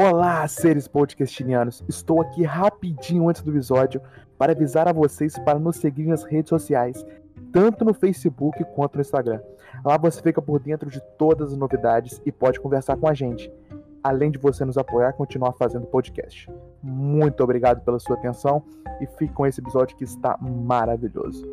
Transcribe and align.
Olá, 0.00 0.46
seres 0.46 0.86
podcastinianos! 0.86 1.82
Estou 1.88 2.22
aqui 2.22 2.44
rapidinho 2.44 3.28
antes 3.28 3.42
do 3.42 3.50
episódio 3.50 4.00
para 4.38 4.52
avisar 4.52 4.86
a 4.86 4.92
vocês 4.92 5.36
para 5.40 5.58
nos 5.58 5.74
seguir 5.74 6.06
nas 6.06 6.22
redes 6.22 6.50
sociais, 6.50 7.04
tanto 7.52 7.84
no 7.84 7.92
Facebook 7.92 8.64
quanto 8.76 8.94
no 8.94 9.00
Instagram. 9.00 9.40
Lá 9.84 9.98
você 9.98 10.22
fica 10.22 10.40
por 10.40 10.60
dentro 10.60 10.88
de 10.88 11.00
todas 11.18 11.50
as 11.50 11.58
novidades 11.58 12.22
e 12.24 12.30
pode 12.30 12.60
conversar 12.60 12.96
com 12.96 13.08
a 13.08 13.12
gente, 13.12 13.52
além 14.00 14.30
de 14.30 14.38
você 14.38 14.64
nos 14.64 14.78
apoiar 14.78 15.10
e 15.10 15.14
continuar 15.14 15.54
fazendo 15.54 15.88
podcast. 15.88 16.48
Muito 16.80 17.42
obrigado 17.42 17.80
pela 17.80 17.98
sua 17.98 18.14
atenção 18.14 18.62
e 19.00 19.06
fique 19.18 19.34
com 19.34 19.48
esse 19.48 19.60
episódio 19.60 19.96
que 19.96 20.04
está 20.04 20.38
maravilhoso. 20.40 21.44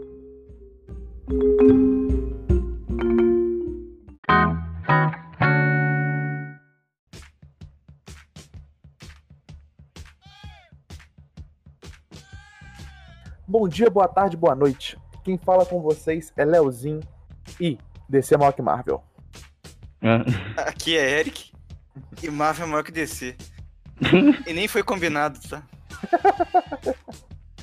Bom 13.58 13.70
dia, 13.70 13.90
boa 13.90 14.10
tarde, 14.10 14.36
boa 14.36 14.54
noite. 14.54 14.98
Quem 15.24 15.38
fala 15.38 15.66
com 15.66 15.82
vocês 15.82 16.30
é 16.36 16.44
Leozinho 16.44 17.00
e 17.58 17.78
DC 18.10 18.36
é 18.36 18.38
maior 18.38 18.52
que 18.52 18.62
Marvel. 18.62 19.02
Aqui 20.58 20.98
é 20.98 21.22
Eric 21.22 21.54
e 22.22 22.30
Marvel 22.30 22.66
é 22.66 22.70
maior 22.70 22.84
que 22.84 22.92
DC. 22.92 23.34
e 24.46 24.52
nem 24.52 24.68
foi 24.68 24.84
combinado, 24.84 25.40
tá? 25.48 25.64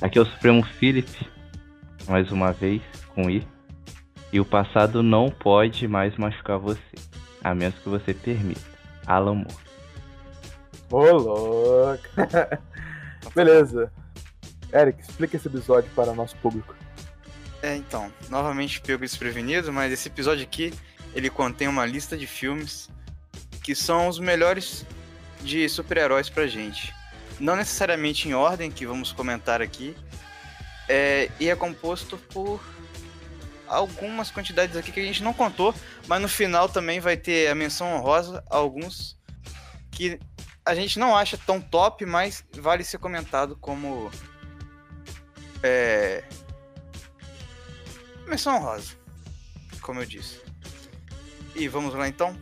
Aqui 0.01 0.17
é 0.17 0.21
o 0.23 0.25
Supremo 0.25 0.63
Philip, 0.63 1.29
mais 2.07 2.31
uma 2.31 2.51
vez, 2.51 2.81
com 3.13 3.29
I. 3.29 3.47
E 4.31 4.39
o 4.39 4.45
passado 4.45 5.03
não 5.03 5.29
pode 5.29 5.87
mais 5.87 6.17
machucar 6.17 6.57
você, 6.57 6.81
a 7.43 7.53
menos 7.53 7.77
que 7.77 7.87
você 7.87 8.15
permita. 8.15 8.61
Alan 9.05 9.45
Moore. 9.45 9.55
Ô, 10.89 11.17
louco. 11.17 12.03
Beleza. 13.35 13.91
Eric, 14.73 15.01
explica 15.01 15.37
esse 15.37 15.47
episódio 15.47 15.89
para 15.95 16.11
o 16.11 16.15
nosso 16.15 16.35
público. 16.37 16.75
É, 17.61 17.75
então, 17.75 18.11
novamente 18.29 18.81
pego 18.81 19.03
desprevenido, 19.03 19.71
mas 19.71 19.93
esse 19.93 20.07
episódio 20.07 20.43
aqui, 20.43 20.73
ele 21.13 21.29
contém 21.29 21.67
uma 21.67 21.85
lista 21.85 22.17
de 22.17 22.27
filmes 22.27 22.89
que 23.61 23.73
são 23.75 24.07
os 24.07 24.19
melhores 24.19 24.85
de 25.41 25.69
super-heróis 25.69 26.29
pra 26.29 26.47
gente. 26.47 26.93
Não 27.39 27.55
necessariamente 27.55 28.27
em 28.27 28.33
ordem, 28.33 28.69
que 28.71 28.85
vamos 28.85 29.11
comentar 29.11 29.61
aqui, 29.61 29.95
é, 30.89 31.29
e 31.39 31.49
é 31.49 31.55
composto 31.55 32.17
por 32.17 32.61
algumas 33.67 34.29
quantidades 34.29 34.75
aqui 34.75 34.91
que 34.91 34.99
a 34.99 35.05
gente 35.05 35.23
não 35.23 35.33
contou, 35.33 35.73
mas 36.07 36.21
no 36.21 36.27
final 36.27 36.67
também 36.67 36.99
vai 36.99 37.15
ter 37.15 37.47
a 37.47 37.55
menção 37.55 37.95
honrosa 37.95 38.43
a 38.49 38.57
alguns 38.57 39.17
que 39.91 40.19
a 40.65 40.75
gente 40.75 40.99
não 40.99 41.15
acha 41.15 41.37
tão 41.37 41.61
top, 41.61 42.05
mas 42.05 42.43
vale 42.57 42.83
ser 42.83 42.97
comentado 42.97 43.55
como 43.55 44.11
é, 45.63 46.23
menção 48.27 48.57
honrosa, 48.57 48.97
como 49.81 50.01
eu 50.01 50.05
disse. 50.05 50.41
E 51.55 51.67
vamos 51.67 51.93
lá 51.93 52.07
então? 52.07 52.35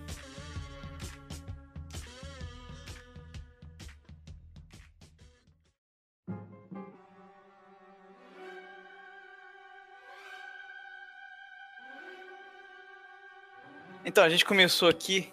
Então, 14.03 14.23
a 14.23 14.29
gente 14.29 14.43
começou 14.43 14.89
aqui 14.89 15.31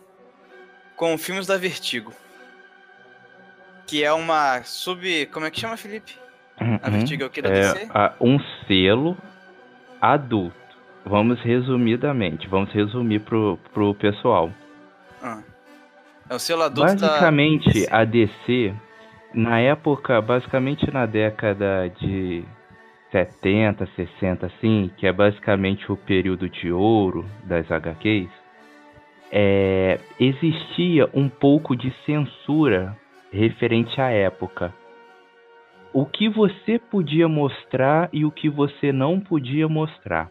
com 0.94 1.16
filmes 1.16 1.46
da 1.46 1.56
Vertigo. 1.56 2.14
Que 3.86 4.04
é 4.04 4.12
uma 4.12 4.62
sub. 4.62 5.26
Como 5.32 5.46
é 5.46 5.50
que 5.50 5.58
chama, 5.58 5.76
Felipe? 5.76 6.27
A 6.82 6.90
Vertigo 6.90 7.22
é 7.22 7.26
o 7.26 7.30
que 7.30 7.42
da 7.42 7.48
é 7.50 7.52
DC? 7.74 7.88
a- 7.94 8.12
um 8.20 8.38
selo 8.66 9.16
adulto. 10.00 10.56
Vamos 11.04 11.40
resumidamente, 11.40 12.46
vamos 12.48 12.70
resumir 12.72 13.20
pro, 13.20 13.58
pro 13.72 13.94
pessoal. 13.94 14.50
Ah. 15.22 15.40
É 16.28 16.34
o 16.34 16.38
selo 16.38 16.62
adulto 16.62 16.96
da. 16.96 17.08
Basicamente, 17.08 17.70
DC. 17.72 17.88
a 17.90 18.04
DC, 18.04 18.74
na 19.32 19.58
época, 19.60 20.20
basicamente 20.20 20.90
na 20.92 21.06
década 21.06 21.88
de 22.00 22.44
70, 23.10 23.88
60, 23.96 24.46
assim, 24.46 24.90
que 24.98 25.06
é 25.06 25.12
basicamente 25.12 25.90
o 25.90 25.96
período 25.96 26.48
de 26.50 26.70
ouro 26.70 27.24
das 27.44 27.70
HQs, 27.70 28.28
é, 29.32 29.98
existia 30.20 31.08
um 31.14 31.28
pouco 31.28 31.74
de 31.74 31.90
censura 32.04 32.94
referente 33.32 33.98
à 34.00 34.10
época. 34.10 34.74
O 35.92 36.04
que 36.04 36.28
você 36.28 36.78
podia 36.78 37.28
mostrar 37.28 38.08
e 38.12 38.24
o 38.24 38.30
que 38.30 38.48
você 38.48 38.92
não 38.92 39.18
podia 39.18 39.68
mostrar. 39.68 40.30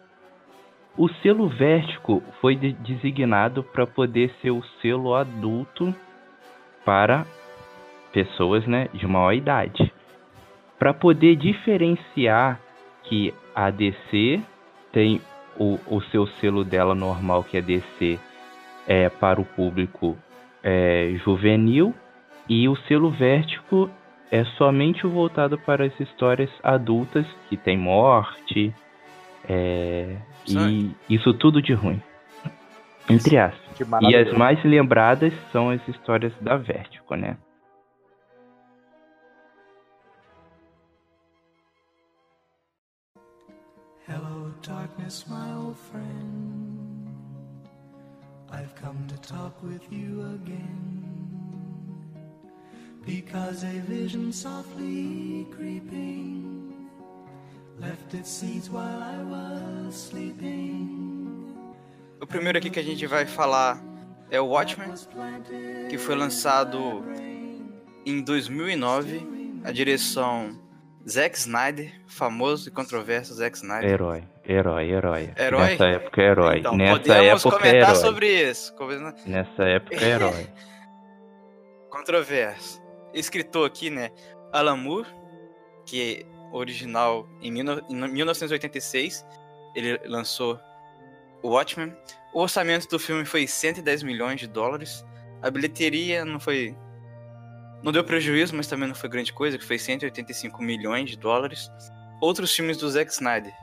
O 0.96 1.08
selo 1.08 1.48
Vértigo 1.48 2.24
foi 2.42 2.56
de- 2.56 2.74
designado 2.74 3.64
para 3.64 3.86
poder 3.86 4.34
ser 4.42 4.52
o 4.52 4.64
selo 4.82 5.14
adulto 5.14 5.94
para 6.86 7.26
pessoas 8.12 8.66
né, 8.66 8.88
de 8.94 9.06
maior 9.06 9.34
idade. 9.34 9.94
Para 10.80 10.94
poder 10.94 11.36
diferenciar 11.36 12.60
que 13.04 13.34
a 13.54 13.70
DC 13.70 14.42
tem 14.92 15.22
o, 15.58 15.80
o 15.88 16.02
seu 16.02 16.28
selo 16.28 16.64
dela 16.64 16.96
normal, 16.96 17.44
que 17.44 17.58
é 17.58 17.62
DC, 17.62 18.20
é, 18.88 19.10
para 19.10 19.42
o 19.42 19.46
público 19.46 20.18
é, 20.64 21.14
juvenil, 21.24 21.94
e 22.48 22.68
o 22.70 22.76
selo 22.88 23.10
Vértigo 23.10 23.90
é 24.32 24.44
somente 24.58 25.06
o 25.06 25.10
voltado 25.10 25.58
para 25.58 25.86
as 25.86 26.00
histórias 26.00 26.50
adultas, 26.64 27.26
que 27.50 27.58
tem 27.58 27.78
morte, 27.78 28.74
é, 29.48 30.18
e 30.48 30.92
isso 31.10 31.34
tudo 31.34 31.62
de 31.62 31.74
ruim. 31.74 32.02
Entre 33.10 33.38
aspas. 33.38 33.80
E 34.02 34.16
as 34.16 34.34
mais 34.34 34.62
lembradas 34.64 35.34
são 35.52 35.70
as 35.70 35.86
histórias 35.88 36.34
da 36.42 36.58
Vértigo, 36.58 37.16
né? 37.16 37.38
Hello, 44.10 44.54
darkness, 44.66 45.26
my 45.28 45.54
old 45.54 45.78
friend. 45.78 46.68
I've 48.52 48.74
come 48.76 49.06
to 49.08 49.18
talk 49.22 49.62
with 49.62 49.82
you 49.92 50.22
again. 50.36 51.37
Because 53.08 53.64
a 53.64 53.80
vision 53.90 54.34
softly 54.34 55.48
creeping 55.56 56.90
left 57.80 58.14
its 58.14 58.30
seeds 58.30 58.70
while 58.70 59.02
I 59.02 59.24
was 59.24 59.96
sleeping. 59.96 61.56
O 62.22 62.28
primeiro 62.28 62.58
aqui 62.58 62.70
que 62.70 62.80
a 62.80 62.84
gente 62.84 63.08
vai 63.08 63.26
falar 63.26 63.82
é 64.30 64.42
o 64.42 64.48
Watchmen, 64.48 64.90
que 65.90 65.98
foi 65.98 66.16
lançado 66.16 67.06
em 68.06 68.22
2009. 68.22 69.26
A 69.64 69.72
direção 69.72 70.60
Zack 71.10 71.38
Snyder, 71.38 71.94
famoso 72.08 72.68
e 72.68 72.72
controverso 72.72 73.34
Zack 73.36 73.56
Snyder. 73.56 73.90
Herói, 73.90 74.24
herói, 74.46 74.90
herói. 74.90 75.34
Herói? 75.38 75.62
Nessa 75.62 75.86
época, 75.86 76.22
herói. 76.22 76.60
Então, 76.60 76.76
Nessa 76.76 76.92
podemos 77.00 77.46
época, 77.46 77.58
comentar 77.58 77.90
herói. 77.90 77.96
sobre 77.96 78.50
isso. 78.50 78.76
Nessa 79.26 79.64
época, 79.64 80.06
herói. 80.06 80.48
Controverso. 81.90 82.87
Escritor 83.18 83.68
aqui, 83.68 83.90
né? 83.90 84.12
Alan 84.52 84.78
Moore, 84.78 85.08
que 85.86 86.24
é 86.24 86.56
original 86.56 87.28
em, 87.42 87.54
19 87.54 87.82
em 87.90 87.96
1986. 87.96 89.26
Ele 89.76 89.98
lançou 90.08 90.60
o 91.42 91.50
Watchmen. 91.50 91.96
O 92.34 92.42
orçamento 92.42 92.88
do 92.88 93.00
filme 93.00 93.26
foi 93.26 93.48
110 93.48 94.04
milhões 94.04 94.40
de 94.40 94.48
dólares. 94.48 95.06
A 95.42 95.50
bilheteria 95.50 96.26
não 96.26 96.40
foi. 96.40 96.76
Não 97.84 97.92
deu 97.92 98.04
prejuízo, 98.04 98.56
mas 98.56 98.68
também 98.68 98.88
não 98.88 98.96
foi 98.96 99.10
grande 99.10 99.32
coisa, 99.32 99.58
que 99.58 99.66
foi 99.66 99.78
185 99.78 100.62
milhões 100.62 101.10
de 101.10 101.18
dólares. 101.18 101.70
Outros 102.20 102.54
filmes 102.54 102.78
do 102.78 102.90
Zack 102.90 103.12
Snyder. 103.12 103.54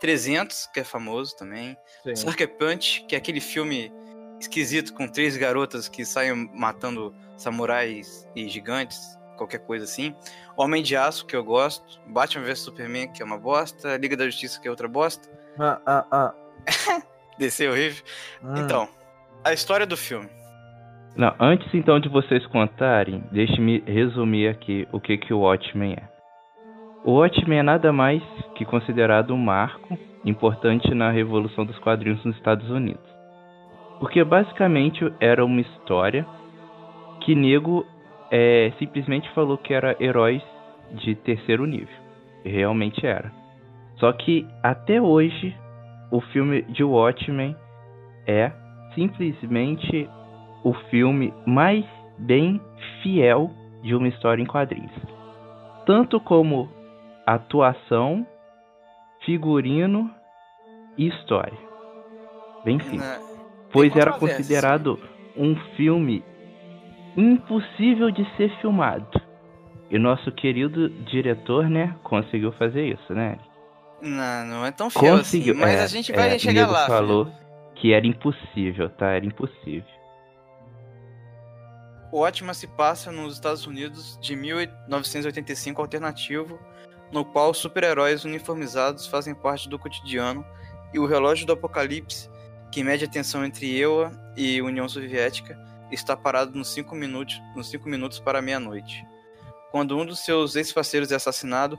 300, 0.00 0.66
que 0.72 0.80
é 0.80 0.84
famoso 0.84 1.36
também. 1.36 1.76
Sucker 2.14 2.48
Punch, 2.56 3.04
que 3.06 3.14
é 3.14 3.18
aquele 3.18 3.40
filme 3.40 3.92
esquisito 4.40 4.94
com 4.94 5.06
três 5.06 5.36
garotas 5.36 5.88
que 5.88 6.04
saem 6.06 6.50
matando 6.54 7.14
samurais 7.42 8.28
e 8.36 8.48
gigantes, 8.48 9.18
qualquer 9.36 9.60
coisa 9.60 9.84
assim. 9.84 10.14
Homem 10.56 10.82
de 10.82 10.96
Aço, 10.96 11.26
que 11.26 11.34
eu 11.34 11.42
gosto. 11.42 12.00
Batman 12.06 12.44
vs 12.44 12.58
Superman, 12.60 13.08
que 13.12 13.22
é 13.22 13.24
uma 13.24 13.38
bosta. 13.38 13.96
Liga 13.96 14.16
da 14.16 14.26
Justiça, 14.26 14.60
que 14.60 14.68
é 14.68 14.70
outra 14.70 14.88
bosta. 14.88 15.28
Ah, 15.58 15.80
ah, 15.86 16.06
ah. 16.10 16.34
DC 17.38 17.64
é 17.64 17.70
horrível. 17.70 18.04
Hum. 18.44 18.54
Então, 18.58 18.88
a 19.44 19.52
história 19.52 19.86
do 19.86 19.96
filme. 19.96 20.28
Não, 21.16 21.34
antes 21.40 21.68
então 21.74 21.98
de 21.98 22.08
vocês 22.08 22.46
contarem, 22.46 23.24
deixe-me 23.32 23.80
resumir 23.80 24.48
aqui 24.48 24.86
o 24.92 25.00
que, 25.00 25.18
que 25.18 25.34
o 25.34 25.40
Watchmen 25.40 25.94
é. 25.94 26.08
O 27.04 27.12
Watchmen 27.12 27.58
é 27.58 27.62
nada 27.62 27.92
mais 27.92 28.22
que 28.54 28.64
considerado 28.64 29.32
um 29.32 29.38
marco 29.38 29.98
importante 30.24 30.94
na 30.94 31.10
revolução 31.10 31.64
dos 31.64 31.78
quadrinhos 31.78 32.22
nos 32.24 32.36
Estados 32.36 32.68
Unidos. 32.70 33.02
Porque 33.98 34.22
basicamente 34.22 35.12
era 35.18 35.44
uma 35.44 35.60
história 35.60 36.26
que 37.20 37.34
nego 37.34 37.86
é, 38.30 38.72
simplesmente 38.78 39.28
falou 39.30 39.58
que 39.58 39.74
era 39.74 39.96
heróis 40.00 40.42
de 40.92 41.14
terceiro 41.14 41.66
nível. 41.66 41.94
Realmente 42.44 43.06
era. 43.06 43.32
Só 43.98 44.12
que 44.12 44.46
até 44.62 45.00
hoje 45.00 45.54
o 46.10 46.20
filme 46.20 46.62
de 46.62 46.82
Watchmen 46.82 47.54
é 48.26 48.50
simplesmente 48.94 50.08
o 50.64 50.72
filme 50.90 51.32
mais 51.46 51.84
bem 52.18 52.60
fiel 53.02 53.50
de 53.82 53.94
uma 53.94 54.08
história 54.08 54.42
em 54.42 54.46
quadrinhos. 54.46 54.92
Tanto 55.86 56.20
como 56.20 56.68
atuação, 57.26 58.26
figurino 59.24 60.10
e 60.96 61.08
história. 61.08 61.58
Bem 62.64 62.78
simples. 62.80 63.00
Né? 63.00 63.20
Pois 63.72 63.94
era 63.94 64.12
considerado 64.12 64.98
um 65.36 65.54
filme 65.76 66.22
impossível 67.20 68.10
de 68.10 68.24
ser 68.36 68.50
filmado. 68.60 69.20
E 69.90 69.98
nosso 69.98 70.30
querido 70.32 70.88
diretor, 71.04 71.68
né, 71.68 71.96
conseguiu 72.04 72.52
fazer 72.52 72.86
isso, 72.86 73.12
né? 73.12 73.38
Não, 74.00 74.46
não 74.46 74.66
é 74.66 74.70
tão 74.70 74.88
fiel 74.88 75.18
Conseguiu. 75.18 75.52
assim, 75.52 75.60
mas 75.60 75.74
é, 75.74 75.82
a 75.82 75.86
gente 75.86 76.12
vai 76.12 76.34
é, 76.34 76.38
chegar 76.38 76.68
lá. 76.68 76.86
falou 76.86 77.26
filho. 77.26 77.36
que 77.74 77.92
era 77.92 78.06
impossível, 78.06 78.88
tá? 78.90 79.10
Era 79.10 79.26
impossível. 79.26 79.84
O 82.12 82.20
Watchmen 82.20 82.54
se 82.54 82.66
passa 82.66 83.12
nos 83.12 83.34
Estados 83.34 83.66
Unidos 83.66 84.18
de 84.20 84.34
1985 84.34 85.80
alternativo, 85.80 86.58
no 87.12 87.24
qual 87.24 87.52
super-heróis 87.54 88.24
uniformizados 88.24 89.06
fazem 89.06 89.34
parte 89.34 89.68
do 89.68 89.78
cotidiano 89.78 90.44
e 90.92 90.98
o 90.98 91.06
relógio 91.06 91.46
do 91.46 91.52
apocalipse, 91.52 92.28
que 92.72 92.82
mede 92.82 93.04
a 93.04 93.08
tensão 93.08 93.44
entre 93.44 93.76
EUA 93.76 94.12
e 94.36 94.60
União 94.62 94.88
Soviética, 94.88 95.58
está 95.90 96.16
parado 96.16 96.56
nos 96.56 96.68
5 96.68 96.94
minutos, 96.94 97.40
nos 97.54 97.68
cinco 97.68 97.88
minutos 97.88 98.18
para 98.18 98.42
meia-noite. 98.42 99.06
Quando 99.70 99.96
um 99.96 100.04
dos 100.04 100.20
seus 100.20 100.56
ex-parceiros 100.56 101.12
é 101.12 101.16
assassinado, 101.16 101.78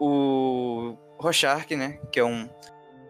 o 0.00 0.96
Rorschach, 1.18 1.76
né, 1.76 2.00
que 2.10 2.18
é 2.18 2.24
um 2.24 2.48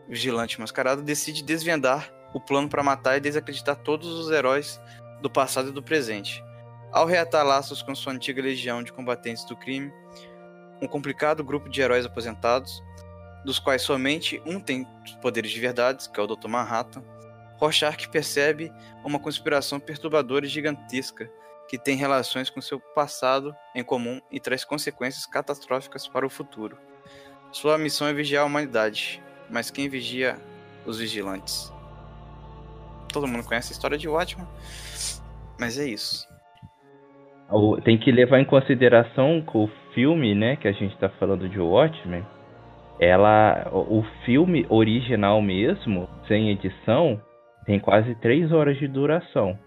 vigilante 0.09 0.61
mascarado, 0.61 1.03
decide 1.03 1.43
desvendar 1.43 2.13
o 2.35 2.41
plano 2.41 2.69
para 2.69 2.83
matar 2.83 3.17
e 3.17 3.21
desacreditar 3.21 3.77
todos 3.77 4.09
os 4.09 4.31
heróis 4.31 4.81
do 5.23 5.31
passado 5.31 5.69
e 5.69 5.73
do 5.73 5.83
presente. 5.83 6.43
Ao 6.91 7.07
reatar 7.07 7.47
laços 7.47 7.83
com 7.83 7.95
sua 7.95 8.13
antiga 8.13 8.43
legião 8.43 8.83
de 8.83 8.93
combatentes 8.93 9.45
do 9.45 9.57
crime, 9.57 9.91
um 10.83 10.87
complicado 10.87 11.43
grupo 11.43 11.69
de 11.69 11.81
heróis 11.81 12.05
aposentados, 12.05 12.83
dos 13.45 13.59
quais 13.59 13.83
somente 13.83 14.43
um 14.45 14.61
tem 14.61 14.87
poderes 15.21 15.51
de 15.51 15.61
verdade, 15.61 16.09
que 16.11 16.21
é 16.21 16.23
o 16.23 16.27
Dr. 16.27 16.49
Manhattan, 16.49 17.03
Rorschach 17.63 18.09
percebe 18.09 18.73
uma 19.05 19.21
conspiração 19.21 19.79
perturbadora 19.79 20.45
e 20.45 20.49
gigantesca 20.49 21.31
que 21.69 21.79
tem 21.79 21.97
relações 21.97 22.51
com 22.51 22.61
seu 22.61 22.81
passado 22.81 23.55
em 23.73 23.85
comum 23.85 24.21
e 24.33 24.41
traz 24.41 24.65
consequências 24.65 25.27
catastróficas 25.27 26.09
para 26.09 26.27
o 26.27 26.31
futuro. 26.31 26.77
Sua 27.53 27.79
missão 27.79 28.09
é 28.09 28.13
vigiar 28.13 28.43
a 28.43 28.47
humanidade, 28.47 29.23
mas 29.49 29.71
quem 29.71 29.89
vigia 29.89 30.37
os 30.85 30.99
vigilantes? 30.99 31.73
Todo 33.13 33.29
mundo 33.29 33.47
conhece 33.47 33.73
a 33.73 33.75
história 33.75 33.97
de 33.97 34.09
Watchmen, 34.09 34.49
mas 35.57 35.79
é 35.79 35.87
isso. 35.87 36.27
Tem 37.85 37.97
que 37.97 38.11
levar 38.11 38.41
em 38.41 38.45
consideração 38.45 39.41
que 39.41 39.57
o 39.57 39.71
filme, 39.95 40.35
né, 40.35 40.57
que 40.57 40.67
a 40.67 40.73
gente 40.73 40.97
tá 40.99 41.09
falando 41.09 41.49
de 41.49 41.61
Watchmen, 41.61 42.27
ela, 42.99 43.69
o 43.73 44.03
filme 44.25 44.67
original 44.69 45.41
mesmo, 45.41 46.09
sem 46.27 46.51
edição, 46.51 47.21
tem 47.67 47.79
quase 47.79 48.15
três 48.17 48.51
horas 48.53 48.77
de 48.79 48.87
duração. 48.89 49.59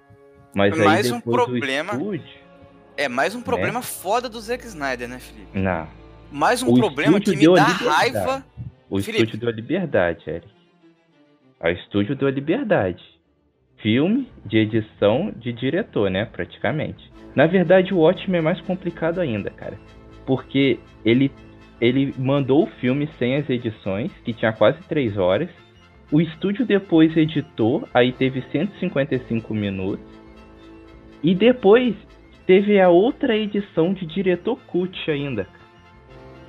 Mas 0.53 0.73
aí 0.79 0.85
Mais 0.85 1.11
um 1.11 1.19
problema- 1.19 1.93
estúdio, 1.93 2.45
É 2.97 3.09
mais 3.09 3.35
um 3.35 3.41
problema 3.41 3.81
foda 3.81 4.29
do 4.29 4.39
Zack 4.39 4.65
Snyder, 4.65 5.07
né, 5.09 5.19
Felipe? 5.19 5.47
não, 5.59 5.87
Mais 6.31 6.63
um 6.63 6.71
O 6.71 6.75
problema 6.75 7.19
que 7.19 7.35
me 7.35 7.45
dá 7.55 7.63
raiva. 7.63 8.45
o 8.89 8.99
Felipe. 9.01 9.23
estúdio 9.23 9.39
deu 9.39 9.49
a 9.49 9.51
liberdade, 9.51 10.23
Eric. 10.29 10.47
O 11.61 11.67
estúdio 11.69 12.15
deu 12.15 12.27
a 12.27 12.31
liberdade. 12.31 13.03
Filme 13.77 14.29
de 14.45 14.57
edição 14.57 15.31
de 15.35 15.51
diretor, 15.53 16.09
né, 16.09 16.25
praticamente. 16.25 17.11
Na 17.35 17.45
verdade, 17.47 17.93
o 17.93 17.97
Watchmen 17.99 18.39
é 18.39 18.41
mais 18.41 18.59
complicado 18.61 19.19
ainda, 19.19 19.49
cara. 19.51 19.77
Porque 20.25 20.79
ele, 21.03 21.31
ele 21.81 22.13
mandou 22.17 22.63
o 22.63 22.67
filme 22.79 23.07
sem 23.19 23.35
as 23.35 23.49
edições, 23.49 24.11
que 24.23 24.33
tinha 24.33 24.51
quase 24.53 24.79
3 24.87 25.17
horas. 25.17 25.49
O 26.11 26.21
estúdio 26.21 26.65
depois 26.65 27.15
editou, 27.17 27.87
aí 27.93 28.11
teve 28.11 28.43
155 28.51 29.53
minutos. 29.53 30.05
E 31.23 31.33
depois 31.33 31.95
teve 32.45 32.79
a 32.79 32.89
outra 32.89 33.35
edição 33.35 33.93
de 33.93 34.05
diretor 34.05 34.59
cut 34.67 34.95
ainda, 35.09 35.47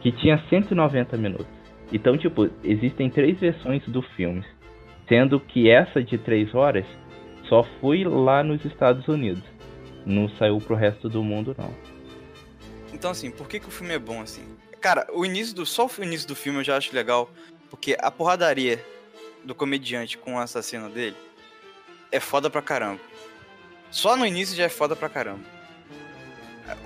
que 0.02 0.12
tinha 0.12 0.42
190 0.50 1.16
minutos. 1.16 1.46
Então, 1.90 2.18
tipo, 2.18 2.50
existem 2.62 3.08
três 3.08 3.38
versões 3.38 3.82
do 3.88 4.02
filme. 4.02 4.44
Sendo 5.08 5.40
que 5.40 5.70
essa 5.70 6.02
de 6.02 6.18
3 6.18 6.54
horas 6.54 6.84
só 7.48 7.62
foi 7.80 8.04
lá 8.04 8.42
nos 8.42 8.64
Estados 8.64 9.06
Unidos. 9.08 9.44
Não 10.04 10.28
saiu 10.30 10.58
pro 10.58 10.74
resto 10.74 11.08
do 11.08 11.22
mundo, 11.22 11.54
não. 11.56 11.72
Então, 12.92 13.10
assim, 13.10 13.30
por 13.30 13.48
que, 13.48 13.60
que 13.60 13.68
o 13.68 13.70
filme 13.70 13.94
é 13.94 13.98
bom, 13.98 14.20
assim? 14.20 14.44
Cara, 14.80 15.06
o 15.12 15.24
início 15.24 15.54
do. 15.54 15.64
Só 15.64 15.86
o 15.86 16.02
início 16.02 16.28
do 16.28 16.34
filme 16.34 16.58
eu 16.60 16.64
já 16.64 16.76
acho 16.76 16.94
legal. 16.94 17.30
Porque 17.70 17.96
a 17.98 18.10
porradaria 18.10 18.80
do 19.46 19.54
comediante 19.54 20.18
com 20.18 20.34
o 20.34 20.38
assassino 20.38 20.90
dele 20.90 21.16
é 22.10 22.20
foda 22.20 22.50
pra 22.50 22.60
caramba. 22.60 23.00
Só 23.90 24.16
no 24.16 24.26
início 24.26 24.56
já 24.56 24.64
é 24.64 24.68
foda 24.68 24.96
pra 24.96 25.08
caramba. 25.08 25.44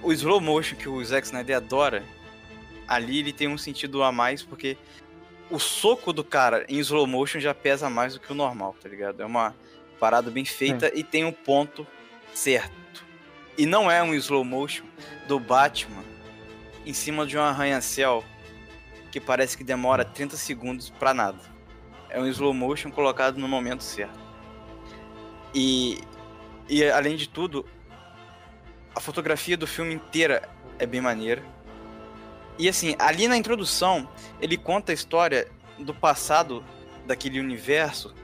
O 0.02 0.12
slow 0.12 0.40
motion 0.40 0.76
que 0.76 0.88
o 0.88 1.02
Zack 1.02 1.26
Snyder 1.26 1.56
adora, 1.56 2.04
ali 2.86 3.18
ele 3.18 3.32
tem 3.32 3.48
um 3.48 3.56
sentido 3.56 4.02
a 4.02 4.12
mais, 4.12 4.42
porque 4.42 4.76
o 5.50 5.58
soco 5.58 6.12
do 6.12 6.22
cara 6.22 6.64
em 6.68 6.78
slow 6.78 7.06
motion 7.06 7.40
já 7.40 7.54
pesa 7.54 7.88
mais 7.88 8.14
do 8.14 8.20
que 8.20 8.30
o 8.30 8.34
normal, 8.34 8.76
tá 8.80 8.88
ligado? 8.88 9.22
É 9.22 9.24
uma 9.24 9.54
parada 9.98 10.30
bem 10.30 10.44
feita 10.44 10.92
e 10.94 11.02
tem 11.02 11.24
um 11.24 11.32
ponto 11.32 11.86
certo. 12.34 13.04
E 13.56 13.64
não 13.66 13.90
é 13.90 14.02
um 14.02 14.14
slow 14.14 14.44
motion 14.44 14.84
do 15.26 15.40
Batman 15.40 16.04
em 16.84 16.92
cima 16.92 17.26
de 17.26 17.36
um 17.36 17.42
arranha-céu 17.42 18.24
que 19.10 19.20
parece 19.20 19.56
que 19.56 19.64
demora 19.64 20.04
30 20.04 20.36
segundos 20.36 20.90
pra 20.90 21.12
nada. 21.12 21.49
É 22.10 22.20
um 22.20 22.26
slow 22.26 22.52
motion 22.52 22.90
colocado 22.90 23.38
no 23.38 23.48
momento 23.48 23.82
certo. 23.82 24.18
E, 25.54 26.00
e 26.68 26.84
além 26.84 27.16
de 27.16 27.28
tudo, 27.28 27.66
a 28.94 29.00
fotografia 29.00 29.56
do 29.56 29.66
filme 29.66 29.94
inteira 29.94 30.48
é 30.78 30.86
bem 30.86 31.00
maneira. 31.00 31.42
E 32.58 32.68
assim, 32.68 32.94
ali 32.98 33.26
na 33.26 33.36
introdução, 33.36 34.08
ele 34.40 34.56
conta 34.56 34.92
a 34.92 34.94
história 34.94 35.48
do 35.78 35.94
passado 35.94 36.64
daquele 37.06 37.40
universo, 37.40 38.14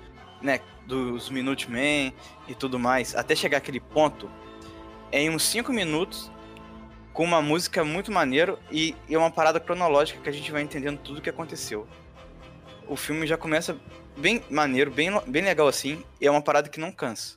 né, 0.43 0.61
dos 0.87 1.31
Minutemen 1.31 2.14
e 2.47 2.55
tudo 2.55 2.78
mais, 2.78 3.14
até 3.16 3.35
chegar 3.35 3.59
aquele 3.59 3.81
ponto 3.81 4.31
em 5.11 5.31
uns 5.31 5.43
5 5.45 5.73
minutos 5.73 6.31
com 7.12 7.25
uma 7.25 7.40
música 7.40 7.83
muito 7.83 8.12
maneiro 8.12 8.59
e, 8.71 8.95
e 9.09 9.14
é 9.14 9.19
uma 9.19 9.31
parada 9.31 9.59
cronológica 9.59 10.21
que 10.21 10.28
a 10.28 10.33
gente 10.33 10.52
vai 10.52 10.62
entendendo 10.62 10.99
tudo 10.99 11.19
o 11.19 11.23
que 11.23 11.31
aconteceu. 11.31 11.88
O 12.88 12.97
filme 12.97 13.26
já 13.26 13.37
começa 13.37 13.76
bem 14.16 14.43
maneiro, 14.50 14.90
bem, 14.90 15.11
bem 15.26 15.43
legal 15.43 15.66
assim, 15.69 16.02
e 16.21 16.26
é 16.26 16.31
uma 16.31 16.43
parada 16.43 16.69
que 16.69 16.81
não 16.81 16.93
cansa. 16.93 17.37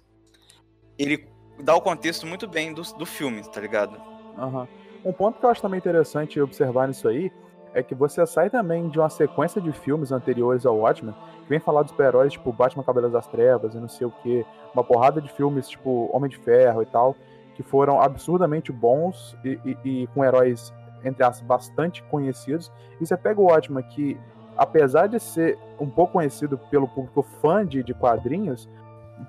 Ele 0.97 1.27
dá 1.59 1.75
o 1.75 1.81
contexto 1.81 2.25
muito 2.27 2.47
bem 2.47 2.73
do, 2.73 2.81
do 2.97 3.05
filme, 3.05 3.41
tá 3.49 3.59
ligado? 3.59 3.99
Aham. 4.37 4.67
Um 5.03 5.13
ponto 5.13 5.39
que 5.39 5.45
eu 5.45 5.49
acho 5.49 5.61
também 5.61 5.77
interessante 5.77 6.39
observar 6.41 6.87
nisso 6.87 7.07
aí 7.07 7.31
é 7.73 7.81
que 7.81 7.95
você 7.95 8.25
sai 8.25 8.49
também 8.49 8.89
de 8.89 8.99
uma 8.99 9.09
sequência 9.09 9.61
de 9.61 9.71
filmes 9.71 10.11
anteriores 10.11 10.65
ao 10.65 10.77
Watchmen, 10.77 11.13
que 11.43 11.49
vem 11.49 11.59
falar 11.59 11.83
dos 11.83 11.91
super-heróis, 11.91 12.33
tipo 12.33 12.51
Batman 12.51 12.83
Cavaleiros 12.83 13.13
das 13.13 13.27
Trevas 13.27 13.73
e 13.75 13.77
não 13.79 13.87
sei 13.87 14.07
o 14.07 14.11
que, 14.23 14.45
uma 14.73 14.83
porrada 14.83 15.21
de 15.21 15.31
filmes 15.31 15.69
tipo 15.69 16.09
Homem 16.13 16.29
de 16.29 16.37
Ferro 16.37 16.81
e 16.81 16.85
tal, 16.85 17.15
que 17.55 17.63
foram 17.63 18.01
absurdamente 18.01 18.71
bons 18.71 19.35
e, 19.43 19.59
e- 19.65 19.77
e 20.03 20.07
com 20.07 20.23
heróis, 20.25 20.73
entre 21.03 21.23
aspas, 21.23 21.41
bastante 21.47 22.03
conhecidos. 22.03 22.71
E 22.99 23.05
você 23.05 23.15
pega 23.15 23.39
o 23.39 23.45
Watchmen, 23.45 23.83
que 23.83 24.17
apesar 24.59 25.07
de 25.07 25.19
ser 25.19 25.57
um 25.79 25.89
pouco 25.89 26.13
conhecido 26.13 26.57
pelo 26.69 26.87
público 26.87 27.23
fã 27.41 27.65
de, 27.65 27.81
de 27.83 27.93
quadrinhos, 27.93 28.69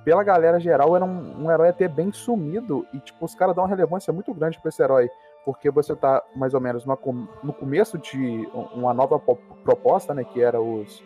pela 0.05 0.23
galera 0.23 0.59
geral 0.61 0.95
era 0.95 1.05
um, 1.05 1.45
um 1.45 1.51
herói 1.51 1.69
até 1.69 1.89
bem 1.89 2.13
sumido 2.13 2.87
e 2.93 2.99
tipo 3.01 3.25
os 3.25 3.35
caras 3.35 3.55
dão 3.55 3.65
uma 3.65 3.71
relevância 3.71 4.13
muito 4.13 4.33
grande 4.35 4.61
pra 4.61 4.69
esse 4.69 4.83
herói 4.83 5.09
porque 5.45 5.71
você 5.71 5.97
tá 5.97 6.23
mais 6.37 6.53
ou 6.55 6.61
menos 6.61 6.85
com- 7.01 7.27
no 7.43 7.53
começo 7.53 7.97
de 7.99 8.47
uma 8.75 8.93
nova 8.93 9.19
po- 9.19 9.39
proposta, 9.65 10.13
né, 10.13 10.23
que 10.23 10.41
era 10.43 10.61
os, 10.61 11.03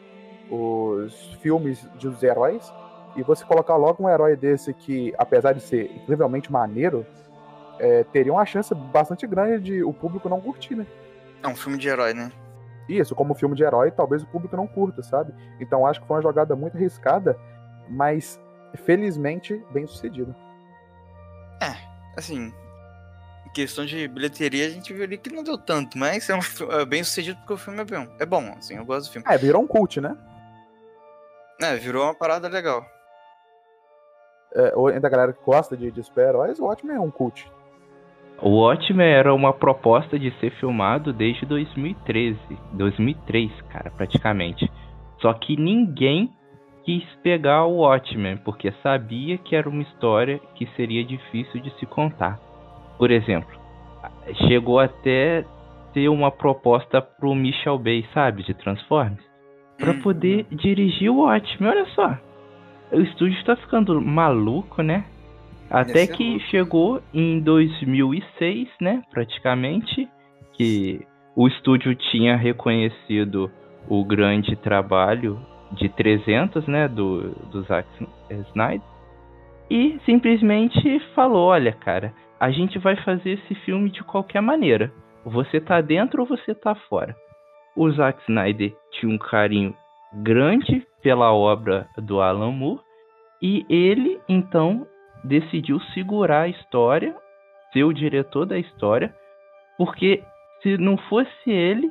os 0.50 1.35
filmes 1.40 1.85
dos 2.00 2.23
heróis, 2.23 2.73
e 3.16 3.23
você 3.23 3.45
colocar 3.45 3.76
logo 3.76 4.02
um 4.02 4.09
herói 4.09 4.35
desse 4.37 4.75
que, 4.75 5.14
apesar 5.16 5.52
de 5.52 5.61
ser 5.61 5.90
incrivelmente 5.95 6.50
maneiro, 6.50 7.07
é, 7.78 8.02
teria 8.04 8.33
uma 8.33 8.45
chance 8.45 8.75
bastante 8.75 9.25
grande 9.26 9.62
de 9.62 9.85
o 9.85 9.93
público 9.93 10.28
não 10.28 10.40
curtir, 10.40 10.75
né? 10.75 10.87
É 11.43 11.47
um 11.49 11.54
filme 11.54 11.78
de 11.78 11.88
herói, 11.88 12.12
né? 12.12 12.33
Isso, 12.88 13.14
como 13.14 13.35
filme 13.35 13.57
de 13.57 13.64
herói, 13.64 13.91
talvez 13.91 14.23
o 14.23 14.26
público 14.26 14.57
não 14.57 14.67
curta, 14.67 15.03
sabe? 15.03 15.35
Então 15.59 15.87
acho 15.87 16.00
que 16.00 16.07
foi 16.07 16.17
uma 16.17 16.23
jogada 16.23 16.55
muito 16.55 16.76
arriscada, 16.76 17.38
mas 17.88 18.41
felizmente 18.85 19.62
bem 19.73 19.87
sucedida. 19.87 20.35
Assim, 22.17 22.53
questão 23.53 23.85
de 23.85 24.07
bilheteria, 24.07 24.67
a 24.67 24.71
gente 24.71 24.93
viu 24.93 25.05
ali 25.05 25.19
que 25.19 25.35
não 25.35 25.43
deu 25.43 25.59
tanto, 25.59 25.99
mas 25.99 26.29
é, 26.29 26.35
um, 26.35 26.41
é 26.81 26.85
bem 26.85 27.03
sucedido 27.03 27.38
porque 27.38 27.55
o 27.55 27.59
filme 27.59 27.81
é 27.81 27.85
bom. 27.85 28.07
É 28.21 28.26
bom, 28.26 28.55
assim, 28.57 28.76
eu 28.76 28.85
gosto 28.85 29.09
do 29.09 29.12
filme. 29.12 29.26
É, 29.29 29.37
virou 29.37 29.62
um 29.62 29.67
cult, 29.67 30.00
né? 30.00 30.17
É, 31.61 31.76
virou 31.76 32.05
uma 32.05 32.14
parada 32.14 32.49
legal. 32.49 32.85
É, 34.55 34.73
ainda 34.93 35.09
a 35.09 35.11
galera 35.11 35.33
que 35.33 35.45
gosta 35.45 35.76
de, 35.76 35.91
de 35.91 36.03
super-heróis, 36.03 36.59
o 36.61 36.64
Watchmen 36.64 36.97
é 36.97 37.00
um 37.00 37.11
cult. 37.11 37.50
O 38.43 38.61
Watchmen 38.61 39.07
era 39.07 39.33
uma 39.33 39.53
proposta 39.53 40.19
de 40.19 40.31
ser 40.38 40.50
filmado 40.53 41.12
desde 41.12 41.47
2013, 41.47 42.38
2003, 42.73 43.50
cara, 43.71 43.91
praticamente. 43.91 44.71
Só 45.21 45.33
que 45.33 45.57
ninguém 45.57 46.31
quis 46.85 47.05
pegar 47.23 47.64
o 47.64 47.79
Watchmen, 47.79 48.37
porque 48.38 48.73
sabia 48.83 49.38
que 49.38 49.57
era 49.57 49.69
uma 49.69 49.83
história 49.83 50.38
que 50.55 50.67
seria 50.76 51.05
difícil 51.05 51.61
de 51.61 51.71
se 51.79 51.87
contar. 51.87 52.38
Por 52.99 53.11
exemplo, 53.11 53.59
chegou 54.47 54.79
até 54.79 55.45
ter 55.95 56.09
uma 56.09 56.31
proposta 56.31 57.00
pro 57.00 57.35
Michel 57.35 57.79
Bay, 57.79 58.05
sabe, 58.12 58.43
de 58.43 58.53
Transformers, 58.53 59.25
para 59.79 59.95
poder 59.95 60.47
dirigir 60.50 61.11
o 61.11 61.21
Watchmen. 61.23 61.71
Olha 61.71 61.87
só, 61.87 62.19
o 62.93 63.00
estúdio 63.00 63.38
está 63.38 63.57
ficando 63.57 64.00
maluco, 64.00 64.83
né? 64.83 65.05
Até 65.71 66.06
ser 66.06 66.16
que 66.16 66.40
chegou 66.50 67.02
em 67.12 67.40
2006, 67.40 68.68
né, 68.80 69.02
praticamente, 69.11 70.09
que 70.52 71.00
o 71.35 71.49
estúdio 71.49 71.94
tinha 71.94 72.37
reconhecido 72.37 73.50
o 73.88 74.04
grande 74.04 74.56
trabalho 74.56 75.40
de 75.73 75.88
300, 75.88 76.66
né, 76.66 76.87
do, 76.88 77.30
do 77.50 77.62
Zack 77.62 77.88
Snyder, 78.30 78.87
e 79.71 79.99
simplesmente 80.04 81.00
falou, 81.14 81.49
olha, 81.49 81.73
cara, 81.73 82.12
a 82.38 82.50
gente 82.50 82.78
vai 82.78 82.97
fazer 82.97 83.30
esse 83.30 83.54
filme 83.64 83.90
de 83.90 84.02
qualquer 84.04 84.40
maneira. 84.40 84.92
Você 85.25 85.61
tá 85.61 85.80
dentro 85.80 86.23
ou 86.23 86.28
você 86.28 86.54
tá 86.54 86.75
fora. 86.75 87.16
O 87.75 87.90
Zack 87.90 88.21
Snyder 88.23 88.75
tinha 88.92 89.12
um 89.12 89.18
carinho 89.18 89.75
grande 90.12 90.87
pela 91.02 91.33
obra 91.33 91.88
do 91.99 92.21
Alan 92.21 92.52
Moore, 92.52 92.80
e 93.42 93.66
ele, 93.68 94.21
então, 94.28 94.87
decidiu 95.25 95.81
segurar 95.95 96.43
a 96.43 96.49
história, 96.49 97.16
ser 97.73 97.85
o 97.85 97.93
diretor 97.93 98.45
da 98.47 98.59
história, 98.59 99.14
porque 99.76 100.23
se 100.62 100.76
não 100.78 100.97
fosse 100.97 101.50
ele, 101.50 101.90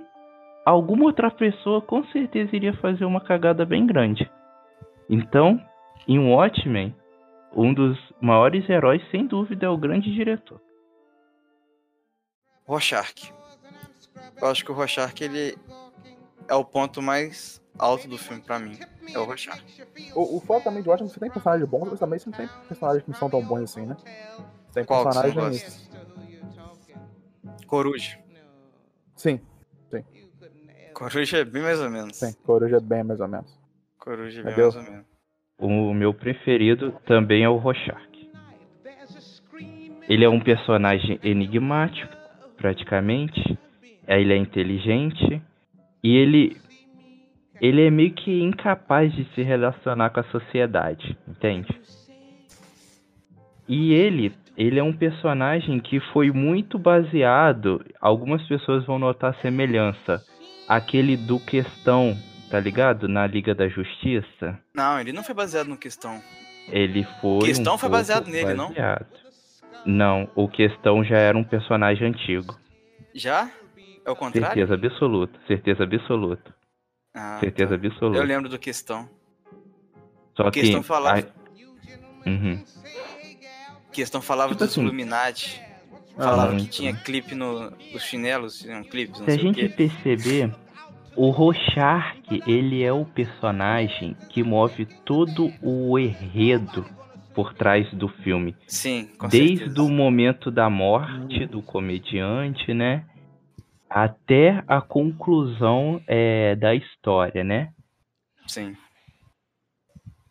alguma 0.65 1.05
outra 1.05 1.29
pessoa 1.29 1.81
com 1.81 2.03
certeza 2.05 2.55
iria 2.55 2.73
fazer 2.77 3.05
uma 3.05 3.19
cagada 3.19 3.65
bem 3.65 3.85
grande. 3.85 4.29
Então, 5.09 5.59
em 6.07 6.19
Watchmen, 6.19 6.95
um 7.55 7.73
dos 7.73 7.97
maiores 8.21 8.67
heróis, 8.69 9.01
sem 9.11 9.27
dúvida, 9.27 9.65
é 9.65 9.69
o 9.69 9.77
grande 9.77 10.13
diretor. 10.13 10.61
Rorschach. 12.65 13.33
Eu 14.41 14.47
acho 14.47 14.63
que 14.63 14.71
o 14.71 14.73
Rorschach, 14.73 15.21
ele 15.21 15.57
é 16.47 16.55
o 16.55 16.63
ponto 16.63 17.01
mais 17.01 17.62
alto 17.77 18.07
do 18.07 18.17
filme 18.17 18.41
pra 18.41 18.59
mim. 18.59 18.77
É 19.13 19.19
o 19.19 19.23
Rorschach. 19.25 19.63
O, 20.15 20.37
o 20.37 20.39
foda 20.41 20.65
também 20.65 20.81
de 20.81 20.89
Watchmen, 20.89 21.11
você 21.11 21.19
tem 21.19 21.29
personagens 21.29 21.69
bons, 21.69 21.89
mas 21.89 21.99
também 21.99 22.19
você 22.19 22.29
não 22.29 22.37
tem 22.37 22.49
personagens 22.67 23.03
que 23.03 23.09
não 23.11 23.17
são 23.17 23.29
tão 23.29 23.41
bons 23.41 23.63
assim, 23.63 23.85
né? 23.85 23.97
Tem 24.73 24.85
Qual 24.85 25.05
que 25.05 25.13
você 25.13 25.17
não 25.19 25.23
personagens. 25.23 25.89
Coruja. 27.67 28.17
Sim, 29.15 29.39
Coruja 30.93 31.39
é 31.39 31.45
bem 31.45 31.63
mais 31.63 31.81
ou 31.81 31.89
menos. 31.89 32.17
sim. 32.17 32.33
Coruja 32.45 32.77
é 32.77 32.79
bem 32.79 33.03
mais 33.03 33.19
ou 33.19 33.27
menos. 33.27 33.59
Coruja 33.97 34.39
é 34.39 34.43
bem 34.43 34.53
Entendeu? 34.53 34.71
mais 34.71 34.87
ou 34.87 34.93
menos. 34.93 35.07
O 35.57 35.93
meu 35.93 36.13
preferido 36.13 36.91
também 37.05 37.43
é 37.43 37.49
o 37.49 37.57
Rorschach. 37.57 38.13
Ele 40.07 40.23
é 40.23 40.29
um 40.29 40.39
personagem 40.39 41.19
enigmático, 41.23 42.13
praticamente. 42.57 43.57
Ele 44.07 44.33
é 44.33 44.37
inteligente 44.37 45.41
e 46.03 46.15
ele 46.15 46.61
ele 47.63 47.87
é 47.87 47.89
meio 47.89 48.11
que 48.11 48.43
incapaz 48.43 49.15
de 49.15 49.23
se 49.33 49.41
relacionar 49.41 50.09
com 50.09 50.19
a 50.19 50.23
sociedade, 50.25 51.17
entende? 51.25 51.73
E 53.69 53.93
ele 53.93 54.35
ele 54.57 54.77
é 54.77 54.83
um 54.83 54.91
personagem 54.91 55.79
que 55.79 55.99
foi 56.11 56.29
muito 56.29 56.77
baseado, 56.77 57.83
algumas 58.01 58.45
pessoas 58.47 58.85
vão 58.85 58.99
notar 58.99 59.35
semelhança, 59.41 60.21
aquele 60.67 61.15
do 61.15 61.39
questão, 61.39 62.15
tá 62.51 62.59
ligado? 62.59 63.07
Na 63.07 63.25
Liga 63.25 63.55
da 63.55 63.67
Justiça. 63.69 64.59
Não, 64.75 64.99
ele 64.99 65.13
não 65.13 65.23
foi 65.23 65.33
baseado 65.33 65.67
no 65.67 65.77
questão. 65.77 66.21
Ele 66.69 67.07
foi. 67.21 67.47
Questão 67.47 67.75
um 67.75 67.77
foi 67.77 67.89
baseado 67.89 68.27
nele, 68.27 68.53
não? 68.53 68.67
baseado. 68.67 69.07
Não, 69.85 70.29
o 70.35 70.47
Questão 70.47 71.03
já 71.03 71.17
era 71.17 71.37
um 71.37 71.43
personagem 71.43 72.09
antigo. 72.09 72.59
Já? 73.15 73.49
É 74.05 74.11
o 74.11 74.15
contrário? 74.15 74.47
Certeza 74.47 74.73
absoluta, 74.75 75.39
certeza 75.47 75.83
absoluta, 75.83 76.53
Ah, 77.13 77.37
certeza 77.39 77.77
tá. 77.77 77.87
absoluta. 77.87 78.17
Eu 78.17 78.23
lembro 78.23 78.49
do 78.49 78.57
questão. 78.57 79.07
Só 80.35 80.47
O 80.47 80.51
que. 80.51 80.61
Questão 80.61 80.81
falava, 80.81 81.19
a- 81.19 81.43
Uhum. 82.29 82.63
questão 83.91 84.21
falava 84.21 84.49
Tipo 84.53 84.63
dos 84.63 84.71
assim. 84.71 84.81
Illuminati. 84.81 85.61
Falava 86.15 86.53
Ah, 86.53 86.55
que 86.57 86.67
tinha 86.67 86.93
clipe 86.93 87.33
no, 87.35 87.71
nos 87.91 88.03
chinelos, 88.03 88.59
tinham 88.59 88.83
clipes, 88.83 89.19
não 89.19 89.25
Se 89.25 89.31
a 89.31 89.37
gente 89.37 89.55
quê. 89.61 89.69
perceber, 89.69 90.53
o 91.15 91.29
Rorschach, 91.31 92.21
ele 92.47 92.83
é 92.83 92.93
o 92.93 93.03
personagem 93.03 94.15
que 94.29 94.43
move 94.43 94.85
todo 95.05 95.51
o 95.61 95.97
enredo 95.97 96.85
por 97.33 97.53
trás 97.55 97.91
do 97.95 98.07
filme. 98.07 98.55
Sim, 98.67 99.09
com 99.17 99.27
Desde 99.27 99.57
certeza. 99.57 99.81
o 99.81 99.89
momento 99.89 100.51
da 100.51 100.69
morte 100.69 101.47
do 101.47 101.63
comediante, 101.63 102.73
né? 102.75 103.03
Até 103.93 104.63
a 104.67 104.81
conclusão 104.81 106.01
é, 106.07 106.55
da 106.55 106.73
história, 106.73 107.43
né? 107.43 107.71
Sim. 108.47 108.75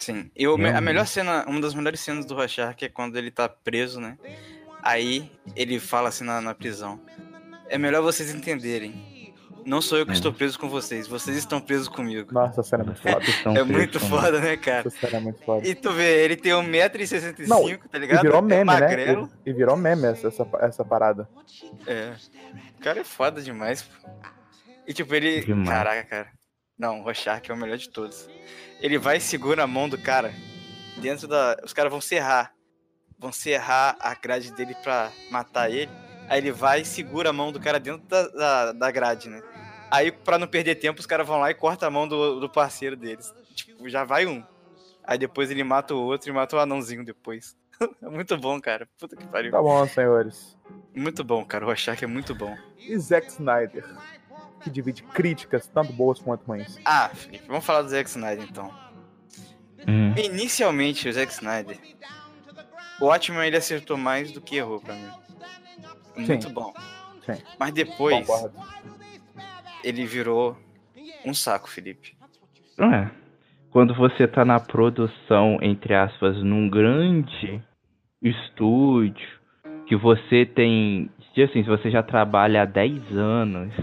Sim. 0.01 0.33
Eu, 0.35 0.55
a 0.55 0.81
melhor 0.81 1.07
cena, 1.07 1.45
uma 1.47 1.61
das 1.61 1.73
melhores 1.73 2.01
cenas 2.01 2.27
do 2.27 2.35
Rorschach 2.35 2.85
é 2.85 2.89
quando 2.89 3.17
ele 3.17 3.31
tá 3.31 3.49
preso, 3.49 4.01
né? 4.01 4.19
Aí 4.83 5.31
ele 5.55 5.79
fala 5.79 6.09
assim 6.09 6.25
na, 6.25 6.41
na 6.41 6.53
prisão. 6.53 7.01
É 7.69 7.79
melhor 7.79 8.03
vocês 8.03 8.35
entenderem. 8.35 9.12
Não 9.65 9.81
sou 9.81 9.99
eu 9.99 10.05
que 10.05 10.11
Hum. 10.13 10.15
estou 10.15 10.33
preso 10.33 10.59
com 10.59 10.69
vocês, 10.69 11.07
vocês 11.07 11.37
estão 11.37 11.61
presos 11.61 11.89
comigo. 11.89 12.33
Nossa, 12.33 12.61
essa 12.61 12.63
cena 12.71 12.83
é 12.83 12.87
muito 12.87 13.01
foda. 13.01 13.23
É 13.61 13.63
muito 13.63 14.01
foda, 14.01 14.41
né, 14.41 14.57
cara? 14.57 14.89
Essa 14.89 14.91
cena 15.07 15.17
é 15.19 15.21
muito 15.21 15.45
foda. 15.45 15.67
E 15.67 15.75
tu 15.75 15.93
vê, 15.93 16.25
ele 16.25 16.37
tem 16.37 16.53
1,65m, 16.53 17.47
Não, 17.49 17.79
tá 17.89 17.99
E 17.99 18.01
ligado? 18.01 18.23
virou 18.23 18.39
é 18.39 18.43
meme, 18.43 18.81
né? 18.81 19.29
E, 19.47 19.51
e 19.51 19.53
virou 19.53 19.77
meme 19.77 20.07
essa, 20.07 20.29
essa, 20.29 20.47
essa 20.61 20.85
parada. 20.85 21.29
É. 21.87 22.13
O 22.79 22.83
cara 22.83 23.01
é 23.01 23.05
foda 23.05 23.41
demais, 23.41 23.83
pô. 23.83 24.09
E 24.87 24.93
tipo, 24.93 25.15
ele. 25.15 25.43
Demais. 25.43 25.69
Caraca, 25.69 26.05
cara. 26.05 26.29
Não, 26.79 27.01
o 27.01 27.03
Rorschach 27.05 27.49
é 27.49 27.55
o 27.55 27.57
melhor 27.57 27.79
de 27.79 27.89
todos. 27.89 28.29
Ele 28.81 28.99
vai 28.99 29.19
e 29.19 29.21
segura 29.21 29.63
a 29.63 29.67
mão 29.67 29.89
do 29.89 29.97
cara. 29.97 30.33
Dentro 30.97 31.29
da. 31.29 31.57
Os 31.65 31.73
caras 31.73 31.91
vão 31.93 32.01
serrar. 32.01 32.53
Vão 33.19 33.31
serrar 33.33 33.97
a 34.01 34.15
grade 34.15 34.51
dele 34.53 34.75
pra 34.83 35.13
matar 35.31 35.71
ele. 35.71 35.91
Aí 36.29 36.39
ele 36.39 36.51
vai 36.51 36.81
e 36.81 36.85
segura 36.85 37.31
a 37.31 37.33
mão 37.33 37.53
do 37.53 37.61
cara 37.61 37.79
dentro 37.79 38.03
da, 38.09 38.27
da, 38.29 38.73
da 38.73 38.91
grade, 38.91 39.29
né? 39.29 39.41
Aí, 39.93 40.11
pra 40.11 40.39
não 40.39 40.47
perder 40.47 40.77
tempo, 40.77 41.01
os 41.01 41.07
caras 41.07 41.27
vão 41.27 41.39
lá 41.39 41.51
e 41.51 41.55
cortam 41.55 41.87
a 41.87 41.91
mão 41.91 42.09
do, 42.09 42.41
do 42.41 42.49
parceiro 42.49 42.97
deles. 42.97 43.31
Tipo, 43.55 43.87
já 43.91 44.05
vai 44.05 44.25
um. 44.25 44.43
Aí 45.05 45.19
depois 45.19 45.51
ele 45.51 45.63
mata 45.63 45.95
o 45.95 46.01
outro 46.03 46.31
e 46.31 46.33
mata 46.33 46.57
o 46.57 46.59
anãozinho 46.59 47.05
depois. 47.05 47.55
é 48.03 48.09
muito 48.09 48.39
bom, 48.39 48.59
cara. 48.59 48.89
Puta 48.99 49.15
que 49.15 49.27
pariu. 49.27 49.51
Tá 49.53 49.61
bom, 49.61 49.87
senhores. 49.87 50.57
Muito 50.95 51.23
bom, 51.23 51.45
cara. 51.45 51.67
O 51.67 51.69
Rorschach 51.69 52.03
é 52.03 52.07
muito 52.07 52.35
bom. 52.35 52.57
E 52.79 52.97
Zack 52.99 53.27
Snyder, 53.29 53.85
que 54.63 54.71
divide 54.71 55.03
críticas, 55.03 55.67
tanto 55.67 55.93
boas 55.93 56.19
quanto 56.19 56.47
ruins. 56.47 56.79
Ah, 56.87 57.11
Felipe, 57.11 57.45
vamos 57.47 57.65
falar 57.67 57.83
do 57.83 57.91
Zack 57.91 58.09
Snyder 58.09 58.47
então. 58.49 58.73
Hum, 59.87 60.15
Inicialmente, 60.17 61.07
o 61.07 61.13
Zack 61.13 61.31
Snyder, 61.33 61.79
o 62.99 63.05
Watchmen 63.05 63.47
ele 63.47 63.59
acertou 63.59 63.99
mais 63.99 64.33
do 64.33 64.41
que 64.41 64.57
errou 64.57 64.81
pra 64.81 64.95
mim. 64.95 65.11
Muito 66.17 66.49
bom. 66.49 66.73
Sim. 67.27 67.43
Mas 67.59 67.73
depois, 67.75 68.27
Concordo. 68.27 68.55
Ele 69.85 70.05
virou 70.05 70.57
um 71.25 71.35
saco, 71.35 71.69
Felipe. 71.69 72.15
é. 72.79 73.11
Quando 73.71 73.95
você 73.95 74.29
tá 74.29 74.45
na 74.45 74.61
produção, 74.61 75.59
entre 75.63 75.95
aspas, 75.95 76.37
num 76.43 76.69
grande 76.69 77.63
estúdio, 78.21 79.27
que 79.87 79.97
você 79.97 80.45
tem. 80.45 81.11
Assim, 81.31 81.63
se 81.63 81.69
você 81.69 81.91
já 81.91 82.03
trabalha 82.03 82.63
há 82.63 82.65
10 82.67 83.17
anos, 83.17 83.75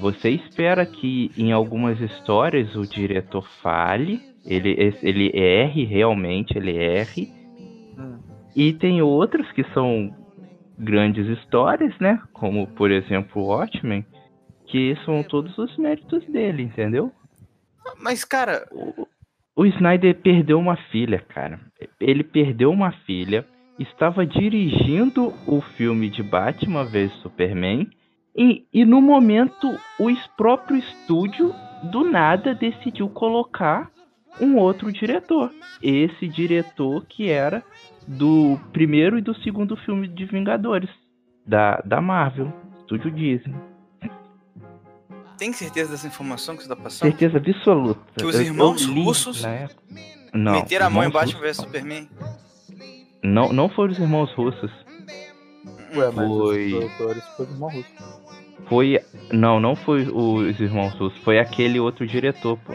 você 0.00 0.30
espera 0.30 0.84
que 0.84 1.30
em 1.36 1.52
algumas 1.52 2.00
histórias 2.00 2.74
o 2.74 2.82
diretor 2.82 3.46
fale, 3.62 4.20
ele, 4.44 4.92
ele 5.02 5.30
erre 5.32 5.84
realmente, 5.84 6.56
ele 6.56 6.76
erre. 6.76 7.32
E 8.56 8.72
tem 8.72 9.02
outros 9.02 9.50
que 9.52 9.64
são 9.72 10.14
grandes 10.78 11.26
histórias, 11.26 11.96
né? 11.98 12.20
Como, 12.32 12.66
por 12.68 12.90
exemplo, 12.90 13.44
Watchmen, 13.44 14.04
que 14.74 14.96
são 15.04 15.22
todos 15.22 15.56
os 15.56 15.76
méritos 15.76 16.26
dele, 16.26 16.64
entendeu? 16.64 17.12
Mas, 18.00 18.24
cara, 18.24 18.66
O, 18.72 19.06
o 19.54 19.64
Snyder 19.66 20.16
perdeu 20.20 20.58
uma 20.58 20.74
filha, 20.90 21.20
cara. 21.20 21.60
Ele 22.00 22.24
perdeu 22.24 22.72
uma 22.72 22.90
filha 23.06 23.46
estava 23.78 24.26
dirigindo 24.26 25.32
o 25.46 25.60
filme 25.76 26.10
de 26.10 26.24
Batman 26.24 26.84
vs 26.84 27.12
Superman 27.22 27.88
e, 28.36 28.66
e 28.72 28.84
no 28.84 29.00
momento 29.00 29.78
o 30.00 30.10
próprio 30.36 30.76
estúdio 30.76 31.54
do 31.92 32.02
nada 32.02 32.52
decidiu 32.52 33.08
colocar 33.08 33.92
um 34.40 34.56
outro 34.56 34.90
diretor. 34.90 35.52
Esse 35.80 36.26
diretor 36.26 37.06
que 37.06 37.30
era 37.30 37.62
do 38.08 38.58
primeiro 38.72 39.18
e 39.18 39.22
do 39.22 39.36
segundo 39.40 39.76
filme 39.76 40.08
de 40.08 40.24
Vingadores 40.24 40.90
da, 41.46 41.80
da 41.84 42.00
Marvel, 42.00 42.52
estúdio 42.80 43.12
Disney. 43.12 43.73
Tem 45.44 45.52
certeza 45.52 45.90
dessa 45.90 46.06
informação 46.06 46.56
que 46.56 46.62
você 46.62 46.68
tá 46.70 46.74
passando? 46.74 47.10
Certeza 47.10 47.36
absoluta. 47.36 48.00
Que 48.16 48.24
os 48.24 48.34
Eu- 48.34 48.40
irmãos 48.40 48.80
li 48.80 49.02
russos 49.04 49.44
época. 49.44 49.82
Não, 50.32 50.52
Meteram 50.52 50.86
a 50.86 50.90
mão 50.90 51.02
em 51.02 51.06
irmãos 51.08 51.20
Batman 51.20 51.40
vs 51.40 51.46
russos 51.58 51.64
Superman? 51.66 52.08
Não, 53.22 53.52
não 53.52 53.68
foram 53.68 53.92
os 53.92 53.98
irmãos 53.98 54.32
russos. 54.34 54.70
Ué, 55.94 56.10
mas 56.14 56.26
Foi. 56.28 56.90
foi 57.36 57.44
irmão 57.46 57.68
russo. 57.68 57.88
Foi. 58.70 59.04
Não, 59.30 59.60
não 59.60 59.76
foi 59.76 60.08
os 60.10 60.58
irmãos 60.58 60.94
russos. 60.94 61.18
Foi 61.22 61.38
aquele 61.38 61.78
outro 61.78 62.06
diretor, 62.06 62.58
pô. 62.60 62.72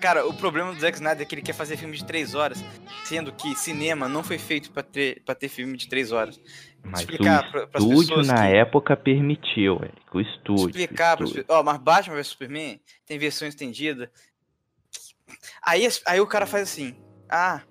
Cara, 0.00 0.26
o 0.26 0.32
problema 0.32 0.72
do 0.72 0.80
Zack 0.80 0.96
Snyder 0.96 1.20
é 1.20 1.24
que 1.26 1.34
ele 1.34 1.42
quer 1.42 1.52
fazer 1.52 1.76
filme 1.76 1.94
de 1.94 2.06
3 2.06 2.34
horas, 2.34 2.64
sendo 3.04 3.30
que 3.32 3.54
cinema 3.54 4.08
não 4.08 4.22
foi 4.22 4.38
feito 4.38 4.70
pra 4.70 4.82
ter, 4.82 5.20
pra 5.26 5.34
ter 5.34 5.50
filme 5.50 5.76
de 5.76 5.88
3 5.88 6.10
horas. 6.10 6.40
Mas 6.84 7.00
Explicar 7.00 7.46
o 7.48 7.50
pra- 7.68 7.80
estúdio 7.80 8.22
na 8.24 8.34
que- 8.48 8.54
época 8.56 8.96
permitiu, 8.96 9.76
Eric. 9.82 10.02
O 10.12 10.20
estúdio. 10.20 10.66
Explicar 10.68 11.14
o 11.14 11.16
pras 11.18 11.28
estúdio. 11.30 11.46
pessoas. 11.46 11.60
Ó, 11.60 11.62
mas 11.62 11.78
Batman 11.78 12.16
vs 12.16 12.26
Superman 12.26 12.80
tem 13.06 13.18
versão 13.18 13.46
estendida. 13.48 14.10
Aí, 15.64 15.88
aí 16.06 16.20
o 16.20 16.26
cara 16.26 16.46
faz 16.46 16.64
assim: 16.64 16.94
Ah, 17.28 17.62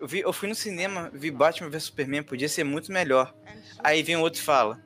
eu, 0.00 0.06
vi, 0.06 0.20
eu 0.20 0.32
fui 0.32 0.48
no 0.48 0.54
cinema, 0.54 1.10
vi 1.14 1.30
Batman 1.30 1.70
vs 1.70 1.84
Superman, 1.84 2.22
podia 2.22 2.48
ser 2.48 2.64
muito 2.64 2.92
melhor. 2.92 3.34
Aí 3.82 4.02
vem 4.02 4.16
outro 4.16 4.40
e 4.40 4.44
fala: 4.44 4.82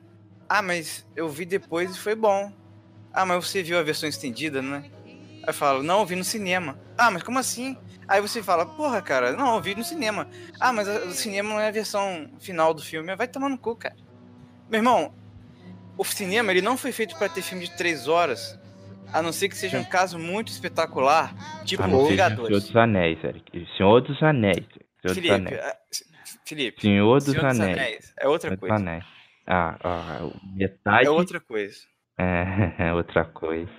Ah, 0.47 0.61
mas 0.61 1.05
eu 1.15 1.27
vi 1.29 1.45
depois 1.45 1.95
e 1.95 1.99
foi 1.99 2.15
bom. 2.15 2.51
Ah, 3.11 3.25
mas 3.25 3.45
você 3.45 3.61
viu 3.61 3.77
a 3.77 3.83
versão 3.83 4.07
estendida, 4.07 4.61
né? 4.61 4.89
Aí 5.05 5.43
eu 5.47 5.53
falo: 5.53 5.83
Não, 5.83 5.99
eu 5.99 6.05
vi 6.05 6.15
no 6.15 6.23
cinema. 6.23 6.79
Ah, 6.97 7.11
mas 7.11 7.23
como 7.23 7.39
assim? 7.39 7.77
Aí 8.07 8.21
você 8.21 8.41
fala: 8.43 8.65
Porra, 8.65 9.01
cara, 9.01 9.33
não, 9.33 9.55
eu 9.55 9.61
vi 9.61 9.75
no 9.75 9.83
cinema. 9.83 10.27
Ah, 10.59 10.71
mas 10.73 10.87
o 10.87 11.11
cinema 11.11 11.49
não 11.49 11.59
é 11.59 11.67
a 11.67 11.71
versão 11.71 12.29
final 12.39 12.73
do 12.73 12.81
filme. 12.81 13.15
Vai 13.15 13.27
tomar 13.27 13.49
no 13.49 13.57
cu, 13.57 13.75
cara. 13.75 13.95
Meu 14.69 14.79
irmão, 14.79 15.13
o 15.97 16.03
cinema 16.03 16.51
ele 16.51 16.61
não 16.61 16.77
foi 16.77 16.91
feito 16.91 17.15
pra 17.17 17.29
ter 17.29 17.41
filme 17.41 17.65
de 17.65 17.75
três 17.77 18.07
horas, 18.07 18.59
a 19.11 19.21
não 19.21 19.31
ser 19.31 19.49
que 19.49 19.57
seja 19.57 19.77
um 19.79 19.83
caso 19.83 20.17
muito 20.17 20.49
espetacular, 20.51 21.33
tipo 21.65 21.83
A 21.83 21.87
não 21.87 21.93
ser 21.93 21.97
Senhor 22.03 22.09
Vingadores. 22.11 22.63
dos 22.63 22.75
Anéis, 22.75 23.23
Eric. 23.23 23.67
Senhor 23.77 24.01
dos 24.01 24.21
Anéis. 24.23 24.55
Senhor 24.57 24.83
dos 25.03 25.13
Felipe, 25.13 25.33
Anéis. 25.33 25.59
ah, 25.61 25.77
Felipe, 26.45 26.81
Senhor 26.81 27.15
dos 27.19 27.25
Senhor 27.25 27.47
dos 27.49 27.59
Anéis. 27.59 27.77
Anéis 27.77 28.13
é 28.19 28.27
outra 28.27 28.49
Senhor 28.49 28.59
dos 28.59 28.59
coisa. 28.69 28.75
Anéis. 28.75 29.05
Ah, 29.45 29.77
ah, 29.83 30.29
metade. 30.55 31.05
É 31.05 31.09
outra 31.09 31.39
coisa. 31.39 31.77
É, 32.17 32.73
é 32.89 32.93
outra 32.93 33.25
coisa. 33.25 33.69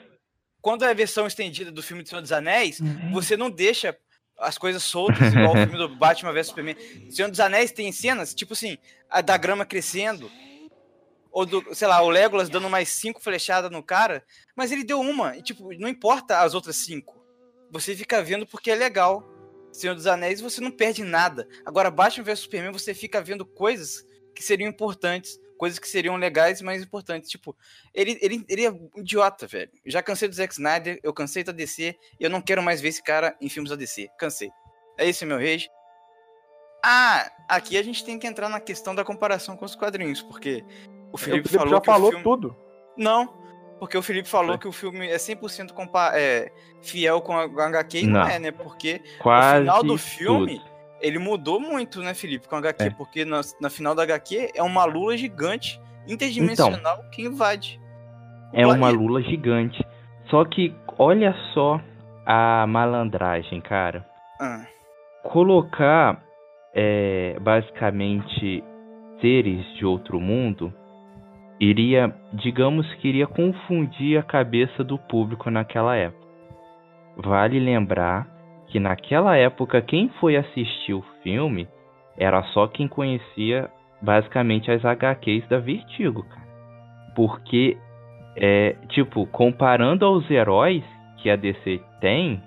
Quando 0.61 0.85
é 0.85 0.91
a 0.91 0.95
versão 0.95 1.27
estendida 1.27 1.71
do 1.71 1.83
filme 1.83 2.03
de 2.03 2.09
Senhor 2.09 2.21
dos 2.23 2.33
Anéis, 2.33 2.81
você 3.13 3.37
não 3.37 3.51
deixa 3.51 3.95
as 4.39 4.59
coisas 4.59 4.83
soltas 4.83 5.33
igual 5.33 5.53
o 5.53 5.57
filme 5.67 5.79
do 5.79 5.89
Batman 5.89 6.33
vs 6.33 6.49
Superman. 6.49 6.77
Senhor 7.11 7.31
dos 7.31 7.41
Anéis 7.41 7.73
tem 7.73 7.91
cenas, 7.93 8.35
tipo 8.35 8.53
assim, 8.53 8.79
a 9.09 9.21
da 9.21 9.37
grama 9.37 9.65
crescendo, 9.65 10.31
ou 11.31 11.45
do, 11.45 11.75
sei 11.75 11.89
lá, 11.89 12.01
o 12.01 12.09
Legolas 12.09 12.49
dando 12.49 12.71
mais 12.71 12.89
cinco 12.89 13.21
flechadas 13.21 13.71
no 13.71 13.83
cara, 13.83 14.25
mas 14.55 14.71
ele 14.71 14.85
deu 14.85 15.01
uma, 15.01 15.37
e 15.37 15.43
tipo, 15.43 15.73
não 15.79 15.89
importa 15.89 16.41
as 16.41 16.55
outras 16.55 16.77
cinco. 16.77 17.25
Você 17.71 17.97
fica 17.97 18.23
vendo 18.23 18.47
porque 18.47 18.71
é 18.71 18.75
legal. 18.77 19.29
Senhor 19.73 19.97
dos 19.97 20.07
Anéis 20.07 20.41
você 20.41 20.61
não 20.61 20.71
perde 20.71 21.03
nada. 21.03 21.49
Agora, 21.67 21.91
Batman 21.91 22.25
vs 22.25 22.39
Superman 22.39 22.73
você 22.73 22.95
fica 22.95 23.21
vendo 23.21 23.45
coisas 23.45 24.07
que 24.33 24.45
seriam 24.45 24.69
importantes, 24.71 25.41
coisas 25.59 25.79
que 25.79 25.89
seriam 25.89 26.17
legais 26.17 26.61
e 26.61 26.65
mais 26.65 26.83
importantes. 26.83 27.31
Tipo, 27.31 27.57
ele, 27.95 28.19
ele, 28.21 28.45
ele 28.49 28.65
é 28.65 28.71
um 28.71 28.91
idiota, 28.97 29.47
velho. 29.47 29.71
Eu 29.85 29.91
já 29.91 30.03
cansei 30.03 30.29
do 30.29 30.35
Zack 30.35 30.53
Snyder, 30.53 30.99
eu 31.03 31.13
cansei 31.13 31.45
da 31.45 31.53
DC, 31.53 31.97
e 32.19 32.25
eu 32.25 32.31
não 32.31 32.41
quero 32.41 32.63
mais 32.63 32.81
ver 32.81 32.89
esse 32.89 33.03
cara 33.03 33.37
em 33.41 33.49
filmes 33.49 33.71
da 33.71 33.77
DC. 33.77 34.09
Cansei. 34.19 34.51
É 34.99 35.09
esse 35.09 35.25
meu 35.25 35.39
rage. 35.39 35.69
Ah, 36.85 37.31
aqui 37.49 37.79
a 37.79 37.83
gente 37.83 38.05
tem 38.05 38.19
que 38.19 38.27
entrar 38.27 38.49
na 38.49 38.61
questão 38.61 38.95
da 38.95 39.05
comparação 39.05 39.57
com 39.57 39.65
os 39.65 39.75
quadrinhos, 39.75 40.21
porque 40.21 40.63
o 41.11 41.15
O 41.15 41.19
Felipe, 41.19 41.49
Felipe 41.49 41.59
falou 41.59 41.71
já 41.71 41.79
o 41.79 41.85
falou 41.85 42.11
filme... 42.11 42.25
tudo. 42.25 42.57
Não, 42.97 43.27
porque 43.79 43.97
o 43.97 44.03
Felipe 44.03 44.29
falou 44.29 44.53
Foi. 44.53 44.59
que 44.59 44.69
o 44.69 44.73
filme 44.73 45.09
é 45.09 45.17
100% 45.17 45.73
compa... 45.73 46.13
é, 46.15 46.53
fiel 46.83 47.21
com 47.23 47.37
a 47.37 47.49
com 47.49 47.61
a 47.61 47.67
HQ 47.67 47.99
e 47.99 48.07
não. 48.07 48.21
Não. 48.21 48.29
é, 48.29 48.39
né? 48.39 48.51
Porque 48.51 49.01
Quase. 49.19 49.61
final 49.61 49.83
do 49.83 49.97
filme, 49.99 50.59
tudo. 50.59 50.74
Ele 51.05 51.19
mudou 51.19 51.61
muito, 51.61 52.01
né, 52.01 52.15
Felipe, 52.15 52.49
com 52.49 52.57
a 52.57 52.59
HQ, 52.59 52.83
É. 52.85 52.91
porque 52.91 53.25
na, 53.25 53.43
na 53.61 53.69
final 53.69 53.95
da 53.95 54.03
HQ 54.03 54.53
é 54.55 54.63
uma 54.63 54.85
lula 54.87 55.17
gigante, 55.17 55.81
interdimensional, 56.09 57.05
que 57.13 57.23
invade. 57.23 57.79
É 58.53 58.67
uma 58.67 58.89
lula 58.89 59.21
gigante. 59.23 59.85
Só 60.31 60.45
que 60.45 60.75
olha 60.99 61.35
só 61.53 61.81
a 62.25 62.67
malandragem, 62.67 63.61
cara. 63.61 64.07
Ah, 64.41 64.65
Colocar 65.25 66.23
é, 66.75 67.37
basicamente 67.41 68.63
seres 69.21 69.65
de 69.77 69.85
outro 69.85 70.21
mundo 70.21 70.73
iria, 71.61 72.15
digamos 72.33 72.87
que 72.95 73.09
iria 73.09 73.27
confundir 73.27 74.19
a 74.19 74.23
cabeça 74.23 74.83
do 74.83 74.99
público 74.99 75.51
naquela 75.51 75.97
época. 75.97 76.25
Vale 77.17 77.61
lembrar 77.61 78.27
que 78.69 78.81
naquela 78.81 79.37
época 79.37 79.81
quem 79.81 80.09
foi 80.21 80.37
assistir 80.37 80.95
o 80.95 81.05
filme 81.23 81.69
era 82.17 82.43
só 82.45 82.67
quem 82.67 82.89
conhecia 82.89 83.71
basicamente 84.01 84.71
as 84.71 84.85
HQs 84.85 85.49
da 85.49 85.59
Vertigo, 85.59 86.23
cara. 86.25 86.45
Porque 87.15 87.77
é, 88.37 88.77
tipo, 88.89 89.27
comparando 89.27 90.05
aos 90.05 90.29
heróis 90.31 90.85
que 91.19 91.31
a 91.31 91.37
DC 91.37 91.81
tem, 92.01 92.43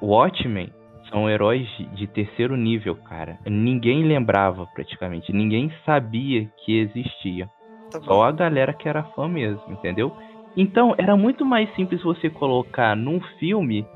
Watchmen 0.00 0.70
são 1.10 1.28
heróis 1.28 1.68
de, 1.94 2.06
terceiro 2.06 2.56
nível, 2.56 2.96
cara. 2.96 3.38
Ninguém 3.46 4.04
lembrava 4.04 4.66
praticamente, 4.74 5.32
ninguém 5.32 5.70
sabia 5.84 6.48
que 6.64 6.78
existia. 6.78 7.48
tá. 7.90 8.00
Só 8.00 8.24
a 8.24 8.32
galera 8.32 8.72
que 8.72 8.88
era 8.88 9.02
fã 9.02 9.28
mesmo, 9.28 9.60
entendeu? 9.68 10.12
Então 10.56 10.94
era 10.96 11.16
muito 11.16 11.44
mais 11.44 11.72
simples 11.74 12.02
você 12.02 12.30
colocar 12.30 12.96
num 12.96 13.20
filme 13.38 13.86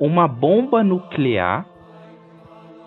uma 0.00 0.26
bomba 0.28 0.82
nuclear 0.82 1.66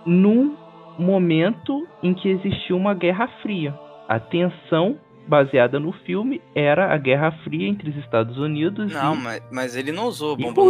num 0.06 0.56
momento 0.98 1.88
em 2.02 2.14
que 2.14 2.30
existia 2.30 2.76
uma 2.76 2.94
guerra 2.94 3.28
fria. 3.42 3.78
A 4.08 4.20
tensão 4.20 4.98
baseada 5.28 5.80
no 5.80 5.92
filme 5.92 6.42
era 6.56 6.94
a 6.94 6.98
guerra 6.98 7.32
fria 7.44 7.68
entre 7.68 7.90
os 7.90 7.98
Estados 7.98 8.38
Unidos 8.38 8.92
Não, 8.94 9.14
e 9.14 9.18
mas, 9.18 9.44
mas 9.52 9.76
ele 9.76 9.92
não 9.92 10.06
usou 10.06 10.38
bomba. 10.38 10.62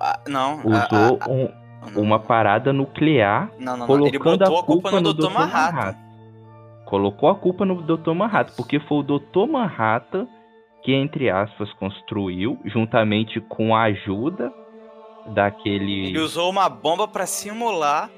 ah, 0.00 0.18
não, 0.28 0.58
usou 0.66 1.18
a- 1.20 1.30
um- 1.30 1.48
a- 1.80 1.90
não, 1.92 2.02
uma 2.02 2.18
parada 2.18 2.72
nuclear 2.72 3.50
não, 3.58 3.76
não, 3.76 3.86
não. 3.86 4.06
Ele 4.06 4.18
colocando 4.18 4.38
botou 4.40 4.58
a 4.58 4.64
culpa 4.64 4.90
no 4.90 5.00
no 5.00 5.14
Dr. 5.14 5.22
Dr. 5.28 5.32
Manhattan. 5.32 5.76
Manhattan. 5.76 5.98
colocou 6.86 7.28
a 7.28 7.34
culpa 7.36 7.64
no 7.64 7.82
Dr. 7.82 8.10
Manhattan, 8.14 8.54
porque 8.56 8.80
foi 8.80 8.98
o 8.98 9.02
Dr. 9.04 9.46
Manhattan 9.48 10.26
que, 10.82 10.92
entre 10.92 11.30
aspas, 11.30 11.72
construiu, 11.74 12.58
juntamente 12.64 13.40
com 13.40 13.76
a 13.76 13.82
ajuda 13.84 14.52
daquele. 15.28 16.06
Ele 16.08 16.18
usou 16.18 16.50
uma 16.50 16.68
bomba 16.68 17.06
pra 17.08 17.26
simular 17.26 18.10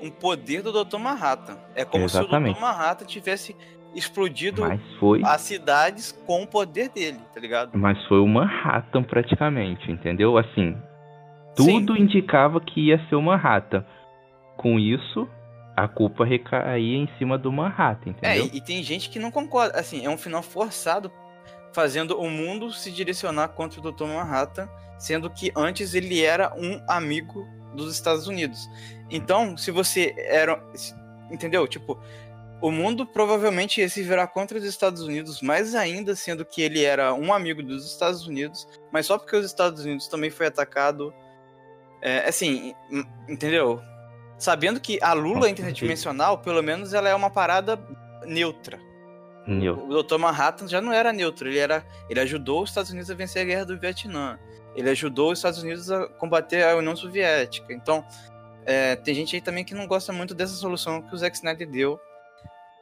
um 0.00 0.10
poder 0.10 0.62
do 0.62 0.84
Dr. 0.84 0.98
Manhattan. 0.98 1.56
É 1.74 1.84
como 1.84 2.08
se 2.08 2.16
o 2.16 2.20
Exatamente. 2.20 2.54
Dr. 2.56 2.60
Manhattan 2.60 3.04
tivesse 3.06 3.56
explodido 3.94 4.62
Mas 4.62 4.80
foi, 4.98 5.22
as 5.24 5.40
cidades 5.40 6.12
com 6.26 6.42
o 6.42 6.46
poder 6.46 6.88
dele, 6.88 7.20
tá 7.32 7.38
ligado? 7.40 7.70
mas 7.78 8.02
foi 8.06 8.18
o 8.18 8.26
Manhattan 8.26 9.04
praticamente, 9.04 9.88
entendeu? 9.90 10.36
Assim, 10.36 10.76
tudo 11.56 11.96
indicava 11.96 12.60
que 12.60 12.88
ia 12.88 12.98
ser 13.08 13.14
o 13.14 13.22
Manhattan. 13.22 13.84
Com 14.56 14.80
isso, 14.80 15.28
a 15.76 15.86
culpa 15.86 16.24
recaía 16.24 16.96
em 16.96 17.08
cima 17.18 17.38
do 17.38 17.52
Manhattan, 17.52 18.14
É, 18.22 18.36
entendeu? 18.38 18.50
e, 18.52 18.58
e 18.58 18.60
tem 18.60 18.82
gente 18.82 19.08
que 19.08 19.18
não 19.20 19.30
concorda. 19.30 19.78
Assim, 19.78 20.04
é 20.04 20.10
um 20.10 20.18
final 20.18 20.42
forçado, 20.42 21.10
fazendo 21.72 22.18
o 22.20 22.28
mundo 22.28 22.72
se 22.72 22.90
direcionar 22.90 23.48
contra 23.48 23.80
o 23.80 23.92
Dr. 23.92 24.06
Manhattan, 24.06 24.68
sendo 25.04 25.28
que 25.28 25.52
antes 25.54 25.94
ele 25.94 26.22
era 26.24 26.52
um 26.56 26.80
amigo 26.88 27.46
dos 27.74 27.92
Estados 27.92 28.26
Unidos. 28.26 28.68
Então, 29.10 29.56
se 29.56 29.70
você 29.70 30.14
era. 30.16 30.62
Entendeu? 31.30 31.66
Tipo, 31.66 31.98
o 32.60 32.70
mundo 32.70 33.04
provavelmente 33.06 33.80
ia 33.80 33.88
se 33.88 34.02
virar 34.02 34.28
contra 34.28 34.56
os 34.56 34.64
Estados 34.64 35.02
Unidos, 35.02 35.42
mais 35.42 35.74
ainda 35.74 36.14
sendo 36.16 36.44
que 36.44 36.62
ele 36.62 36.82
era 36.84 37.12
um 37.12 37.32
amigo 37.34 37.62
dos 37.62 37.84
Estados 37.90 38.26
Unidos, 38.26 38.66
mas 38.92 39.04
só 39.06 39.18
porque 39.18 39.36
os 39.36 39.44
Estados 39.44 39.84
Unidos 39.84 40.08
também 40.08 40.30
foi 40.30 40.46
atacado. 40.46 41.12
É, 42.00 42.28
assim, 42.28 42.74
en- 42.90 43.04
entendeu? 43.28 43.80
Sabendo 44.38 44.80
que 44.80 44.98
a 45.02 45.12
Lula 45.12 45.48
interdimensional, 45.50 46.38
pelo 46.38 46.62
menos 46.62 46.94
ela 46.94 47.08
é 47.08 47.14
uma 47.14 47.30
parada 47.30 47.78
neutra. 48.24 48.78
Neu. 49.46 49.86
O 49.88 50.02
Dr. 50.02 50.16
Manhattan 50.16 50.66
já 50.66 50.80
não 50.80 50.90
era 50.92 51.12
neutro, 51.12 51.46
ele 51.48 51.58
era, 51.58 51.84
ele 52.08 52.20
ajudou 52.20 52.62
os 52.62 52.70
Estados 52.70 52.90
Unidos 52.90 53.10
a 53.10 53.14
vencer 53.14 53.42
a 53.42 53.44
guerra 53.44 53.64
do 53.66 53.78
Vietnã. 53.78 54.38
Ele 54.74 54.90
ajudou 54.90 55.32
os 55.32 55.38
Estados 55.38 55.62
Unidos 55.62 55.90
a 55.90 56.06
combater 56.08 56.64
a 56.64 56.76
União 56.76 56.94
Soviética. 56.96 57.72
Então, 57.72 58.04
é, 58.66 58.96
tem 58.96 59.14
gente 59.14 59.36
aí 59.36 59.42
também 59.42 59.64
que 59.64 59.74
não 59.74 59.86
gosta 59.86 60.12
muito 60.12 60.34
dessa 60.34 60.54
solução 60.54 61.02
que 61.02 61.14
o 61.14 61.18
Zack 61.18 61.36
Snyder 61.36 61.68
deu 61.68 62.00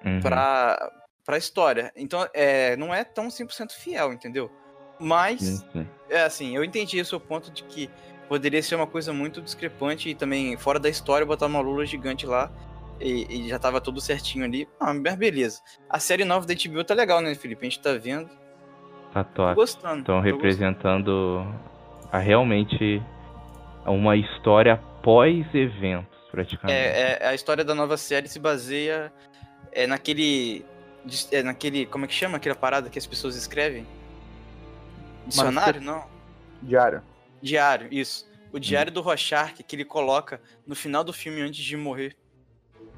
Uhum. 0.05 0.21
pra, 0.21 0.91
pra 1.25 1.39
história. 1.39 1.93
Então, 1.95 2.27
é, 2.35 2.75
não 2.77 2.93
é 2.93 3.05
tão 3.05 3.29
100% 3.29 3.73
fiel, 3.73 4.13
entendeu? 4.13 4.51
Mas, 4.99 5.65
sim. 5.73 5.87
é 6.11 6.23
assim, 6.23 6.57
eu 6.57 6.65
entendi 6.65 7.01
o 7.01 7.05
seu 7.05 7.21
ponto 7.21 7.51
de 7.53 7.63
que 7.65 7.89
poderia 8.29 8.63
ser 8.63 8.75
uma 8.75 8.87
coisa 8.87 9.13
muito 9.13 9.41
discrepante 9.41 10.09
e 10.09 10.15
também 10.15 10.57
fora 10.57 10.79
da 10.81 10.89
história 10.89 11.25
botar 11.27 11.47
uma 11.47 11.61
lula 11.61 11.85
gigante 11.87 12.27
lá 12.27 12.51
e, 13.01 13.27
e 13.45 13.49
já 13.49 13.59
tava 13.59 13.81
tudo 13.81 14.01
certinho 14.01 14.45
ali. 14.45 14.69
Ah, 14.81 14.93
mas 14.95 15.15
beleza. 15.17 15.61
A 15.89 15.99
série 16.01 16.25
nova 16.25 16.47
da 16.47 16.55
HBO 16.55 16.83
tá 16.85 16.95
legal, 16.95 17.21
né, 17.21 17.35
Felipe? 17.35 17.65
A 17.67 17.71
gente 17.71 17.81
tá 17.81 17.93
vendo. 17.95 18.29
Tá 19.13 19.23
Tô 19.23 19.43
top. 19.45 19.55
gostando. 19.55 20.01
Estão 20.01 20.17
tô 20.17 20.21
representando 20.21 21.45
a 22.13 22.19
realmente 22.19 23.03
uma 23.87 24.15
história 24.15 24.77
pós-eventos, 25.03 26.17
praticamente. 26.31 26.79
É, 26.79 27.19
é, 27.23 27.27
a 27.27 27.35
história 27.35 27.65
da 27.65 27.75
nova 27.75 27.97
série 27.97 28.29
se 28.29 28.39
baseia 28.39 29.11
é, 29.73 29.87
naquele. 29.87 30.65
É, 31.33 31.43
naquele. 31.43 31.87
Como 31.87 32.05
é 32.05 32.09
que 32.09 32.15
chama 32.15 32.37
aquela 32.37 32.55
parada 32.55 32.91
que 32.91 32.99
as 32.99 33.07
pessoas 33.07 33.35
escrevem? 33.35 33.87
Dicionário? 35.27 35.81
Não. 35.81 36.05
Diário. 36.61 37.03
Diário, 37.41 37.89
isso. 37.91 38.31
O 38.53 38.59
diário 38.59 38.93
do 38.93 39.01
Rorschach 39.01 39.63
que 39.63 39.75
ele 39.75 39.85
coloca 39.85 40.41
no 40.67 40.77
final 40.77 41.03
do 41.03 41.13
filme 41.13 41.41
antes 41.41 41.65
de 41.65 41.77
morrer. 41.77 42.15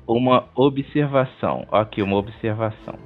Uma 0.07 0.48
observação. 0.55 1.66
Aqui, 1.70 2.03
uma 2.03 2.16
observação. 2.16 2.98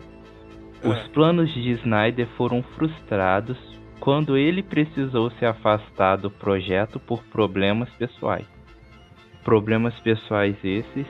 Os 0.83 0.97
Ah. 0.97 1.09
planos 1.13 1.53
de 1.53 1.71
Snyder 1.73 2.27
foram 2.37 2.63
frustrados 2.77 3.59
quando 4.01 4.37
ele 4.37 4.63
precisou 4.63 5.31
se 5.33 5.45
afastar 5.45 6.17
do 6.17 6.31
projeto 6.31 6.99
por 7.01 7.23
problemas 7.25 7.91
pessoais. 7.91 8.47
Problemas 9.45 9.99
pessoais 10.01 10.57
esses 10.63 11.07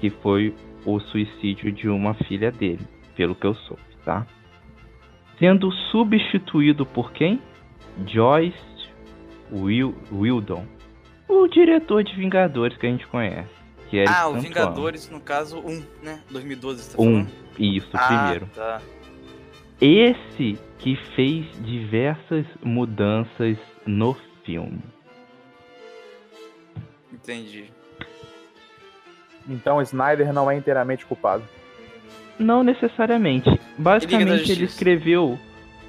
que 0.00 0.10
foi 0.10 0.54
o 0.84 1.00
suicídio 1.00 1.72
de 1.72 1.88
uma 1.88 2.14
filha 2.14 2.50
dele, 2.50 2.86
pelo 3.16 3.34
que 3.34 3.46
eu 3.46 3.54
soube, 3.54 3.82
tá? 4.04 4.26
Sendo 5.38 5.70
substituído 5.90 6.86
por 6.86 7.12
quem? 7.12 7.40
Joyce 8.06 8.56
Wil 9.52 9.94
Wildon, 10.12 10.64
o 11.28 11.46
diretor 11.48 12.04
de 12.04 12.14
Vingadores 12.14 12.76
que 12.76 12.86
a 12.86 12.90
gente 12.90 13.06
conhece. 13.06 13.58
Que 13.90 13.98
é 14.00 14.04
ah, 14.08 14.28
o 14.28 14.38
Vingadores, 14.38 15.08
no 15.10 15.20
caso, 15.20 15.58
1, 15.60 15.82
né? 16.02 16.20
2012, 16.30 16.82
você 16.82 16.96
tá. 16.96 17.02
Um, 17.02 17.24
falando? 17.24 17.30
isso, 17.58 17.90
ah, 17.94 18.06
primeiro. 18.06 18.46
Tá. 18.54 18.82
Esse 19.80 20.58
que 20.78 20.96
fez 21.14 21.46
diversas 21.64 22.46
mudanças 22.62 23.56
no 23.86 24.14
filme. 24.44 24.80
Entendi. 27.12 27.70
Então 29.48 29.80
Snyder 29.82 30.32
não 30.32 30.50
é 30.50 30.56
inteiramente 30.56 31.04
culpado. 31.04 31.42
Não 32.38 32.62
necessariamente. 32.62 33.50
Basicamente 33.76 34.52
ele 34.52 34.64
escreveu 34.64 35.38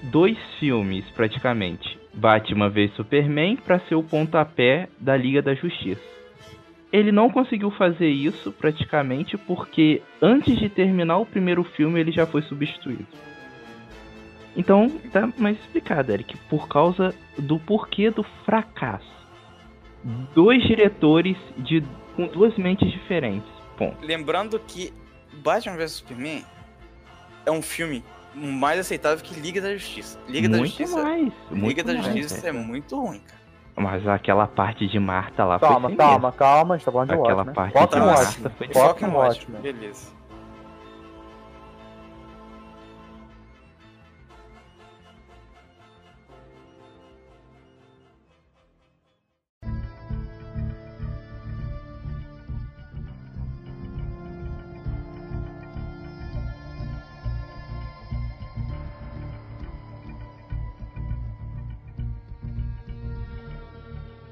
dois 0.03 0.37
filmes, 0.59 1.05
praticamente. 1.11 1.99
Batman 2.13 2.69
vs 2.69 2.95
Superman 2.95 3.57
para 3.57 3.79
ser 3.81 3.95
o 3.95 4.03
pontapé 4.03 4.89
da 4.99 5.15
Liga 5.15 5.41
da 5.41 5.53
Justiça. 5.53 6.01
Ele 6.91 7.11
não 7.11 7.29
conseguiu 7.29 7.69
fazer 7.69 8.09
isso 8.09 8.51
praticamente 8.51 9.37
porque 9.37 10.01
antes 10.19 10.57
de 10.57 10.67
terminar 10.69 11.19
o 11.19 11.25
primeiro 11.25 11.63
filme 11.63 11.99
ele 11.99 12.11
já 12.11 12.25
foi 12.25 12.41
substituído. 12.41 13.05
Então 14.59 14.89
tá 15.13 15.29
mais 15.37 15.57
explicado, 15.57 16.11
Eric, 16.11 16.35
por 16.49 16.67
causa 16.67 17.15
do 17.37 17.57
porquê 17.59 18.11
do 18.11 18.23
fracasso. 18.45 19.07
Dois 20.35 20.61
diretores 20.63 21.37
de 21.57 21.81
com 22.15 22.27
duas 22.27 22.55
mentes 22.57 22.91
diferentes. 22.91 23.49
Ponto. 23.77 24.05
Lembrando 24.05 24.59
que 24.59 24.93
Batman 25.41 25.77
vs 25.77 25.91
Superman 25.93 26.43
é 27.45 27.51
um 27.51 27.61
filme 27.61 28.03
mais 28.35 28.79
aceitável 28.79 29.23
que 29.23 29.39
Liga 29.39 29.61
da 29.61 29.73
Justiça. 29.73 30.19
Liga 30.27 30.49
da 30.49 30.57
muito 30.57 30.69
Justiça. 30.71 31.01
mais. 31.01 31.33
Muito 31.49 31.67
Liga 31.69 31.83
da 31.85 31.93
mais, 31.93 32.05
Justiça 32.05 32.47
é 32.49 32.51
cara. 32.51 32.63
muito 32.65 32.99
ruim, 33.01 33.19
cara. 33.19 33.39
Mas 33.77 34.05
aquela 34.05 34.45
parte 34.45 34.85
de 34.87 34.99
Marta 34.99 35.45
lá 35.45 35.57
Calma, 35.57 35.87
foi 35.87 35.95
calma, 35.97 36.31
calma, 36.33 36.75
a 36.75 36.77
gente 36.77 36.85
tá 36.85 36.91
falando 36.91 37.07
de 37.07 37.13
Aquela 37.13 37.33
Watchmen. 37.35 37.55
parte 37.55 37.73
Foca 37.73 37.93
de 37.95 37.99
no 38.01 38.05
Marta 38.07 38.23
Watchmen. 38.25 38.51
foi 38.57 38.67
Foca 38.67 38.79
Foca 38.89 39.07
Watchmen. 39.07 39.15
Watchmen. 39.15 39.61
Beleza. 39.61 40.18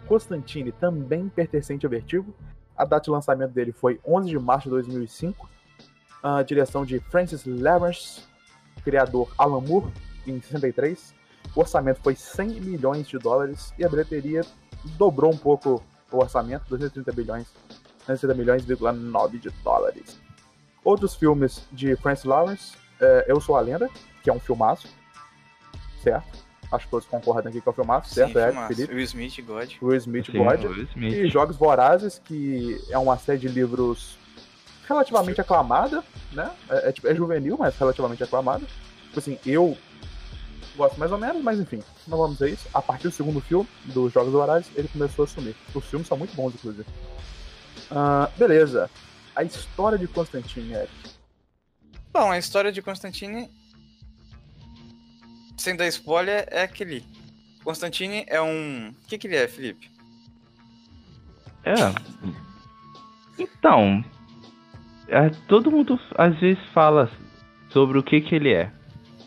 Constantine, 0.07 0.71
também 0.71 1.29
pertencente 1.29 1.85
ao 1.85 1.89
Vertigo. 1.89 2.33
A 2.75 2.85
data 2.85 3.05
de 3.05 3.09
lançamento 3.09 3.51
dele 3.51 3.71
foi 3.71 3.99
11 4.07 4.29
de 4.29 4.39
março 4.39 4.63
de 4.65 4.69
2005. 4.71 5.49
A 6.21 6.41
direção 6.43 6.85
de 6.85 6.99
Francis 6.99 7.45
Lawrence, 7.45 8.23
criador 8.83 9.31
Alan 9.37 9.61
Moore, 9.61 9.91
em 10.25 10.41
63. 10.41 11.13
O 11.55 11.59
orçamento 11.59 12.01
foi 12.01 12.15
100 12.15 12.61
milhões 12.61 13.07
de 13.07 13.17
dólares 13.17 13.73
e 13.77 13.85
a 13.85 13.89
bilheteria 13.89 14.41
dobrou 14.97 15.33
um 15.33 15.37
pouco 15.37 15.83
o 16.11 16.17
orçamento, 16.17 16.65
230 16.69 17.11
bilhões, 17.11 17.47
230 18.07 18.33
milhões,9 18.33 19.39
de 19.39 19.49
dólares. 19.63 20.19
Outros 20.83 21.15
filmes 21.15 21.67
de 21.71 21.95
Francis 21.97 22.25
Lawrence, 22.25 22.77
é, 22.99 23.25
Eu 23.27 23.41
Sou 23.41 23.55
a 23.55 23.61
Lenda, 23.61 23.89
que 24.23 24.29
é 24.29 24.33
um 24.33 24.39
filmaço, 24.39 24.87
certo? 26.01 26.46
Acho 26.71 26.85
que 26.85 26.91
todos 26.91 27.07
concordam 27.07 27.49
aqui 27.49 27.61
que 27.61 27.67
é 27.67 27.71
um 27.71 27.75
filmaço, 27.75 28.13
certo? 28.13 28.33
Sim, 28.33 28.39
é, 28.39 28.51
filmaço. 28.51 28.75
Felipe? 28.75 28.93
Will 28.93 29.03
Smith, 29.03 29.41
God. 29.45 29.73
Will 29.81 29.97
Smith, 29.97 30.25
Sim, 30.25 30.43
God. 30.43 30.63
Will 30.63 30.83
Smith. 30.83 31.13
E 31.13 31.29
Jogos 31.29 31.55
Vorazes, 31.55 32.21
que 32.23 32.77
é 32.89 32.97
uma 32.97 33.17
série 33.17 33.39
de 33.39 33.47
livros 33.47 34.17
relativamente 34.87 35.39
aclamada, 35.39 36.03
né? 36.31 36.51
É, 36.69 36.89
é, 36.89 36.91
tipo, 36.91 37.07
é 37.07 37.15
juvenil, 37.15 37.57
mas 37.57 37.77
relativamente 37.77 38.23
aclamada. 38.23 38.65
Tipo 39.07 39.19
assim, 39.19 39.39
eu 39.45 39.77
gosto 40.75 40.99
mais 40.99 41.11
ou 41.11 41.17
menos, 41.17 41.41
mas 41.41 41.59
enfim, 41.59 41.81
não 42.07 42.17
vamos 42.17 42.41
a 42.41 42.47
isso. 42.47 42.67
A 42.73 42.81
partir 42.81 43.07
do 43.07 43.13
segundo 43.13 43.41
filme, 43.41 43.67
dos 43.85 44.13
Jogos 44.13 44.31
Vorazes, 44.31 44.69
ele 44.75 44.87
começou 44.87 45.25
a 45.25 45.27
sumir. 45.27 45.55
Os 45.73 45.85
filmes 45.85 46.07
são 46.07 46.17
muito 46.17 46.35
bons, 46.35 46.53
inclusive. 46.53 46.85
Ah, 47.89 48.29
beleza. 48.37 48.89
A 49.35 49.43
história 49.43 49.97
de 49.97 50.07
Constantine, 50.07 50.73
Eric. 50.73 50.91
Bom, 52.13 52.31
a 52.31 52.37
história 52.37 52.71
de 52.71 52.81
Constantine, 52.81 53.49
sem 55.67 55.75
dar 55.75 55.87
spoiler, 55.87 56.47
é 56.49 56.61
aquele. 56.63 57.03
Constantine 57.61 58.23
é 58.27 58.41
um. 58.41 58.89
O 58.89 59.07
que, 59.07 59.17
que 59.17 59.27
ele 59.27 59.35
é, 59.35 59.47
Felipe? 59.49 59.89
É. 61.65 61.73
Então, 63.37 64.01
é, 65.09 65.29
todo 65.45 65.69
mundo 65.69 65.99
às 66.17 66.39
vezes 66.39 66.63
fala 66.73 67.11
sobre 67.69 67.97
o 67.97 68.03
que 68.03 68.21
que 68.21 68.33
ele 68.33 68.53
é. 68.53 68.71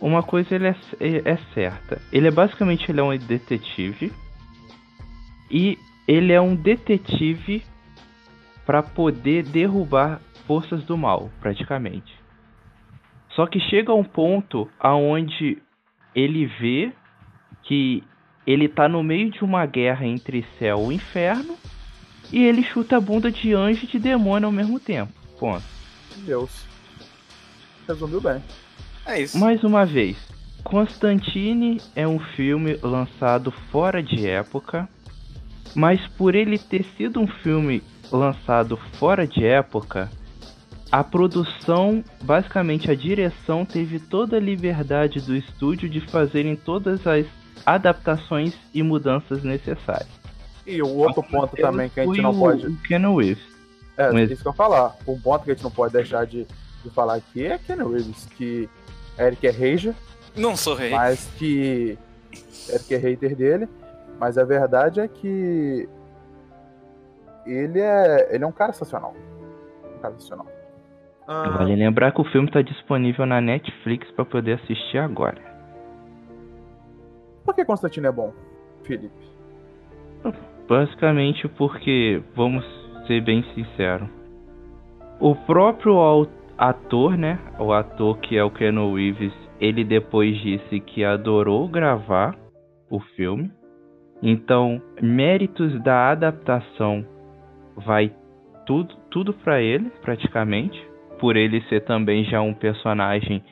Uma 0.01 0.23
coisa 0.23 0.55
ele 0.55 0.69
é, 0.69 0.77
é, 0.99 1.37
certa. 1.53 2.01
Ele 2.11 2.29
é 2.29 2.31
basicamente 2.31 2.91
ele 2.91 3.01
é 3.01 3.03
um 3.03 3.15
detetive 3.19 4.11
e 5.51 5.79
ele 6.09 6.33
é 6.33 6.41
um 6.41 6.57
detetive 6.57 7.63
para 8.65 8.83
poder 8.83 9.43
derrubar 9.43 10.23
forças 10.47 10.83
do 10.85 10.97
mal, 10.97 11.31
praticamente. 11.39 12.19
Só 13.35 13.47
que 13.47 13.61
chega 13.61 13.93
um 13.93 14.05
ponto 14.05 14.67
aonde 14.81 15.63
ele 16.15 16.47
vê 16.47 16.93
que 17.63 18.03
ele 18.47 18.69
tá 18.69 18.89
no 18.89 19.03
meio 19.03 19.31
de 19.31 19.43
uma 19.45 19.65
guerra 19.67 20.07
entre 20.07 20.45
céu 20.59 20.91
e 20.91 20.97
inferno 20.97 21.57
e 22.33 22.45
ele 22.45 22.63
chuta 22.63 22.97
a 22.97 23.01
bunda 23.01 23.31
de 23.31 23.53
anjo 23.53 23.85
e 23.85 23.89
de 23.89 23.99
demônio 23.99 24.47
ao 24.47 24.53
mesmo 24.53 24.79
tempo. 24.79 25.13
Ponto. 25.39 25.65
Deus. 26.19 26.65
Resumiu 27.87 28.21
bem. 28.21 28.43
É 29.07 29.23
isso. 29.23 29.39
Mais 29.39 29.65
uma 29.65 29.85
vez, 29.85 30.17
Constantine 30.63 31.81
é 31.97 32.07
um 32.07 32.19
filme 32.19 32.79
lançado 32.83 33.51
fora 33.51 34.03
de 34.03 34.29
época, 34.29 34.89
mas 35.75 36.07
por 36.09 36.35
ele 36.35 36.59
ter 36.59 36.85
sido 36.97 37.21
um 37.21 37.27
filme 37.27 37.83
lançado 38.13 38.77
fora 38.95 39.27
de 39.27 39.45
época, 39.45 40.11
a 40.91 41.05
produção, 41.05 42.03
basicamente 42.23 42.91
a 42.91 42.95
direção, 42.95 43.65
teve 43.65 44.01
toda 44.01 44.37
a 44.37 44.41
liberdade 44.41 45.21
do 45.21 45.37
estúdio 45.37 45.89
de 45.89 46.01
fazerem 46.01 46.57
todas 46.57 47.07
as 47.07 47.27
adaptações 47.65 48.55
e 48.75 48.83
mudanças 48.83 49.43
necessárias. 49.45 50.09
E 50.67 50.83
o 50.83 50.89
outro 50.89 51.23
ponto 51.23 51.57
também 51.57 51.89
que 51.89 52.01
a 52.01 52.05
gente 52.07 52.21
não 52.21 52.37
pode. 52.37 52.67
o 52.67 52.77
Keanu 52.83 53.17
Reeves. 53.19 53.43
É, 53.97 54.11
Mas- 54.11 54.31
isso 54.31 54.43
que 54.43 54.49
eu 54.49 54.53
ia 54.53 54.57
falar. 54.57 54.97
Um 55.07 55.19
ponto 55.21 55.45
que 55.45 55.51
a 55.51 55.55
gente 55.55 55.63
não 55.63 55.71
pode 55.71 55.93
deixar 55.93 56.25
de, 56.27 56.47
de 56.83 56.91
falar 56.91 57.15
aqui 57.17 57.47
é 57.47 57.59
Ken 57.59 57.77
Reeves, 57.77 58.27
que 58.37 58.69
Eric 59.19 59.47
é 59.47 59.51
hater, 59.51 59.95
Não 60.37 60.57
sou 60.57 60.75
rei. 60.75 60.91
mas 60.91 61.29
que 61.39 61.99
Eric 62.69 62.95
é 62.95 62.97
hater 62.99 63.37
dele, 63.37 63.69
mas 64.19 64.39
a 64.39 64.45
verdade 64.45 65.01
é 65.01 65.07
que 65.09 65.89
ele 67.47 67.81
é, 67.81 68.29
ele 68.35 68.45
é 68.45 68.47
um 68.47 68.53
cara 68.53 68.73
sensacional. 68.73 69.15
Um 69.97 69.99
cara 70.01 70.15
sensacional. 70.15 70.47
Ah, 71.33 71.49
Vale 71.59 71.77
lembrar 71.77 72.11
que 72.11 72.21
o 72.21 72.25
filme 72.25 72.51
tá 72.51 72.61
disponível 72.61 73.25
na 73.25 73.41
Netflix 73.41 74.11
pra 74.11 74.25
poder 74.25 74.55
assistir 74.55 74.99
agora. 74.99 75.41
Por 77.45 77.55
que 77.55 77.65
Constantino 77.65 78.09
é 78.09 78.13
bom, 78.13 78.33
Felipe? 78.83 79.15
Basicamente 80.69 81.47
porque, 81.47 82.21
vamos 82.35 82.65
ser 83.07 83.23
bem 83.23 83.45
sinceros, 83.55 84.09
o 85.21 85.37
próprio 85.37 86.27
ator, 86.59 87.17
né? 87.17 87.39
O 87.61 87.73
ator 87.73 88.19
que 88.19 88.37
é 88.37 88.43
o 88.43 88.51
Keanu 88.51 88.97
Reeves, 88.97 89.33
ele 89.61 89.85
depois 89.85 90.37
disse 90.39 90.81
que 90.81 91.05
adorou 91.05 91.69
gravar 91.69 92.37
o 92.91 92.99
filme. 92.99 93.53
Então, 94.21 94.83
méritos 95.01 95.81
da 95.85 96.11
adaptação 96.11 97.07
vai 97.77 98.13
tudo, 98.67 98.97
tudo 99.11 99.33
para 99.33 99.61
ele, 99.63 99.91
praticamente. 100.03 100.91
Por 101.21 101.37
ele 101.37 101.61
ser 101.63 101.85
também 101.85 102.25
já 102.25 102.41
um 102.41 102.55
personagem 102.55 103.43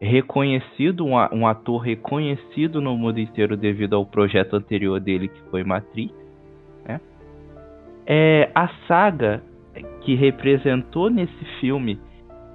reconhecido, 0.00 1.06
um, 1.06 1.46
ator 1.46 1.78
reconhecido 1.78 2.80
no 2.80 2.96
mundo 2.96 3.20
inteiro 3.20 3.56
devido 3.56 3.94
ao 3.94 4.04
projeto 4.04 4.56
anterior 4.56 4.98
dele, 4.98 5.28
que 5.28 5.40
foi 5.48 5.62
Matrix. 5.62 6.12
Né? 6.84 7.00
É, 8.04 8.50
a 8.52 8.68
saga 8.88 9.40
que 10.00 10.16
representou 10.16 11.08
nesse 11.08 11.44
filme 11.60 12.00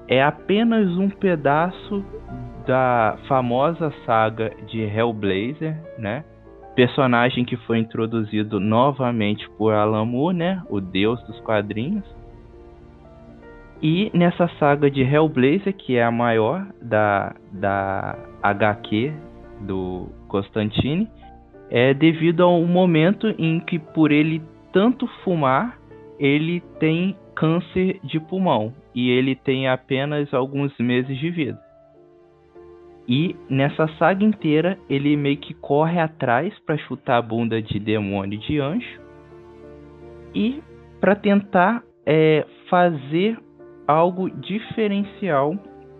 é 0.10 0.21
apenas 0.21 0.89
um 0.97 1.10
pedaço 1.10 2.03
da 2.65 3.17
famosa 3.30 3.93
saga 4.06 4.51
de 4.67 4.82
Hellblazer, 4.82 5.77
né? 5.97 6.25
Personagem 6.75 7.45
que 7.45 7.56
foi 7.58 7.80
introduzido 7.80 8.60
novamente 8.60 9.49
por 9.58 9.73
Alan 9.73 10.06
Moore, 10.06 10.36
né? 10.36 10.62
O 10.69 10.82
deus 10.82 11.21
dos 11.25 11.39
quadrinhos. 11.39 12.03
E 13.82 14.10
nessa 14.13 14.48
saga 14.60 14.90
de 14.90 15.02
Hellblazer, 15.02 15.74
que 15.76 15.96
é 15.96 16.04
a 16.04 16.12
maior 16.12 16.66
da, 16.82 17.36
da 17.52 18.18
HQ 18.42 19.13
do 19.62 20.08
Constantine, 20.28 21.08
é 21.70 21.94
devido 21.94 22.44
a 22.44 22.52
um 22.52 22.66
momento 22.66 23.28
em 23.38 23.60
que 23.60 23.78
por 23.78 24.12
ele 24.12 24.42
tanto 24.74 25.08
fumar, 25.24 25.78
ele 26.20 26.62
tem 26.80 27.16
câncer 27.36 28.00
de 28.04 28.20
pulmão 28.20 28.74
e 28.96 29.12
ele 29.12 29.36
tem 29.36 29.68
apenas 29.68 30.34
alguns 30.34 30.76
meses 30.80 31.18
de 31.18 31.30
vida. 31.30 31.60
E 33.08 33.36
nessa 33.50 33.88
saga 34.00 34.26
inteira 34.26 34.78
ele 34.90 35.16
meio 35.16 35.38
que 35.38 35.54
corre 35.54 36.00
atrás 36.00 36.54
para 36.66 36.78
chutar 36.78 37.18
a 37.18 37.22
bunda 37.22 37.62
de 37.62 37.80
demônio 37.80 38.38
de 38.40 38.60
anjo 38.60 39.00
e 40.36 40.62
para 41.00 41.16
tentar 41.16 41.84
é, 42.06 42.46
fazer 42.70 43.38
algo 43.88 44.30
diferencial 44.30 45.56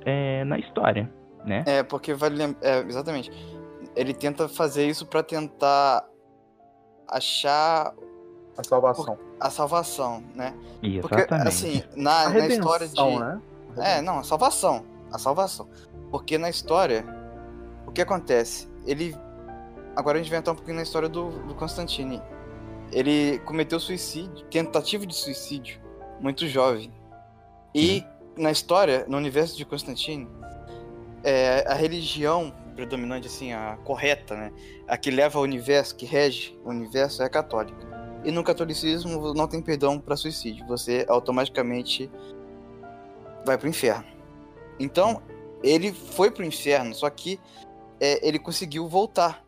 é, 0.06 0.44
na 0.44 0.60
história, 0.60 1.12
né? 1.46 1.64
É, 1.66 1.84
porque 1.84 2.14
vale 2.14 2.36
lembrar. 2.36 2.68
É, 2.68 2.80
exatamente. 2.82 3.32
Ele 3.96 4.14
tenta 4.14 4.48
fazer 4.48 4.86
isso 4.88 5.06
pra 5.06 5.24
tentar 5.24 6.06
achar 7.08 7.94
A 8.58 8.64
salvação. 8.64 9.18
a 9.40 9.50
salvação, 9.50 10.24
né? 10.36 10.54
E 10.84 11.00
Porque, 11.00 11.16
Exatamente. 11.16 11.48
assim, 11.48 11.84
na, 11.96 12.24
A 12.28 12.30
na 12.30 12.48
história 12.48 12.88
de. 12.88 12.96
né? 13.20 13.42
É, 13.78 14.02
não, 14.02 14.20
a 14.20 14.24
salvação. 14.24 14.84
A 15.12 15.18
salvação. 15.18 15.68
Porque 16.12 16.38
na 16.38 16.50
história, 16.50 17.06
o 17.86 17.92
que 17.92 18.02
acontece? 18.02 18.68
Ele. 18.86 19.16
Agora 19.96 20.20
a 20.20 20.22
gente 20.22 20.30
vai 20.30 20.40
entrar 20.40 20.54
um 20.54 20.56
pouquinho 20.56 20.78
na 20.78 20.84
história 20.84 21.10
do, 21.10 21.30
do 21.48 21.56
Constantine. 21.56 22.22
Ele 22.92 23.40
cometeu 23.40 23.80
suicídio, 23.80 24.46
tentativa 24.46 25.06
de 25.06 25.16
suicídio, 25.16 25.80
muito 26.20 26.48
jovem. 26.48 26.92
E 27.74 28.04
na 28.38 28.52
história, 28.52 29.06
no 29.08 29.18
universo 29.18 29.58
de 29.58 29.66
Constantine, 29.66 30.28
é, 31.24 31.66
a 31.68 31.74
religião 31.74 32.54
predominante, 32.76 33.28
assim, 33.28 33.52
a 33.54 33.78
correta, 33.84 34.36
né? 34.36 34.54
A 34.88 34.96
que 34.98 35.10
leva 35.10 35.40
ao 35.40 35.44
universo, 35.44 35.96
que 35.96 36.06
rege 36.06 36.58
o 36.64 36.70
universo, 36.70 37.24
é 37.24 37.26
a 37.26 37.30
católica. 37.30 37.78
E 38.24 38.32
no 38.32 38.44
catolicismo 38.44 39.34
não 39.34 39.48
tem 39.48 39.62
perdão 39.62 40.00
para 40.00 40.16
suicídio. 40.16 40.66
Você 40.68 41.06
automaticamente 41.10 42.10
vai 43.46 43.58
pro 43.58 43.68
inferno. 43.68 44.06
Então, 44.80 45.22
ele 45.64 45.92
foi 45.92 46.30
pro 46.30 46.46
inferno, 46.46 46.94
só 46.94 47.10
que 47.10 47.40
é, 48.00 48.26
ele 48.28 48.38
conseguiu 48.38 48.88
voltar. 48.88 49.44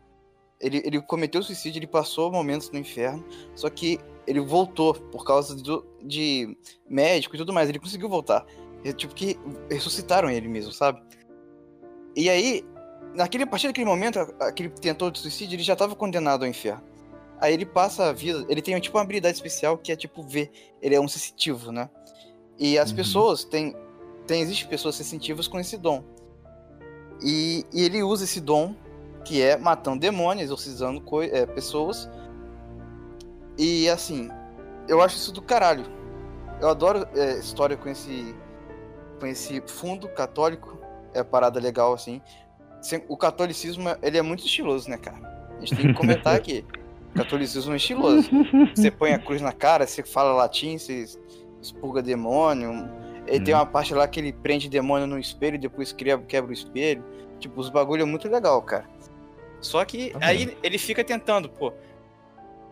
Ele, 0.60 0.82
ele 0.84 1.00
cometeu 1.00 1.42
suicídio, 1.42 1.78
ele 1.78 1.86
passou 1.86 2.30
momentos 2.30 2.70
no 2.70 2.78
inferno, 2.78 3.24
só 3.54 3.70
que 3.70 3.98
ele 4.30 4.40
voltou 4.40 4.94
por 4.94 5.24
causa 5.24 5.56
do, 5.56 5.84
de 6.02 6.56
médico 6.88 7.34
e 7.34 7.38
tudo 7.38 7.52
mais. 7.52 7.68
Ele 7.68 7.80
conseguiu 7.80 8.08
voltar. 8.08 8.46
É, 8.84 8.92
tipo 8.92 9.12
que 9.14 9.36
ressuscitaram 9.68 10.30
ele 10.30 10.46
mesmo, 10.46 10.72
sabe? 10.72 11.02
E 12.14 12.30
aí, 12.30 12.64
naquele, 13.14 13.44
a 13.44 13.46
partir 13.46 13.66
daquele 13.66 13.86
momento, 13.86 14.18
aquele 14.40 14.68
tentou 14.68 15.10
de 15.10 15.18
suicídio, 15.18 15.56
ele 15.56 15.62
já 15.64 15.72
estava 15.72 15.96
condenado 15.96 16.44
ao 16.44 16.48
inferno. 16.48 16.82
Aí 17.40 17.54
ele 17.54 17.66
passa 17.66 18.08
a 18.08 18.12
vida, 18.12 18.46
ele 18.48 18.62
tem 18.62 18.78
tipo 18.78 18.96
uma 18.96 19.02
habilidade 19.02 19.34
especial 19.34 19.76
que 19.76 19.90
é 19.90 19.96
tipo 19.96 20.22
ver, 20.22 20.50
ele 20.80 20.94
é 20.94 21.00
um 21.00 21.08
sensitivo, 21.08 21.72
né? 21.72 21.90
E 22.58 22.78
as 22.78 22.90
Uhum. 22.90 22.96
pessoas 22.96 23.44
têm, 23.44 23.74
tem 24.26 24.42
existem 24.42 24.68
pessoas 24.68 24.94
sensitivas 24.94 25.48
com 25.48 25.58
esse 25.58 25.76
dom. 25.76 26.04
E, 27.22 27.64
e 27.72 27.82
ele 27.82 28.02
usa 28.02 28.24
esse 28.24 28.40
dom 28.40 28.74
que 29.24 29.42
é 29.42 29.56
matando 29.56 29.98
demônios, 30.00 30.44
exorcizando 30.44 31.02
é, 31.22 31.46
pessoas. 31.46 32.08
E 33.60 33.90
assim, 33.90 34.30
eu 34.88 35.02
acho 35.02 35.16
isso 35.16 35.32
do 35.32 35.42
caralho. 35.42 35.84
Eu 36.62 36.70
adoro 36.70 37.06
é, 37.14 37.38
história 37.38 37.76
com 37.76 37.90
esse 37.90 38.34
com 39.20 39.26
esse 39.26 39.62
fundo 39.66 40.08
católico, 40.08 40.78
é 41.12 41.22
parada 41.22 41.60
legal 41.60 41.92
assim. 41.92 42.22
O 43.06 43.18
catolicismo, 43.18 43.84
ele 44.02 44.16
é 44.16 44.22
muito 44.22 44.46
estiloso, 44.46 44.88
né, 44.88 44.96
cara? 44.96 45.18
A 45.58 45.60
gente 45.60 45.76
tem 45.76 45.86
que 45.88 45.92
comentar 45.92 46.34
aqui. 46.34 46.64
O 47.10 47.18
catolicismo 47.18 47.74
é 47.74 47.76
estiloso. 47.76 48.30
Você 48.74 48.90
põe 48.90 49.12
a 49.12 49.18
cruz 49.18 49.42
na 49.42 49.52
cara, 49.52 49.86
você 49.86 50.02
fala 50.02 50.32
latim, 50.32 50.78
você 50.78 51.04
expurga 51.60 52.00
demônio. 52.00 52.88
Ele 53.26 53.44
tem 53.44 53.54
Hum. 53.54 53.58
uma 53.58 53.66
parte 53.66 53.92
lá 53.92 54.08
que 54.08 54.18
ele 54.18 54.32
prende 54.32 54.70
demônio 54.70 55.06
no 55.06 55.18
espelho 55.18 55.56
e 55.56 55.58
depois 55.58 55.92
quebra, 55.92 56.24
quebra 56.24 56.50
o 56.50 56.54
espelho. 56.54 57.04
Tipo, 57.38 57.60
os 57.60 57.68
bagulho 57.68 58.02
é 58.02 58.06
muito 58.06 58.26
legal, 58.26 58.62
cara. 58.62 58.88
Só 59.60 59.84
que 59.84 60.10
Tá 60.12 60.18
aí 60.22 60.56
ele 60.62 60.78
fica 60.78 61.04
tentando, 61.04 61.50
pô. 61.50 61.74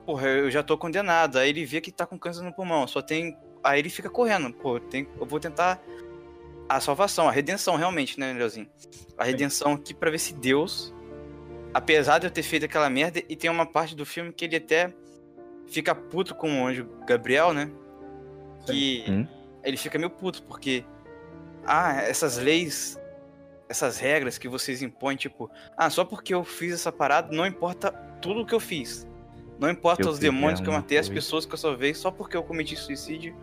Porra, 0.09 0.27
eu 0.27 0.51
já 0.51 0.63
tô 0.63 0.79
condenado. 0.79 1.37
Aí 1.37 1.51
ele 1.51 1.67
vê 1.67 1.83
que 1.83 1.93
tá 1.93 2.07
com 2.07 2.19
câncer 2.19 2.41
no 2.41 2.51
pulmão. 2.51 2.87
Só 2.87 3.03
tem. 3.03 3.37
Aí 3.63 3.79
ele 3.79 3.91
fica 3.91 4.09
correndo. 4.09 4.51
Pô, 4.55 4.81
tem... 4.81 5.07
eu 5.21 5.27
vou 5.27 5.39
tentar 5.39 5.83
a 6.67 6.81
salvação, 6.81 7.29
a 7.29 7.31
redenção, 7.31 7.77
realmente, 7.77 8.19
né, 8.19 8.33
Leozinho? 8.33 8.67
A 9.19 9.25
redenção 9.25 9.75
aqui 9.75 9.93
pra 9.93 10.11
ver 10.11 10.19
se 10.19 10.33
Deus, 10.33 10.95
apesar 11.75 12.21
de 12.21 12.27
eu 12.27 12.31
ter 12.31 12.43
feito 12.43 12.65
aquela 12.65 12.89
merda, 12.89 13.23
e 13.29 13.37
tem 13.37 13.51
uma 13.51 13.67
parte 13.67 13.95
do 13.95 14.07
filme 14.07 14.33
que 14.33 14.47
ele 14.47 14.57
até 14.57 14.95
fica 15.67 15.95
puto 15.95 16.35
com 16.35 16.63
o 16.63 16.67
anjo 16.67 16.89
Gabriel, 17.07 17.53
né? 17.53 17.71
Que 18.65 19.05
Sim. 19.05 19.29
ele 19.63 19.77
fica 19.77 19.99
meio 19.99 20.11
puto, 20.11 20.43
porque. 20.45 20.87
Ah, 21.67 22.01
essas 22.01 22.39
leis, 22.39 22.99
essas 23.69 23.99
regras 23.99 24.39
que 24.39 24.49
vocês 24.49 24.81
impõem, 24.81 25.17
tipo, 25.17 25.51
ah, 25.77 25.91
só 25.91 26.03
porque 26.03 26.33
eu 26.33 26.45
fiz 26.45 26.73
essa 26.73 26.91
parada, 26.91 27.37
não 27.37 27.47
importa 27.47 27.93
tudo 28.23 28.41
o 28.41 28.47
que 28.47 28.55
eu 28.55 28.61
fiz. 28.61 29.07
Não 29.59 29.69
importa 29.69 30.03
eu 30.03 30.11
os 30.11 30.19
demônios 30.19 30.61
que 30.61 30.69
eu 30.69 30.73
matei, 30.73 30.99
as 30.99 31.09
pessoas 31.09 31.45
que 31.45 31.53
eu 31.53 31.59
salvei, 31.59 31.93
só 31.93 32.11
porque 32.11 32.37
eu 32.37 32.43
cometi 32.43 32.77
suicídio, 32.77 33.35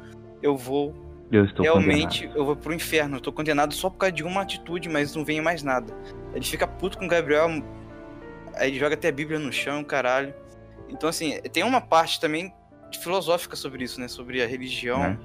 eu 0.42 0.56
vou 0.56 0.94
Eu 1.32 1.46
estou 1.46 1.64
realmente 1.64 2.30
eu 2.34 2.46
vou 2.46 2.56
pro 2.56 2.74
inferno. 2.74 3.18
Eu 3.18 3.22
tô 3.22 3.32
condenado 3.32 3.74
só 3.74 3.90
por 3.90 3.98
causa 3.98 4.14
de 4.14 4.24
uma 4.24 4.42
atitude, 4.42 4.88
mas 4.88 5.16
não 5.16 5.26
vem 5.26 5.42
mais 5.42 5.62
nada. 5.62 5.94
Ele 6.34 6.46
fica 6.46 6.66
puto 6.66 6.98
com 6.98 7.06
o 7.06 7.08
Gabriel, 7.08 7.50
aí 8.54 8.70
ele 8.70 8.80
joga 8.80 8.96
até 8.96 9.10
a 9.10 9.12
Bíblia 9.12 9.40
no 9.40 9.52
chão, 9.52 9.84
caralho. 9.84 10.34
Então, 10.90 11.10
assim, 11.10 11.40
tem 11.52 11.64
uma 11.64 11.82
parte 11.82 12.20
também 12.20 12.54
filosófica 13.02 13.56
sobre 13.56 13.84
isso, 13.84 14.00
né? 14.00 14.08
Sobre 14.08 14.42
a 14.42 14.48
religião. 14.48 15.00
Né? 15.00 15.20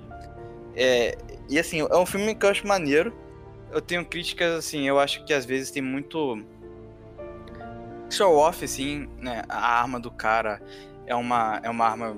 É, 0.74 1.18
e 1.48 1.58
assim, 1.58 1.80
é 1.80 1.96
um 1.96 2.06
filme 2.06 2.34
que 2.34 2.44
eu 2.44 2.50
acho 2.50 2.66
maneiro. 2.66 3.14
Eu 3.70 3.80
tenho 3.80 4.04
críticas, 4.04 4.52
assim, 4.56 4.88
eu 4.88 4.98
acho 4.98 5.24
que 5.24 5.32
às 5.32 5.44
vezes 5.44 5.70
tem 5.70 5.82
muito 5.82 6.44
show 8.14 8.36
off, 8.36 8.64
assim, 8.64 9.08
né? 9.18 9.42
A 9.48 9.80
arma 9.80 9.98
do 10.00 10.10
cara 10.10 10.60
é 11.06 11.14
uma, 11.14 11.60
é 11.62 11.70
uma 11.70 11.86
arma 11.86 12.16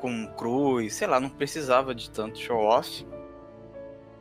com 0.00 0.26
cruz, 0.34 0.94
sei 0.94 1.06
lá, 1.06 1.20
não 1.20 1.28
precisava 1.28 1.94
de 1.94 2.10
tanto 2.10 2.38
show 2.38 2.58
off. 2.58 3.06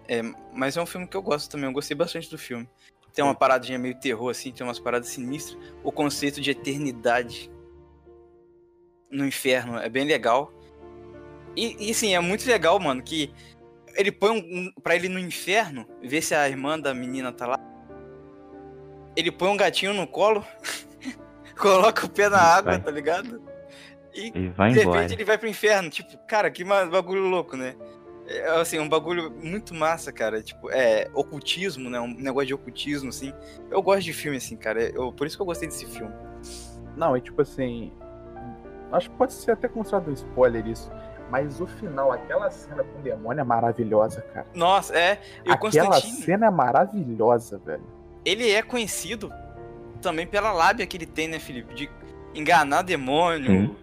É, 0.07 0.21
mas 0.53 0.75
é 0.75 0.81
um 0.81 0.85
filme 0.85 1.07
que 1.07 1.15
eu 1.15 1.21
gosto 1.21 1.49
também, 1.49 1.67
eu 1.67 1.73
gostei 1.73 1.95
bastante 1.95 2.29
do 2.29 2.37
filme. 2.37 2.67
Tem 3.13 3.23
uma 3.23 3.35
paradinha 3.35 3.77
meio 3.79 3.95
terror, 3.99 4.29
assim, 4.29 4.51
tem 4.51 4.65
umas 4.65 4.79
paradas 4.79 5.09
sinistras. 5.09 5.57
O 5.83 5.91
conceito 5.91 6.41
de 6.41 6.51
eternidade 6.51 7.51
no 9.09 9.25
inferno 9.25 9.77
é 9.77 9.89
bem 9.89 10.05
legal. 10.05 10.51
E, 11.55 11.87
e 11.87 11.91
assim, 11.91 12.13
é 12.13 12.19
muito 12.19 12.47
legal, 12.47 12.79
mano, 12.79 13.01
que 13.01 13.33
ele 13.95 14.11
põe 14.11 14.31
um, 14.31 14.37
um 14.37 14.71
pra 14.81 14.95
ele 14.95 15.09
no 15.09 15.19
inferno, 15.19 15.85
ver 16.01 16.21
se 16.21 16.35
a 16.35 16.47
irmã 16.47 16.79
da 16.79 16.93
menina 16.93 17.31
tá 17.31 17.47
lá. 17.47 17.59
Ele 19.15 19.31
põe 19.31 19.49
um 19.49 19.57
gatinho 19.57 19.93
no 19.93 20.07
colo, 20.07 20.45
coloca 21.59 22.05
o 22.05 22.09
pé 22.09 22.29
na 22.29 22.39
água, 22.39 22.71
Vai. 22.73 22.81
tá 22.81 22.91
ligado? 22.91 23.41
E 24.13 24.31
Ele 24.33 24.49
vai 24.49 24.71
de 24.71 24.79
embora. 24.79 25.01
repente 25.01 25.13
ele 25.17 25.25
vai 25.25 25.37
pro 25.37 25.47
inferno. 25.47 25.89
Tipo, 25.89 26.17
cara, 26.27 26.49
que 26.49 26.63
bagulho 26.63 27.27
louco, 27.27 27.55
né? 27.55 27.75
É, 28.27 28.59
assim, 28.59 28.79
um 28.79 28.87
bagulho 28.89 29.31
muito 29.43 29.73
massa, 29.73 30.11
cara. 30.11 30.41
Tipo, 30.41 30.69
é 30.71 31.09
ocultismo, 31.13 31.89
né? 31.89 31.99
Um 31.99 32.07
negócio 32.13 32.47
de 32.47 32.53
ocultismo, 32.53 33.09
assim. 33.09 33.33
Eu 33.69 33.81
gosto 33.81 34.03
de 34.03 34.13
filme 34.13 34.37
assim, 34.37 34.55
cara. 34.55 34.81
Eu, 34.81 35.11
por 35.11 35.27
isso 35.27 35.35
que 35.35 35.41
eu 35.41 35.45
gostei 35.45 35.67
desse 35.67 35.85
filme. 35.85 36.13
Não, 36.95 37.15
e 37.15 37.21
tipo 37.21 37.41
assim. 37.41 37.91
Acho 38.91 39.09
que 39.09 39.15
pode 39.17 39.33
ser 39.33 39.51
até 39.51 39.67
considerado 39.67 40.09
um 40.09 40.13
spoiler 40.13 40.65
isso. 40.67 40.91
Mas 41.29 41.61
o 41.61 41.67
final, 41.67 42.11
aquela 42.11 42.49
cena 42.49 42.83
com 42.83 42.97
o 42.99 43.01
demônio 43.03 43.41
é 43.41 43.43
maravilhosa, 43.43 44.21
cara. 44.33 44.47
Nossa, 44.55 44.97
é. 44.97 45.19
E 45.45 45.49
o 45.49 45.53
aquela 45.53 46.01
cena 46.01 46.47
é 46.47 46.49
maravilhosa, 46.49 47.59
velho. 47.63 47.83
ele 48.25 48.49
é 48.49 48.63
conhecido 48.63 49.31
também 49.99 50.25
pela 50.27 50.51
lábia 50.51 50.85
que 50.85 50.97
ele 50.97 51.05
tem, 51.05 51.27
né, 51.27 51.39
Felipe? 51.39 51.73
De 51.73 51.89
enganar 52.33 52.81
demônio. 52.81 53.67
Sim. 53.67 53.75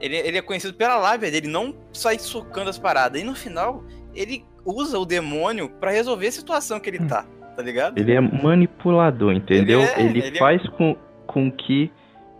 Ele, 0.00 0.16
ele 0.16 0.38
é 0.38 0.42
conhecido 0.42 0.74
pela 0.74 0.96
lábia 0.96 1.30
dele, 1.30 1.46
não 1.46 1.74
sair 1.92 2.18
socando 2.18 2.70
as 2.70 2.78
paradas. 2.78 3.20
E 3.20 3.24
no 3.24 3.34
final, 3.34 3.84
ele 4.14 4.44
usa 4.64 4.98
o 4.98 5.04
demônio 5.04 5.68
pra 5.68 5.90
resolver 5.90 6.26
a 6.26 6.32
situação 6.32 6.80
que 6.80 6.88
ele 6.88 7.00
tá, 7.06 7.24
tá 7.56 7.62
ligado? 7.62 7.98
Ele 7.98 8.12
é 8.12 8.20
manipulador, 8.20 9.32
entendeu? 9.32 9.80
Ele 9.80 9.90
é, 9.90 10.00
Ele, 10.00 10.18
ele 10.20 10.36
é- 10.36 10.38
faz 10.38 10.66
com, 10.70 10.96
com 11.26 11.50
que 11.50 11.92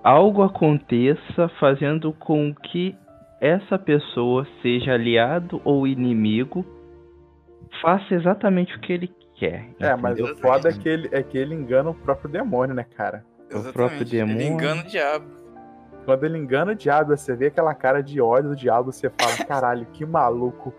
algo 0.03 0.43
aconteça, 0.43 1.49
fazendo 1.61 2.13
com 2.15 2.55
que 2.55 2.95
essa 3.41 3.79
pessoa, 3.79 4.47
seja 4.63 4.93
aliado 4.95 5.61
ou 5.65 5.87
inimigo, 5.87 6.65
faça 7.81 8.15
exatamente 8.15 8.75
o 8.77 8.81
que 8.81 8.93
ele 8.93 9.11
quer. 9.41 9.71
É, 9.81 9.97
mas 9.97 10.13
entendeu? 10.19 10.35
o 10.35 10.39
foda 10.39 10.69
é 10.69 10.73
que, 10.73 10.89
ele, 10.89 11.09
é 11.11 11.23
que 11.23 11.39
ele 11.39 11.55
engana 11.55 11.91
o 11.91 11.95
próprio 11.95 12.31
demônio, 12.31 12.75
né, 12.75 12.85
cara? 12.97 13.25
o 13.53 13.73
próprio 13.73 14.03
Ele 14.03 14.11
demônio. 14.11 14.43
engana 14.47 14.83
o 14.83 14.87
diabo. 14.87 15.27
Quando 16.05 16.25
ele 16.25 16.39
engana 16.39 16.73
o 16.73 16.75
diabo, 16.75 17.17
você 17.17 17.35
vê 17.35 17.47
aquela 17.47 17.75
cara 17.75 18.01
de 18.03 18.21
ódio 18.21 18.51
do 18.51 18.57
diabo, 18.57 18.93
você 18.93 19.11
fala, 19.11 19.37
caralho, 19.49 19.87
que 19.93 20.05
maluco. 20.07 20.73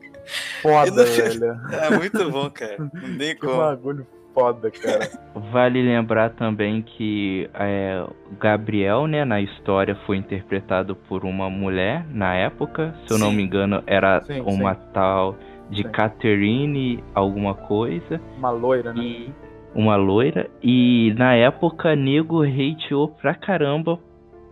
Foda, 0.62 1.04
velho. 1.04 1.60
É 1.72 1.90
muito 1.96 2.30
bom, 2.30 2.48
cara. 2.50 2.76
Não 2.78 3.18
tem 3.18 3.34
Que 3.34 3.40
como. 3.40 3.56
bagulho 3.56 4.06
foda, 4.34 4.68
cara. 4.70 5.08
Vale 5.52 5.80
lembrar 5.80 6.30
também 6.30 6.82
que 6.82 7.48
é, 7.54 8.04
o 8.30 8.34
Gabriel, 8.36 9.06
né, 9.06 9.24
na 9.24 9.40
história 9.40 9.94
foi 10.06 10.16
interpretado 10.16 10.96
por 10.96 11.24
uma 11.24 11.48
mulher 11.48 12.04
na 12.10 12.34
época. 12.34 12.92
Se 13.06 13.14
eu 13.14 13.18
não 13.18 13.30
Sim. 13.30 13.36
me 13.36 13.42
engano, 13.44 13.82
era 13.86 14.20
Sim, 14.22 14.40
uma 14.40 14.74
sim. 14.74 14.80
tal 14.92 15.36
de 15.70 15.82
Sim. 15.82 15.88
Catherine 15.90 17.02
alguma 17.14 17.54
coisa. 17.54 18.20
Uma 18.36 18.50
loira, 18.50 18.92
né? 18.92 19.02
E 19.02 19.32
uma 19.74 19.96
loira. 19.96 20.48
E 20.62 21.12
na 21.16 21.34
época, 21.34 21.96
nego 21.96 22.42
hateou 22.42 23.08
pra 23.08 23.34
caramba 23.34 23.98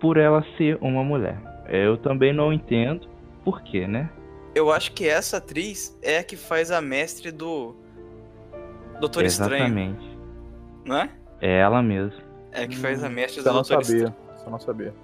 por 0.00 0.16
ela 0.16 0.44
ser 0.56 0.78
uma 0.80 1.04
mulher. 1.04 1.38
Eu 1.68 1.96
também 1.96 2.32
não 2.32 2.52
entendo 2.52 3.06
por 3.44 3.62
quê, 3.62 3.86
né? 3.86 4.10
Eu 4.54 4.70
acho 4.72 4.92
que 4.92 5.08
essa 5.08 5.38
atriz 5.38 5.98
é 6.02 6.18
a 6.18 6.24
que 6.24 6.36
faz 6.36 6.70
a 6.70 6.80
mestre 6.80 7.30
do 7.30 7.74
Doutor 9.00 9.24
Estranho, 9.24 9.64
Exatamente. 9.64 10.18
não 10.84 10.96
é? 10.96 11.10
É 11.40 11.58
ela 11.60 11.82
mesmo. 11.82 12.20
É 12.52 12.62
a 12.64 12.68
que 12.68 12.76
faz 12.76 13.02
a 13.02 13.08
mestre 13.08 13.40
Isso 13.40 13.44
do 13.44 13.48
eu 13.50 13.54
não 13.54 13.62
Doutor 13.62 13.84
sabia. 13.84 14.04
Estranho. 14.06 14.16
Eu 14.44 14.50
não 14.50 14.58
sabia. 14.60 14.94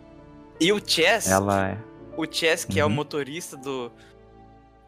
E 0.60 0.72
o 0.72 0.80
Chess, 0.84 1.30
Ela 1.30 1.68
é. 1.70 1.78
o 2.16 2.26
Chess, 2.30 2.64
que 2.64 2.78
é 2.80 2.84
o 2.84 2.88
Uhum. 2.88 2.94
motorista 2.94 3.56
do, 3.56 3.90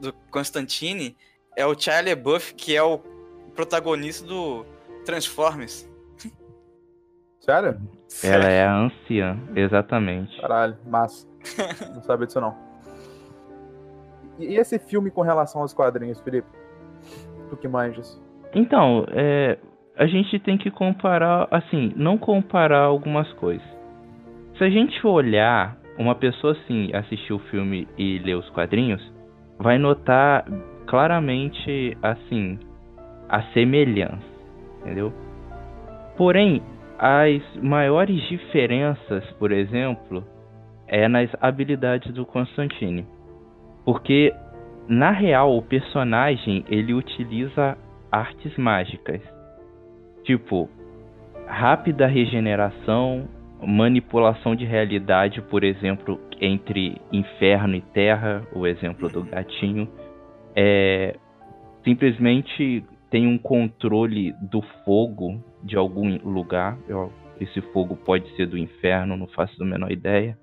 do 0.01 0.13
Constantine, 0.31 1.17
é 1.57 1.67
o 1.67 1.79
Shia 1.79 2.01
LaBeouf, 2.01 2.55
que 2.55 2.77
é 2.77 2.83
o 2.83 2.99
protagonista 3.55 4.27
do 4.27 4.65
Transformers. 5.05 5.89
Sério? 7.41 7.81
Ela 8.23 8.49
é 8.49 8.65
a 8.65 8.77
anciã, 8.77 9.39
exatamente. 9.55 10.41
Caralho, 10.41 10.77
massa. 10.87 11.27
não 11.95 12.03
sabia 12.03 12.27
disso 12.27 12.41
não. 12.41 12.55
E 14.39 14.57
esse 14.57 14.79
filme 14.79 15.11
com 15.11 15.23
relação 15.23 15.63
aos 15.63 15.73
quadrinhos, 15.73 16.21
Felipe? 16.21 16.49
Tu 17.49 17.57
que 17.57 17.69
manjas. 17.69 18.21
Então, 18.55 19.07
é, 19.11 19.59
a 19.97 20.07
gente 20.07 20.39
tem 20.39 20.57
que 20.57 20.71
comparar, 20.71 21.47
assim, 21.51 21.93
não 21.97 22.17
comparar 22.17 22.83
algumas 22.83 23.31
coisas. 23.35 23.67
Se 24.57 24.65
a 24.65 24.71
gente 24.71 25.07
olhar, 25.07 25.77
uma 25.99 26.15
pessoa 26.15 26.53
assim, 26.53 26.91
assistir 26.95 27.33
o 27.33 27.39
filme 27.39 27.87
e 27.97 28.19
ler 28.19 28.37
os 28.37 28.49
quadrinhos, 28.51 29.01
vai 29.61 29.79
notar 29.79 30.45
claramente, 30.87 31.97
assim, 32.03 32.59
a 33.29 33.43
semelhança, 33.53 34.25
entendeu? 34.81 35.13
Porém, 36.17 36.63
as 36.99 37.43
maiores 37.63 38.21
diferenças, 38.29 39.25
por 39.39 39.53
exemplo, 39.53 40.25
é 40.87 41.07
nas 41.07 41.31
habilidades 41.41 42.13
do 42.13 42.27
Constantine. 42.27 43.07
Porque, 43.85 44.35
na 44.89 45.11
real, 45.11 45.57
o 45.57 45.63
personagem, 45.63 46.65
ele 46.69 46.93
utiliza 46.93 47.77
artes 48.11 48.57
mágicas. 48.57 49.21
Tipo, 50.25 50.69
rápida 51.47 52.07
regeneração, 52.07 53.29
manipulação 53.67 54.55
de 54.55 54.65
realidade, 54.65 55.41
por 55.43 55.63
exemplo, 55.65 56.21
entre 56.41 57.01
inferno 57.13 57.75
e 57.77 57.81
terra, 57.81 58.43
o 58.55 58.67
exemplo 58.67 59.09
do 59.09 59.23
gatinho. 59.23 59.89
É, 60.57 61.17
simplesmente 61.85 62.85
tem 63.11 63.27
um 63.27 63.39
controle 63.39 64.33
do 64.41 64.63
fogo 64.85 65.43
de 65.63 65.77
algum 65.77 66.17
lugar. 66.19 66.79
Esse 67.41 67.61
fogo 67.73 67.97
pode 67.97 68.29
ser 68.37 68.47
do 68.47 68.57
inferno, 68.59 69.17
não 69.17 69.27
faço 69.27 69.63
a 69.63 69.67
menor 69.67 69.91
ideia. 69.91 70.37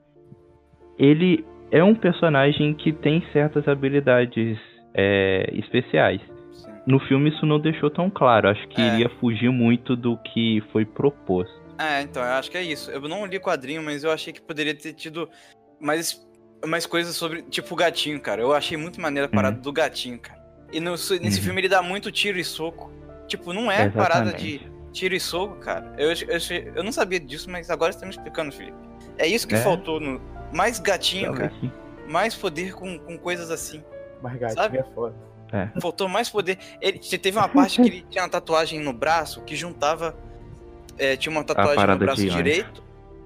Ele 0.98 1.46
é 1.72 1.84
um 1.84 1.94
personagem 1.96 2.74
que 2.74 2.92
tem 2.92 3.22
certas 3.32 3.68
habilidades 3.68 4.58
é, 4.94 5.50
especiais. 5.54 6.22
Sim. 6.52 6.72
No 6.88 7.00
filme 7.00 7.30
isso 7.30 7.46
não 7.46 7.60
deixou 7.60 7.90
tão 7.90 8.10
claro. 8.10 8.50
Acho 8.50 8.68
que 8.70 8.82
É. 8.82 8.94
iria 8.96 9.10
fugir 9.20 9.52
muito 9.52 9.96
do 9.96 10.18
que 10.18 10.62
foi 10.72 10.86
proposto. 10.86 11.57
É, 11.78 12.02
então, 12.02 12.24
eu 12.24 12.32
acho 12.34 12.50
que 12.50 12.58
é 12.58 12.64
isso. 12.64 12.90
Eu 12.92 13.02
não 13.02 13.26
li 13.26 13.40
quadrinho, 13.40 13.82
mas 13.84 14.04
eu 14.04 14.12
achei 14.12 14.34
que 14.34 14.42
poderia 14.42 14.74
ter 14.74 14.94
tido 14.94 15.30
mais, 15.80 16.26
mais 16.66 16.86
coisas 16.86 17.16
sobre, 17.16 17.44
tipo, 17.44 17.74
o 17.74 17.78
gatinho, 17.78 18.20
cara. 18.20 18.42
Eu 18.42 18.54
achei 18.54 18.76
muito 18.78 19.00
maneira 19.00 19.28
a 19.28 19.30
parada 19.30 19.58
do 19.60 19.72
gatinho, 19.72 20.20
cara. 20.20 20.38
E 20.72 20.80
no- 20.80 20.92
nesse 20.92 21.10
Uhum. 21.16 21.30
filme 21.44 21.62
ele 21.62 21.70
dá 21.70 21.82
muito 21.82 22.12
tiro 22.12 22.38
e 22.40 22.44
soco. 22.44 22.92
Tipo, 23.28 23.54
não 23.54 23.72
é 23.72 23.90
parada 23.90 24.34
de 24.34 24.56
Exatamente. 24.56 24.92
tiro 24.92 25.16
e 25.16 25.20
soco, 25.20 25.56
cara. 25.58 25.94
Eu, 25.98 26.10
eu, 26.12 26.40
eu 26.76 26.84
não 26.84 26.92
sabia 26.92 27.20
disso, 27.20 27.50
mas 27.50 27.70
agora 27.70 27.92
você 27.94 28.00
tá 28.00 28.06
me 28.06 28.12
explicando, 28.12 28.52
Felipe. 28.52 28.78
É 29.18 29.28
isso 29.28 29.48
que 29.48 29.56
É. 29.56 29.60
faltou 29.62 30.00
no. 30.00 30.20
Mais 30.54 30.80
gatinho, 30.80 31.34
cara. 31.34 31.52
Mais 32.08 32.34
poder 32.34 32.74
com, 32.74 32.98
com 33.00 33.18
coisas 33.18 33.52
assim. 33.52 33.84
Mas 34.22 34.34
gatinho 34.40 34.56
Sabe? 34.62 34.78
é 34.80 34.84
foda. 34.84 35.16
Faltou 35.82 36.08
mais 36.10 36.30
poder. 36.30 36.58
Ele 36.82 36.98
teve 37.00 37.38
uma 37.38 37.48
parte 37.48 37.82
que 37.82 37.88
ele 37.88 38.06
tinha 38.10 38.24
uma 38.24 38.30
tatuagem 38.30 38.80
no 38.82 38.92
braço 38.94 39.42
que 39.44 39.56
juntava. 39.56 40.16
É, 40.98 41.16
tinha 41.16 41.32
uma 41.32 41.44
tatuagem 41.44 41.86
no 41.88 41.98
braço 41.98 42.26
direito. 42.28 42.84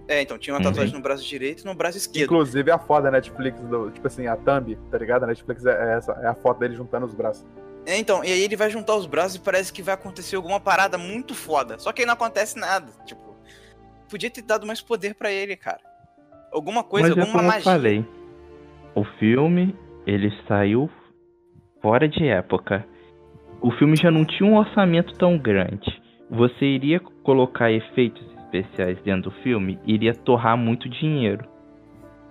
É, 0.08 0.22
então 0.22 0.38
tinha 0.38 0.54
uma 0.54 0.60
Uhum. 0.60 0.66
tatuagem 0.66 0.94
no 0.94 1.02
braço 1.02 1.24
direito 1.24 1.62
e 1.62 1.66
no 1.66 1.74
braço 1.74 1.98
esquerdo. 1.98 2.26
Inclusive 2.26 2.70
a 2.72 2.78
foda 2.78 3.04
da 3.04 3.12
Netflix, 3.12 3.60
do, 3.62 3.92
tipo 3.92 4.06
assim, 4.08 4.28
a 4.28 4.36
thumb, 4.36 4.78
tá 4.90 4.98
ligado? 4.98 5.24
A 5.24 5.28
Netflix 5.28 5.66
é, 5.66 5.72
é 5.72 5.98
essa, 5.98 6.12
é 6.22 6.28
a 6.28 6.34
foto 6.36 6.60
dele 6.60 6.76
juntando 6.76 7.06
os 7.06 7.14
braços. 7.14 7.46
É, 7.86 7.98
então, 7.98 8.24
e 8.24 8.28
aí 8.32 8.42
ele 8.44 8.56
vai 8.58 8.70
juntar 8.70 8.96
os 8.96 9.06
braços 9.06 9.36
e 9.36 9.40
parece 9.40 9.72
que 9.72 9.82
vai 9.82 9.94
acontecer 9.94 10.36
alguma 10.36 10.60
parada 10.60 10.98
muito 10.98 11.34
foda. 11.34 11.80
Só 11.80 11.92
que 11.94 12.02
aí 12.02 12.06
não 12.06 12.14
acontece 12.14 12.60
nada. 12.60 12.88
Tipo, 13.06 13.36
podia 14.10 14.30
ter 14.30 14.42
dado 14.42 14.68
mais 14.68 14.82
poder 14.82 15.16
pra 15.16 15.32
ele, 15.32 15.56
cara. 15.56 15.80
Alguma 16.52 16.84
coisa, 16.84 17.08
Mas 17.08 17.18
é 17.18 17.22
alguma 17.22 17.38
como 17.40 17.48
magia. 17.48 17.60
eu 17.60 17.64
falei. 17.64 18.06
O 18.94 19.06
filme, 19.18 19.74
ele 20.06 20.30
saiu 20.48 20.90
fora 21.82 22.08
de 22.10 22.28
época. 22.28 22.86
O 23.62 23.72
filme 23.72 23.96
já 23.96 24.12
não 24.12 24.26
tinha 24.26 24.48
um 24.50 24.58
orçamento 24.58 25.14
tão 25.18 25.38
grande. 25.38 26.01
Você 26.32 26.66
iria 26.66 26.98
colocar 27.24 27.70
efeitos 27.70 28.26
especiais 28.38 28.98
dentro 29.04 29.30
do 29.30 29.32
filme, 29.42 29.78
iria 29.86 30.14
torrar 30.14 30.56
muito 30.56 30.88
dinheiro. 30.88 31.44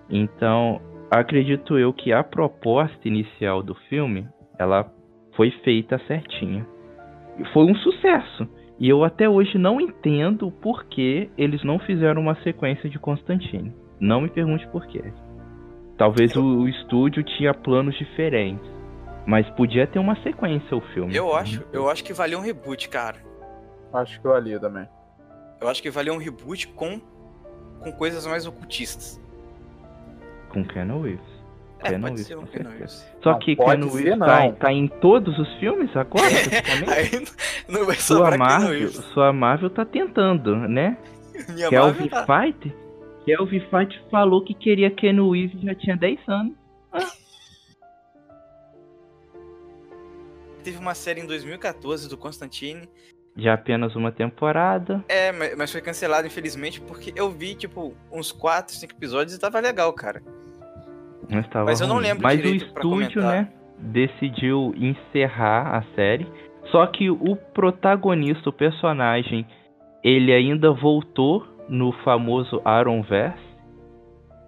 Então, 0.09 0.81
acredito 1.11 1.79
eu 1.79 1.93
que 1.93 2.11
a 2.11 2.25
proposta 2.25 3.07
inicial 3.07 3.63
do 3.63 3.75
filme, 3.91 4.27
ela 4.59 4.91
foi 5.37 5.51
feita 5.63 6.01
certinha. 6.07 6.67
E 7.39 7.45
foi 7.53 7.65
um 7.65 7.75
sucesso. 7.75 8.49
E 8.79 8.89
eu 8.89 9.05
até 9.05 9.29
hoje 9.29 9.59
não 9.59 9.79
entendo 9.79 10.51
por 10.51 10.87
que 10.87 11.29
eles 11.37 11.63
não 11.63 11.79
fizeram 11.79 12.23
uma 12.23 12.37
sequência 12.37 12.89
de 12.89 12.99
Constantine. 12.99 13.75
Não 14.01 14.23
me 14.23 14.31
pergunte 14.31 14.67
por 14.69 14.87
quê. 14.87 15.13
Talvez 15.99 16.35
o, 16.35 16.43
o 16.43 16.69
estúdio 16.69 17.23
tinha 17.23 17.53
planos 17.53 17.95
diferentes. 17.99 18.67
Mas 19.27 19.47
podia 19.51 19.87
ter 19.87 19.99
uma 19.99 20.17
sequência 20.23 20.75
o 20.75 20.81
filme. 20.81 21.15
Eu 21.15 21.35
acho, 21.35 21.63
eu 21.71 21.91
acho 21.91 22.03
que 22.03 22.15
valeu 22.15 22.39
um 22.39 22.43
reboot, 22.43 22.89
cara. 22.89 23.30
Acho 23.93 24.21
que 24.21 24.27
eu 24.27 24.35
ali 24.35 24.59
também. 24.59 24.89
Eu 25.61 25.69
acho 25.69 25.83
que 25.83 25.91
valeu 25.91 26.15
um 26.15 26.19
reboot 26.19 26.69
com, 26.69 27.01
com 27.81 27.93
coisas 27.93 28.27
mais 28.27 28.47
ocultistas. 28.47 29.21
Com 30.49 30.65
Keanu 30.65 31.03
Reeves. 31.03 31.41
É, 31.81 31.89
Keanu 31.89 32.03
pode 32.03 32.15
Reeves, 32.15 32.27
ser 32.27 32.39
um 32.39 32.47
Keanu. 32.47 32.71
Reeves. 32.71 33.07
Só 33.23 33.35
que 33.35 33.57
Keanu 33.57 33.91
ser, 33.91 34.05
Reeves 34.05 34.19
tá, 34.19 34.53
tá 34.53 34.73
em 34.73 34.89
todos 34.89 35.39
os 35.39 35.53
filmes 35.59 35.95
agora, 35.97 36.31
praticamente? 36.49 36.93
Aí 36.93 37.27
não 37.69 37.85
vai 37.85 37.97
Sua 37.97 38.37
Marvel, 38.37 38.71
Reeves. 38.71 38.97
sua 39.13 39.33
Marvel 39.33 39.71
tá 39.71 39.85
tentando, 39.85 40.57
né? 40.57 40.97
Minha 41.49 41.69
Kelvin 41.69 42.09
tá. 42.09 42.27
Fight? 42.27 42.75
Kelvin 43.25 43.61
Fight 43.61 44.03
falou 44.11 44.43
que 44.43 44.55
queria 44.55 44.91
Keanu 44.91 45.33
Reeves 45.33 45.61
já 45.61 45.75
tinha 45.75 45.97
10 45.97 46.21
anos. 46.29 46.61
teve 50.61 50.79
uma 50.79 50.95
série 50.95 51.21
em 51.21 51.27
2014 51.27 52.09
do 52.09 52.17
Constantine. 52.17 52.89
De 53.37 53.49
apenas 53.49 53.95
uma 53.97 54.11
temporada. 54.13 55.05
É, 55.09 55.33
mas, 55.33 55.57
mas 55.57 55.73
foi 55.73 55.81
cancelado, 55.81 56.27
infelizmente, 56.27 56.81
porque 56.81 57.13
eu 57.17 57.31
vi, 57.31 57.55
tipo, 57.55 57.95
uns 58.13 58.33
4, 58.33 58.75
5 58.75 58.93
episódios 58.93 59.35
e 59.35 59.41
tava 59.41 59.61
legal, 59.61 59.93
cara. 59.93 60.23
Não 61.29 61.41
estava 61.41 61.67
Mas 61.67 61.81
eu 61.81 61.87
não 61.87 61.99
lembro 61.99 62.23
Mas 62.23 62.41
o 62.45 62.49
estúdio, 62.49 63.23
né, 63.23 63.49
decidiu 63.79 64.75
encerrar 64.77 65.77
a 65.77 65.83
série. 65.95 66.27
Só 66.71 66.87
que 66.87 67.09
o 67.11 67.37
protagonista, 67.55 68.51
o 68.51 68.53
personagem, 68.53 69.47
ele 70.03 70.33
ainda 70.33 70.73
voltou 70.73 71.47
no 71.69 71.93
famoso 72.05 72.61
Arrowverse, 72.65 73.39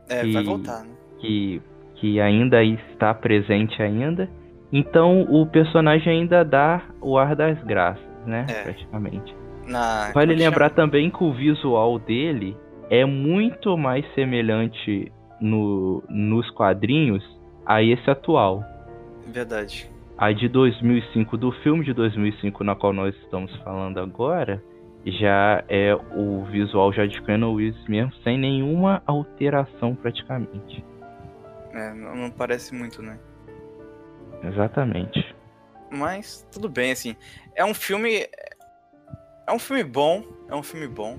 É, 0.09 0.27
E- 0.27 0.33
vai 0.33 0.43
voltar, 0.45 0.83
né? 0.85 0.91
que, 1.21 1.63
que 1.95 2.21
ainda 2.21 2.63
está 2.65 3.15
presente 3.15 3.81
ainda. 3.81 4.29
Então 4.73 5.23
o 5.23 5.47
personagem 5.47 6.13
ainda 6.21 6.45
dá 6.45 6.83
o 7.01 7.17
ar 7.17 7.37
das 7.37 7.63
graças, 7.63 8.05
né? 8.27 8.47
É. 8.49 8.63
Praticamente. 8.63 9.35
Na, 9.67 10.11
Vale 10.13 10.35
lembrar 10.35 10.69
chama? 10.69 10.77
também 10.77 11.11
que 11.11 11.23
o 11.23 11.33
visual 11.33 11.99
dele 11.99 12.57
é 12.91 13.05
muito 13.05 13.77
mais 13.77 14.05
semelhante 14.15 15.11
no, 15.41 16.03
nos 16.09 16.51
quadrinhos 16.51 17.25
a 17.65 17.83
esse 17.83 18.11
atual. 18.11 18.65
Verdade. 19.27 19.91
A 20.19 20.33
de 20.33 20.49
2005 20.49 21.37
do 21.37 21.53
filme 21.63 21.85
de 21.85 21.93
2005 21.93 22.63
na 22.65 22.75
qual 22.75 22.93
nós 22.93 23.15
estamos 23.17 23.55
falando 23.63 23.99
agora 23.99 24.63
já 25.05 25.65
é 25.69 25.95
o 26.15 26.45
visual 26.45 26.93
já 26.93 27.07
de 27.07 27.21
Keanu 27.23 27.57
Reeves 27.57 27.85
mesmo, 27.89 28.13
sem 28.23 28.39
nenhuma 28.39 29.03
alteração 29.07 29.95
praticamente. 29.95 30.85
É, 31.73 31.93
não 31.95 32.31
parece 32.31 32.75
muito, 32.75 33.03
né? 33.03 33.19
Exatamente. 34.45 35.35
Mas 35.93 36.47
tudo 36.51 36.69
bem, 36.69 36.91
assim. 36.93 37.15
É 37.55 37.63
um 37.65 37.75
filme. 37.75 38.27
É 39.47 39.53
um 39.53 39.59
filme 39.59 39.85
bom. 39.85 40.25
É 40.49 40.55
um 40.55 40.63
filme 40.63 40.89
bom. 40.89 41.19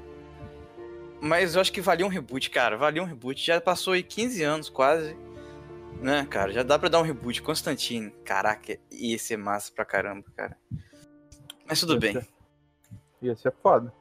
Mas 1.22 1.56
eu 1.56 1.62
acho 1.62 1.72
que 1.72 1.80
valia 1.80 2.06
um 2.06 2.10
reboot, 2.10 2.50
cara. 2.50 2.76
Valia 2.76 3.02
um 3.02 3.06
reboot. 3.06 3.46
Já 3.46 3.62
passou 3.62 3.94
aí 3.94 4.02
15 4.04 4.42
anos 4.44 4.70
quase. 4.70 5.16
Né, 6.02 6.26
cara? 6.30 6.52
Já 6.52 6.64
dá 6.64 6.78
pra 6.80 6.90
dar 6.90 7.00
um 7.00 7.04
reboot. 7.04 7.42
Constantine. 7.42 8.10
Caraca, 8.26 8.78
ia 8.92 9.18
ser 9.20 9.38
massa 9.38 9.72
pra 9.74 9.86
caramba, 9.86 10.26
cara. 10.36 10.58
Mas 11.68 11.80
tudo 11.80 11.94
Ia 11.94 12.00
bem. 12.00 12.14
ser- 12.14 12.28
Ia 13.22 13.36
ser 13.36 13.54
foda. 13.62 13.94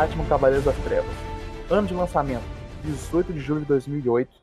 Batman 0.00 0.24
Cavaleiros 0.24 0.64
das 0.64 0.76
Trevas. 0.78 1.14
Ano 1.68 1.86
de 1.86 1.92
lançamento: 1.92 2.42
18 2.84 3.34
de 3.34 3.38
julho 3.38 3.60
de 3.60 3.66
2008. 3.66 4.34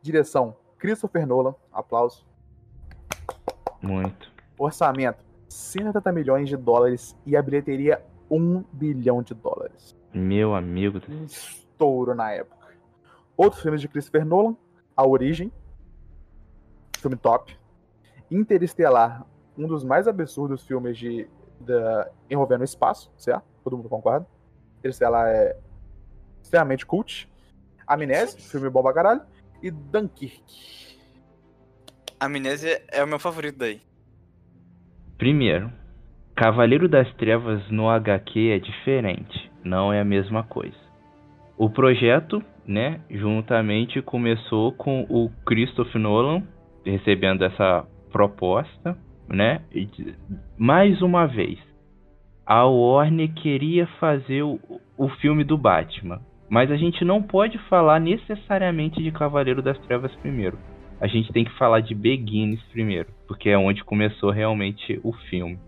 Direção: 0.00 0.56
Christopher 0.78 1.26
Nolan. 1.26 1.54
Aplauso. 1.70 2.26
Muito. 3.82 4.32
Orçamento: 4.56 5.22
180 5.50 6.12
milhões 6.12 6.48
de 6.48 6.56
dólares 6.56 7.14
e 7.26 7.36
a 7.36 7.42
bilheteria 7.42 8.02
1 8.30 8.64
bilhão 8.72 9.22
de 9.22 9.34
dólares. 9.34 9.94
Meu 10.14 10.54
amigo. 10.54 11.02
Um 11.06 11.26
estouro 11.26 12.14
na 12.14 12.32
época. 12.32 12.68
Outros 13.36 13.60
filmes 13.60 13.82
de 13.82 13.88
Christopher 13.88 14.24
Nolan: 14.24 14.56
A 14.96 15.06
Origem. 15.06 15.52
Filme 16.96 17.18
top. 17.18 17.54
Interestelar, 18.30 19.26
um 19.58 19.66
dos 19.66 19.84
mais 19.84 20.08
absurdos 20.08 20.66
filmes 20.66 20.96
de, 20.96 21.28
da, 21.60 22.10
envolvendo 22.30 22.62
o 22.62 22.64
espaço, 22.64 23.12
certo? 23.18 23.44
Todo 23.62 23.76
mundo 23.76 23.90
concorda? 23.90 24.26
Interestelar 24.82 25.28
é 25.28 25.56
extremamente 26.42 26.84
cult. 26.84 27.28
Amnésia, 27.86 28.40
filme 28.40 28.68
bom 28.68 28.82
pra 28.82 28.92
caralho. 28.92 29.20
E 29.62 29.70
Dunkirk. 29.70 30.98
Amnésia 32.18 32.82
é 32.90 33.02
o 33.04 33.06
meu 33.06 33.20
favorito 33.20 33.58
daí. 33.58 33.80
Primeiro, 35.16 35.72
Cavaleiro 36.34 36.88
das 36.88 37.12
Trevas 37.14 37.62
no 37.70 37.88
HQ 37.88 38.50
é 38.50 38.58
diferente, 38.58 39.52
não 39.62 39.92
é 39.92 40.00
a 40.00 40.04
mesma 40.04 40.42
coisa. 40.42 40.76
O 41.56 41.70
projeto, 41.70 42.42
né, 42.66 43.00
juntamente 43.08 44.02
começou 44.02 44.72
com 44.72 45.06
o 45.08 45.30
Christopher 45.46 46.00
Nolan 46.00 46.42
recebendo 46.84 47.44
essa 47.44 47.86
proposta, 48.10 48.98
né? 49.28 49.62
Mais 50.58 51.00
uma 51.02 51.26
vez, 51.26 51.58
a 52.46 52.64
Warner 52.64 53.32
queria 53.32 53.86
fazer 53.98 54.42
o, 54.42 54.58
o 54.96 55.08
filme 55.08 55.44
do 55.44 55.56
Batman, 55.56 56.20
mas 56.48 56.70
a 56.70 56.76
gente 56.76 57.04
não 57.04 57.22
pode 57.22 57.58
falar 57.68 58.00
necessariamente 58.00 59.02
de 59.02 59.10
Cavaleiro 59.10 59.62
das 59.62 59.78
Trevas 59.80 60.14
primeiro. 60.16 60.58
A 61.00 61.06
gente 61.06 61.32
tem 61.32 61.44
que 61.44 61.52
falar 61.58 61.80
de 61.80 61.94
Begins 61.94 62.62
primeiro, 62.70 63.08
porque 63.26 63.48
é 63.48 63.58
onde 63.58 63.82
começou 63.82 64.30
realmente 64.30 65.00
o 65.02 65.12
filme. 65.12 65.58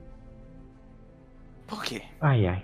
Por 1.67 1.83
quê? 1.83 2.03
Ai 2.21 2.47
ai. 2.47 2.63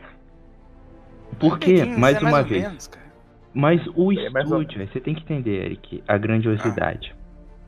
Porque, 1.39 1.85
mais 1.85 2.17
é 2.17 2.21
uma 2.27 2.39
ou 2.39 2.45
vez, 2.45 2.63
menos, 2.63 2.87
cara. 2.89 3.07
mas 3.55 3.85
o 3.97 4.13
É 4.13 4.29
ou 4.29 4.43
estúdio, 4.43 4.81
aí 4.83 4.89
você 4.89 5.01
tem 5.01 5.15
que 5.15 5.23
entender, 5.23 5.65
Eric, 5.65 6.03
a 6.07 6.19
grandiosidade. 6.19 7.15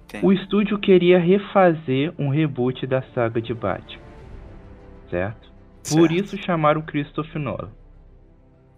Tem. 0.08 0.20
O 0.22 0.32
estúdio 0.32 0.78
queria 0.78 1.18
refazer 1.18 2.12
um 2.18 2.28
reboot 2.28 2.86
da 2.86 3.02
saga 3.14 3.40
de 3.40 3.54
Batman. 3.54 4.02
Certo? 5.08 5.51
Por 5.90 6.12
isso 6.12 6.36
chamaram 6.38 6.80
o 6.80 6.84
Christopher 6.84 7.40
Nolan. 7.40 7.70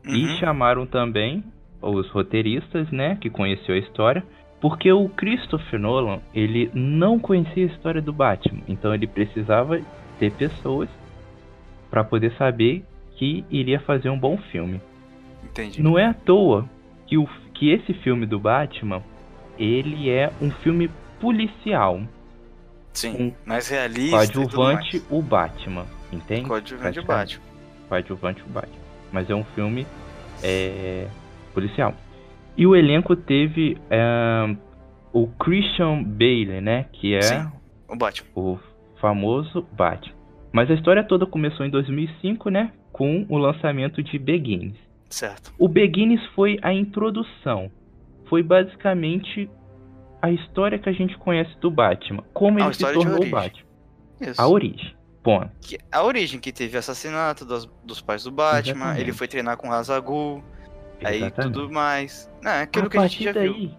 E 0.07 0.27
Uhum. 0.27 0.37
chamaram 0.39 0.87
também 0.87 1.43
os 1.81 2.09
roteiristas, 2.11 2.91
né, 2.91 3.17
que 3.21 3.29
conheceu 3.31 3.75
a 3.75 3.79
história, 3.79 4.23
porque 4.61 4.91
o 4.91 5.09
Christopher 5.11 5.79
Nolan, 5.79 6.21
ele 6.35 6.71
não 6.75 7.19
conhecia 7.19 7.65
a 7.65 7.69
história 7.69 8.01
do 8.01 8.13
Batman, 8.13 8.63
então 8.67 8.95
ele 8.95 9.07
precisava 9.07 9.79
ter 10.19 10.33
pessoas 10.33 10.89
para 11.91 12.03
poder 12.03 12.33
saber 12.37 12.85
que 13.17 13.45
iria 13.51 13.79
fazer 13.81 14.09
um 14.11 14.19
bom 14.19 14.37
filme. 14.51 14.81
Entendi. 15.45 15.83
Não 15.83 15.99
é 15.99 16.07
à 16.07 16.15
toa 16.15 16.69
que, 17.07 17.19
o, 17.19 17.29
que 17.53 17.71
esse 17.71 17.93
filme 17.95 18.25
do 18.27 18.39
Batman, 18.41 19.03
ele 19.59 20.09
é 20.11 20.31
um 20.41 20.51
filme 20.51 20.91
policial, 21.21 22.01
Sim, 22.93 23.35
mais 23.45 23.69
realista. 23.69 24.07
e 24.07 24.11
coadjuvante 24.11 25.03
o 25.11 25.21
Batman, 25.21 25.85
entende? 26.15 26.47
Coadjuvante. 26.49 27.01
Batman. 27.03 27.43
coadjuvante 27.89 28.43
o 28.43 28.47
Batman. 28.49 28.79
Mas 29.13 29.31
é 29.31 29.35
um 29.35 29.45
filme 29.45 29.87
é, 30.43 31.07
policial. 31.53 31.95
E 32.57 32.67
o 32.67 32.75
elenco 32.75 33.15
teve 33.17 33.77
o 35.13 35.27
Christian 35.39 36.03
Bale, 36.03 36.61
né? 36.61 36.87
Que 36.93 37.15
é 37.15 37.23
Sim, 37.23 37.49
o 37.89 37.97
Batman. 37.97 38.29
o 38.35 38.59
famoso 39.01 39.67
Batman. 39.73 40.15
Mas 40.53 40.71
a 40.71 40.75
história 40.75 41.03
toda 41.03 41.27
começou 41.27 41.67
em 41.67 41.71
2005, 41.71 42.49
né? 42.49 42.73
Com 42.93 43.27
o 43.29 43.37
lançamento 43.37 44.03
de 44.03 44.19
Begins. 44.19 44.77
Certo. 45.11 45.53
O 45.59 45.69
Begins 45.69 46.25
foi 46.35 46.59
a 46.63 46.73
introdução. 46.73 47.71
Foi 48.27 48.43
basicamente 48.43 49.51
a 50.23 50.31
história 50.31 50.79
que 50.79 50.89
a 50.89 50.93
gente 50.93 51.17
conhece 51.19 51.51
do 51.61 51.71
Batman. 51.71 52.23
Como 52.33 52.59
Ah, 52.61 52.67
ele 52.67 52.75
se 52.75 52.93
tornou 52.93 53.23
o. 53.25 53.31
Batman. 53.31 53.67
Isso. 54.21 54.41
A 54.41 54.49
origem. 54.49 54.95
Ponto. 55.25 55.51
Que- 55.63 55.79
a 55.91 56.03
origem 56.05 56.39
que 56.39 56.53
teve 56.53 56.77
assassinato 56.79 57.45
dos, 57.45 57.69
dos 57.83 58.01
pais 58.01 58.23
do 58.23 58.31
Batman, 58.31 58.71
Exatamente. 58.77 59.01
ele 59.01 59.13
foi 59.13 59.27
treinar 59.27 59.57
com 59.57 59.69
Razagul, 59.69 60.45
aí 61.03 61.31
tudo 61.33 61.69
mais. 61.73 62.31
Não, 62.43 62.53
é 62.53 62.63
aquilo 62.63 62.87
a 62.87 62.91
que 62.91 62.99
a 62.99 63.07
gente 63.09 63.25
já 63.25 63.33
daí, 63.33 63.49
viu. 63.49 63.71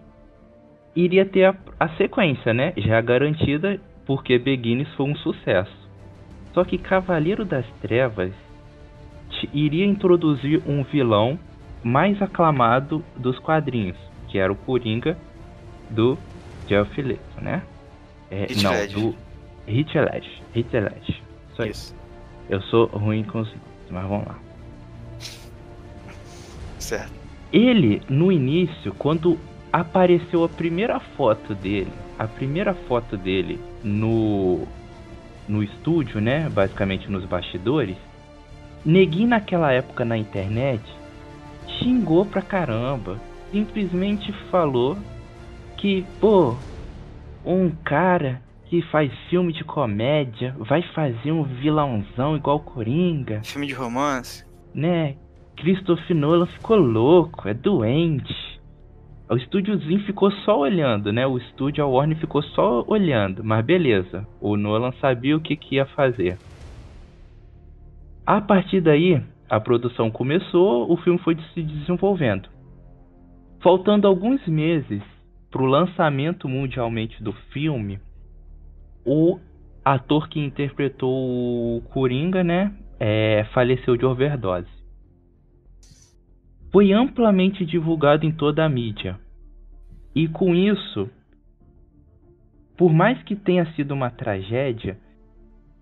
iria 0.94 1.24
ter 1.24 1.44
a, 1.44 1.56
a 1.80 1.88
sequência, 1.96 2.52
né? 2.52 2.72
Já 2.76 3.00
garantida 3.00 3.80
porque 4.04 4.38
Beginnings 4.38 4.92
foi 4.94 5.06
um 5.06 5.16
sucesso. 5.16 5.74
Só 6.52 6.64
que 6.64 6.76
Cavaleiro 6.78 7.44
das 7.44 7.64
Trevas 7.80 8.32
iria 9.52 9.84
introduzir 9.84 10.62
um 10.66 10.82
vilão 10.82 11.38
mais 11.82 12.20
aclamado 12.20 13.04
dos 13.16 13.38
quadrinhos, 13.38 13.96
que 14.28 14.38
era 14.38 14.52
o 14.52 14.56
Coringa 14.56 15.16
do 15.90 16.18
Jeff 16.66 17.00
Ledger, 17.00 17.20
né? 17.40 17.62
É, 18.30 18.46
não, 18.62 18.72
do 18.92 19.14
Heath 19.68 19.94
Ledger. 19.94 20.42
Heath 20.54 20.72
Ledger. 20.72 21.25
Isso. 21.64 21.70
Isso. 21.70 21.94
Eu 22.48 22.60
sou 22.62 22.86
ruim 22.86 23.24
com 23.24 23.40
os 23.40 23.52
mas 23.90 24.08
vamos 24.08 24.26
lá. 24.26 24.38
Certo. 26.78 27.12
Ele, 27.52 28.02
no 28.08 28.30
início, 28.30 28.92
quando 28.94 29.38
apareceu 29.72 30.44
a 30.44 30.48
primeira 30.48 30.98
foto 30.98 31.54
dele, 31.54 31.92
a 32.18 32.26
primeira 32.26 32.74
foto 32.74 33.16
dele 33.16 33.58
no 33.82 34.66
no 35.48 35.62
estúdio, 35.62 36.20
né, 36.20 36.48
basicamente 36.48 37.08
nos 37.08 37.24
bastidores, 37.24 37.96
neguinho 38.84 39.28
naquela 39.28 39.72
época 39.72 40.04
na 40.04 40.18
internet 40.18 40.82
xingou 41.78 42.24
pra 42.26 42.42
caramba, 42.42 43.20
simplesmente 43.52 44.32
falou 44.50 44.96
que, 45.76 46.04
pô, 46.20 46.56
um 47.44 47.70
cara 47.84 48.42
que 48.68 48.82
faz 48.82 49.12
filme 49.30 49.52
de 49.52 49.64
comédia 49.64 50.54
vai 50.58 50.82
fazer 50.94 51.32
um 51.32 51.44
vilãozão 51.44 52.36
igual 52.36 52.60
Coringa 52.60 53.40
Filme 53.44 53.66
de 53.66 53.74
romance. 53.74 54.44
né? 54.74 55.16
Christopher 55.56 56.14
Nolan 56.14 56.46
ficou 56.46 56.76
louco, 56.76 57.48
é 57.48 57.54
doente. 57.54 58.34
O 59.28 59.36
estúdiozinho 59.36 60.00
ficou 60.04 60.30
só 60.30 60.58
olhando, 60.58 61.12
né? 61.12 61.26
O 61.26 61.38
estúdio, 61.38 61.82
a 61.82 61.86
Warner 61.86 62.18
ficou 62.18 62.42
só 62.42 62.84
olhando, 62.86 63.42
mas 63.42 63.64
beleza. 63.64 64.26
O 64.40 64.56
Nolan 64.56 64.92
sabia 65.00 65.36
o 65.36 65.40
que, 65.40 65.56
que 65.56 65.76
ia 65.76 65.86
fazer. 65.86 66.38
A 68.24 68.40
partir 68.40 68.80
daí, 68.80 69.20
a 69.48 69.58
produção 69.58 70.10
começou, 70.10 70.92
o 70.92 70.96
filme 70.98 71.18
foi 71.20 71.36
se 71.54 71.62
desenvolvendo. 71.62 72.48
Faltando 73.60 74.06
alguns 74.06 74.46
meses 74.46 75.02
para 75.50 75.62
o 75.62 75.66
lançamento 75.66 76.48
mundialmente 76.48 77.22
do 77.22 77.32
filme, 77.52 77.98
o 79.06 79.38
ator 79.84 80.28
que 80.28 80.40
interpretou 80.40 81.10
o 81.10 81.80
Coringa, 81.92 82.42
né, 82.42 82.74
é, 82.98 83.44
faleceu 83.54 83.96
de 83.96 84.04
overdose. 84.04 84.68
Foi 86.72 86.92
amplamente 86.92 87.64
divulgado 87.64 88.26
em 88.26 88.32
toda 88.32 88.64
a 88.64 88.68
mídia. 88.68 89.18
E 90.14 90.26
com 90.26 90.54
isso, 90.54 91.08
por 92.76 92.92
mais 92.92 93.22
que 93.22 93.36
tenha 93.36 93.64
sido 93.74 93.92
uma 93.92 94.10
tragédia, 94.10 94.98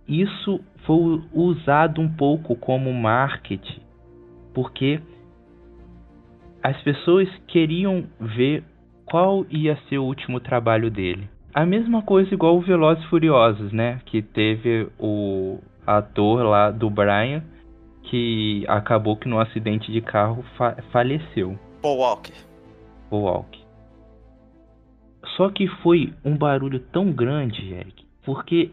isso 0.06 0.60
foi 0.84 1.22
usado 1.32 2.00
um 2.00 2.08
pouco 2.08 2.54
como 2.54 2.92
marketing, 2.92 3.80
porque 4.52 5.00
as 6.62 6.80
pessoas 6.82 7.28
queriam 7.46 8.04
ver 8.20 8.64
qual 9.06 9.46
ia 9.50 9.76
ser 9.88 9.98
o 9.98 10.04
último 10.04 10.40
trabalho 10.40 10.90
dele. 10.90 11.28
A 11.54 11.64
mesma 11.64 12.02
coisa 12.02 12.34
igual 12.34 12.56
o 12.56 12.60
Velozes 12.60 13.04
Furiosos, 13.04 13.72
né? 13.72 14.00
Que 14.06 14.20
teve 14.20 14.88
o 14.98 15.58
ator 15.86 16.42
lá 16.42 16.70
do 16.70 16.90
Brian 16.90 17.42
que 18.04 18.64
acabou 18.68 19.16
que 19.16 19.28
num 19.28 19.38
acidente 19.38 19.90
de 19.90 20.00
carro 20.00 20.44
fa 20.56 20.76
faleceu, 20.92 21.58
Paul 21.80 21.98
Walker. 21.98 22.34
o 23.10 23.16
Walk. 23.18 23.58
Só 25.36 25.48
que 25.50 25.66
foi 25.82 26.12
um 26.24 26.36
barulho 26.36 26.80
tão 26.92 27.10
grande, 27.10 27.72
Eric, 27.72 28.04
porque 28.24 28.70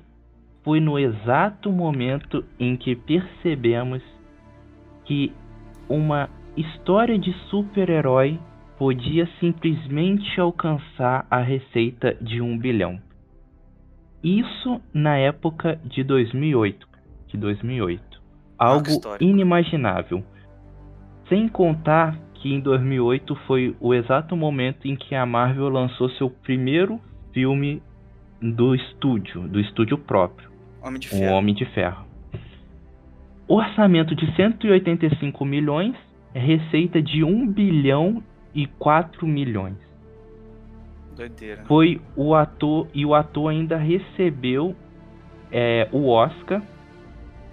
foi 0.64 0.80
no 0.80 1.00
exato 1.00 1.72
momento 1.72 2.44
em 2.60 2.76
que 2.76 2.96
percebemos 2.96 4.04
que 5.06 5.32
uma 5.90 6.30
história 6.56 7.18
de 7.18 7.34
super-herói 7.50 8.40
podia 8.82 9.30
simplesmente 9.40 10.42
alcançar 10.42 11.28
a 11.30 11.40
receita 11.40 12.18
de 12.20 12.42
um 12.42 12.58
bilhão. 12.58 13.00
Isso 14.24 14.82
na 14.92 15.16
época 15.18 15.80
de 15.86 16.04
2008, 16.04 16.88
de 17.28 17.38
2008. 17.38 18.04
Algo 18.58 18.90
inimaginável. 19.20 20.24
Sem 21.30 21.48
contar 21.48 22.18
que 22.34 22.52
em 22.52 22.60
2008 22.60 23.36
foi 23.46 23.76
o 23.80 23.94
exato 23.94 24.36
momento 24.36 24.88
em 24.88 24.96
que 24.96 25.14
a 25.14 25.28
Marvel 25.28 25.70
lançou 25.70 26.10
seu 26.10 26.28
primeiro 26.28 27.00
filme 27.32 27.84
do 28.42 28.74
estúdio, 28.74 29.48
do 29.48 29.60
estúdio 29.60 29.96
próprio. 29.96 30.50
Homem 30.82 31.00
de 31.00 31.08
O 31.10 31.12
Ferro. 31.12 31.36
Homem 31.36 31.54
de 31.54 31.66
Ferro. 31.66 32.06
Orçamento 33.48 34.16
de 34.16 34.36
185 34.36 35.46
milhões, 35.46 35.96
receita 36.34 37.00
de 37.00 37.24
1 37.24 37.48
bilhão 37.48 38.24
4 38.80 39.26
milhões. 39.26 39.78
Doideira. 41.16 41.64
Foi 41.68 42.02
o 42.16 42.34
ator 42.36 42.88
e 42.94 43.06
o 43.06 43.14
ator 43.14 43.52
ainda 43.52 43.78
recebeu 43.78 44.76
é, 45.52 45.88
o 45.92 46.10
Oscar 46.10 46.62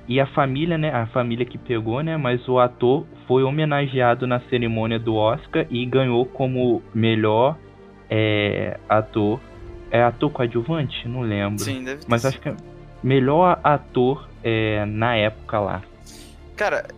e 0.06 0.18
a 0.20 0.26
família, 0.26 0.78
né, 0.78 0.90
a 0.90 1.06
família 1.06 1.44
que 1.44 1.58
pegou, 1.58 2.02
né, 2.02 2.16
mas 2.16 2.46
o 2.48 2.58
ator 2.58 3.04
foi 3.26 3.42
homenageado 3.42 4.26
na 4.26 4.40
cerimônia 4.48 4.98
do 4.98 5.14
Oscar 5.14 5.66
e 5.70 5.84
ganhou 5.84 6.24
como 6.24 6.82
melhor 6.94 7.58
é, 8.08 8.78
ator, 8.88 9.38
é 9.90 10.02
ator 10.02 10.30
coadjuvante, 10.30 11.06
não 11.06 11.20
lembro. 11.20 11.62
Sim, 11.62 11.84
deve 11.84 12.02
Mas 12.08 12.24
acho 12.24 12.40
que 12.40 12.48
é 12.48 12.56
melhor 13.02 13.60
ator 13.62 14.28
é, 14.42 14.86
na 14.86 15.14
época 15.14 15.60
lá. 15.60 15.82
Cara, 16.56 16.88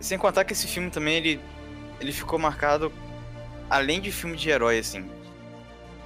sem 0.00 0.18
contar 0.18 0.44
que 0.44 0.52
esse 0.52 0.66
filme 0.66 0.90
também, 0.90 1.16
ele, 1.16 1.40
ele 2.00 2.12
ficou 2.12 2.38
marcado 2.38 2.90
além 3.70 4.00
de 4.00 4.10
filme 4.12 4.36
de 4.36 4.48
herói, 4.50 4.78
assim. 4.78 5.04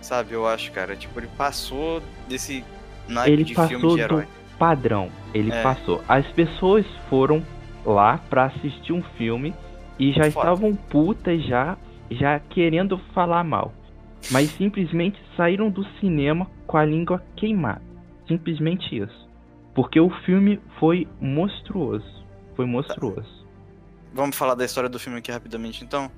Sabe, 0.00 0.32
eu 0.32 0.46
acho, 0.46 0.72
cara. 0.72 0.96
Tipo, 0.96 1.20
ele 1.20 1.28
passou 1.36 2.02
desse 2.28 2.64
naipe 3.08 3.32
Ele 3.32 3.44
de 3.44 3.54
filme 3.54 3.68
passou 3.74 3.90
de 3.90 3.96
do 3.96 4.00
herói. 4.00 4.26
padrão. 4.58 5.10
Ele 5.34 5.52
É. 5.52 5.62
passou. 5.62 6.02
As 6.08 6.26
pessoas 6.28 6.86
foram 7.08 7.44
lá 7.84 8.18
pra 8.30 8.44
assistir 8.46 8.92
um 8.92 9.02
filme 9.18 9.54
e 9.98 10.12
já 10.12 10.30
Foda. 10.30 10.46
estavam 10.50 10.74
putas 10.74 11.44
já, 11.44 11.76
já 12.10 12.38
querendo 12.40 12.98
falar 13.14 13.44
mal. 13.44 13.72
Mas 14.30 14.50
simplesmente 14.56 15.18
saíram 15.36 15.70
do 15.70 15.84
cinema 16.00 16.46
com 16.66 16.76
a 16.76 16.84
língua 16.84 17.22
queimada. 17.36 17.82
Simplesmente 18.26 18.96
isso. 18.96 19.28
Porque 19.74 20.00
o 20.00 20.10
filme 20.24 20.60
foi 20.78 21.06
monstruoso. 21.20 22.06
Foi 22.56 22.64
monstruoso. 22.66 23.46
Vamos 24.12 24.36
falar 24.36 24.54
da 24.54 24.64
história 24.64 24.88
do 24.88 24.98
filme 24.98 25.18
aqui 25.18 25.30
rapidamente, 25.30 25.84
então? 25.84 26.10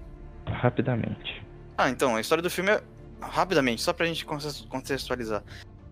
Rapidamente. 0.46 1.44
Ah, 1.76 1.90
então, 1.90 2.16
a 2.16 2.20
história 2.20 2.42
do 2.42 2.50
filme 2.50 2.70
é. 2.70 2.82
Rapidamente, 3.20 3.80
só 3.82 3.92
pra 3.92 4.06
gente 4.06 4.26
contextualizar. 4.68 5.44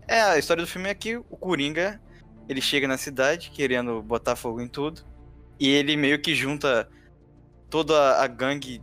É, 0.09 0.21
a 0.21 0.39
história 0.39 0.65
do 0.65 0.67
filme 0.67 0.89
é 0.89 0.95
que 0.95 1.17
o 1.17 1.23
Coringa, 1.23 2.01
ele 2.49 2.61
chega 2.61 2.89
na 2.89 2.99
cidade 2.99 3.53
querendo 3.53 4.03
botar 4.03 4.35
fogo 4.35 4.61
em 4.61 4.67
tudo. 4.67 5.03
E 5.59 5.69
ele 5.69 5.97
meio 5.97 6.21
que 6.21 6.35
junta 6.35 6.89
toda 7.69 8.21
a 8.21 8.27
gangue, 8.27 8.83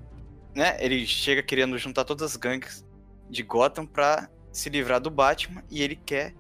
né? 0.55 0.77
Ele 0.79 1.05
chega 1.05 1.43
querendo 1.43 1.77
juntar 1.77 2.05
todas 2.05 2.31
as 2.31 2.37
gangues 2.37 2.85
de 3.29 3.43
Gotham 3.43 3.85
pra 3.85 4.29
se 4.49 4.69
livrar 4.69 5.01
do 5.01 5.11
Batman. 5.11 5.61
E 5.69 5.83
ele 5.83 5.97
quer 5.97 6.33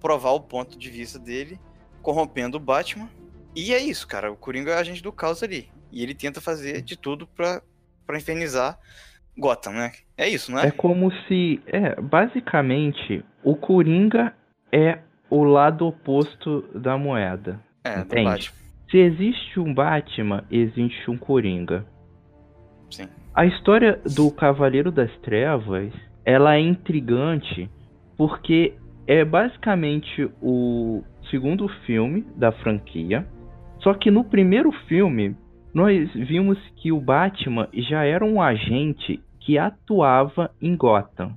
provar 0.00 0.32
o 0.32 0.40
ponto 0.40 0.76
de 0.76 0.90
vista 0.90 1.18
dele, 1.18 1.60
corrompendo 2.02 2.56
o 2.56 2.60
Batman. 2.60 3.08
E 3.54 3.72
é 3.72 3.78
isso, 3.78 4.08
cara. 4.08 4.32
O 4.32 4.36
Coringa 4.36 4.72
é 4.72 4.78
agente 4.78 5.02
do 5.02 5.12
caos 5.12 5.42
ali. 5.44 5.70
E 5.92 6.02
ele 6.02 6.14
tenta 6.14 6.40
fazer 6.40 6.82
de 6.82 6.96
tudo 6.96 7.24
pra, 7.24 7.62
pra 8.06 8.16
infernizar 8.16 8.78
Gotham, 9.36 9.72
né? 9.72 9.92
É 10.16 10.28
isso, 10.28 10.52
não 10.52 10.60
é? 10.60 10.68
É 10.68 10.70
como 10.70 11.10
se. 11.26 11.60
É, 11.66 12.00
basicamente, 12.00 13.24
o 13.42 13.56
Coringa 13.56 14.32
é 14.72 14.98
o 15.28 15.42
lado 15.42 15.86
oposto 15.86 16.64
da 16.74 16.96
moeda. 16.96 17.60
É, 17.82 17.96
do 17.96 18.00
Entende? 18.02 18.24
Batman. 18.24 18.64
Se 18.90 18.98
existe 18.98 19.58
um 19.58 19.74
Batman, 19.74 20.44
existe 20.50 21.10
um 21.10 21.16
Coringa. 21.16 21.84
Sim. 22.90 23.08
A 23.34 23.44
história 23.44 24.00
do 24.14 24.30
Cavaleiro 24.30 24.92
das 24.92 25.10
Trevas, 25.18 25.92
ela 26.24 26.54
é 26.54 26.60
intrigante 26.60 27.68
porque 28.16 28.74
é 29.06 29.24
basicamente 29.24 30.30
o 30.40 31.02
segundo 31.30 31.68
filme 31.84 32.24
da 32.36 32.52
franquia. 32.52 33.26
Só 33.80 33.92
que 33.94 34.10
no 34.10 34.22
primeiro 34.22 34.70
filme, 34.86 35.36
nós 35.74 36.08
vimos 36.14 36.56
que 36.76 36.92
o 36.92 37.00
Batman 37.00 37.68
já 37.74 38.04
era 38.04 38.24
um 38.24 38.40
agente 38.40 39.20
que 39.40 39.58
atuava 39.58 40.52
em 40.62 40.76
Gotham. 40.76 41.36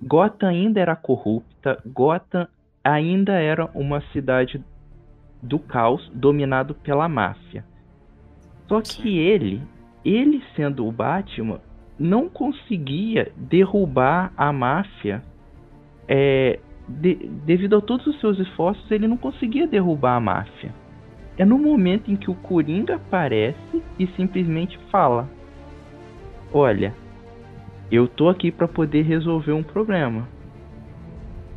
Gotham 0.00 0.48
ainda 0.48 0.80
era 0.80 0.94
corrupta, 0.94 1.82
Gotham 1.84 2.46
ainda 2.84 3.32
era 3.32 3.66
uma 3.74 4.00
cidade 4.12 4.64
do 5.42 5.58
caos 5.58 6.08
dominado 6.14 6.74
pela 6.74 7.08
máfia. 7.08 7.64
Só 8.68 8.80
que 8.80 9.18
ele, 9.18 9.60
ele 10.04 10.42
sendo 10.54 10.86
o 10.86 10.92
Batman, 10.92 11.60
não 11.98 12.28
conseguia 12.28 13.32
derrubar 13.36 14.32
a 14.36 14.52
máfia 14.52 15.22
é, 16.06 16.60
de, 16.88 17.14
devido 17.44 17.76
a 17.76 17.80
todos 17.80 18.06
os 18.06 18.20
seus 18.20 18.38
esforços, 18.38 18.88
ele 18.90 19.08
não 19.08 19.16
conseguia 19.16 19.66
derrubar 19.66 20.16
a 20.16 20.20
máfia. 20.20 20.83
É 21.36 21.44
no 21.44 21.58
momento 21.58 22.10
em 22.10 22.16
que 22.16 22.30
o 22.30 22.34
Coringa 22.34 22.96
aparece 22.96 23.82
e 23.98 24.06
simplesmente 24.08 24.78
fala: 24.90 25.28
Olha, 26.52 26.94
eu 27.90 28.06
tô 28.06 28.28
aqui 28.28 28.52
para 28.52 28.68
poder 28.68 29.02
resolver 29.02 29.52
um 29.52 29.62
problema. 29.62 30.28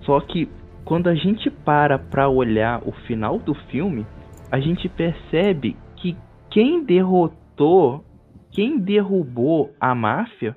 Só 0.02 0.20
que 0.20 0.50
quando 0.84 1.08
a 1.08 1.16
gente 1.16 1.50
para 1.50 2.00
para 2.00 2.30
olhar 2.30 2.82
o 2.88 2.92
final 2.92 3.38
do 3.38 3.54
filme, 3.54 4.06
a 4.52 4.60
gente 4.60 4.90
percebe 4.90 5.76
que 5.98 6.18
quem 6.50 6.84
derrotou, 6.84 8.04
quem 8.52 8.80
derrubou 8.80 9.74
a 9.80 9.94
máfia 9.94 10.56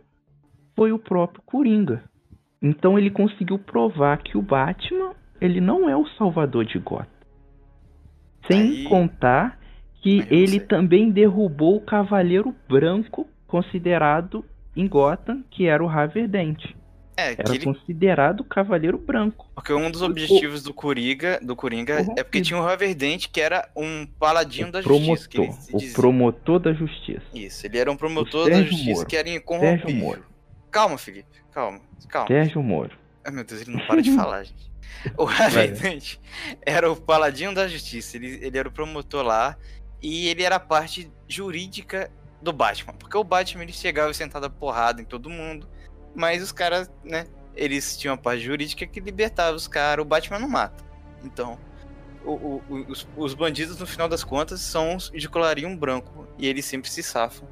foi 0.77 0.93
o 0.93 0.99
próprio 0.99 1.43
Coringa. 1.45 2.03
Então 2.63 2.99
ele 2.99 3.11
conseguiu 3.11 3.59
provar 3.59 4.19
que 4.19 4.39
o 4.39 4.43
Batman, 4.43 5.13
ele 5.41 5.61
não 5.61 5.89
é 5.91 5.97
o 5.97 6.07
salvador 6.11 6.65
de 6.65 6.79
Gotham. 6.79 7.20
Sem 8.53 8.61
Aí- 8.71 8.85
contar 8.85 9.59
que 10.03 10.25
ele 10.31 10.59
sei. 10.59 10.61
também 10.61 11.11
derrubou 11.11 11.77
o 11.77 11.81
Cavaleiro 11.81 12.55
Branco, 12.69 13.29
considerado 13.47 14.45
em 14.77 14.87
Gotham, 14.89 15.45
que 15.51 15.67
era 15.67 15.85
o 15.85 15.89
Harvey 15.89 16.27
Dent. 16.27 16.65
É, 17.17 17.35
que 17.35 17.43
Era 17.43 17.55
ele, 17.55 17.65
considerado 17.65 18.41
o 18.41 18.45
Cavaleiro 18.45 18.97
Branco. 18.97 19.47
porque 19.55 19.75
um 19.75 19.91
dos 19.91 20.01
objetivos 20.01 20.63
do 20.63 20.73
Coringa, 20.73 21.39
do 21.43 21.55
Coringa 21.55 22.07
é 22.17 22.25
porque 22.25 22.41
tinha 22.41 22.59
o 22.59 22.63
Harvey 22.67 22.95
Dent, 22.95 23.27
que 23.31 23.41
era 23.43 23.69
um 23.77 24.07
paladino 24.19 24.69
o 24.69 24.73
da 24.73 24.81
justiça. 24.81 25.29
Promotor. 25.29 25.61
se 25.61 25.91
O 25.91 25.93
promotor 25.93 26.59
da 26.61 26.73
justiça. 26.73 27.23
Isso, 27.35 27.67
ele 27.67 27.77
era 27.77 27.93
um 27.93 27.97
promotor 27.97 28.47
O 28.47 28.51
da 28.51 28.63
justiça 28.63 28.91
Moro. 29.01 29.07
que 29.07 29.17
era. 29.17 29.29
Moro. 29.93 30.23
Calma, 30.71 30.97
Felipe, 30.97 31.29
calma, 31.53 31.81
calma. 32.09 32.29
Sérgio 32.29 32.63
Moro. 32.63 32.93
Ai 33.25 33.33
meu 33.33 33.45
Deus, 33.45 33.61
ele 33.61 33.73
não 33.73 33.87
para 33.87 34.01
de 34.03 34.11
falar, 34.17 34.45
gente. 34.45 34.71
O 35.17 35.27
Dent 35.81 36.17
era 36.63 36.91
o 36.91 36.97
paladino 36.97 37.55
da 37.55 37.67
justiça, 37.69 38.17
ele, 38.17 38.39
ele 38.43 38.59
era 38.59 38.69
o 38.69 38.73
promotor 38.73 39.23
lá 39.25 39.57
e 40.03 40.29
ele 40.29 40.43
era 40.43 40.57
a 40.57 40.61
parte 40.61 41.11
jurídica 41.29 42.11
do 42.43 42.53
Batman. 42.53 42.93
Porque 42.95 43.17
o 43.17 43.25
Batman 43.25 43.63
ele 43.63 43.73
chegava 43.73 44.11
e 44.11 44.15
sentava 44.15 44.51
porrada 44.51 45.01
em 45.01 45.05
todo 45.05 45.31
mundo, 45.31 45.69
mas 46.15 46.43
os 46.43 46.53
caras, 46.53 46.91
né, 47.05 47.27
eles 47.55 47.97
tinham 47.97 48.15
a 48.15 48.19
parte 48.19 48.43
jurídica 48.43 48.87
que 48.87 49.01
libertava 49.01 49.57
os 49.57 49.69
caras, 49.69 50.05
o 50.05 50.09
Batman 50.09 50.39
não 50.39 50.49
mata. 50.49 50.85
Então, 51.23 51.59
o- 52.25 52.33
o- 52.69 52.87
os, 52.89 53.07
os 53.17 53.35
bandidos, 53.35 53.79
no 53.79 53.87
final 53.87 54.09
das 54.09 54.25
contas, 54.25 54.61
são 54.61 54.97
os 54.97 55.11
de 55.11 55.29
colarinho 55.29 55.75
branco 55.77 56.27
e 56.39 56.47
eles 56.47 56.65
sempre 56.65 56.91
se 56.91 57.03
safam. 57.03 57.49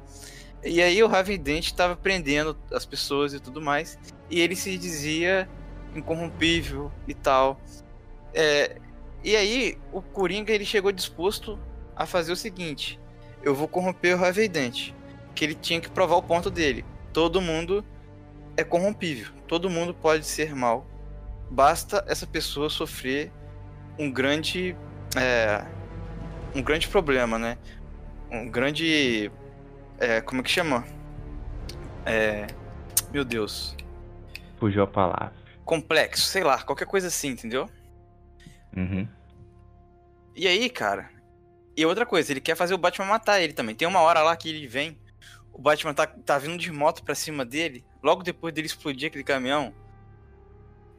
E 0.63 0.81
aí 0.81 1.01
o 1.01 1.07
Harvey 1.07 1.37
Dent 1.37 1.65
estava 1.65 1.95
prendendo 1.95 2.57
as 2.71 2.85
pessoas 2.85 3.33
e 3.33 3.39
tudo 3.39 3.61
mais, 3.61 3.97
e 4.29 4.39
ele 4.41 4.55
se 4.55 4.77
dizia 4.77 5.47
incorrompível 5.95 6.91
e 7.07 7.13
tal. 7.13 7.59
É, 8.33 8.77
e 9.23 9.35
aí, 9.35 9.77
o 9.91 10.01
Coringa 10.01 10.53
ele 10.53 10.65
chegou 10.65 10.91
disposto 10.91 11.59
a 11.95 12.05
fazer 12.05 12.31
o 12.31 12.35
seguinte: 12.35 12.99
eu 13.43 13.53
vou 13.53 13.67
corromper 13.67 14.17
o 14.17 14.23
Harvey 14.23 14.47
Dent. 14.47 14.93
Que 15.35 15.45
ele 15.45 15.55
tinha 15.55 15.79
que 15.79 15.89
provar 15.89 16.17
o 16.17 16.23
ponto 16.23 16.49
dele. 16.49 16.83
Todo 17.13 17.41
mundo 17.41 17.83
é 18.57 18.63
corrompível. 18.63 19.33
Todo 19.47 19.69
mundo 19.69 19.93
pode 19.93 20.25
ser 20.25 20.55
mal. 20.55 20.85
Basta 21.49 22.03
essa 22.07 22.27
pessoa 22.27 22.69
sofrer 22.69 23.31
um 23.97 24.11
grande. 24.11 24.75
é, 25.15 25.65
um 26.55 26.61
grande 26.61 26.87
problema, 26.87 27.37
né? 27.37 27.57
Um 28.31 28.49
grande. 28.49 29.31
É, 29.99 30.21
como 30.21 30.41
é 30.41 30.43
que 30.43 30.49
chama? 30.49 30.85
É, 32.05 32.47
meu 33.11 33.23
Deus 33.25 33.75
Fugiu 34.57 34.83
a 34.83 34.87
palavra. 34.87 35.33
complexo, 35.63 36.23
sei 36.25 36.43
lá, 36.43 36.61
qualquer 36.63 36.85
coisa 36.85 37.07
assim, 37.07 37.29
entendeu? 37.29 37.69
Uhum. 38.75 39.07
E 40.35 40.47
aí, 40.47 40.69
cara. 40.69 41.09
E 41.77 41.85
outra 41.85 42.05
coisa, 42.05 42.31
ele 42.31 42.41
quer 42.41 42.55
fazer 42.55 42.73
o 42.73 42.77
Batman 42.77 43.05
matar 43.05 43.39
ele 43.41 43.53
também. 43.53 43.75
Tem 43.75 43.87
uma 43.87 44.01
hora 44.01 44.21
lá 44.21 44.35
que 44.35 44.49
ele 44.49 44.67
vem, 44.67 44.97
o 45.53 45.61
Batman 45.61 45.93
tá, 45.93 46.05
tá 46.07 46.37
vindo 46.37 46.57
de 46.57 46.71
moto 46.71 47.03
pra 47.03 47.15
cima 47.15 47.45
dele, 47.45 47.85
logo 48.03 48.21
depois 48.23 48.53
dele 48.53 48.67
explodir 48.67 49.07
aquele 49.07 49.23
caminhão. 49.23 49.73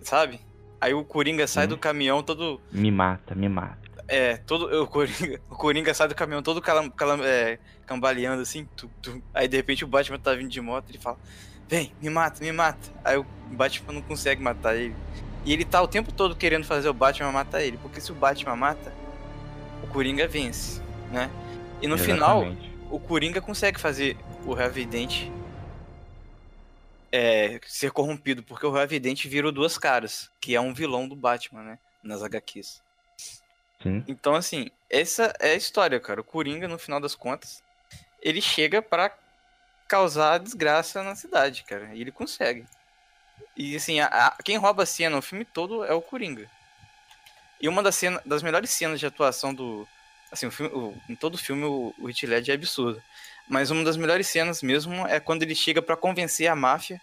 Sabe? 0.02 0.40
Aí 0.80 0.94
o 0.94 1.04
Coringa 1.04 1.46
sai 1.46 1.66
Hum. 1.66 1.70
do 1.70 1.78
caminhão 1.78 2.22
todo. 2.22 2.60
Me 2.72 2.90
mata, 2.90 3.34
me 3.34 3.48
mata. 3.48 3.89
É, 4.12 4.36
todo. 4.38 4.82
O 4.82 4.86
Coringa, 4.88 5.40
o 5.48 5.54
Coringa 5.54 5.94
sai 5.94 6.08
do 6.08 6.14
caminhão 6.16 6.42
todo 6.42 6.60
calam, 6.60 6.90
calam- 6.90 7.24
é, 7.24 7.58
cambaleando 7.86 8.42
assim. 8.42 8.66
tu, 8.76 8.90
tu. 9.00 9.22
Aí 9.32 9.46
de 9.46 9.56
repente 9.56 9.84
o 9.84 9.88
Batman 9.88 10.18
tá 10.18 10.34
vindo 10.34 10.50
de 10.50 10.60
moto 10.60 10.90
ele 10.90 10.98
fala: 10.98 11.16
Vem, 11.68 11.94
me 12.02 12.10
mata, 12.10 12.42
me 12.42 12.50
mata. 12.50 12.90
Aí 13.04 13.16
o 13.16 13.24
Batman 13.52 13.92
não 13.92 14.02
consegue 14.02 14.42
matar 14.42 14.74
ele. 14.76 14.96
E 15.44 15.52
ele 15.52 15.64
tá 15.64 15.80
o 15.80 15.88
tempo 15.88 16.12
todo 16.12 16.34
querendo 16.34 16.64
fazer 16.64 16.88
o 16.88 16.94
Batman 16.94 17.30
matar 17.30 17.62
ele. 17.62 17.78
Porque 17.78 18.00
se 18.00 18.10
o 18.10 18.14
Batman 18.14 18.56
mata, 18.56 18.92
o 19.82 19.86
Coringa 19.86 20.26
vence, 20.26 20.82
né? 21.12 21.30
E 21.80 21.86
no 21.86 21.96
final, 21.96 22.42
Exatamente. 22.42 22.76
o 22.90 22.98
Coringa 22.98 23.40
consegue 23.40 23.80
fazer 23.80 24.16
o 24.44 24.54
Harvey 24.54 24.84
Dent 24.84 25.30
é, 27.12 27.60
ser 27.66 27.90
corrompido, 27.90 28.42
porque 28.42 28.66
o 28.66 28.76
Harvey 28.76 29.00
Dent 29.00 29.24
vira 29.26 29.48
o 29.48 29.52
Duas 29.52 29.76
Caras, 29.78 30.30
que 30.40 30.54
é 30.54 30.60
um 30.60 30.72
vilão 30.72 31.08
do 31.08 31.16
Batman, 31.16 31.62
né? 31.62 31.78
Nas 32.02 32.22
HQs. 32.22 32.82
Sim. 33.82 34.04
Então, 34.06 34.34
assim, 34.34 34.70
essa 34.88 35.34
é 35.40 35.52
a 35.52 35.56
história, 35.56 35.98
cara. 35.98 36.20
O 36.20 36.24
Coringa, 36.24 36.68
no 36.68 36.78
final 36.78 37.00
das 37.00 37.14
contas, 37.14 37.62
ele 38.20 38.40
chega 38.40 38.82
pra 38.82 39.14
causar 39.88 40.38
desgraça 40.38 41.02
na 41.02 41.14
cidade, 41.16 41.64
cara. 41.64 41.90
E 41.94 42.00
ele 42.00 42.12
consegue. 42.12 42.66
E, 43.56 43.74
assim, 43.76 44.00
a- 44.00 44.06
a- 44.06 44.36
quem 44.44 44.56
rouba 44.56 44.82
a 44.82 44.86
cena 44.86 45.16
o 45.18 45.22
filme 45.22 45.44
todo 45.44 45.84
é 45.84 45.92
o 45.92 46.02
Coringa. 46.02 46.48
E 47.60 47.68
uma 47.68 47.82
das, 47.82 47.96
cena, 47.96 48.22
das 48.24 48.42
melhores 48.42 48.70
cenas 48.70 49.00
de 49.00 49.06
atuação 49.06 49.52
do. 49.54 49.86
Assim, 50.30 50.46
o 50.46 50.50
filme, 50.50 50.72
o- 50.74 50.96
em 51.08 51.16
todo 51.16 51.36
filme 51.36 51.64
o, 51.64 51.94
o 51.98 52.08
Heath 52.08 52.22
Ledger 52.22 52.54
é 52.54 52.56
absurdo. 52.56 53.02
Mas 53.48 53.70
uma 53.70 53.82
das 53.82 53.96
melhores 53.96 54.28
cenas 54.28 54.62
mesmo 54.62 55.06
é 55.08 55.18
quando 55.18 55.42
ele 55.42 55.54
chega 55.54 55.82
pra 55.82 55.96
convencer 55.96 56.46
a 56.46 56.54
máfia 56.54 57.00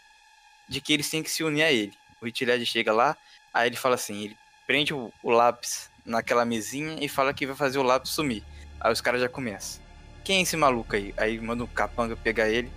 de 0.68 0.80
que 0.80 0.94
eles 0.94 1.10
têm 1.10 1.22
que 1.22 1.30
se 1.30 1.44
unir 1.44 1.64
a 1.64 1.72
ele. 1.72 1.94
O 2.22 2.28
Heath 2.28 2.42
Ledger 2.42 2.66
chega 2.66 2.94
lá, 2.94 3.18
aí 3.54 3.68
ele 3.68 3.76
fala 3.76 3.96
assim, 3.96 4.24
ele 4.24 4.38
prende 4.66 4.94
o, 4.94 5.12
o 5.22 5.30
lápis 5.30 5.90
naquela 6.08 6.45
mesinha 6.45 6.97
e 6.99 7.08
fala 7.10 7.34
que 7.34 7.45
vai 7.45 7.55
fazer 7.55 7.78
o 7.78 7.84
lápis 7.84 8.12
sumir. 8.12 8.43
Aí 8.80 8.91
os 8.91 9.01
caras 9.01 9.22
já 9.22 9.30
começam. 9.30 9.82
Quem 10.24 10.39
é 10.39 10.41
esse 10.41 10.58
maluco 10.58 10.95
aí? 10.95 11.14
Aí 11.18 11.39
manda 11.39 11.64
o 11.64 11.68
capanga 11.68 12.16
pegar 12.16 12.49
ele, 12.49 12.72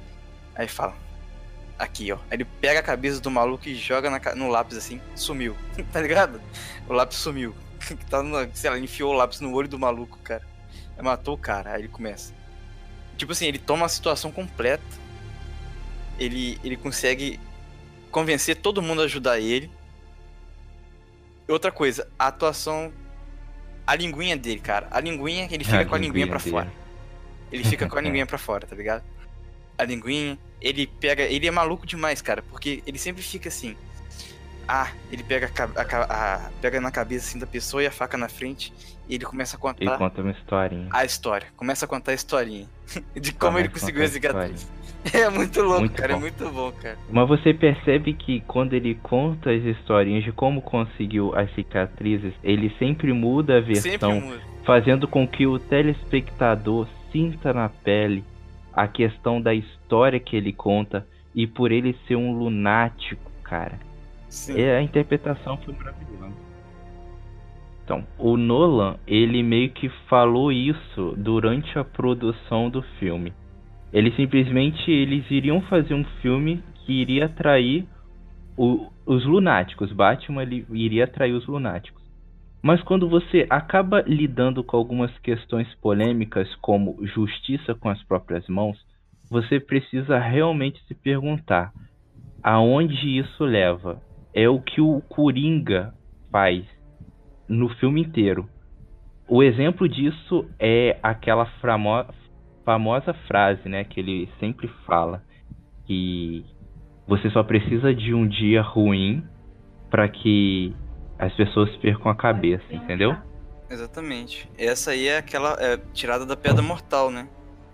aí 0.55 0.68
fala. 0.68 0.95
Aqui, 1.78 2.12
ó. 2.12 2.16
Aí 2.31 2.37
ele 2.37 2.45
pega 2.45 2.81
a 2.81 2.83
cabeça 2.83 3.20
do 3.20 3.31
maluco 3.31 3.66
e 3.66 3.74
joga 3.74 4.11
na 4.11 4.20
no 4.35 4.49
lápis 4.49 4.76
assim, 4.76 5.01
sumiu. 5.14 5.57
tá 5.91 6.01
ligado? 6.01 6.41
O 6.87 6.93
lápis 6.93 7.16
sumiu. 7.16 7.55
tá 8.11 8.22
no, 8.22 8.37
sei 8.55 8.68
lá, 8.68 8.78
enfiou 8.78 9.14
o 9.14 9.16
lápis 9.16 9.41
no 9.41 9.55
olho 9.55 9.68
do 9.68 9.78
maluco, 9.78 10.18
cara. 10.18 10.47
Aí 10.99 11.03
matou 11.03 11.35
o 11.35 11.39
cara, 11.39 11.72
aí 11.72 11.81
ele 11.81 11.89
começa. 11.89 12.35
Tipo 13.16 13.33
assim, 13.33 13.47
ele 13.47 13.59
toma 13.59 13.87
a 13.87 13.89
situação 13.89 14.31
completa. 14.31 14.85
Ele, 16.18 16.59
ele 16.62 16.76
consegue 16.76 17.41
convencer 18.11 18.57
todo 18.57 18.83
mundo 18.83 19.01
a 19.01 19.05
ajudar 19.05 19.41
ele. 19.41 19.70
Outra 21.49 21.72
coisa, 21.72 22.09
a 22.18 22.28
atuação. 22.28 22.93
A 23.91 23.97
linguinha 23.97 24.36
dele, 24.36 24.61
cara. 24.61 24.86
A 24.91 25.01
linguinha, 25.01 25.49
ele 25.51 25.64
fica 25.64 25.84
com 25.84 25.95
a 25.95 25.99
linguinha 25.99 26.26
pra 26.28 26.38
dele. 26.38 26.51
fora. 26.51 26.72
Ele 27.51 27.64
fica 27.64 27.88
com 27.88 27.99
a 27.99 28.01
linguinha 28.03 28.24
pra 28.26 28.38
fora, 28.38 28.66
tá 28.66 28.76
ligado? 28.76 29.03
A 29.76 29.84
linguinha, 29.84 30.38
ele 30.61 30.86
pega. 30.86 31.22
Ele 31.24 31.47
é 31.47 31.51
maluco 31.51 31.86
demais, 31.86 32.22
cara, 32.22 32.41
porque 32.43 32.82
ele 32.86 32.99
sempre 32.99 33.22
fica 33.22 33.49
assim. 33.49 33.76
Ah, 34.68 34.93
ele 35.11 35.24
pega, 35.24 35.51
a 35.59 35.80
a 35.80 36.36
a- 36.36 36.51
pega 36.61 36.80
na 36.80 36.93
cabeça 36.93 37.26
assim 37.28 37.38
da 37.41 37.47
pessoa 37.47 37.82
e 37.82 37.86
a 37.86 37.91
faca 37.91 38.16
na 38.16 38.28
frente. 38.28 38.72
E 39.09 39.16
ele 39.16 39.24
começa 39.24 39.57
a 39.57 39.59
contar 39.59 39.99
conta 39.99 40.22
uma 40.22 40.30
historinha. 40.30 40.86
a 40.93 41.05
história. 41.05 41.49
Começa 41.57 41.84
a 41.84 41.88
contar 41.88 42.12
a 42.12 42.14
historinha. 42.14 42.68
De 43.20 43.32
como 43.32 43.59
ele 43.59 43.66
a 43.66 43.70
conseguiu 43.72 44.03
a 44.03 44.05
história. 44.05 44.55
É 45.15 45.29
muito 45.31 45.63
louco, 45.63 45.81
Muito 45.81 45.95
cara. 45.95 46.13
bom. 46.15 46.19
É 46.19 46.21
muito 46.21 46.51
bom, 46.51 46.73
cara. 46.73 46.99
Mas 47.11 47.29
você 47.29 47.55
percebe 47.55 48.13
que 48.13 48.41
quando 48.41 48.75
ele 48.75 48.95
conta 48.97 49.51
as 49.51 49.63
historinhas 49.65 50.25
de 50.25 50.33
como 50.33 50.61
conseguiu 50.61 51.35
as 51.35 51.53
cicatrizes, 51.55 52.35
ele 52.43 52.71
sempre 52.79 53.13
muda 53.13 53.59
a 53.59 53.61
versão, 53.61 54.21
muda. 54.21 54.41
fazendo 54.65 55.09
com 55.09 55.27
que 55.27 55.47
o 55.47 55.59
telespectador 55.59 56.87
sinta 57.11 57.53
na 57.53 57.69
pele 57.69 58.23
a 58.73 58.87
questão 58.87 59.41
da 59.41 59.53
história 59.55 60.21
que 60.21 60.37
ele 60.37 60.53
conta 60.53 61.07
e 61.35 61.47
por 61.47 61.73
ele 61.73 61.97
ser 62.07 62.17
um 62.17 62.33
lunático, 62.33 63.31
cara. 63.43 63.79
Sim. 64.29 64.59
E 64.59 64.65
a 64.71 64.83
interpretação 64.83 65.57
foi 65.57 65.75
maravilhosa. 65.75 66.33
Então, 67.85 68.07
o 68.17 68.37
Nolan, 68.37 68.97
ele 69.07 69.43
meio 69.43 69.71
que 69.71 69.89
falou 70.09 70.53
isso 70.53 71.15
durante 71.17 71.77
a 71.77 71.83
produção 71.83 72.71
do 72.71 72.83
filme. 73.01 73.33
Ele 73.93 74.12
simplesmente 74.12 74.91
eles 74.91 75.28
iriam 75.30 75.61
fazer 75.62 75.95
um 75.95 76.05
filme 76.22 76.62
que 76.84 76.93
iria 76.93 77.26
atrair 77.26 77.86
o- 78.57 78.88
os 79.07 79.24
lunáticos. 79.24 79.93
Batman 79.93 80.45
iria 80.45 81.05
atrair 81.05 81.32
os 81.32 81.47
lunáticos. 81.47 82.01
Mas 82.62 82.82
quando 82.82 83.09
você 83.09 83.47
acaba 83.49 84.03
lidando 84.07 84.62
com 84.62 84.76
algumas 84.76 85.16
questões 85.20 85.66
polêmicas 85.76 86.55
como 86.57 87.05
justiça 87.07 87.74
com 87.74 87.88
as 87.88 88.03
próprias 88.05 88.47
mãos, 88.49 88.76
você 89.30 89.59
precisa 89.59 90.18
realmente 90.18 90.80
se 90.86 90.95
perguntar 90.95 91.72
aonde 92.43 93.18
isso 93.18 93.45
leva 93.45 94.01
é 94.34 94.49
o 94.49 94.61
que 94.61 94.80
o 94.80 95.01
Coringa 95.09 95.93
faz 96.30 96.64
no 97.49 97.68
filme 97.68 98.03
inteiro. 98.03 98.49
O 99.28 99.43
exemplo 99.43 99.88
disso 99.88 100.49
é 100.59 100.99
aquela 101.03 101.47
famosa 102.65 103.15
frase, 103.27 103.69
né, 103.69 103.85
que 103.85 104.01
ele 104.01 104.29
sempre 104.39 104.69
fala, 104.87 105.23
que 105.87 106.45
você 107.07 107.31
só 107.31 107.43
precisa 107.43 107.95
de 107.95 108.15
um 108.15 108.27
dia 108.27 108.63
ruim 108.63 109.27
para 109.91 110.09
que 110.09 110.75
as 111.19 111.33
pessoas 111.35 111.75
percam 111.77 112.11
a 112.11 112.15
cabeça, 112.15 112.65
entendeu? 112.71 113.17
Exatamente. 113.69 114.49
Essa 114.59 114.93
aí 114.93 115.09
é 115.09 115.19
aquela 115.19 115.57
é, 115.61 115.77
tirada 115.93 116.25
da 116.27 116.37
pedra 116.37 116.63
mortal, 116.63 117.11
né? 117.11 117.29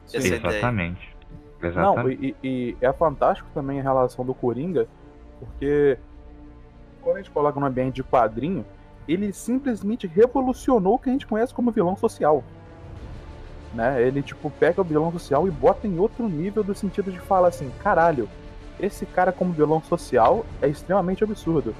Essa 0.06 0.16
é 0.16 0.20
a 0.20 0.36
ideia. 0.36 0.52
Exatamente. 0.58 1.16
Não, 1.60 1.68
Exatamente. 1.68 2.36
e, 2.42 2.48
e- 2.48 2.76
e 2.80 2.84
é 2.84 2.92
fantástico 2.92 3.48
também 3.54 3.80
a 3.80 3.82
relação 3.82 4.24
do 4.24 4.34
Coringa, 4.34 4.86
porque 5.38 5.98
quando 7.00 7.16
a 7.16 7.18
gente 7.20 7.30
coloca 7.30 7.58
no 7.58 7.66
ambiente 7.66 7.94
de 7.96 8.04
quadrinho, 8.04 8.64
ele 9.08 9.32
simplesmente 9.32 10.06
revolucionou 10.06 10.94
o 10.94 10.98
que 10.98 11.08
a 11.08 11.12
gente 11.12 11.26
conhece 11.26 11.54
como 11.54 11.70
vilão 11.70 11.96
social. 11.96 12.42
Né? 13.74 14.02
Ele, 14.02 14.22
tipo, 14.22 14.50
pega 14.50 14.80
o 14.80 14.84
vilão 14.84 15.12
social 15.12 15.46
e 15.46 15.50
bota 15.50 15.86
em 15.86 15.98
outro 15.98 16.28
nível 16.28 16.62
do 16.64 16.74
sentido 16.74 17.10
de 17.12 17.18
falar 17.18 17.48
assim, 17.48 17.70
caralho, 17.82 18.28
esse 18.80 19.04
cara 19.06 19.32
como 19.32 19.52
vilão 19.52 19.82
social 19.82 20.44
é 20.62 20.68
extremamente 20.68 21.22
absurdo. 21.24 21.74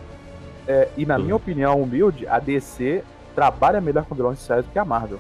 É, 0.69 0.89
e 0.97 1.07
na 1.07 1.19
minha 1.19 1.37
opinião 1.37 1.81
humilde, 1.81 2.27
a 2.27 2.39
DC 2.39 3.03
trabalha 3.35 3.81
melhor 3.81 4.05
com 4.05 4.15
vilões 4.15 4.39
sociais 4.39 4.65
do 4.65 4.71
que 4.73 4.79
a 4.79 4.85
Marvel. 4.85 5.19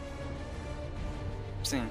Sim. 1.62 1.86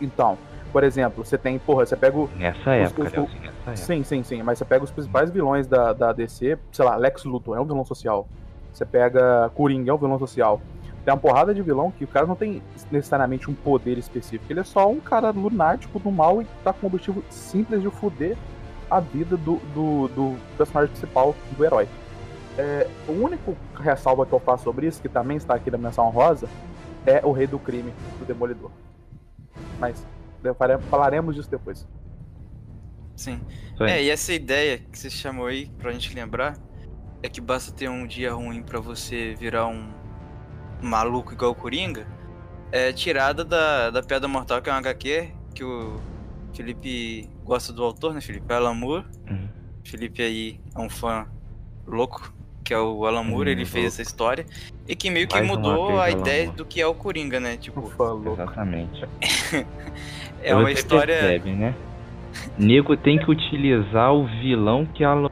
Então, 0.00 0.38
por 0.72 0.84
exemplo, 0.84 1.24
você 1.24 1.36
tem, 1.36 1.58
porra, 1.58 1.84
você 1.86 1.96
pega 1.96 2.16
o, 2.16 2.28
Nessa 2.36 2.58
os- 2.60 2.66
época, 2.66 3.02
os- 3.02 3.12
Leozinho, 3.12 3.40
nessa 3.42 3.52
época. 3.70 3.76
Sim, 3.76 4.02
sim, 4.04 4.22
sim. 4.22 4.42
Mas 4.42 4.58
você 4.58 4.64
pega 4.64 4.84
os 4.84 4.90
principais 4.90 5.30
vilões 5.30 5.66
da, 5.66 5.92
da 5.92 6.12
DC, 6.12 6.58
sei 6.72 6.84
lá, 6.84 6.96
Lex 6.96 7.24
Luthor 7.24 7.56
é 7.56 7.60
um 7.60 7.64
vilão 7.64 7.84
social. 7.84 8.26
Você 8.72 8.84
pega 8.84 9.50
Coringa, 9.54 9.90
é 9.90 9.94
um 9.94 9.98
vilão 9.98 10.18
social. 10.18 10.60
Tem 11.04 11.14
uma 11.14 11.20
porrada 11.20 11.54
de 11.54 11.62
vilão 11.62 11.90
que 11.90 12.04
o 12.04 12.08
cara 12.08 12.26
não 12.26 12.36
tem 12.36 12.62
necessariamente 12.90 13.50
um 13.50 13.54
poder 13.54 13.96
específico. 13.96 14.52
Ele 14.52 14.60
é 14.60 14.64
só 14.64 14.90
um 14.90 15.00
cara 15.00 15.30
lunático 15.30 15.98
do 15.98 16.10
mal 16.10 16.42
e 16.42 16.46
tá 16.62 16.72
com 16.72 16.86
o 16.86 16.88
objetivo 16.88 17.24
simples 17.30 17.80
de 17.80 17.90
foder 17.90 18.36
a 18.90 19.00
vida 19.00 19.36
do, 19.36 19.56
do, 19.72 20.08
do 20.08 20.38
personagem 20.56 20.90
principal, 20.90 21.34
do 21.56 21.64
herói. 21.64 21.88
É, 22.58 22.88
o 23.08 23.12
único 23.12 23.56
ressalva 23.74 24.26
que 24.26 24.32
eu 24.32 24.40
faço 24.40 24.64
sobre 24.64 24.86
isso, 24.86 25.00
que 25.00 25.08
também 25.08 25.36
está 25.36 25.54
aqui 25.54 25.70
na 25.70 25.78
menção 25.78 26.10
rosa, 26.10 26.48
é 27.06 27.24
o 27.24 27.32
Rei 27.32 27.46
do 27.46 27.58
Crime, 27.58 27.92
do 28.18 28.24
Demolidor. 28.24 28.70
Mas 29.78 30.04
falaremos 30.90 31.34
disso 31.34 31.50
depois. 31.50 31.86
Sim. 33.16 33.40
É, 33.80 34.02
e 34.02 34.10
essa 34.10 34.32
ideia 34.32 34.78
que 34.78 34.98
você 34.98 35.08
chamou 35.08 35.46
aí, 35.46 35.70
pra 35.78 35.92
gente 35.92 36.14
lembrar, 36.14 36.56
é 37.22 37.28
que 37.28 37.40
basta 37.40 37.72
ter 37.72 37.88
um 37.88 38.06
dia 38.06 38.32
ruim 38.32 38.62
pra 38.62 38.80
você 38.80 39.34
virar 39.34 39.66
um 39.66 39.99
maluco 40.82 41.32
igual 41.32 41.52
o 41.52 41.54
Coringa, 41.54 42.06
é 42.72 42.92
tirada 42.92 43.44
da, 43.44 43.90
da 43.90 44.02
Pedra 44.02 44.28
Mortal, 44.28 44.62
que 44.62 44.70
é 44.70 44.72
um 44.72 44.76
HQ, 44.76 45.28
que 45.54 45.64
o 45.64 46.00
Felipe 46.54 47.28
gosta 47.44 47.72
do 47.72 47.82
autor, 47.82 48.14
né, 48.14 48.20
Felipe? 48.20 48.52
Alan 48.52 48.74
Moore. 48.74 49.04
Uhum. 49.28 49.48
Felipe 49.84 50.22
aí 50.22 50.60
é 50.76 50.78
um 50.80 50.88
fã 50.88 51.26
louco, 51.86 52.32
que 52.64 52.72
é 52.72 52.78
o 52.78 53.04
Alan 53.06 53.24
Moore, 53.24 53.50
Hum, 53.50 53.52
ele 53.52 53.64
fez 53.64 53.84
louco. 53.84 53.88
essa 53.88 54.02
história, 54.02 54.46
e 54.86 54.94
que 54.94 55.10
meio 55.10 55.26
que 55.26 55.34
Mais 55.34 55.46
mudou 55.48 55.98
a 55.98 56.04
Alan 56.04 56.10
ideia 56.20 56.44
Moore. 56.44 56.56
do 56.56 56.64
que 56.64 56.80
é 56.80 56.86
o 56.86 56.94
Coringa, 56.94 57.40
né? 57.40 57.56
Tipo, 57.56 57.82
fã 57.90 58.12
louco. 58.12 58.32
Exatamente. 58.42 59.04
é 60.42 60.54
uma 60.54 60.64
Você 60.64 60.72
história... 60.74 61.14
Percebe, 61.16 61.52
né? 61.52 61.74
Nego 62.56 62.96
tem 62.96 63.18
que 63.18 63.28
utilizar 63.28 64.12
o 64.14 64.26
vilão 64.26 64.86
que 64.86 65.02
ela 65.02 65.28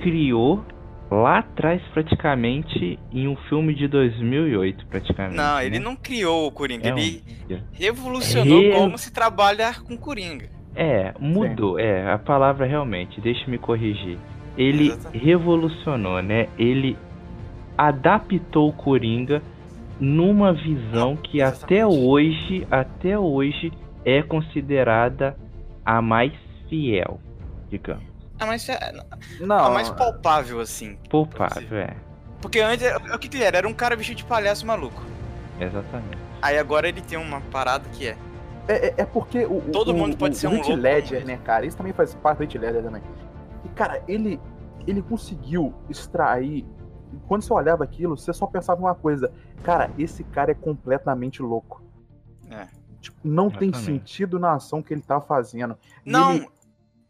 criou 0.00 0.64
lá 1.10 1.38
atrás, 1.40 1.82
praticamente, 1.92 2.98
em 3.12 3.26
um 3.26 3.36
filme 3.48 3.74
de 3.74 3.88
2008, 3.88 4.86
praticamente. 4.86 5.36
Não, 5.36 5.60
ele 5.60 5.78
né? 5.78 5.84
não 5.84 5.96
criou 5.96 6.46
o 6.46 6.52
Coringa, 6.52 6.88
É 6.88 6.94
um- 6.94 6.98
ele 6.98 7.22
revolucionou 7.72 8.60
Re- 8.60 8.70
como 8.72 8.96
se 8.96 9.12
trabalha 9.12 9.74
com 9.74 9.96
Coringa. 9.96 10.48
É, 10.74 11.12
mudou, 11.18 11.78
é, 11.78 12.12
a 12.12 12.16
palavra 12.18 12.64
realmente, 12.64 13.20
deixa 13.20 13.44
eu 13.44 13.50
me 13.50 13.58
corrigir. 13.58 14.16
Ele 14.56 14.88
Exatamente. 14.88 15.24
revolucionou, 15.24 16.22
né? 16.22 16.48
Ele 16.56 16.96
adaptou 17.76 18.68
o 18.68 18.72
Coringa 18.72 19.42
numa 19.98 20.52
visão 20.52 21.16
que 21.16 21.42
até 21.42 21.78
Exatamente. 21.80 22.06
hoje, 22.06 22.66
até 22.70 23.18
hoje 23.18 23.72
é 24.04 24.22
considerada 24.22 25.36
a 25.84 26.00
mais 26.00 26.32
fiel, 26.68 27.20
digamos. 27.68 28.09
Ah, 28.40 28.46
mas 28.46 28.66
é 28.68 28.92
Não, 29.38 29.66
a 29.66 29.70
mais 29.70 29.90
palpável, 29.90 30.60
assim. 30.60 30.96
Poupável, 31.10 31.76
é. 31.78 31.94
Porque 32.40 32.58
antes, 32.60 32.86
o 33.14 33.18
que 33.18 33.28
que 33.28 33.36
ele 33.36 33.44
era? 33.44 33.58
Era 33.58 33.68
um 33.68 33.74
cara 33.74 33.94
vestido 33.94 34.16
de 34.16 34.24
palhaço 34.24 34.66
maluco. 34.66 35.02
Exatamente. 35.60 36.16
Aí 36.40 36.58
agora 36.58 36.88
ele 36.88 37.02
tem 37.02 37.18
uma 37.18 37.40
parada 37.42 37.86
que 37.90 38.08
é. 38.08 38.16
é, 38.66 38.86
é- 38.88 38.94
é 38.98 39.04
porque 39.04 39.44
o, 39.44 39.60
Todo 39.70 39.90
o- 39.90 39.94
mundo 39.94 40.16
pode 40.16 40.34
o, 40.34 40.38
ser 40.38 40.46
o 40.46 40.50
um 40.50 40.54
Heath 40.56 40.68
louco, 40.68 40.82
Ledger, 40.82 41.26
né, 41.26 41.38
cara? 41.44 41.66
Isso 41.66 41.76
também 41.76 41.92
faz 41.92 42.14
parte 42.14 42.38
do 42.38 42.44
Heath 42.44 42.54
Ledger 42.54 42.82
também. 42.82 43.02
E, 43.64 43.68
cara, 43.70 44.02
ele, 44.08 44.40
ele 44.86 45.02
conseguiu 45.02 45.74
extrair. 45.90 46.64
Quando 47.28 47.42
você 47.42 47.52
olhava 47.52 47.84
aquilo, 47.84 48.16
você 48.16 48.32
só 48.32 48.46
pensava 48.46 48.80
uma 48.80 48.94
coisa. 48.94 49.30
Cara, 49.62 49.90
esse 49.98 50.24
cara 50.24 50.52
é 50.52 50.54
completamente 50.54 51.42
louco. 51.42 51.82
É. 52.50 52.66
Tipo, 53.02 53.18
não 53.22 53.50
tem 53.50 53.68
Exatamente. 53.68 53.84
sentido 54.08 54.38
na 54.38 54.52
ação 54.54 54.80
que 54.82 54.94
ele 54.94 55.02
tá 55.02 55.20
fazendo. 55.20 55.76
Não! 56.06 56.32
ele- 56.36 56.48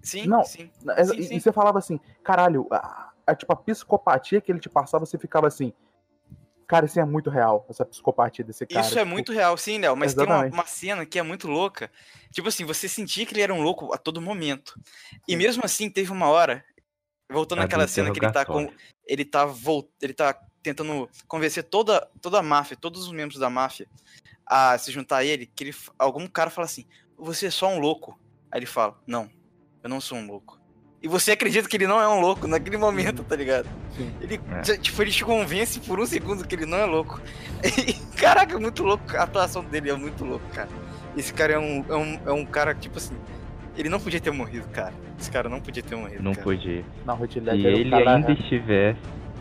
Sim, 0.03 0.27
Não. 0.27 0.43
sim. 0.45 0.71
É, 0.97 1.05
Sim, 1.05 1.17
e, 1.19 1.23
sim. 1.25 1.37
e 1.37 1.41
você 1.41 1.53
falava 1.53 1.79
assim, 1.79 2.01
caralho, 2.23 2.67
a, 2.71 3.13
a- 3.27 3.35
tipo, 3.35 3.53
a 3.53 3.57
psicopatia 3.57 4.41
que 4.41 4.51
ele 4.51 4.59
te 4.61 4.69
passava, 4.69 5.05
você 5.05 5.19
ficava 5.19 5.47
assim. 5.47 5.73
Cara, 6.67 6.87
isso 6.87 7.01
é 7.01 7.05
muito 7.05 7.31
real, 7.31 7.67
essa 7.69 7.85
psicopatia 7.85 8.45
desse 8.45 8.65
cara. 8.65 8.81
Isso 8.87 8.97
é 8.97 9.03
tipo, 9.03 9.11
muito 9.11 9.33
real, 9.33 9.57
sim, 9.57 9.79
Léo. 9.79 9.97
Mas 9.97 10.15
tem 10.15 10.25
uma, 10.25 10.35
Exatamente. 10.35 10.55
uma 10.55 10.67
cena 10.67 11.05
que 11.05 11.19
é 11.19 11.23
muito 11.23 11.49
louca. 11.49 11.91
Tipo 12.31 12.49
assim, 12.49 12.65
você 12.65 12.89
sentia 12.89 13.27
que 13.27 13.35
ele 13.35 13.41
era 13.43 13.53
um 13.53 13.61
louco 13.61 13.93
a 13.93 13.99
todo 13.99 14.21
momento. 14.21 14.81
E 15.27 15.35
mesmo 15.35 15.65
assim, 15.65 15.91
teve 15.91 16.13
uma 16.13 16.29
hora. 16.29 16.65
Voltando 17.29 17.59
A 17.59 17.63
do 17.63 17.67
àquela 17.67 17.89
cena 17.89 18.13
que 18.13 18.21
ele 18.21 18.31
tá 18.33 18.45
com. 18.45 18.73
Ele 19.05 19.25
tá, 19.25 19.45
vol... 19.47 19.91
ele 20.01 20.15
tá 20.15 20.33
tentando 20.63 21.09
convencer 21.27 21.65
toda, 21.65 22.09
toda 22.21 22.39
a 22.39 22.43
máfia, 22.43 22.77
todos 22.77 23.03
os 23.07 23.13
membros 23.13 23.41
da 23.41 23.51
máfia 23.51 23.89
a 24.47 24.77
se 24.79 24.93
juntar 24.93 25.19
a 25.19 25.25
ele, 25.25 25.47
que 25.47 25.65
ele, 25.65 25.75
algum 25.99 26.27
cara 26.27 26.51
fala 26.51 26.67
assim, 26.67 26.87
você 27.17 27.47
é 27.47 27.51
só 27.51 27.69
um 27.69 27.79
louco. 27.79 28.19
Aí 28.51 28.59
ele 28.59 28.67
fala, 28.67 29.01
não, 29.07 29.29
eu 29.83 29.89
não 29.91 30.01
sou 30.01 30.19
um 30.19 30.27
louco. 30.27 30.59
E 31.03 31.09
você 31.09 31.33
acredita 31.33 31.67
que 31.67 31.77
ele 31.77 31.87
não 31.87 31.99
é 32.01 32.07
um 32.07 32.21
louco 32.21 32.47
naquele 32.47 32.77
momento, 32.77 33.25
tá 33.25 33.35
ligado? 33.35 33.67
Sim. 33.97 34.13
Ele, 34.21 34.39
É. 34.53 34.61
tipo, 34.77 35.01
ele 35.01 35.11
te 35.11 35.25
convence 35.25 35.81
por 35.81 35.99
um 35.99 36.05
segundo 36.05 36.47
que 36.47 36.55
ele 36.55 36.67
não 36.67 36.77
é 36.79 36.85
louco. 36.85 37.21
E, 37.65 37.95
caraca, 38.21 38.55
é 38.55 38.59
muito 38.59 38.83
louco. 38.83 39.05
A 39.17 39.23
atuação 39.23 39.65
dele 39.65 39.91
é 39.91 39.95
muito 39.97 40.25
louco, 40.25 40.45
cara. 40.53 40.69
Esse 41.17 41.33
cara 41.33 41.55
é 41.55 41.59
um, 41.59 41.85
é 41.89 41.95
um, 41.97 42.21
é 42.27 42.33
um 42.33 42.45
cara, 42.45 42.75
tipo 42.75 42.99
assim, 42.99 43.15
ele 43.77 43.89
não 43.89 43.99
podia 43.99 44.21
ter 44.21 44.31
morrido, 44.31 44.69
cara. 44.69 44.93
Esse 45.19 45.31
cara 45.31 45.49
não 45.49 45.61
podia 45.61 45.83
ter 45.83 45.97
morrido, 45.97 46.23
Não 46.23 46.33
cara. 46.33 46.45
podia. 46.45 46.85
Ledger, 47.07 47.75
o 47.75 47.79
ele 47.79 47.91
cara- 47.91 48.17
ainda 48.17 48.33
estivesse, 48.33 49.01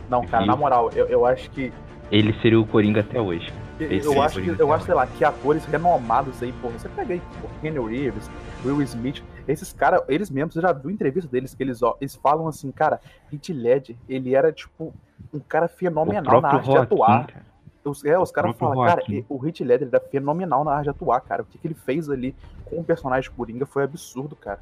Não, 0.09 0.25
cara, 0.25 0.45
na 0.45 0.55
moral, 0.55 0.89
eu, 0.95 1.07
eu 1.07 1.25
acho 1.25 1.49
que 1.51 1.71
ele 2.11 2.33
seria 2.41 2.59
o 2.59 2.65
Coringa 2.65 3.01
até 3.01 3.19
hoje. 3.19 3.51
Eu, 3.79 3.91
Esse 3.91 4.07
eu 4.07 4.21
acho 4.21 4.41
que, 4.41 4.49
eu 4.61 4.73
acho, 4.73 4.85
sei 4.85 4.93
lá, 4.93 5.05
que 5.07 5.23
atores 5.23 5.63
renomados 5.65 6.41
aí, 6.41 6.51
porra. 6.61 6.77
Você 6.79 6.89
pega 6.89 7.13
aí, 7.13 7.21
porra, 7.41 7.53
Kenny 7.61 7.79
Reeves, 7.79 8.29
Will 8.65 8.81
Smith, 8.81 9.21
esses 9.51 9.73
caras, 9.73 10.01
eles 10.07 10.29
mesmos, 10.29 10.53
você 10.53 10.61
já 10.61 10.71
viu 10.71 10.91
entrevista 10.91 11.29
deles 11.29 11.55
que 11.55 11.63
eles, 11.63 11.81
ó, 11.81 11.97
eles 11.99 12.15
falam 12.15 12.47
assim, 12.47 12.71
cara, 12.71 12.99
Heath 13.33 13.49
Ledger, 13.49 13.95
ele 14.07 14.35
era, 14.35 14.51
tipo, 14.51 14.93
um 15.33 15.39
cara 15.39 15.67
fenomenal 15.67 16.39
na 16.41 16.49
arte 16.49 16.69
de 16.69 16.77
atuar. 16.77 17.27
Cara. 17.27 17.49
Os, 17.83 18.05
é, 18.05 18.19
os 18.19 18.31
caras 18.31 18.55
falam, 18.57 18.85
cara, 18.85 19.01
o 19.27 19.45
Heath 19.45 19.61
Ledger 19.61 19.87
ele 19.87 19.95
era 19.95 19.99
fenomenal 19.99 20.63
na 20.63 20.71
arte 20.73 20.83
de 20.83 20.89
atuar, 20.91 21.21
cara. 21.21 21.41
O 21.41 21.45
que, 21.45 21.57
que 21.57 21.65
ele 21.67 21.73
fez 21.73 22.09
ali 22.09 22.35
com 22.65 22.79
o 22.79 22.83
personagem 22.83 23.31
Coringa 23.31 23.65
foi 23.65 23.83
absurdo, 23.83 24.35
cara. 24.35 24.59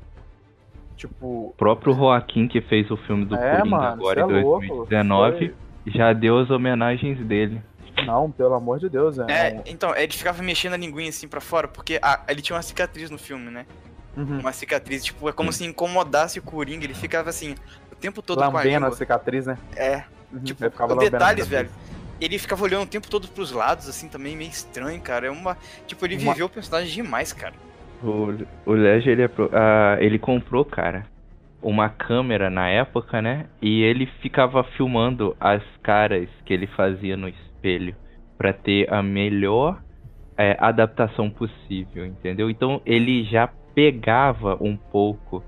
Tipo, 0.95 1.25
O 1.49 1.53
próprio 1.57 1.93
Joaquim 1.93 2.47
que 2.47 2.61
fez 2.61 2.89
o 2.89 2.97
filme 2.97 3.25
do 3.25 3.35
é, 3.35 3.57
Coringa 3.57 3.65
mano, 3.65 3.85
agora 3.93 4.25
cê 4.25 4.33
em 4.33 4.37
é 4.39 4.41
louco. 4.43 4.67
2019 4.67 5.55
já 5.87 6.13
deu 6.13 6.39
as 6.39 6.49
homenagens 6.49 7.19
dele. 7.25 7.61
Foi- 7.93 8.05
Não, 8.05 8.31
pelo 8.31 8.53
amor 8.53 8.79
de 8.79 8.89
Deus, 8.89 9.17
é. 9.19 9.25
É, 9.29 9.63
então, 9.65 9.95
ele 9.95 10.11
ficava 10.13 10.41
mexendo 10.41 10.73
a 10.73 10.77
linguinha 10.77 11.09
assim 11.09 11.27
pra 11.27 11.41
fora, 11.41 11.67
porque 11.67 11.99
a- 12.01 12.21
ele 12.27 12.41
tinha 12.41 12.55
uma 12.55 12.61
cicatriz 12.61 13.09
no 13.09 13.17
filme, 13.17 13.49
né? 13.51 13.65
Uhum. 14.17 14.39
Uma 14.39 14.51
cicatriz, 14.51 15.05
tipo, 15.05 15.29
é 15.29 15.31
como 15.31 15.53
se 15.53 15.63
incomodasse 15.63 16.39
o 16.39 16.41
Coringa, 16.41 16.83
ele 16.85 16.93
ficava 16.95 17.29
assim, 17.29 17.53
o 17.91 17.95
tempo 17.95 18.21
todo 18.21 18.39
com 18.39 18.43
a 18.43 18.47
Lambendo 18.47 18.77
a 18.77 18.79
língua. 18.79 18.91
cicatriz, 18.91 19.45
né? 19.45 19.57
É, 19.75 20.03
Uhum. 20.33 20.39
tipo, 20.43 20.63
Ele 20.63 20.71
ficava 20.71 20.93
lambendo 20.93 21.15
a 21.15 21.19
detalhes, 21.19 21.47
velho. 21.47 21.69
Ele 22.19 22.39
ficava 22.39 22.63
olhando 22.63 22.83
o 22.83 22.87
tempo 22.87 23.07
todo 23.07 23.27
pros 23.27 23.51
lados, 23.51 23.87
assim, 23.87 24.07
também 24.07 24.35
meio 24.35 24.49
estranho, 24.49 24.99
cara. 24.99 25.27
É 25.27 25.29
uma. 25.29 25.55
Tipo, 25.85 26.03
ele 26.05 26.17
Uma- 26.17 26.33
viveu 26.33 26.47
o 26.47 26.49
personagem 26.49 26.91
demais, 27.03 27.31
cara. 27.31 27.53
O, 28.01 28.33
o 28.65 28.73
Ledger, 28.73 29.13
ele, 29.13 29.21
é 29.21 29.27
pro- 29.27 29.51
ah, 29.53 29.97
ele 29.99 30.17
comprou, 30.17 30.65
cara, 30.65 31.05
uma 31.61 31.89
câmera 31.89 32.49
na 32.49 32.67
época, 32.69 33.21
né? 33.21 33.45
E 33.61 33.81
ele 33.83 34.07
ficava 34.21 34.63
filmando 34.63 35.35
as 35.39 35.61
caras 35.83 36.27
que 36.43 36.53
ele 36.53 36.65
fazia 36.67 37.15
no 37.15 37.27
espelho 37.27 37.95
pra 38.37 38.51
ter 38.51 38.91
a 38.91 39.01
melhor 39.03 39.79
é, 40.37 40.55
adaptação 40.59 41.29
possível, 41.29 42.05
entendeu? 42.05 42.49
Então 42.49 42.81
ele 42.85 43.23
já 43.23 43.49
pegava 43.77 44.57
um 44.59 44.75
pouco 44.75 45.43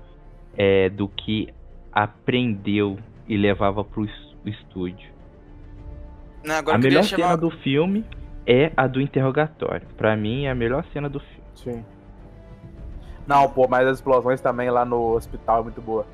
é, 0.56 0.88
do 0.88 1.08
que 1.08 1.52
aprendeu 1.92 2.96
e 3.26 3.36
levava 3.36 3.82
pro, 3.82 4.04
es- 4.04 4.36
estúdio. 4.46 5.10
Não, 6.44 6.54
agora 6.54 6.76
a 6.76 6.80
melhor 6.80 7.02
chamar... 7.02 7.24
cena 7.24 7.36
do 7.36 7.50
filme 7.50 8.04
é 8.46 8.70
a 8.76 8.86
do 8.86 9.00
interrogatório. 9.00 9.84
Pra 9.96 10.16
mim 10.16 10.44
é 10.44 10.50
a 10.52 10.54
melhor 10.54 10.84
cena 10.92 11.08
do 11.08 11.18
filme. 11.18 11.44
Sim. 11.56 11.84
Não, 13.26 13.48
pô, 13.50 13.66
mas 13.66 13.88
as 13.88 13.96
explosões 13.96 14.40
também 14.40 14.70
lá 14.70 14.84
no 14.84 15.16
hospital 15.16 15.58
é 15.58 15.62
muito 15.64 15.82
boa. 15.82 16.06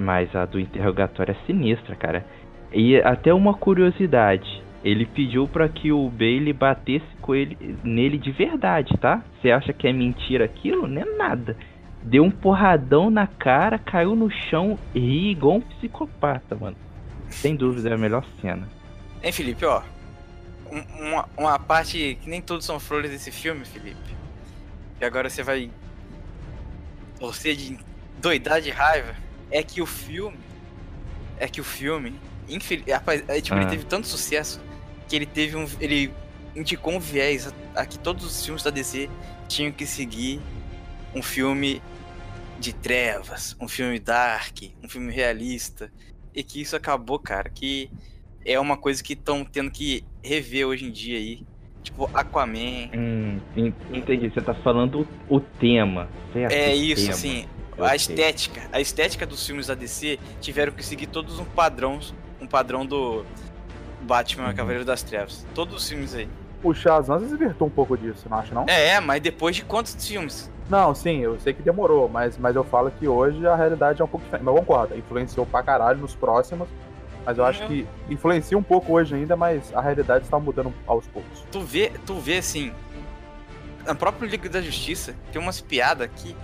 Mas 0.00 0.32
a 0.36 0.44
do 0.46 0.60
interrogatório 0.60 1.32
é 1.32 1.46
sinistra, 1.46 1.96
cara. 1.96 2.24
E 2.72 2.96
até 2.98 3.34
uma 3.34 3.54
curiosidade. 3.54 4.62
Ele 4.86 5.04
pediu 5.04 5.48
pra 5.48 5.68
que 5.68 5.90
o 5.90 6.08
Bailey 6.08 6.52
batesse 6.52 7.04
com 7.20 7.34
ele, 7.34 7.76
nele 7.82 8.16
de 8.18 8.30
verdade, 8.30 8.96
tá? 9.00 9.20
Você 9.42 9.50
acha 9.50 9.72
que 9.72 9.88
é 9.88 9.92
mentira 9.92 10.44
aquilo? 10.44 10.86
Não 10.86 11.02
é 11.02 11.16
nada. 11.16 11.56
Deu 12.04 12.22
um 12.22 12.30
porradão 12.30 13.10
na 13.10 13.26
cara, 13.26 13.80
caiu 13.80 14.14
no 14.14 14.30
chão, 14.30 14.78
ri 14.94 15.32
igual 15.32 15.56
um 15.56 15.60
psicopata, 15.60 16.54
mano. 16.54 16.76
Sem 17.28 17.56
dúvida 17.56 17.88
é 17.90 17.94
a 17.94 17.98
melhor 17.98 18.24
cena. 18.40 18.68
Hein, 19.24 19.32
Felipe, 19.32 19.64
ó. 19.64 19.82
Um- 20.70 21.08
uma, 21.08 21.28
uma 21.36 21.58
parte 21.58 22.16
que 22.22 22.30
nem 22.30 22.40
todos 22.40 22.64
são 22.64 22.78
flores 22.78 23.10
desse 23.10 23.32
filme, 23.32 23.64
Felipe. 23.64 24.14
E 25.00 25.04
agora 25.04 25.28
você 25.28 25.42
vai 25.42 25.68
torcer 27.18 27.56
de 27.56 27.76
doidar 28.22 28.60
de 28.60 28.70
raiva. 28.70 29.14
É 29.50 29.64
que 29.64 29.82
o 29.82 29.86
filme. 29.86 30.38
É 31.40 31.48
que 31.48 31.60
o 31.60 31.64
filme. 31.64 32.14
Infel... 32.48 32.78
Rapaz, 32.88 33.24
é, 33.28 33.40
tipo, 33.40 33.56
Ah. 33.56 33.62
ele 33.62 33.70
teve 33.70 33.84
tanto 33.84 34.06
sucesso 34.06 34.60
que 35.08 35.16
ele 35.16 35.26
teve 35.26 35.56
um. 35.56 35.66
Ele 35.80 36.12
indicou 36.54 36.94
um 36.94 37.00
viés 37.00 37.52
a, 37.74 37.80
a 37.82 37.86
que 37.86 37.98
todos 37.98 38.24
os 38.24 38.44
filmes 38.44 38.62
da 38.62 38.70
DC 38.70 39.08
tinham 39.48 39.70
que 39.72 39.86
seguir 39.86 40.40
um 41.14 41.22
filme 41.22 41.82
de 42.58 42.72
trevas, 42.72 43.54
um 43.60 43.68
filme 43.68 43.98
dark, 43.98 44.58
um 44.82 44.88
filme 44.88 45.12
realista. 45.12 45.90
E 46.34 46.42
que 46.42 46.60
isso 46.60 46.76
acabou, 46.76 47.18
cara, 47.18 47.48
que 47.48 47.90
é 48.44 48.58
uma 48.60 48.76
coisa 48.76 49.02
que 49.02 49.14
estão 49.14 49.44
tendo 49.44 49.70
que 49.70 50.04
rever 50.22 50.66
hoje 50.66 50.84
em 50.86 50.90
dia 50.90 51.18
aí. 51.18 51.42
Tipo, 51.82 52.10
Aquaman. 52.12 52.90
Hum, 52.94 53.38
en- 53.56 53.72
entendi. 53.92 54.28
Você 54.28 54.40
tá 54.40 54.52
falando 54.54 55.06
o, 55.28 55.40
tema, 55.40 56.08
certo? 56.32 56.52
É 56.52 56.74
isso, 56.74 57.02
tema. 57.02 57.14
assim. 57.14 57.48
Eu 57.76 57.84
A 57.84 57.88
sei. 57.90 57.96
estética. 57.96 58.68
A 58.72 58.80
estética 58.80 59.24
dos 59.26 59.46
filmes 59.46 59.66
da 59.68 59.74
DC 59.74 60.18
tiveram 60.40 60.72
que 60.72 60.84
seguir 60.84 61.06
todos 61.06 61.38
um 61.38 61.44
padrão. 61.44 62.00
Um 62.40 62.46
padrão 62.46 62.84
do 62.84 63.24
Batman. 64.06 64.54
Cavaleiro 64.54 64.84
das 64.84 65.02
Trevas. 65.02 65.46
Todos 65.54 65.82
os 65.82 65.88
filmes 65.88 66.14
aí. 66.14 66.28
O 66.62 66.72
Shazam 66.72 67.18
desvirtou 67.18 67.66
um 67.68 67.70
pouco 67.70 67.96
disso, 67.98 68.26
não 68.30 68.38
acha 68.38 68.54
não? 68.54 68.64
É, 68.66 68.98
mas 69.00 69.20
depois 69.20 69.54
de 69.56 69.62
quantos 69.62 69.94
filmes? 70.06 70.50
Não, 70.70 70.94
sim, 70.94 71.18
eu 71.20 71.38
sei 71.38 71.52
que 71.52 71.62
demorou, 71.62 72.08
mas, 72.08 72.36
mas 72.38 72.56
eu 72.56 72.64
falo 72.64 72.90
que 72.90 73.06
hoje 73.06 73.46
a 73.46 73.54
realidade 73.54 74.00
é 74.00 74.04
um 74.04 74.08
pouco 74.08 74.24
diferente. 74.24 74.44
Mas 74.44 74.54
eu 74.54 74.60
concordo, 74.62 74.96
influenciou 74.96 75.46
pra 75.46 75.62
caralho 75.62 75.98
nos 76.00 76.14
próximos. 76.14 76.66
Mas 77.24 77.38
eu 77.38 77.44
acho 77.44 77.62
Uhum. 77.62 77.68
que 77.68 77.86
influencia 78.08 78.56
um 78.56 78.62
pouco 78.62 78.92
hoje 78.94 79.14
ainda, 79.14 79.36
mas 79.36 79.72
a 79.74 79.80
realidade 79.80 80.24
está 80.24 80.38
mudando 80.38 80.72
aos 80.86 81.06
poucos. 81.08 81.44
Tu 81.52 81.60
vê, 81.60 81.92
tu 82.06 82.14
vê 82.18 82.38
assim. 82.38 82.72
Na 83.84 83.94
própria 83.94 84.26
Liga 84.28 84.48
da 84.48 84.60
Justiça, 84.60 85.14
tem 85.32 85.40
umas 85.40 85.60
piadas 85.60 86.08
que. 86.16 86.34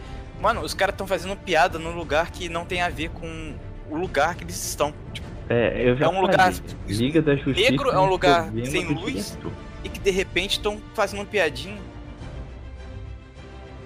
Mano, 0.40 0.60
os 0.60 0.74
caras 0.74 0.92
estão 0.94 1.06
fazendo 1.06 1.36
piada 1.36 1.78
num 1.78 1.94
lugar 1.94 2.30
que 2.30 2.48
não 2.48 2.64
tem 2.64 2.82
a 2.82 2.88
ver 2.88 3.10
com 3.10 3.54
o 3.90 3.96
lugar 3.96 4.34
que 4.34 4.44
eles 4.44 4.56
estão. 4.64 4.92
Tipo, 5.12 5.26
É, 5.52 5.90
eu 5.90 5.96
já 5.96 6.06
É 6.06 6.08
um 6.08 6.22
lugar. 6.22 6.50
Liga 6.88 7.20
da 7.20 7.36
Justiça 7.36 7.70
negro, 7.70 7.90
é 7.90 7.98
um 7.98 8.06
lugar 8.06 8.44
problema 8.44 8.70
sem 8.70 8.84
luz. 8.86 9.38
e 9.84 9.88
que 9.90 10.00
de 10.00 10.10
repente 10.10 10.52
estão 10.52 10.80
fazendo 10.94 11.26
piadinha. 11.26 11.76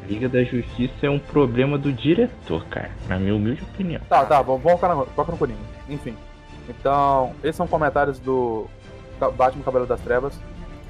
Liga 0.09 0.29
da 0.29 0.45
Justiça 0.45 0.95
é 1.07 1.11
um 1.11 1.19
problema 1.19 1.77
do 1.77 1.93
diretor, 1.93 2.65
cara. 2.67 2.93
Na 3.09 3.19
minha 3.19 3.35
humilde 3.35 3.63
opinião. 3.65 4.01
Tá, 4.09 4.25
tá, 4.25 4.41
vamos 4.43 4.63
vamos 4.63 4.81
focar 4.81 4.97
no, 4.97 5.07
foca 5.07 5.33
no 5.33 5.39
Coringa. 5.39 5.59
Enfim. 5.89 6.15
Então, 6.69 7.33
esses 7.43 7.57
são 7.57 7.67
comentários 7.67 8.21
do 8.21 8.69
Batman 9.37 9.65
Cabelo 9.65 9.87
das 9.87 10.01
Trevas. 10.01 10.39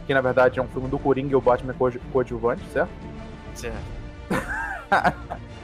Que 0.06 0.12
na 0.12 0.20
verdade 0.20 0.58
é 0.58 0.62
um 0.62 0.68
filme 0.68 0.88
do 0.88 0.98
Coringa 0.98 1.32
e 1.32 1.36
o 1.36 1.40
Batman 1.40 1.72
é 1.72 1.74
coadju- 1.74 2.00
coadjuvante, 2.12 2.62
certo? 2.72 2.90
Certo. 3.54 3.76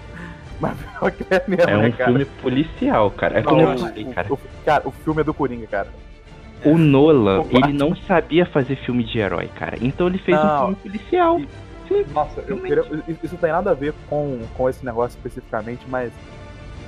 Mas 0.63 0.79
pior 0.99 1.11
que 1.11 1.27
é 1.29 1.43
mesmo, 1.49 1.71
É 1.71 1.77
né, 1.77 1.89
um 1.89 1.93
cara? 1.93 2.05
filme 2.11 2.25
policial, 2.41 3.11
cara. 3.11 3.39
É 3.41 3.43
como 3.43 3.61
eu 3.61 3.75
o- 3.75 3.79
falei, 3.79 4.05
cara. 4.07 4.33
o- 4.33 4.39
cara, 4.65 4.89
o 4.89 4.91
filme 4.93 5.21
é 5.21 5.25
do 5.25 5.35
Coringa, 5.35 5.67
cara. 5.67 5.89
O 6.65 6.79
Nolan, 6.79 7.41
O 7.41 7.49
ele 7.51 7.73
não 7.73 7.97
sabia 7.97 8.47
fazer 8.47 8.77
filme 8.77 9.03
de 9.03 9.19
herói, 9.19 9.49
cara. 9.49 9.77
Então 9.81 10.07
ele 10.07 10.19
fez 10.19 10.39
Não. 10.39 10.55
um 10.55 10.59
filme 10.59 10.77
policial. 10.77 11.41
E- 11.41 11.49
Sim. 11.89 12.05
Nossa, 12.15 12.41
queria, 12.41 12.85
isso 13.23 13.35
não 13.35 13.41
tem 13.41 13.51
nada 13.51 13.73
a 13.73 13.75
ver 13.75 13.93
com, 14.09 14.41
com 14.57 14.69
esse 14.71 14.83
negócio 14.87 15.17
especificamente, 15.19 15.83
mas, 15.89 16.13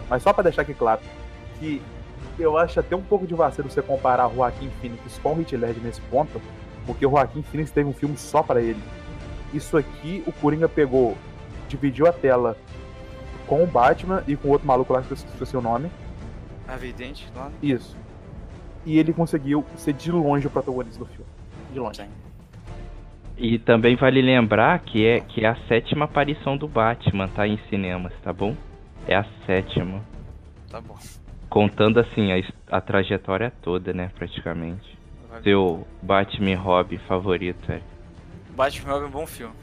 mas 0.09 0.22
só 0.22 0.33
pra 0.33 0.45
deixar 0.45 0.62
aqui 0.62 0.72
claro, 0.72 1.01
que 1.59 1.83
eu 2.39 2.57
acho 2.57 2.79
até 2.81 2.95
um 2.95 3.03
pouco 3.03 3.27
de 3.27 3.35
vacilo 3.35 3.68
você 3.68 3.83
comparar 3.83 4.29
o 4.29 4.37
Joaquim 4.37 4.70
Phoenix 4.81 5.18
com 5.20 5.35
o 5.35 5.41
Heath 5.41 5.53
Ledger 5.53 5.83
nesse 5.83 6.01
ponto, 6.03 6.41
porque 6.87 7.05
o 7.05 7.11
Joaquim 7.11 7.43
Phoenix 7.43 7.70
teve 7.72 7.89
um 7.89 7.93
filme 7.93 8.16
só 8.16 8.43
pra 8.43 8.61
ele. 8.62 8.81
Isso 9.53 9.77
aqui, 9.77 10.22
o 10.27 10.33
Coringa 10.33 10.68
pegou, 10.68 11.16
dividiu 11.68 12.07
a 12.07 12.12
tela 12.12 12.57
com 13.55 13.62
o 13.62 13.66
Batman 13.68 14.24
e 14.26 14.34
com 14.34 14.48
o 14.48 14.50
outro 14.50 14.66
maluco 14.66 14.92
lá 14.92 15.00
que 15.00 15.12
eu 15.12 15.14
esqueci 15.14 15.57
o 15.57 15.62
nome. 15.62 15.88
Evidente, 16.74 17.28
lá. 17.36 17.52
Isso. 17.62 17.96
E 18.84 18.98
ele 18.98 19.12
conseguiu 19.12 19.64
ser 19.76 19.92
de 19.92 20.11
longe 20.11 20.48
o 20.48 20.50
protagonista 20.50 20.98
do 20.98 21.07
filme. 21.07 21.30
De 21.72 21.78
longe. 21.78 22.02
Sim. 22.02 22.09
E 23.38 23.61
também 23.61 23.94
vale 23.94 24.20
lembrar 24.20 24.80
que 24.80 25.07
é, 25.07 25.20
que 25.20 25.44
é 25.44 25.48
a 25.48 25.55
sétima 25.68 26.07
aparição 26.07 26.57
do 26.57 26.66
Batman, 26.66 27.28
tá? 27.28 27.46
Em 27.46 27.57
cinemas, 27.70 28.12
tá 28.24 28.32
bom? 28.32 28.57
É 29.07 29.14
a 29.14 29.24
sétima. 29.46 30.02
Tá 30.68 30.80
bom. 30.80 30.98
Contando 31.48 32.00
assim 32.00 32.32
a, 32.32 32.76
a 32.76 32.80
trajetória 32.80 33.52
toda, 33.62 33.92
né? 33.92 34.11
Praticamente. 34.16 34.98
Vai. 35.30 35.42
Seu 35.42 35.86
Batman 36.02 36.57
Robin 36.57 36.98
favorito, 36.98 37.70
é. 37.70 37.80
Batman 38.50 38.94
Robin 38.94 39.05
é 39.05 39.09
um 39.09 39.12
bom 39.12 39.26
filme. 39.26 39.55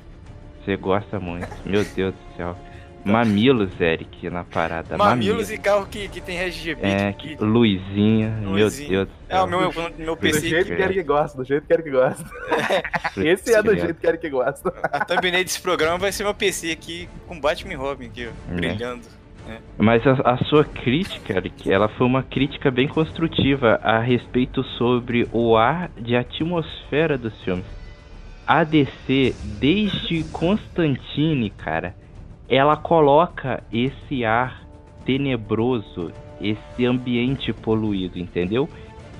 Você 0.63 0.77
gosta 0.77 1.19
muito. 1.19 1.49
Meu 1.65 1.83
Deus 1.83 2.13
do 2.13 2.37
céu. 2.37 2.55
Mamilos, 3.03 3.69
Eric, 3.79 4.29
na 4.29 4.43
parada. 4.43 4.97
Mamilos 4.97 5.49
e 5.51 5.57
carro 5.57 5.85
que, 5.87 6.07
que 6.07 6.21
tem 6.21 6.37
RGB. 6.39 6.81
É, 6.81 7.13
que, 7.13 7.35
que 7.35 7.43
luzinha. 7.43 8.29
Meu. 8.41 8.69
Deus 8.69 8.79
é 9.27 9.41
o 9.41 9.47
meu, 9.47 9.59
meu, 9.59 9.73
meu 9.97 10.15
Do 10.15 10.17
PC 10.17 10.47
jeito 10.49 10.75
que 10.75 10.81
ele 10.81 10.93
que 10.93 11.03
gosta, 11.03 11.37
do 11.37 11.45
jeito 11.45 11.65
que 11.65 11.73
ele 11.73 11.83
que 11.83 11.91
gosta. 11.91 12.25
Esse 13.17 13.53
é 13.53 13.63
do 13.63 13.75
jeito 13.75 13.95
que 13.95 14.07
ele 14.07 14.17
que 14.17 14.29
gosta. 14.29 14.73
A 14.83 15.05
thumbnail 15.05 15.43
desse 15.43 15.61
programa 15.61 15.97
vai 15.97 16.11
ser 16.11 16.23
meu 16.23 16.33
PC 16.33 16.71
aqui 16.71 17.09
com 17.27 17.39
Batman 17.39 17.73
e 17.73 17.75
Robin 17.75 18.05
aqui, 18.07 18.27
ó, 18.27 18.51
É. 18.51 18.55
brilhando. 18.55 19.21
Mas 19.77 20.05
a, 20.05 20.11
a 20.33 20.37
sua 20.45 20.63
crítica, 20.63 21.33
Eric, 21.33 21.69
ela 21.71 21.89
foi 21.89 22.05
uma 22.05 22.23
crítica 22.23 22.69
bem 22.69 22.87
construtiva 22.87 23.79
a 23.83 23.99
respeito 23.99 24.63
sobre 24.63 25.27
o 25.31 25.57
ar 25.57 25.89
de 25.97 26.15
atmosfera 26.15 27.17
dos 27.17 27.33
filmes. 27.43 27.65
A 28.45 28.63
DC, 28.63 29.33
desde 29.59 30.23
Constantine, 30.25 31.49
cara, 31.49 31.95
ela 32.51 32.75
coloca 32.75 33.63
esse 33.71 34.25
ar 34.25 34.61
tenebroso, 35.05 36.11
esse 36.41 36.85
ambiente 36.85 37.53
poluído, 37.53 38.19
entendeu? 38.19 38.67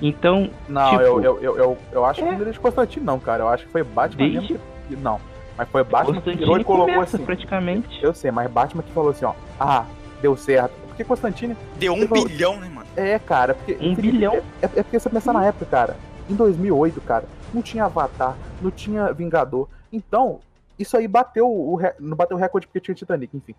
Então, 0.00 0.50
Não, 0.68 0.90
Tipo- 0.90 1.02
eu, 1.02 1.22
eu, 1.22 1.40
eu, 1.40 1.56
eu, 1.56 1.78
eu 1.92 2.04
acho 2.04 2.20
que 2.20 2.26
É. 2.28 2.30
não 2.32 2.40
é 2.40 2.44
desde 2.44 2.60
Constantino, 2.60 3.06
não, 3.06 3.18
cara. 3.18 3.44
Eu 3.44 3.48
acho 3.48 3.64
que 3.64 3.70
foi 3.72 3.82
Batman 3.82 4.28
Desde- 4.28 4.52
mesmo 4.54 4.60
que. 4.88 4.96
Não. 4.96 5.18
Mas 5.56 5.68
foi 5.68 5.82
Batman 5.84 6.20
que 6.20 6.34
virou 6.34 6.58
e 6.58 6.64
colocou 6.64 6.92
começa 6.94 7.16
assim. 7.16 7.24
praticamente. 7.24 8.02
Eu 8.04 8.12
sei, 8.12 8.30
mas 8.30 8.50
Batman 8.50 8.82
que 8.82 8.92
falou 8.92 9.10
assim, 9.10 9.24
ó. 9.24 9.32
Ah, 9.60 9.84
deu 10.20 10.36
certo. 10.36 10.72
Porque 10.88 11.04
Constantine. 11.04 11.56
Deu 11.78 11.94
um 11.94 12.06
falou- 12.08 12.26
bilhão, 12.26 12.56
né, 12.58 12.68
mano? 12.68 12.86
É, 12.96 13.18
cara. 13.18 13.54
Porque, 13.54 13.78
Um 13.80 13.94
bilhão. 13.94 14.34
É, 14.60 14.64
é 14.64 14.82
porque 14.82 14.98
você 14.98 15.08
pensar 15.08 15.32
na 15.32 15.44
época, 15.46 15.64
cara. 15.66 15.96
Em 16.28 16.34
2008, 16.34 17.00
cara, 17.02 17.24
não 17.54 17.62
tinha 17.62 17.84
Avatar, 17.84 18.36
não 18.60 18.70
tinha 18.70 19.12
Vingador. 19.12 19.68
Então, 19.92 20.40
isso 20.82 20.96
aí 20.96 21.08
bateu 21.08 21.48
o. 21.50 21.74
re- 21.76 21.94
Não 21.98 22.16
bateu 22.16 22.36
o 22.36 22.40
recorde 22.40 22.66
porque 22.66 22.80
tinha 22.80 22.94
Titanic, 22.94 23.36
enfim. 23.36 23.54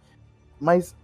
Mas 0.61 0.95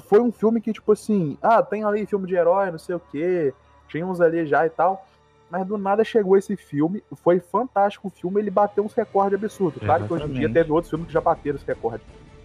foi 0.00 0.20
um 0.20 0.30
filme 0.32 0.60
que, 0.60 0.72
tipo 0.72 0.92
assim, 0.92 1.36
ah, 1.42 1.62
tem 1.62 1.84
ali 1.84 2.04
filme 2.06 2.26
de 2.26 2.34
herói, 2.34 2.70
não 2.70 2.78
sei 2.78 2.94
o 2.96 3.00
quê. 3.00 3.52
Tinha 3.88 4.06
uns 4.06 4.20
ali 4.20 4.46
já 4.46 4.66
e 4.66 4.70
tal. 4.70 5.06
Mas 5.50 5.66
do 5.66 5.78
nada 5.78 6.04
chegou 6.04 6.36
esse 6.36 6.54
filme, 6.56 7.02
foi 7.24 7.40
fantástico 7.40 8.08
o 8.08 8.10
filme, 8.10 8.38
ele 8.38 8.50
bateu 8.50 8.84
uns 8.84 8.92
recordes 8.92 9.38
absurdos. 9.42 9.82
Claro 9.82 10.06
que 10.06 10.12
hoje 10.12 10.24
em 10.26 10.32
dia 10.32 10.48
teve 10.52 10.70
outros 10.70 10.90
filmes 10.90 11.06
que 11.06 11.12
já 11.12 11.22
bateram 11.22 11.56
esse 11.56 11.66
recorde. 11.66 12.02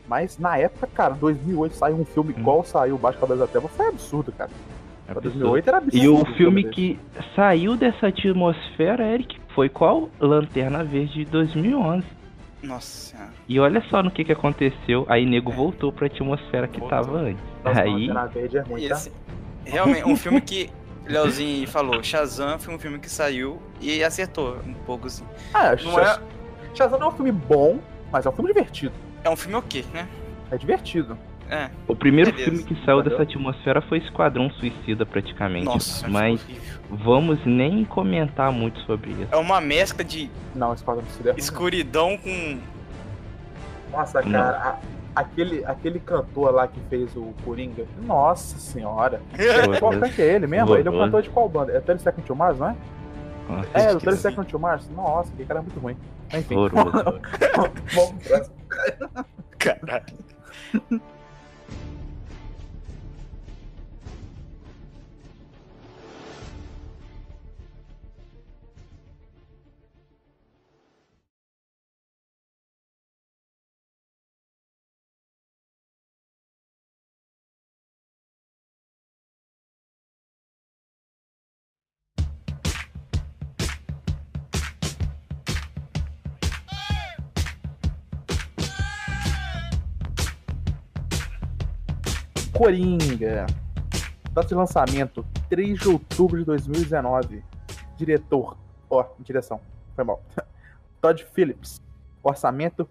Mas 0.08 0.38
na 0.38 0.58
época, 0.58 0.88
cara, 0.88 1.14
2008 1.16 1.76
saiu 1.76 1.98
um 1.98 2.06
filme 2.06 2.34
Hum. 2.34 2.40
igual 2.40 2.64
saiu 2.64 2.98
Baixo 2.98 3.20
Cabelo 3.20 3.40
da 3.42 3.48
Treva, 3.48 3.68
foi 3.68 3.88
absurdo, 3.88 4.32
cara. 4.32 4.50
Pra 5.06 5.18
Absurdo. 5.18 5.38
2008 5.40 5.68
era 5.68 5.78
absurdo. 5.80 5.98
E 6.04 6.08
o 6.08 6.26
filme 6.38 6.64
que 6.70 6.98
saiu 7.36 7.76
dessa 7.76 8.08
atmosfera, 8.08 9.06
Eric, 9.06 9.38
foi 9.54 9.68
qual? 9.68 10.10
Lanterna 10.18 10.82
Verde 10.82 11.26
de 11.26 11.26
2011. 11.26 12.06
Nossa 12.64 13.10
senhora. 13.12 13.30
E 13.48 13.60
olha 13.60 13.84
só 13.90 14.02
no 14.02 14.10
que 14.10 14.24
que 14.24 14.32
aconteceu. 14.32 15.06
Aí 15.10 15.26
nego 15.26 15.52
voltou 15.52 15.92
pra 15.92 16.08
atmosfera 16.08 16.68
que 16.68 16.80
Voltou. 16.80 16.98
tava 16.98 17.18
antes. 17.18 17.44
Nossa, 17.64 17.82
Aí, 17.82 18.08
Verde 18.34 18.58
é 18.58 18.62
ruim, 18.62 18.88
tá? 18.88 18.96
esse- 18.96 19.12
realmente, 19.66 20.06
um 20.08 20.16
filme 20.16 20.40
que 20.42 20.70
Leozinho 21.06 21.68
falou, 21.68 22.02
Shazam 22.02 22.58
foi 22.58 22.74
um 22.74 22.80
filme 22.80 22.98
que 23.00 23.10
saiu 23.10 23.62
e 23.82 24.04
acertou 24.04 24.58
um 24.66 24.74
pouco 24.74 25.08
assim. 25.08 25.26
Ah, 25.54 25.72
Não 25.72 25.78
Shaz- 25.94 26.18
é, 26.20 26.76
Shazam 26.76 26.98
não 27.00 27.08
é 27.08 27.10
um 27.10 27.14
filme 27.16 27.32
bom, 27.34 27.80
mas 28.12 28.26
é 28.26 28.30
um 28.30 28.32
filme 28.32 28.54
divertido. 28.54 28.94
é 29.24 29.30
um 29.30 29.36
filme 29.36 29.56
ok, 29.58 29.84
né? 29.94 30.08
É 30.50 30.58
divertido. 30.58 31.18
É, 31.50 31.70
O 31.88 31.96
primeiro 31.96 32.32
Beleza. 32.32 32.50
filme 32.52 32.64
que 32.64 32.74
saiu 32.86 32.98
Valeu. 32.98 33.04
dessa 33.12 33.22
atmosfera 33.24 33.82
foi 33.84 34.00
Esquadrão 34.00 34.50
Suicida, 34.52 35.06
praticamente. 35.06 35.66
nossa, 35.66 36.08
mas 36.08 36.44
vamos 36.90 37.40
nem 37.46 37.86
comentar 37.86 38.52
muito 38.52 38.80
sobre 38.82 39.12
isso. 39.12 39.28
É 39.32 39.38
uma 39.38 39.62
mescla 39.62 40.04
de 40.04 40.32
Não, 40.56 40.74
Esquadrão 40.74 41.04
Suicida 41.06 41.32
é 41.32 41.36
escuridão 41.38 42.18
com. 42.18 42.58
Nossa, 43.92 44.24
cara, 44.24 44.58
a- 44.58 44.80
aquele, 45.22 45.64
aquele 45.66 46.00
cantor 46.00 46.52
lá 46.56 46.68
que 46.68 46.80
fez 46.90 47.16
o 47.16 47.34
Coringa, 47.46 47.86
nossa 48.02 48.58
senhora. 48.58 49.22
Qual 49.80 49.92
Horroroso. 49.92 50.14
que 50.14 50.22
é 50.24 50.34
ele 50.36 50.48
mesmo? 50.48 50.76
Ele 50.76 50.88
é 50.88 50.92
o 50.92 50.98
cantor 50.98 51.22
de 51.22 51.30
qual 51.30 51.48
banda? 51.48 51.72
É 51.74 51.80
30 51.80 52.00
Seconds 52.02 52.26
to 52.26 52.36
Mars, 52.36 52.58
não 52.58 52.70
é? 52.70 52.76
Nossa, 53.48 53.70
É, 53.76 53.84
o 53.84 53.88
Acho 53.90 53.98
que 53.98 54.04
30 54.06 54.16
sim. 54.16 54.22
Seconds 54.24 54.48
to 54.52 54.58
Mars? 54.58 54.90
Nossa, 54.96 55.32
aquele 55.32 55.48
cara 55.48 55.60
é 55.60 55.62
muito 55.62 55.80
ruim. 55.80 55.98
Enfim, 56.34 56.56
vamos 56.74 56.92
pro 56.92 58.14
próximo. 58.28 58.56
Caralho. 59.60 60.06
Coringa. 92.64 93.46
Data 94.32 94.48
de 94.48 94.56
lançamento, 94.56 95.26
3 95.50 95.78
de 95.78 95.90
outubro 95.90 96.40
de 96.40 96.46
2019. 96.46 97.44
Diretor. 97.98 98.56
Ó, 98.90 99.06
direção. 99.20 99.60
Foi 99.94 100.06
mal. 100.06 100.24
Todd 101.02 101.26
Phillips. 101.34 101.82
Orçamento, 102.24 102.88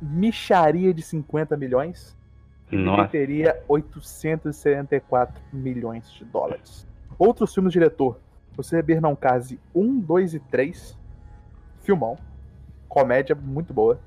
micharia 0.00 0.94
de 0.94 1.02
50 1.02 1.56
milhões. 1.56 2.16
E 2.70 2.76
Nossa, 2.76 3.08
bilheteria 3.08 3.60
874 3.66 5.34
milhões 5.52 6.08
de 6.12 6.24
dólares. 6.24 6.86
Outros 7.18 7.52
filmes 7.52 7.72
do 7.72 7.74
diretor: 7.74 8.20
Você 8.54 8.76
Beber 8.76 9.00
Não 9.00 9.16
Case 9.16 9.58
1, 9.74 9.98
2 9.98 10.34
e 10.34 10.38
3. 10.38 10.96
Filmão. 11.82 12.16
Comédia 12.88 13.34
muito 13.34 13.74
boa. 13.74 13.98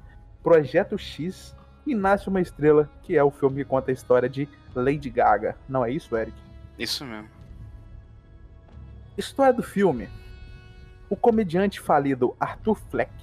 Projeto 0.41 0.97
X 0.97 1.53
e 1.85 1.93
Nasce 1.93 2.27
uma 2.27 2.41
Estrela, 2.41 2.89
que 3.03 3.15
é 3.15 3.23
o 3.23 3.31
filme 3.31 3.57
que 3.57 3.69
conta 3.69 3.91
a 3.91 3.93
história 3.93 4.27
de 4.27 4.47
Lady 4.73 5.09
Gaga. 5.09 5.55
Não 5.67 5.85
é 5.85 5.91
isso, 5.91 6.15
Eric? 6.17 6.35
Isso 6.77 7.05
mesmo. 7.05 7.29
História 9.17 9.53
do 9.53 9.63
filme. 9.63 10.09
O 11.09 11.15
comediante 11.15 11.79
falido 11.79 12.35
Arthur 12.39 12.75
Fleck 12.75 13.13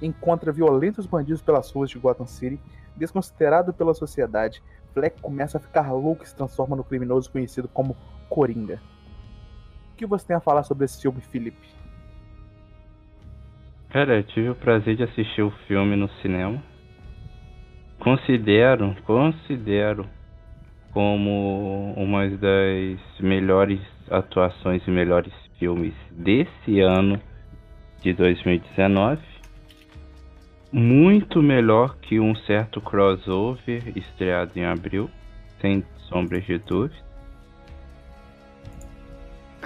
encontra 0.00 0.50
violentos 0.50 1.06
bandidos 1.06 1.42
pelas 1.42 1.70
ruas 1.70 1.90
de 1.90 1.98
Gotham 1.98 2.26
City. 2.26 2.60
Desconsiderado 2.96 3.72
pela 3.74 3.92
sociedade, 3.92 4.62
Fleck 4.92 5.20
começa 5.20 5.58
a 5.58 5.60
ficar 5.60 5.92
louco 5.92 6.24
e 6.24 6.28
se 6.28 6.34
transforma 6.34 6.76
no 6.76 6.84
criminoso 6.84 7.30
conhecido 7.30 7.68
como 7.68 7.96
Coringa. 8.28 8.80
O 9.92 9.96
que 9.96 10.06
você 10.06 10.26
tem 10.26 10.36
a 10.36 10.40
falar 10.40 10.62
sobre 10.62 10.84
esse 10.84 11.00
filme, 11.00 11.20
Felipe? 11.20 11.74
cara, 13.94 14.16
eu 14.16 14.24
tive 14.24 14.50
o 14.50 14.56
prazer 14.56 14.96
de 14.96 15.04
assistir 15.04 15.40
o 15.40 15.52
filme 15.68 15.94
no 15.94 16.08
cinema. 16.20 16.60
Considero, 18.04 18.94
considero 19.06 20.06
como 20.92 21.94
uma 21.96 22.28
das 22.28 22.98
melhores 23.18 23.80
atuações 24.10 24.86
e 24.86 24.90
melhores 24.90 25.32
filmes 25.58 25.94
desse 26.10 26.80
ano 26.80 27.18
de 28.02 28.12
2019. 28.12 29.22
Muito 30.70 31.42
melhor 31.42 31.96
que 31.96 32.20
um 32.20 32.34
certo 32.34 32.78
crossover 32.78 33.82
estreado 33.96 34.52
em 34.54 34.66
abril, 34.66 35.08
sem 35.62 35.82
sombras 36.10 36.44
de 36.44 36.58
dúvida. 36.58 37.02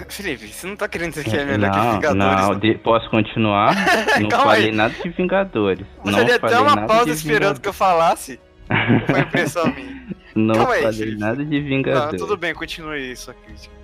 Felipe, 0.09 0.49
você 0.49 0.67
não 0.67 0.77
tá 0.77 0.89
querendo 0.89 1.11
dizer 1.11 1.25
que 1.25 1.37
é 1.37 1.45
melhor 1.45 1.71
que 1.71 1.77
não, 1.77 1.93
Vingadores? 1.95 2.17
não, 2.43 2.49
não? 2.53 2.59
de- 2.59 2.75
posso 2.79 3.09
continuar? 3.11 3.75
Não 4.21 4.31
falei 4.31 4.67
aí. 4.67 4.73
nada 4.73 4.95
de 5.03 5.09
Vingadores. 5.11 5.87
Você 6.05 6.11
não 6.11 6.25
deu 6.25 6.35
até 6.37 6.59
uma 6.59 6.87
pausa 6.87 7.11
esperando 7.13 7.61
que 7.61 7.69
eu 7.69 7.73
falasse. 7.73 8.39
Foi 9.07 9.21
impressão 9.21 9.67
minha? 9.75 9.99
Não 10.35 10.55
Calma 10.55 10.75
aí, 10.75 10.83
falei 10.83 10.99
Felipe. 10.99 11.19
nada 11.21 11.45
de 11.45 11.61
Não, 11.61 11.69
Vingadores. 11.69 12.21
tudo 12.21 12.37
bem, 12.37 12.55
continue 12.55 12.97
aí 12.97 13.17
sua 13.17 13.35
crítica. 13.35 13.75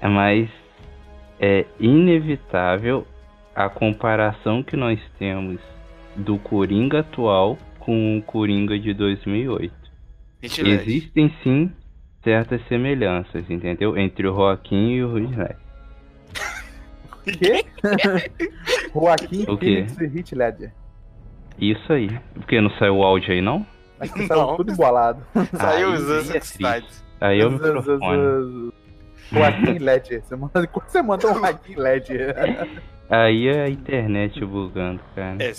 É, 0.00 0.08
Mas 0.08 0.48
é 1.40 1.64
inevitável 1.78 3.06
a 3.54 3.68
comparação 3.68 4.62
que 4.62 4.76
nós 4.76 4.98
temos 5.18 5.60
do 6.16 6.38
Coringa 6.38 7.00
atual 7.00 7.58
com 7.78 8.18
o 8.18 8.22
Coringa 8.22 8.78
de 8.78 8.92
2008. 8.94 9.72
Gente, 10.42 10.62
leve. 10.62 10.82
Existem 10.96 11.34
sim 11.42 11.72
certas 12.22 12.60
semelhanças, 12.68 13.48
entendeu? 13.48 13.96
Entre 13.96 14.26
o 14.26 14.34
Joaquim 14.34 14.90
e 14.92 15.04
o 15.04 15.18
Heath 15.18 15.36
Ledger. 15.38 15.56
Quê? 17.38 17.64
Joaquim 18.94 19.44
O 19.48 19.56
quê? 19.58 19.86
Phoenix 19.88 19.98
e 20.00 20.18
Heath 20.18 20.32
Ledger. 20.32 20.72
Isso 21.58 21.92
aí. 21.92 22.08
Porque 22.34 22.60
não 22.60 22.70
saiu 22.78 22.96
o 22.96 23.02
áudio 23.02 23.32
aí, 23.32 23.40
não? 23.40 23.66
Mas 23.98 24.12
que 24.12 24.20
Não. 24.20 24.26
saiu 24.28 24.56
tudo 24.56 24.72
embolado. 24.72 25.26
Saiu 25.56 25.88
Aí 25.88 25.94
os 25.94 26.10
anos. 26.10 26.58
Aí 27.20 27.44
o 27.44 27.50
microfone. 27.50 28.72
Joaquim 29.32 29.78
Ledger. 29.78 30.22
Você 30.22 30.36
manda, 30.36 30.70
você 30.72 31.02
manda 31.02 31.26
um 31.26 31.34
Joaquim 31.34 31.74
Ledger? 31.74 32.34
Aí 33.10 33.48
é 33.48 33.64
a 33.64 33.68
internet 33.68 34.44
bugando, 34.44 35.00
cara. 35.14 35.36
É. 35.42 35.52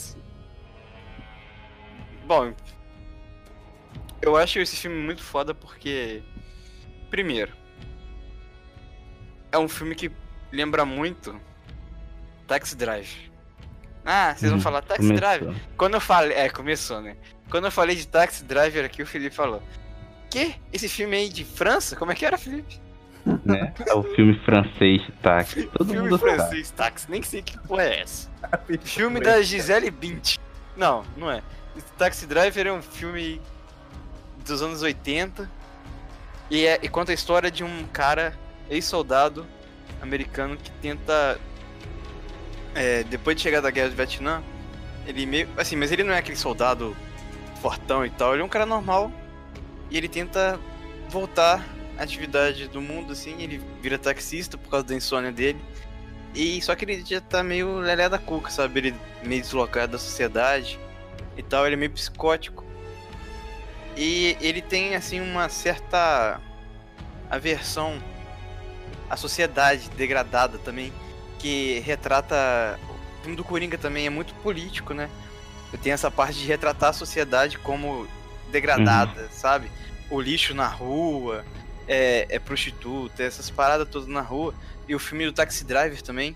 Bom, 2.26 2.54
eu 4.22 4.36
acho 4.38 4.60
esse 4.60 4.76
filme 4.78 4.98
muito 4.98 5.22
foda 5.22 5.54
porque, 5.54 6.22
primeiro, 7.10 7.52
é 9.52 9.58
um 9.58 9.68
filme 9.68 9.96
que 9.96 10.12
lembra 10.52 10.86
muito 10.86 11.40
Taxi 12.48 12.76
Drive. 12.76 13.30
Ah, 14.06 14.34
vocês 14.36 14.50
vão 14.50 14.60
Hum, 14.60 14.64
falar 14.64 14.82
Taxi 14.82 15.02
Começou. 15.02 15.18
Drive? 15.18 15.62
Quando 15.78 15.94
eu 15.96 16.02
falei. 16.02 16.38
É, 16.38 16.50
começou, 16.50 17.02
né? 17.02 17.16
Quando 17.50 17.66
eu 17.66 17.72
falei 17.72 17.96
de 17.96 18.08
Taxi 18.08 18.44
Driver 18.44 18.86
aqui, 18.86 19.02
o 19.04 19.06
Felipe 19.08 19.36
falou. 19.36 19.62
Que? 20.30 20.56
Esse 20.72 20.88
filme 20.88 21.16
aí 21.18 21.30
de 21.30 21.44
França? 21.44 21.96
Como 21.96 22.12
é 22.12 22.16
que 22.16 22.26
era, 22.26 22.38
Felipe? 22.38 22.80
né? 23.46 23.74
É 23.86 23.94
o 23.94 24.02
filme 24.16 24.40
francês 24.46 25.02
de 25.06 25.12
táxi. 25.22 25.64
Todo 25.78 25.92
filme 25.92 26.10
mundo 26.10 26.18
sabe. 26.20 26.32
francês, 26.38 26.72
táxi. 26.72 27.12
Nem 27.12 27.22
sei 27.22 27.42
que 27.42 27.58
porra 27.60 27.84
é 27.84 28.00
essa. 28.02 28.30
Filme 28.82 29.20
da 29.20 29.42
Gisele 29.42 29.92
Bint. 29.92 30.38
Não, 30.76 31.04
não 31.18 31.30
é. 31.30 31.44
Taxi 31.98 32.26
Driver 32.26 32.66
é 32.68 32.72
um 32.72 32.82
filme 32.82 33.42
dos 34.46 34.62
anos 34.62 34.82
80 34.82 35.50
e, 36.50 36.66
é, 36.66 36.80
e 36.82 36.90
conta 36.90 37.12
a 37.12 37.16
história 37.16 37.52
de 37.52 37.64
um 37.64 37.86
cara, 37.88 38.38
ex-soldado 38.70 39.46
americano 40.02 40.58
que 40.58 40.72
tenta, 40.82 41.40
é, 42.74 43.04
depois 43.04 43.36
de 43.36 43.42
chegar 43.44 43.62
da 43.62 43.70
guerra 43.70 43.90
do 43.90 43.96
Vietnã, 43.96 44.44
ele 45.06 45.26
meio, 45.26 45.50
assim, 45.58 45.76
mas 45.76 45.92
ele 45.92 46.04
não 46.04 46.14
é 46.14 46.18
aquele 46.18 46.38
soldado 46.38 46.96
fortão 47.62 48.06
e 48.06 48.10
tal, 48.10 48.34
ele 48.34 48.42
é 48.42 48.46
um 48.46 48.50
cara 48.50 48.66
normal 48.66 49.12
e 49.90 49.98
ele 49.98 50.08
tenta 50.08 50.60
voltar 51.10 51.66
à 51.98 52.04
atividade 52.04 52.68
do 52.68 52.82
mundo, 52.82 53.14
assim, 53.14 53.42
ele 53.42 53.62
vira 53.82 53.98
taxista 53.98 54.58
por 54.58 54.70
causa 54.70 54.86
da 54.86 54.96
insônia 54.96 55.32
dele. 55.32 55.60
E 56.34 56.62
só 56.62 56.76
que 56.76 56.86
ele 56.86 57.04
já 57.04 57.20
tá 57.20 57.44
meio 57.44 57.80
lelé 57.80 58.08
da 58.08 58.20
cuca, 58.20 58.52
sabe? 58.52 58.80
Ele 58.80 58.96
meio 59.24 59.42
deslocado 59.42 59.94
da 59.94 59.98
sociedade 59.98 60.80
e 61.36 61.42
tal, 61.42 61.66
ele 61.66 61.74
é 61.74 61.78
meio 61.78 61.92
psicótico. 61.92 62.64
E 64.00 64.38
ele 64.40 64.62
tem, 64.62 64.96
assim, 64.96 65.20
uma 65.20 65.50
certa 65.50 66.40
aversão 67.30 68.02
à 69.10 69.18
sociedade 69.18 69.90
degradada 69.90 70.58
também, 70.58 70.94
que 71.38 71.80
retrata. 71.80 72.80
O 73.20 73.24
filme 73.24 73.36
do 73.36 73.44
Coringa 73.44 73.78
também 73.78 74.08
é 74.08 74.10
muito 74.10 74.34
político, 74.36 74.94
né? 74.94 75.10
Tem 75.84 75.92
essa 75.92 76.10
parte 76.10 76.40
de 76.40 76.46
retratar 76.46 76.92
a 76.92 76.94
sociedade 76.94 77.58
como 77.58 78.08
degradada, 78.50 79.28
sabe? 79.34 79.70
O 80.10 80.22
lixo 80.22 80.54
na 80.54 80.68
rua, 80.68 81.44
é, 81.86 82.26
é 82.30 82.40
prostituta, 82.40 83.22
essas 83.22 83.50
paradas 83.50 83.90
todas 83.90 84.08
na 84.08 84.22
rua. 84.22 84.56
E 84.88 84.96
o 84.96 85.00
filme 85.00 85.26
do 85.26 85.34
Taxi 85.34 85.66
Driver 85.66 86.02
também, 86.02 86.34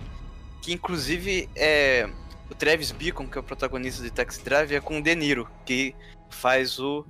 que 0.62 0.74
inclusive 0.74 1.50
é 1.56 2.10
o 2.52 2.54
Travis 2.54 2.92
Beacon, 2.92 3.26
que 3.26 3.38
é 3.38 3.40
o 3.40 3.44
protagonista 3.44 4.04
de 4.04 4.12
Taxi 4.12 4.44
Driver, 4.44 4.78
é 4.78 4.82
com 4.82 5.00
o 5.00 5.02
De 5.02 5.16
Niro, 5.16 5.50
que 5.66 5.96
faz 6.30 6.78
o, 6.78 7.06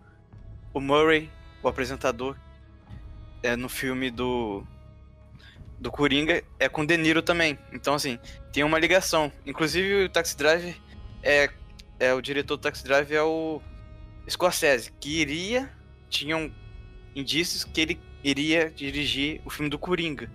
o 0.74 0.82
Murray, 0.82 1.30
o 1.62 1.68
apresentador, 1.68 2.36
é, 3.42 3.56
no 3.56 3.70
filme 3.70 4.10
do 4.10 4.66
do 5.80 5.92
Coringa, 5.92 6.42
é 6.58 6.70
com 6.70 6.86
De 6.86 6.96
Niro 6.96 7.22
também. 7.22 7.60
Então, 7.74 7.96
assim, 7.96 8.18
tem 8.54 8.64
uma 8.64 8.80
ligação. 8.80 9.30
Inclusive, 9.46 10.06
o 10.06 10.10
Taxi 10.10 10.38
Driver 10.38 10.74
é, 11.22 11.50
é 12.00 12.14
o 12.14 12.22
diretor 12.22 12.56
do 12.56 12.62
Taxi 12.62 12.86
Driver 12.86 13.18
é 13.18 13.22
o 13.22 13.62
Scorsese, 14.30 14.94
que 15.00 15.20
iria 15.20 15.70
tinham 16.10 16.52
indícios 17.16 17.64
que 17.64 17.82
ele 17.82 18.00
iria 18.24 18.70
dirigir 18.70 19.42
o 19.44 19.50
filme 19.50 19.70
do 19.70 19.78
Coringa. 19.78 20.32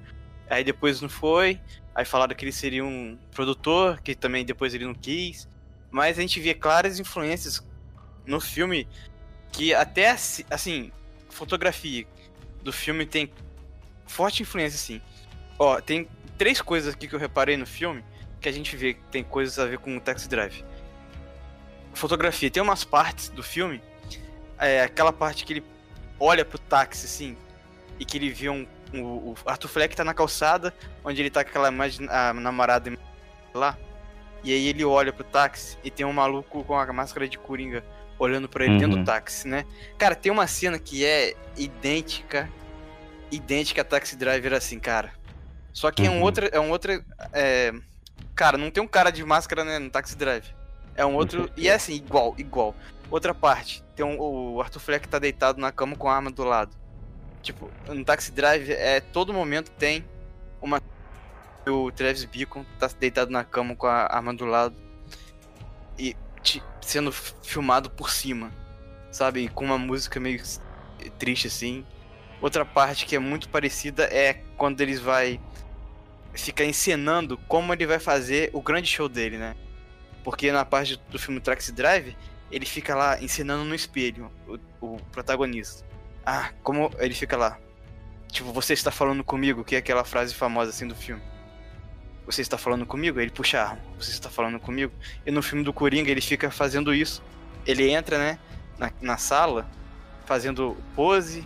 Aí 0.50 0.64
depois 0.64 1.00
não 1.00 1.08
foi, 1.08 1.60
aí 1.94 2.04
falaram 2.04 2.34
que 2.34 2.44
ele 2.44 2.52
seria 2.52 2.84
um 2.84 3.16
produtor, 3.30 4.00
que 4.02 4.14
também 4.14 4.44
depois 4.44 4.74
ele 4.74 4.84
não 4.84 4.94
quis. 4.94 5.48
Mas 5.90 6.18
a 6.18 6.20
gente 6.20 6.40
vê 6.40 6.52
claras 6.52 6.98
influências 6.98 7.66
no 8.26 8.40
filme 8.40 8.86
que 9.58 9.74
até 9.74 10.10
assi- 10.10 10.46
assim, 10.48 10.92
fotografia 11.28 12.06
do 12.62 12.72
filme 12.72 13.04
tem 13.04 13.28
forte 14.06 14.40
influência 14.42 14.76
assim. 14.76 15.02
Ó, 15.58 15.80
tem 15.80 16.08
três 16.38 16.62
coisas 16.62 16.94
aqui 16.94 17.08
que 17.08 17.14
eu 17.14 17.18
reparei 17.18 17.56
no 17.56 17.66
filme 17.66 18.04
que 18.40 18.48
a 18.48 18.52
gente 18.52 18.76
vê 18.76 18.94
que 18.94 19.00
tem 19.10 19.24
coisas 19.24 19.58
a 19.58 19.66
ver 19.66 19.78
com 19.78 19.96
o 19.96 20.00
Taxi 20.00 20.28
Drive. 20.28 20.64
Fotografia, 21.92 22.48
tem 22.48 22.62
umas 22.62 22.84
partes 22.84 23.30
do 23.30 23.42
filme, 23.42 23.82
é 24.60 24.82
aquela 24.82 25.12
parte 25.12 25.44
que 25.44 25.54
ele 25.54 25.64
olha 26.20 26.44
pro 26.44 26.56
táxi 26.56 27.06
assim 27.06 27.36
e 27.98 28.04
que 28.04 28.16
ele 28.16 28.30
vê 28.30 28.48
um, 28.48 28.64
um- 28.94 29.02
o 29.02 29.34
Arthur 29.44 29.68
Fleck 29.68 29.96
tá 29.96 30.04
na 30.04 30.14
calçada, 30.14 30.72
onde 31.04 31.20
ele 31.20 31.30
tá 31.30 31.42
com 31.42 31.50
aquela 31.50 31.66
imagem, 31.66 32.06
a 32.08 32.32
namorada 32.32 32.96
lá. 33.52 33.76
E 34.44 34.52
aí 34.52 34.68
ele 34.68 34.84
olha 34.84 35.12
pro 35.12 35.24
táxi 35.24 35.76
e 35.82 35.90
tem 35.90 36.06
um 36.06 36.12
maluco 36.12 36.62
com 36.62 36.76
a 36.78 36.92
máscara 36.92 37.28
de 37.28 37.36
coringa 37.36 37.82
olhando 38.18 38.48
pra 38.48 38.64
ele 38.64 38.78
dentro 38.78 38.96
Uhum. 38.96 39.04
do 39.04 39.06
táxi, 39.06 39.46
né? 39.46 39.64
Cara, 39.96 40.14
tem 40.14 40.30
uma 40.32 40.46
cena 40.46 40.78
que 40.78 41.04
é 41.04 41.34
idêntica, 41.56 42.50
idêntica 43.30 43.82
a 43.82 43.84
Taxi 43.84 44.16
Driver 44.16 44.52
assim, 44.52 44.78
cara. 44.78 45.12
Só 45.72 45.90
que 45.90 46.06
é 46.06 46.10
um 46.10 46.16
Uhum. 46.16 46.22
outro, 46.22 46.48
é 46.50 46.58
um 46.58 46.70
outro, 46.70 47.04
é... 47.32 47.72
cara, 48.34 48.58
não 48.58 48.70
tem 48.70 48.82
um 48.82 48.88
cara 48.88 49.10
de 49.10 49.24
máscara 49.24 49.64
né, 49.64 49.78
no 49.78 49.90
Taxi 49.90 50.16
Driver. 50.16 50.54
É 50.96 51.06
um 51.06 51.14
outro 51.14 51.48
e 51.56 51.68
é 51.68 51.74
assim 51.74 51.94
igual, 51.94 52.34
igual. 52.36 52.74
Outra 53.10 53.32
parte, 53.32 53.82
tem 53.94 54.04
um, 54.04 54.18
o 54.18 54.60
Arthur 54.60 54.80
Fleck 54.80 55.08
tá 55.08 55.18
deitado 55.18 55.60
na 55.60 55.70
cama 55.70 55.96
com 55.96 56.08
a 56.08 56.14
arma 56.16 56.30
do 56.30 56.44
lado. 56.44 56.76
Tipo, 57.42 57.70
no 57.86 58.04
Taxi 58.04 58.32
Driver 58.32 58.76
é 58.78 59.00
todo 59.00 59.32
momento 59.32 59.70
tem 59.70 60.04
uma 60.60 60.82
o 61.66 61.92
Travis 61.92 62.24
Beacon 62.24 62.64
tá 62.78 62.88
deitado 62.98 63.30
na 63.30 63.44
cama 63.44 63.76
com 63.76 63.86
a 63.86 64.06
arma 64.12 64.32
do 64.34 64.44
lado 64.46 64.74
e 65.98 66.16
sendo 66.80 67.12
filmado 67.12 67.90
por 67.90 68.10
cima, 68.10 68.52
sabe? 69.10 69.48
Com 69.48 69.64
uma 69.64 69.78
música 69.78 70.18
meio 70.18 70.42
triste 71.18 71.46
assim. 71.46 71.84
Outra 72.40 72.64
parte 72.64 73.04
que 73.04 73.16
é 73.16 73.18
muito 73.18 73.48
parecida 73.48 74.04
é 74.04 74.34
quando 74.56 74.80
eles 74.80 75.00
vai 75.00 75.40
ficar 76.34 76.64
encenando 76.64 77.36
como 77.48 77.72
ele 77.72 77.86
vai 77.86 77.98
fazer 77.98 78.50
o 78.52 78.62
grande 78.62 78.88
show 78.88 79.08
dele, 79.08 79.38
né? 79.38 79.56
Porque 80.22 80.52
na 80.52 80.64
parte 80.64 81.00
do 81.10 81.18
filme 81.18 81.40
Taxi 81.40 81.72
Drive, 81.72 82.16
ele 82.50 82.64
fica 82.66 82.94
lá 82.94 83.20
encenando 83.20 83.64
no 83.64 83.74
espelho, 83.74 84.30
o, 84.46 84.58
o 84.86 84.96
protagonista. 85.12 85.84
Ah, 86.24 86.52
como 86.62 86.90
ele 86.98 87.14
fica 87.14 87.36
lá. 87.36 87.58
Tipo, 88.28 88.52
você 88.52 88.74
está 88.74 88.90
falando 88.90 89.24
comigo, 89.24 89.64
que 89.64 89.74
é 89.74 89.78
aquela 89.78 90.04
frase 90.04 90.34
famosa 90.34 90.70
assim 90.70 90.86
do 90.86 90.94
filme. 90.94 91.22
Você 92.28 92.42
está 92.42 92.58
falando 92.58 92.84
comigo? 92.84 93.18
Ele 93.18 93.30
puxa 93.30 93.58
a 93.58 93.70
arma. 93.70 93.80
Você 93.98 94.10
está 94.10 94.28
falando 94.28 94.60
comigo? 94.60 94.92
E 95.24 95.30
no 95.30 95.40
filme 95.40 95.64
do 95.64 95.72
Coringa 95.72 96.10
ele 96.10 96.20
fica 96.20 96.50
fazendo 96.50 96.92
isso. 96.92 97.22
Ele 97.66 97.90
entra, 97.90 98.18
né, 98.18 98.38
na, 98.78 98.92
na 99.00 99.16
sala, 99.16 99.66
fazendo 100.26 100.76
pose, 100.94 101.42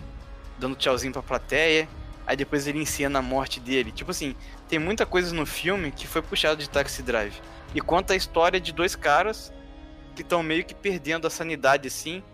dando 0.58 0.74
tchauzinho 0.74 1.12
pra 1.12 1.22
plateia. 1.22 1.88
Aí 2.26 2.36
depois 2.36 2.66
ele 2.66 2.80
encena 2.80 3.20
a 3.20 3.22
morte 3.22 3.60
dele. 3.60 3.92
Tipo 3.92 4.10
assim, 4.10 4.34
tem 4.68 4.80
muita 4.80 5.06
coisa 5.06 5.32
no 5.32 5.46
filme 5.46 5.92
que 5.92 6.08
foi 6.08 6.20
puxado 6.20 6.60
de 6.60 6.68
Taxi 6.68 7.00
Drive. 7.00 7.40
E 7.72 7.80
conta 7.80 8.14
a 8.14 8.16
história 8.16 8.60
de 8.60 8.72
dois 8.72 8.96
caras 8.96 9.52
que 10.16 10.22
estão 10.22 10.42
meio 10.42 10.64
que 10.64 10.74
perdendo 10.74 11.28
a 11.28 11.30
sanidade, 11.30 11.86
assim. 11.86 12.24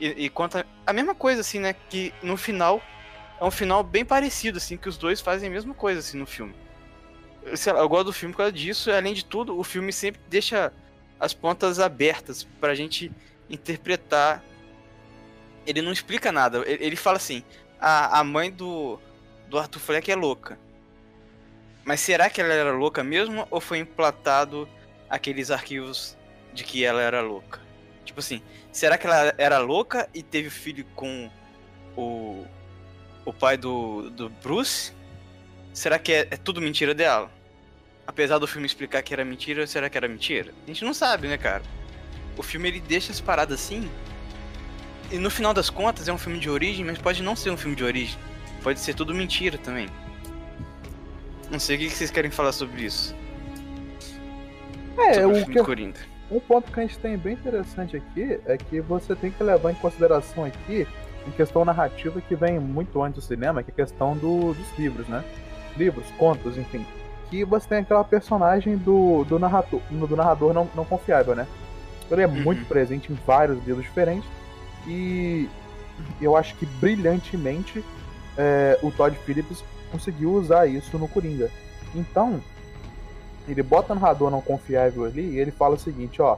E, 0.00 0.24
e 0.24 0.28
conta 0.30 0.66
a 0.86 0.92
mesma 0.94 1.14
coisa, 1.14 1.42
assim, 1.42 1.58
né? 1.58 1.74
Que 1.90 2.14
no 2.22 2.38
final 2.38 2.80
é 3.38 3.44
um 3.44 3.50
final 3.50 3.82
bem 3.82 4.06
parecido, 4.06 4.56
assim, 4.56 4.78
que 4.78 4.88
os 4.88 4.96
dois 4.96 5.20
fazem 5.20 5.50
a 5.50 5.52
mesma 5.52 5.74
coisa, 5.74 6.00
assim, 6.00 6.16
no 6.16 6.24
filme. 6.24 6.63
Lá, 7.44 7.80
eu 7.80 7.88
gosto 7.88 8.06
do 8.06 8.12
filme 8.12 8.32
por 8.32 8.38
causa 8.38 8.52
disso, 8.52 8.90
e 8.90 8.92
além 8.92 9.14
de 9.14 9.24
tudo, 9.24 9.58
o 9.58 9.62
filme 9.62 9.92
sempre 9.92 10.20
deixa 10.28 10.72
as 11.20 11.34
pontas 11.34 11.78
abertas 11.78 12.44
pra 12.60 12.74
gente 12.74 13.12
interpretar. 13.48 14.42
Ele 15.66 15.82
não 15.82 15.92
explica 15.92 16.32
nada, 16.32 16.62
ele, 16.66 16.84
ele 16.84 16.96
fala 16.96 17.16
assim: 17.16 17.44
a, 17.80 18.20
a 18.20 18.24
mãe 18.24 18.50
do, 18.50 18.98
do 19.48 19.58
Arthur 19.58 19.80
Fleck 19.80 20.10
é 20.10 20.16
louca. 20.16 20.58
Mas 21.84 22.00
será 22.00 22.30
que 22.30 22.40
ela 22.40 22.52
era 22.54 22.72
louca 22.72 23.04
mesmo 23.04 23.46
ou 23.50 23.60
foi 23.60 23.78
implantado 23.78 24.66
aqueles 25.08 25.50
arquivos 25.50 26.16
de 26.54 26.64
que 26.64 26.82
ela 26.82 27.02
era 27.02 27.20
louca? 27.20 27.60
Tipo 28.04 28.20
assim, 28.20 28.42
será 28.72 28.96
que 28.96 29.06
ela 29.06 29.34
era 29.36 29.58
louca 29.58 30.08
e 30.14 30.22
teve 30.22 30.48
filho 30.48 30.84
com 30.94 31.30
o, 31.96 32.46
o 33.24 33.32
pai 33.32 33.58
do, 33.58 34.10
do 34.10 34.30
Bruce? 34.30 34.92
Será 35.74 35.98
que 35.98 36.12
é, 36.12 36.20
é 36.30 36.36
tudo 36.36 36.60
mentira 36.62 36.94
dela? 36.94 37.30
Apesar 38.06 38.38
do 38.38 38.46
filme 38.46 38.66
explicar 38.66 39.02
que 39.02 39.12
era 39.12 39.24
mentira, 39.24 39.66
será 39.66 39.90
que 39.90 39.98
era 39.98 40.06
mentira? 40.08 40.52
A 40.64 40.66
gente 40.68 40.84
não 40.84 40.94
sabe, 40.94 41.26
né, 41.26 41.36
cara? 41.36 41.62
O 42.36 42.42
filme 42.42 42.68
ele 42.68 42.80
deixa 42.80 43.10
as 43.12 43.20
paradas 43.20 43.60
assim. 43.60 43.90
E 45.10 45.18
no 45.18 45.30
final 45.30 45.52
das 45.52 45.68
contas 45.68 46.06
é 46.08 46.12
um 46.12 46.18
filme 46.18 46.38
de 46.38 46.48
origem, 46.48 46.84
mas 46.84 46.96
pode 46.98 47.22
não 47.22 47.34
ser 47.36 47.50
um 47.50 47.56
filme 47.56 47.76
de 47.76 47.84
origem. 47.84 48.18
Pode 48.62 48.80
ser 48.80 48.94
tudo 48.94 49.14
mentira 49.14 49.58
também. 49.58 49.88
Não 51.50 51.58
sei 51.58 51.76
o 51.76 51.78
que 51.80 51.90
vocês 51.90 52.10
querem 52.10 52.30
falar 52.30 52.52
sobre 52.52 52.82
isso. 52.84 53.14
É, 54.98 55.14
sobre 55.14 55.40
o 55.42 55.46
que, 55.46 55.62
Coringa. 55.62 56.00
um 56.30 56.38
ponto 56.40 56.70
que 56.70 56.78
a 56.80 56.82
gente 56.82 56.98
tem 56.98 57.16
bem 57.18 57.34
interessante 57.34 57.96
aqui 57.96 58.38
é 58.46 58.56
que 58.56 58.80
você 58.80 59.14
tem 59.16 59.30
que 59.30 59.42
levar 59.42 59.72
em 59.72 59.74
consideração 59.74 60.44
aqui 60.44 60.86
em 61.26 61.30
questão 61.32 61.64
narrativa 61.64 62.20
que 62.20 62.34
vem 62.36 62.58
muito 62.60 63.02
antes 63.02 63.22
do 63.22 63.26
cinema, 63.26 63.62
que 63.62 63.70
é 63.70 63.72
a 63.72 63.76
questão 63.86 64.16
do- 64.16 64.52
dos 64.54 64.78
livros, 64.78 65.08
né? 65.08 65.24
Livros, 65.76 66.06
contos, 66.18 66.56
enfim. 66.56 66.86
Que 67.30 67.44
você 67.44 67.68
tem 67.68 67.78
aquela 67.78 68.04
personagem 68.04 68.76
do, 68.76 69.24
do 69.24 69.38
narrador, 69.38 69.80
do 69.90 70.16
narrador 70.16 70.52
não, 70.52 70.68
não 70.74 70.84
confiável, 70.84 71.34
né? 71.34 71.46
Ele 72.10 72.22
é 72.22 72.26
muito 72.26 72.60
Uhum. 72.60 72.64
presente 72.66 73.10
em 73.12 73.18
vários 73.26 73.64
livros 73.64 73.84
diferentes 73.84 74.28
e 74.86 75.48
eu 76.20 76.36
acho 76.36 76.54
que 76.56 76.66
brilhantemente 76.66 77.82
é, 78.36 78.78
o 78.82 78.90
Todd 78.90 79.16
Phillips 79.24 79.64
conseguiu 79.90 80.32
usar 80.34 80.66
isso 80.66 80.98
no 80.98 81.08
Coringa. 81.08 81.50
Então, 81.94 82.40
ele 83.48 83.62
bota 83.62 83.92
o 83.92 83.94
narrador 83.96 84.30
não 84.30 84.40
confiável 84.40 85.04
ali 85.04 85.22
e 85.22 85.38
ele 85.38 85.50
fala 85.50 85.74
o 85.76 85.78
seguinte, 85.78 86.20
ó, 86.20 86.36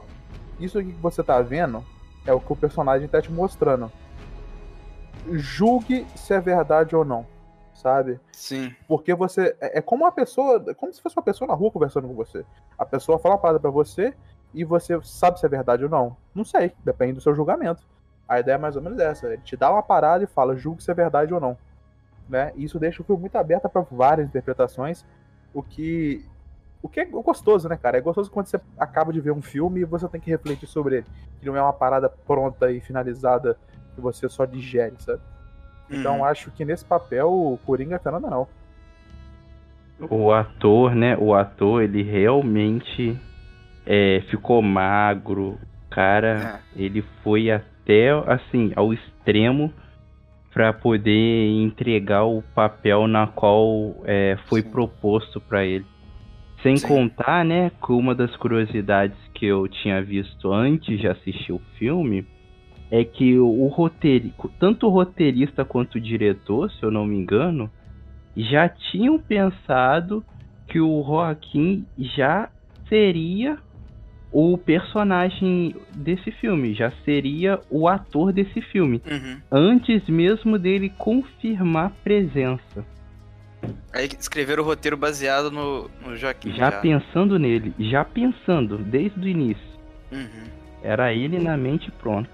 isso 0.59 0.79
aqui 0.79 0.91
que 0.91 1.01
você 1.01 1.21
tá 1.23 1.41
vendo 1.41 1.83
é 2.25 2.33
o 2.33 2.39
que 2.39 2.51
o 2.53 2.55
personagem 2.55 3.07
tá 3.07 3.21
te 3.21 3.31
mostrando. 3.31 3.91
Julgue 5.31 6.05
se 6.15 6.33
é 6.33 6.39
verdade 6.39 6.95
ou 6.95 7.03
não, 7.03 7.25
sabe? 7.77 8.19
Sim. 8.31 8.75
Porque 8.87 9.13
você. 9.13 9.55
É 9.61 9.79
é 9.79 9.81
como 9.81 10.03
uma 10.03 10.11
pessoa. 10.11 10.63
É 10.67 10.73
como 10.73 10.93
se 10.93 11.01
fosse 11.01 11.15
uma 11.15 11.23
pessoa 11.23 11.47
na 11.47 11.53
rua 11.53 11.71
conversando 11.71 12.07
com 12.07 12.13
você. 12.13 12.43
A 12.77 12.85
pessoa 12.85 13.19
fala 13.19 13.35
uma 13.35 13.41
parada 13.41 13.59
pra 13.59 13.69
você 13.69 14.13
e 14.53 14.63
você 14.63 14.99
sabe 15.03 15.39
se 15.39 15.45
é 15.45 15.49
verdade 15.49 15.83
ou 15.83 15.89
não. 15.89 16.17
Não 16.33 16.43
sei, 16.43 16.73
depende 16.83 17.13
do 17.13 17.21
seu 17.21 17.35
julgamento. 17.35 17.83
A 18.27 18.39
ideia 18.39 18.55
é 18.55 18.57
mais 18.57 18.75
ou 18.75 18.81
menos 18.81 18.99
essa. 18.99 19.27
Ele 19.27 19.41
te 19.41 19.55
dá 19.55 19.71
uma 19.71 19.83
parada 19.83 20.23
e 20.23 20.27
fala, 20.27 20.55
julgue 20.55 20.83
se 20.83 20.91
é 20.91 20.93
verdade 20.93 21.33
ou 21.33 21.39
não. 21.39 21.57
Né? 22.27 22.51
E 22.55 22.65
isso 22.65 22.79
deixa 22.79 23.01
o 23.01 23.05
filme 23.05 23.21
muito 23.21 23.37
aberto 23.37 23.69
para 23.69 23.81
várias 23.81 24.27
interpretações. 24.27 25.05
O 25.53 25.61
que. 25.61 26.25
O 26.81 26.89
que 26.89 26.99
é 26.99 27.05
gostoso, 27.05 27.67
né, 27.67 27.75
cara? 27.75 27.97
É 27.97 28.01
gostoso 28.01 28.29
quando 28.29 28.47
você 28.47 28.59
acaba 28.77 29.11
de 29.11 29.19
ver 29.19 29.31
um 29.31 29.41
filme 29.41 29.81
e 29.81 29.85
você 29.85 30.07
tem 30.07 30.21
que 30.21 30.29
refletir 30.29 30.67
sobre 30.67 30.97
ele. 30.97 31.07
Que 31.39 31.45
não 31.45 31.55
é 31.55 31.61
uma 31.61 31.73
parada 31.73 32.07
pronta 32.07 32.71
e 32.71 32.79
finalizada 32.79 33.57
que 33.95 34.01
você 34.01 34.29
só 34.29 34.45
digere, 34.45 34.95
sabe? 34.99 35.21
Então 35.89 36.17
Uhum. 36.17 36.25
acho 36.25 36.51
que 36.51 36.65
nesse 36.65 36.83
papel 36.85 37.27
o 37.31 37.59
Coringa 37.65 37.95
é 37.95 37.99
fenomenal. 37.99 38.49
O 40.09 40.31
ator, 40.31 40.93
né? 40.93 41.17
O 41.17 41.33
ator, 41.33 41.81
ele 41.81 42.03
realmente 42.03 43.17
é, 43.85 44.21
ficou 44.29 44.61
magro. 44.61 45.51
O 45.51 45.59
Cara, 45.89 46.61
É. 46.75 46.81
ele 46.83 47.01
foi 47.23 47.49
até, 47.49 48.09
assim, 48.27 48.71
ao 48.75 48.93
extremo 48.93 49.73
pra 50.53 50.71
poder 50.73 51.49
entregar 51.63 52.25
o 52.25 52.43
papel 52.53 53.07
na 53.07 53.25
qual 53.27 53.95
é, 54.03 54.37
foi 54.47 54.61
Sim. 54.61 54.69
proposto 54.69 55.39
pra 55.41 55.65
ele. 55.65 55.85
Sem 56.61 56.75
Sim. 56.77 56.87
contar, 56.87 57.43
né, 57.45 57.71
que 57.83 57.91
uma 57.91 58.13
das 58.13 58.35
curiosidades 58.35 59.17
que 59.33 59.45
eu 59.45 59.67
tinha 59.67 60.01
visto 60.03 60.51
antes 60.51 60.99
de 60.99 61.07
assistir 61.07 61.53
o 61.53 61.61
filme 61.79 62.27
é 62.89 63.03
que 63.03 63.37
o 63.37 63.67
roteiro, 63.67 64.31
tanto 64.59 64.87
o 64.87 64.89
roteirista 64.89 65.65
quanto 65.65 65.95
o 65.95 66.01
diretor, 66.01 66.71
se 66.71 66.83
eu 66.83 66.91
não 66.91 67.05
me 67.05 67.17
engano, 67.17 67.69
já 68.35 68.69
tinham 68.69 69.19
pensado 69.19 70.23
que 70.67 70.79
o 70.79 71.03
Joaquim 71.03 71.85
já 71.97 72.49
seria 72.87 73.57
o 74.31 74.57
personagem 74.57 75.75
desse 75.95 76.31
filme, 76.31 76.73
já 76.73 76.91
seria 77.03 77.59
o 77.69 77.87
ator 77.87 78.31
desse 78.33 78.61
filme, 78.61 79.01
Uhum. 79.09 79.37
antes 79.51 80.07
mesmo 80.07 80.59
dele 80.59 80.89
confirmar 80.97 81.91
presença. 82.03 82.85
Aí 83.93 84.07
escreveram 84.19 84.63
o 84.63 84.65
roteiro 84.65 84.95
baseado 84.95 85.49
no, 85.49 85.89
no 86.05 86.15
Joaquim. 86.15 86.53
Já 86.53 86.71
pensando 86.71 87.39
nele, 87.39 87.73
já 87.79 88.03
pensando 88.05 88.77
desde 88.77 89.19
o 89.19 89.27
início. 89.27 89.77
Uhum. 90.11 90.43
Era 90.83 91.13
ele 91.13 91.39
na 91.39 91.57
mente 91.57 91.89
pronto. 91.91 92.29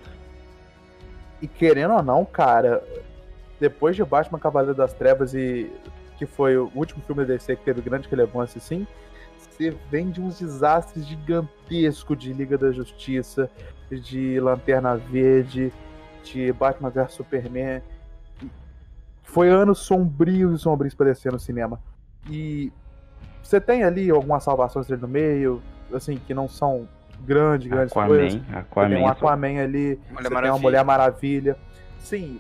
E 1.43 1.47
querendo 1.49 1.93
ou 1.93 2.01
não, 2.01 2.23
cara, 2.23 2.81
depois 3.59 3.97
de 3.97 4.03
Batman 4.05 4.39
Cavaleiro 4.39 4.73
das 4.73 4.93
Trevas 4.93 5.33
e 5.33 5.69
que 6.17 6.25
foi 6.25 6.55
o 6.55 6.71
último 6.73 7.03
filme 7.03 7.25
da 7.25 7.33
DC 7.33 7.57
que 7.57 7.65
teve 7.65 7.81
grande 7.81 8.07
relevância, 8.07 8.59
assim, 8.59 8.87
você 9.37 9.75
vem 9.91 10.09
de 10.09 10.21
uns 10.21 10.39
desastres 10.39 11.05
gigantescos 11.05 12.17
de 12.17 12.31
Liga 12.31 12.57
da 12.57 12.71
Justiça, 12.71 13.51
de 13.91 14.39
Lanterna 14.39 14.95
Verde, 14.95 15.73
de 16.23 16.53
Batman 16.53 16.89
vs 16.89 17.11
Superman. 17.11 17.81
Foi 19.21 19.49
anos 19.49 19.79
sombrios 19.79 20.57
e 20.57 20.63
sombrios 20.63 20.93
pra 20.93 21.07
descer 21.07 21.33
no 21.33 21.39
cinema. 21.41 21.77
E 22.29 22.71
você 23.43 23.59
tem 23.59 23.83
ali 23.83 24.09
algumas 24.09 24.45
salvações 24.45 24.89
ali 24.89 25.01
no 25.01 25.09
meio, 25.09 25.61
assim, 25.93 26.15
que 26.25 26.33
não 26.33 26.47
são 26.47 26.87
grandes, 27.25 27.67
grandes 27.67 27.93
coisas. 27.93 28.35
Aquaman, 28.35 28.59
Aquaman. 28.59 28.89
Tem 28.89 29.03
um 29.03 29.07
Aquaman 29.07 29.63
ali, 29.63 29.99
Mulher 30.11 30.29
você 30.29 30.41
tem 30.41 30.49
uma. 30.49 30.59
Mulher 30.59 30.83
Maravilha. 30.83 31.57
Sim, 31.99 32.39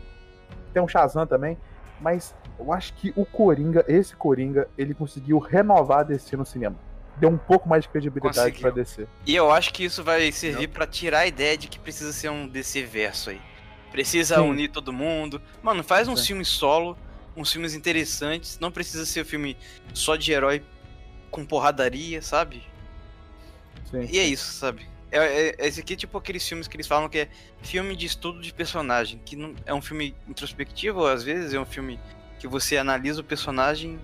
tem 0.73 0.81
um 0.81 0.87
Shazam 0.87 1.25
também, 1.25 1.57
mas 1.99 2.35
eu 2.59 2.71
acho 2.73 2.93
que 2.93 3.13
o 3.15 3.25
Coringa, 3.25 3.83
esse 3.87 4.15
Coringa, 4.15 4.67
ele 4.77 4.93
conseguiu 4.93 5.39
renovar 5.39 5.99
a 5.99 6.03
DC 6.03 6.35
no 6.35 6.45
cinema. 6.45 6.75
Deu 7.17 7.29
um 7.29 7.37
pouco 7.37 7.69
mais 7.69 7.83
de 7.83 7.89
credibilidade 7.89 8.37
Conseguiu. 8.37 8.61
pra 8.61 8.71
DC. 8.71 9.07
E 9.25 9.35
eu 9.35 9.51
acho 9.51 9.71
que 9.71 9.85
isso 9.85 10.03
vai 10.03 10.31
servir 10.31 10.67
pra 10.67 10.87
tirar 10.87 11.19
a 11.19 11.27
ideia 11.27 11.55
de 11.55 11.67
que 11.67 11.77
precisa 11.77 12.11
ser 12.11 12.29
um 12.29 12.47
DC 12.47 12.83
verso 12.83 13.29
aí. 13.29 13.39
Precisa 13.91 14.37
Sim. 14.37 14.49
unir 14.49 14.69
todo 14.69 14.91
mundo. 14.91 15.39
Mano, 15.61 15.83
faz 15.83 16.07
uns 16.07 16.21
Sim. 16.21 16.27
filmes 16.27 16.47
solo, 16.47 16.97
uns 17.37 17.51
filmes 17.51 17.75
interessantes. 17.75 18.57
Não 18.59 18.71
precisa 18.71 19.05
ser 19.05 19.21
um 19.21 19.25
filme 19.25 19.55
só 19.93 20.15
de 20.15 20.31
herói 20.31 20.63
com 21.29 21.45
porradaria, 21.45 22.19
sabe? 22.21 22.63
Sim. 23.93 24.07
E 24.11 24.19
é 24.19 24.23
isso, 24.23 24.51
sabe? 24.53 24.85
É, 25.11 25.17
é- 25.49 25.67
esse 25.67 25.79
aqui 25.79 25.93
é 25.93 25.95
tipo 25.95 26.17
aqueles 26.17 26.45
filmes 26.47 26.67
que 26.67 26.75
eles 26.75 26.87
falam 26.87 27.07
que 27.07 27.19
é 27.19 27.27
filme 27.61 27.95
de 27.95 28.05
estudo 28.07 28.41
de 28.41 28.51
personagem. 28.51 29.21
Que 29.23 29.35
não 29.35 29.53
é 29.65 29.73
um 29.73 29.81
filme 29.81 30.15
introspectivo, 30.27 31.05
às 31.05 31.23
vezes 31.23 31.53
é 31.53 31.59
um 31.59 31.65
filme 31.65 31.99
que 32.39 32.47
você 32.47 32.77
analisa 32.77 33.21
o 33.21 33.23
personagem 33.23 33.99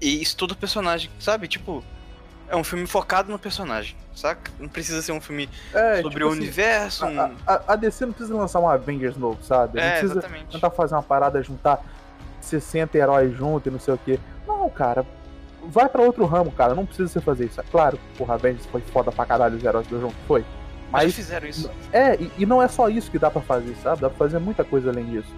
e 0.00 0.20
estuda 0.20 0.52
o 0.52 0.56
personagem, 0.56 1.10
sabe? 1.18 1.48
Tipo, 1.48 1.82
é 2.48 2.56
um 2.56 2.64
filme 2.64 2.86
focado 2.86 3.30
no 3.30 3.38
personagem, 3.38 3.96
saca? 4.14 4.50
Não 4.58 4.68
precisa 4.68 5.00
ser 5.02 5.12
um 5.12 5.20
filme 5.20 5.48
É, 5.72 5.96
sobre 6.02 6.10
tipo 6.18 6.24
o 6.26 6.28
assim, 6.32 6.40
universo. 6.40 7.06
um- 7.06 7.20
A, 7.20 7.30
a- 7.46 7.62
a 7.68 7.76
DC 7.76 8.06
não 8.06 8.12
precisa 8.12 8.36
lançar 8.36 8.60
um 8.60 8.68
Avengers 8.68 9.16
novo, 9.16 9.42
sabe? 9.42 9.76
Não 9.78 9.82
É, 9.82 9.90
precisa 9.92 10.12
exatamente. 10.14 10.52
tentar 10.52 10.70
fazer 10.70 10.94
uma 10.94 11.02
parada, 11.02 11.42
juntar 11.42 11.82
60 12.40 12.96
heróis 12.98 13.34
juntos 13.36 13.66
e 13.66 13.70
não 13.70 13.78
sei 13.80 13.94
o 13.94 13.98
quê. 13.98 14.18
Não, 14.46 14.68
cara. 14.70 15.04
Vai 15.64 15.88
pra 15.88 16.02
outro 16.02 16.24
ramo, 16.26 16.50
cara. 16.52 16.74
Não 16.74 16.86
precisa 16.86 17.08
você 17.08 17.20
fazer 17.20 17.46
isso. 17.46 17.60
É 17.60 17.64
claro, 17.70 17.98
porra, 18.16 18.34
Avengers 18.34 18.66
foi 18.66 18.80
foda 18.80 19.12
pra 19.12 19.26
caralho 19.26 19.56
os 19.56 19.64
heróis 19.64 19.86
do 19.86 20.00
jogo. 20.00 20.14
Foi. 20.26 20.44
Mas 20.90 21.04
Mas 21.04 21.14
fizeram 21.14 21.46
isso. 21.46 21.70
É, 21.92 22.16
e, 22.16 22.32
e 22.38 22.46
não 22.46 22.62
é 22.62 22.68
só 22.68 22.88
isso 22.88 23.10
que 23.10 23.18
dá 23.18 23.30
pra 23.30 23.42
fazer, 23.42 23.74
sabe? 23.76 24.00
Dá 24.00 24.08
pra 24.08 24.18
fazer 24.18 24.38
muita 24.38 24.64
coisa 24.64 24.90
além 24.90 25.06
disso. 25.06 25.32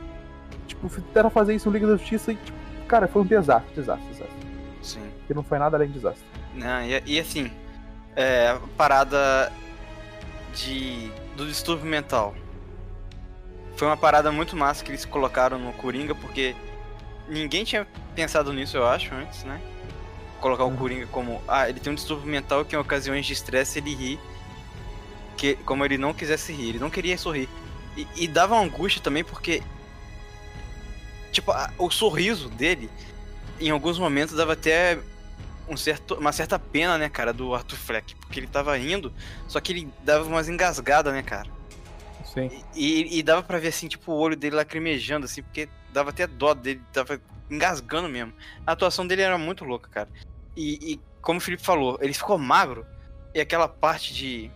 Tipo, 0.66 0.89
tentaram 0.89 1.31
fazer 1.31 1.55
isso 1.55 1.69
no 1.69 1.74
Liga 1.74 1.86
da 1.86 1.97
Justiça 1.97 2.32
e, 2.32 2.36
tipo, 2.36 2.59
cara, 2.86 3.07
foi 3.07 3.23
um 3.23 3.27
desastre, 3.27 3.74
desastre, 3.74 4.09
desastre. 4.09 4.36
Sim. 4.82 5.03
Que 5.27 5.35
não 5.35 5.43
foi 5.43 5.59
nada 5.59 5.77
além 5.77 5.89
de 5.89 5.94
desastre. 5.94 6.24
Né, 6.55 7.03
e, 7.07 7.15
e 7.15 7.20
assim, 7.20 7.51
é, 8.16 8.49
a 8.51 8.61
parada 8.77 9.53
de 10.55 11.11
do 11.36 11.47
distúrbio 11.47 11.86
mental. 11.86 12.35
Foi 13.77 13.89
uma 13.89 13.97
parada 13.97 14.31
muito 14.31 14.57
massa 14.57 14.85
que 14.85 14.90
eles 14.90 15.05
colocaram 15.05 15.59
no 15.59 15.73
Coringa, 15.73 16.15
porque 16.15 16.55
ninguém 17.28 17.65
tinha 17.65 17.86
pensado 18.15 18.53
nisso, 18.53 18.77
eu 18.77 18.86
acho, 18.86 19.15
antes, 19.15 19.44
né? 19.44 19.61
Colocar 20.43 20.64
o. 20.64 20.77
Coringa 20.77 21.06
como. 21.06 21.40
Ah, 21.47 21.69
ele 21.70 21.78
tem 21.81 21.93
um 21.93 21.94
distúrbio 21.94 22.27
mental 22.28 22.64
que 22.64 22.74
em 22.74 22.78
ocasiões 22.78 23.24
de 23.24 23.32
estresse 23.32 23.78
ele 23.78 23.94
ri. 23.94 24.20
Que, 25.36 25.55
como 25.64 25.85
ele 25.85 25.97
não 25.97 26.12
quisesse 26.12 26.52
rir, 26.52 26.70
ele 26.70 26.78
não 26.78 26.90
queria 26.90 27.16
sorrir. 27.16 27.48
E, 27.97 28.06
e 28.16 28.28
dava 28.28 28.59
angústia 28.59 29.01
também, 29.01 29.23
porque. 29.24 29.62
Tipo, 31.31 31.52
a- 31.52 31.70
o 31.78 31.90
sorriso 31.90 32.48
dele, 32.51 32.90
em 33.60 33.70
alguns 33.70 33.98
momentos, 33.98 34.35
dava 34.35 34.52
até 34.55 34.98
um 35.69 35.77
certo, 35.77 36.14
uma 36.14 36.32
certa 36.32 36.59
pena, 36.59 36.98
né, 36.98 37.09
cara, 37.09 37.32
do 37.32 37.55
Arthur 37.55 37.77
Fleck. 37.77 38.14
Porque 38.16 38.40
ele 38.40 38.48
tava 38.48 38.77
rindo, 38.77 39.12
só 39.48 39.60
que 39.60 39.73
ele 39.73 39.89
dava 40.02 40.24
umas 40.24 40.48
engasgadas, 40.48 41.12
né, 41.14 41.23
cara. 41.23 41.48
Sim. 42.24 42.51
E, 42.74 43.19
e 43.19 43.23
dava 43.23 43.43
pra 43.43 43.59
ver, 43.59 43.69
assim, 43.69 43.86
tipo, 43.89 44.10
o 44.12 44.16
olho 44.19 44.36
dele 44.36 44.56
lacrimejando, 44.56 45.24
assim, 45.27 45.43
porque 45.43 45.69
dava 45.93 46.10
até 46.10 46.27
dó 46.27 46.52
dele, 46.52 46.82
tava 46.93 47.20
engasgando 47.51 48.09
mesmo. 48.09 48.32
A 48.66 48.73
atuação 48.73 49.06
dele 49.06 49.23
era 49.23 49.39
muito 49.39 49.64
louca, 49.64 49.89
cara. 49.90 50.09
E, 50.57 50.93
e 50.95 51.01
como 51.20 51.39
o 51.39 51.41
Felipe 51.41 51.62
falou, 51.62 51.99
ele 52.01 52.12
ficou 52.12 52.37
magro, 52.39 52.87
e 53.35 53.41
aquela 53.41 53.69
parte 53.69 54.12
de. 54.12 54.51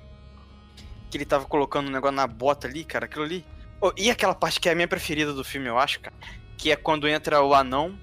que 1.10 1.16
ele 1.16 1.24
tava 1.24 1.47
colocando 1.47 1.89
o 1.89 1.90
negócio 1.90 2.14
na 2.16 2.27
bota 2.27 2.66
ali, 2.66 2.85
cara, 2.85 3.06
aquilo 3.06 3.24
ali. 3.24 3.44
Oh, 3.81 3.93
e 3.97 4.10
aquela 4.10 4.35
parte 4.35 4.60
que 4.60 4.68
é 4.68 4.73
a 4.73 4.74
minha 4.74 4.89
preferida 4.89 5.32
do 5.32 5.44
filme, 5.44 5.66
eu 5.68 5.78
acho, 5.78 6.01
cara, 6.01 6.14
que 6.56 6.70
é 6.70 6.77
quando 6.77 7.06
entra 7.06 7.43
o 7.43 7.55
anão 7.55 7.98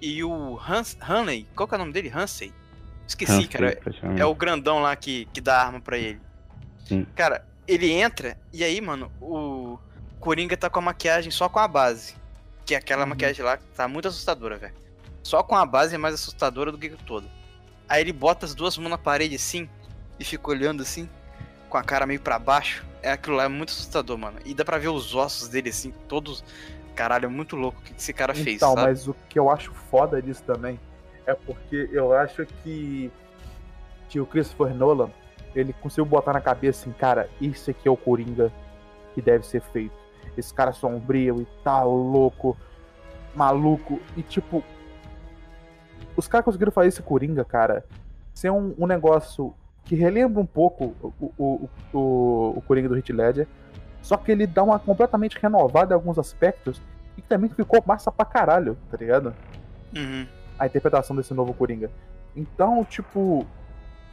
e 0.00 0.22
o 0.24 0.58
Hans, 0.60 0.96
Hanley, 1.00 1.46
qual 1.54 1.68
que 1.68 1.74
é 1.74 1.76
o 1.76 1.78
nome 1.78 1.92
dele? 1.92 2.10
Hansey? 2.14 2.52
Esqueci, 3.06 3.46
cara. 3.46 3.78
É 4.18 4.24
o 4.24 4.34
grandão 4.34 4.80
lá 4.80 4.94
que, 4.96 5.26
que 5.32 5.40
dá 5.40 5.62
arma 5.62 5.80
pra 5.80 5.96
ele. 5.98 6.20
Sim. 6.84 7.06
Cara, 7.14 7.46
ele 7.68 7.90
entra 7.92 8.36
e 8.52 8.64
aí, 8.64 8.80
mano, 8.80 9.10
o 9.20 9.78
Coringa 10.18 10.56
tá 10.56 10.68
com 10.70 10.78
a 10.78 10.82
maquiagem 10.82 11.30
só 11.30 11.48
com 11.48 11.58
a 11.58 11.68
base. 11.68 12.14
Que 12.64 12.74
é 12.74 12.78
aquela 12.78 13.02
Uhum. 13.02 13.10
maquiagem 13.10 13.44
lá 13.44 13.56
que 13.56 13.64
tá 13.76 13.86
muito 13.86 14.08
assustadora, 14.08 14.56
velho. 14.56 14.74
Só 15.22 15.42
com 15.42 15.56
a 15.56 15.64
base 15.64 15.94
é 15.94 15.98
mais 15.98 16.14
assustadora 16.14 16.72
do 16.72 16.78
que 16.78 16.88
o 16.88 16.96
todo. 16.96 17.28
Aí 17.88 18.00
ele 18.00 18.12
bota 18.12 18.46
as 18.46 18.54
duas 18.54 18.76
mãos 18.78 18.90
na 18.90 18.98
parede 18.98 19.36
assim 19.36 19.68
e 20.18 20.24
fica 20.24 20.50
olhando 20.50 20.82
assim, 20.82 21.08
com 21.68 21.76
a 21.76 21.82
cara 21.82 22.06
meio 22.06 22.20
pra 22.20 22.38
baixo. 22.38 22.84
É 23.02 23.12
aquilo 23.12 23.36
lá, 23.36 23.44
é 23.44 23.48
muito 23.48 23.70
assustador, 23.70 24.16
mano. 24.16 24.38
E 24.44 24.54
dá 24.54 24.64
pra 24.64 24.78
ver 24.78 24.88
os 24.88 25.14
ossos 25.14 25.48
dele 25.48 25.70
assim, 25.70 25.92
todos. 26.08 26.44
Caralho, 26.94 27.26
é 27.26 27.28
muito 27.28 27.56
louco 27.56 27.80
o 27.80 27.82
que 27.82 27.94
esse 27.96 28.12
cara 28.12 28.34
fez, 28.34 28.56
Então, 28.56 28.74
mas 28.74 29.08
o 29.08 29.14
que 29.28 29.38
eu 29.38 29.50
acho 29.50 29.72
foda 29.90 30.20
disso 30.20 30.42
também 30.42 30.78
é 31.26 31.34
porque 31.34 31.88
eu 31.92 32.12
acho 32.12 32.44
que, 32.62 33.10
que 34.08 34.20
o 34.20 34.26
Christopher 34.26 34.74
Nolan 34.74 35.10
ele 35.54 35.72
conseguiu 35.72 36.04
botar 36.04 36.32
na 36.32 36.40
cabeça 36.40 36.82
assim, 36.82 36.92
cara, 36.92 37.28
isso 37.40 37.70
aqui 37.70 37.86
é 37.86 37.90
o 37.90 37.96
Coringa 37.96 38.52
que 39.14 39.20
deve 39.20 39.46
ser 39.46 39.60
feito. 39.60 39.94
Esse 40.36 40.52
cara 40.52 40.72
sombrio 40.72 41.42
e 41.42 41.46
tal, 41.62 41.94
louco, 41.94 42.56
maluco. 43.34 44.00
E 44.16 44.22
tipo, 44.22 44.64
os 46.16 46.28
caras 46.28 46.44
conseguiram 46.44 46.72
fazer 46.72 46.88
esse 46.88 47.02
Coringa, 47.02 47.44
cara, 47.44 47.84
ser 48.34 48.50
um, 48.50 48.74
um 48.78 48.86
negócio 48.86 49.54
que 49.84 49.94
relembra 49.94 50.40
um 50.40 50.46
pouco 50.46 50.94
o, 51.02 51.32
o, 51.38 51.70
o, 51.92 52.54
o 52.56 52.62
Coringa 52.66 52.88
do 52.88 52.96
Heath 52.96 53.10
Ledger, 53.10 53.48
só 54.00 54.16
que 54.16 54.32
ele 54.32 54.46
dá 54.46 54.62
uma 54.62 54.78
completamente 54.78 55.38
renovada 55.40 55.94
em 55.94 55.96
alguns 55.96 56.18
aspectos 56.18 56.80
e 57.16 57.22
que 57.22 57.28
também 57.28 57.50
ficou 57.50 57.82
massa 57.86 58.10
pra 58.10 58.24
caralho, 58.24 58.76
tá 58.90 58.96
ligado? 58.96 59.34
Uhum. 59.94 60.26
A 60.58 60.66
interpretação 60.66 61.14
desse 61.14 61.32
novo 61.34 61.54
Coringa. 61.54 61.90
Então, 62.34 62.84
tipo, 62.84 63.46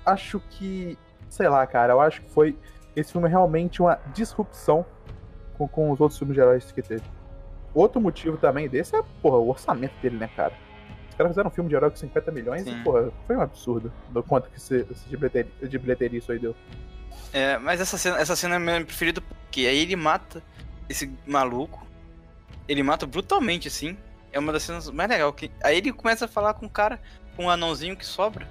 acho 0.06 0.40
que, 0.50 0.98
sei 1.30 1.48
lá, 1.48 1.66
cara, 1.66 1.94
eu 1.94 2.02
acho 2.02 2.22
que 2.22 2.30
foi. 2.30 2.58
Esse 2.96 3.12
filme 3.12 3.28
é 3.28 3.30
realmente 3.30 3.82
uma 3.82 4.00
disrupção 4.14 4.86
com, 5.58 5.68
com 5.68 5.92
os 5.92 6.00
outros 6.02 6.18
filmes 6.18 6.36
de 6.36 6.42
heróis 6.42 6.72
que 6.72 6.82
teve. 6.82 7.04
Outro 7.74 8.02
motivo 8.02 8.38
também 8.38 8.68
desse 8.68 8.96
é, 8.96 9.04
porra, 9.22 9.38
o 9.38 9.50
orçamento 9.50 9.94
dele, 10.02 10.18
né, 10.18 10.30
cara? 10.36 10.54
Caras 11.20 11.34
fizeram 11.34 11.50
um 11.50 11.52
filme 11.52 11.70
de 11.70 11.76
herói 11.76 11.90
com 11.90 11.98
50 11.98 12.32
milhões 12.32 12.64
Sim. 12.64 12.80
e, 12.80 12.82
porra, 12.82 13.12
foi 13.28 13.36
um 13.36 13.42
absurdo. 13.42 13.92
Do 14.10 14.24
quanto 14.24 14.50
que 14.50 14.56
esse, 14.56 14.88
esse 14.90 15.10
de, 15.10 15.18
bilheteria, 15.18 15.52
de 15.62 15.78
bilheteria 15.78 16.18
isso 16.18 16.32
aí 16.32 16.40
deu. 16.40 16.56
É, 17.34 17.58
mas 17.58 17.82
essa 17.82 17.98
cena, 17.98 18.18
essa 18.20 18.38
cena 18.38 18.56
é 18.56 18.60
minha 18.60 18.86
preferida 18.86 19.20
porque 19.20 19.68
aí 19.68 19.80
ele 19.80 19.98
mata 19.98 20.42
esse 20.88 21.12
maluco. 21.28 21.86
Ele 22.70 22.82
mata 22.82 23.06
brutalmente, 23.06 23.68
assim. 23.68 23.98
É 24.32 24.40
uma 24.40 24.54
das 24.54 24.64
cenas 24.64 24.90
mais 24.92 25.10
legais. 25.10 25.34
Que... 25.36 25.52
Aí 25.62 25.80
ele 25.80 25.92
começa 25.92 26.24
a 26.24 26.28
falar 26.28 26.54
com 26.54 26.68
o 26.68 26.70
cara, 26.70 27.02
com 27.36 27.48
um 27.48 27.50
anãozinho 27.50 27.98
que 27.98 28.06
sobra. 28.06 28.48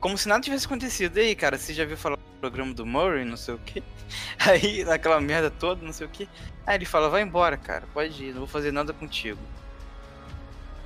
Como 0.00 0.18
se 0.18 0.28
nada 0.28 0.42
tivesse 0.42 0.66
acontecido. 0.66 1.18
E 1.18 1.20
aí, 1.20 1.34
cara, 1.36 1.56
você 1.56 1.72
já 1.72 1.84
viu 1.84 1.96
falar 1.96 2.16
do 2.16 2.40
programa 2.40 2.74
do 2.74 2.84
Murray, 2.84 3.24
não 3.24 3.36
sei 3.36 3.54
o 3.54 3.58
que? 3.58 3.80
Aí, 4.44 4.82
naquela 4.82 5.20
merda 5.20 5.52
toda, 5.52 5.86
não 5.86 5.92
sei 5.92 6.04
o 6.08 6.10
que. 6.10 6.28
Aí 6.66 6.76
ele 6.76 6.84
fala, 6.84 7.08
vai 7.08 7.22
embora, 7.22 7.56
cara, 7.56 7.84
pode 7.94 8.24
ir, 8.24 8.32
não 8.32 8.40
vou 8.40 8.48
fazer 8.48 8.72
nada 8.72 8.92
contigo. 8.92 9.38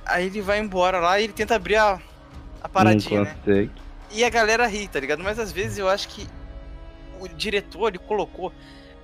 Aí 0.09 0.25
ele 0.27 0.41
vai 0.41 0.59
embora 0.59 0.99
lá 0.99 1.19
e 1.19 1.25
ele 1.25 1.33
tenta 1.33 1.55
abrir 1.55 1.75
a, 1.75 1.99
a 2.61 2.69
paradinha, 2.69 3.19
não 3.19 3.25
né? 3.25 3.35
consegue. 3.45 3.71
E 4.11 4.23
a 4.23 4.29
galera 4.29 4.65
ri, 4.67 4.87
tá 4.87 4.99
ligado? 4.99 5.23
Mas 5.23 5.37
às 5.39 5.51
vezes 5.51 5.77
eu 5.77 5.87
acho 5.87 6.07
que 6.09 6.27
o 7.19 7.27
diretor 7.27 7.89
ele 7.89 7.99
colocou. 7.99 8.51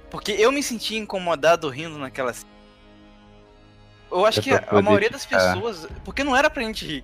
Porque 0.09 0.31
eu 0.31 0.51
me 0.51 0.63
senti 0.63 0.95
incomodado 0.95 1.69
rindo 1.69 1.97
naquela 1.97 2.33
cena. 2.33 2.49
Eu 4.11 4.25
acho 4.25 4.39
É 4.39 4.43
que 4.43 4.51
a, 4.51 4.81
maioria 4.81 5.09
das 5.09 5.25
pessoas. 5.25 5.87
Porque 6.03 6.23
não 6.23 6.35
era 6.35 6.49
pra 6.49 6.63
gente 6.63 6.85
rir. 6.85 7.03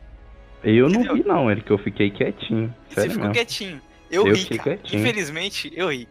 Eu 0.64 0.88
não 0.90 1.02
Entendeu? 1.02 1.15
vi 1.15 1.23
não, 1.28 1.52
ele 1.52 1.61
que 1.61 1.72
eu 1.72 1.78
fiquei 1.78 2.11
quietinho. 2.11 2.73
Você 2.90 3.02
ficou 3.10 3.18
mesmo. 3.18 3.34
quietinho. 3.34 3.82
Eu, 4.10 4.28
Eu 4.28 4.34
ri, 4.36 4.45
cara. 4.45 4.64
quietinho. 4.78 5.02
Infelizmente, 5.02 5.72
eu 5.76 5.90
ri. 5.91 6.07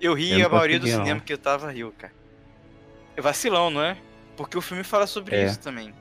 Eu 0.00 0.12
ri 0.14 0.32
Eu 0.32 0.38
e 0.38 0.42
a 0.42 0.44
não 0.44 0.50
maioria 0.54 0.78
do 0.78 0.82
consegui, 0.82 0.98
não. 0.98 1.04
cinema 1.04 1.20
que 1.20 1.32
eu 1.32 1.38
tava 1.38 1.70
riu, 1.70 1.92
cara. 1.98 2.12
É 3.16 3.20
vacilão, 3.20 3.70
não 3.70 3.82
é? 3.82 3.96
Porque 4.36 4.56
o 4.58 4.60
filme 4.60 4.84
fala 4.84 5.06
sobre 5.06 5.34
É. 5.34 5.46
isso 5.46 5.58
também. 5.60 5.92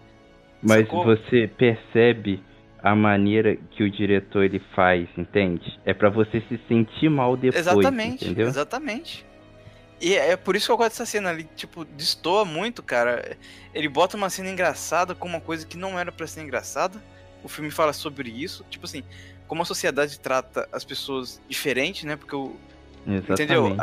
Mas 0.68 0.82
Sacou? 0.82 1.04
você 1.06 1.48
percebe 1.48 2.42
a 2.82 2.96
maneira 2.96 3.56
que 3.72 3.84
o 3.84 3.90
diretor 3.90 4.44
ele 4.44 4.60
faz, 4.76 5.08
entende? 5.18 5.80
É 5.86 5.94
pra 5.94 6.10
você 6.10 6.42
se 6.50 6.60
sentir 6.68 7.10
mal 7.10 7.36
depois, 7.36 7.60
exatamente, 7.68 8.26
entendeu? 8.26 8.48
exatamente. 8.48 9.26
E 10.02 10.14
é 10.14 10.36
por 10.36 10.56
isso 10.56 10.66
que 10.68 10.72
eu 10.72 10.78
gosto 10.78 10.90
dessa 10.92 11.06
cena 11.06 11.30
ali, 11.30 11.48
tipo, 11.56 11.86
destoa 11.86 12.44
muito, 12.44 12.84
cara. 12.84 13.38
Ele 13.74 13.88
bota 13.88 14.18
uma 14.18 14.30
cena 14.30 14.50
engraçada 14.50 15.16
com 15.16 15.28
uma 15.28 15.40
coisa 15.40 15.66
que 15.66 15.78
não 15.78 15.98
era 15.98 16.12
pra 16.12 16.28
ser 16.28 16.42
engraçada. 16.42 17.02
O 17.44 17.48
filme 17.48 17.72
fala 17.72 17.94
sobre 17.94 18.30
isso, 18.30 18.66
tipo 18.70 18.86
assim, 18.86 19.04
como 19.48 19.62
a 19.62 19.66
sociedade 19.66 20.20
trata 20.20 20.68
as 20.72 20.84
pessoas 20.84 21.42
diferente, 21.48 22.06
né? 22.06 22.16
Porque 22.18 22.36
o. 22.36 22.56
Exatamente. 23.08 23.44
Entendeu? 23.44 23.78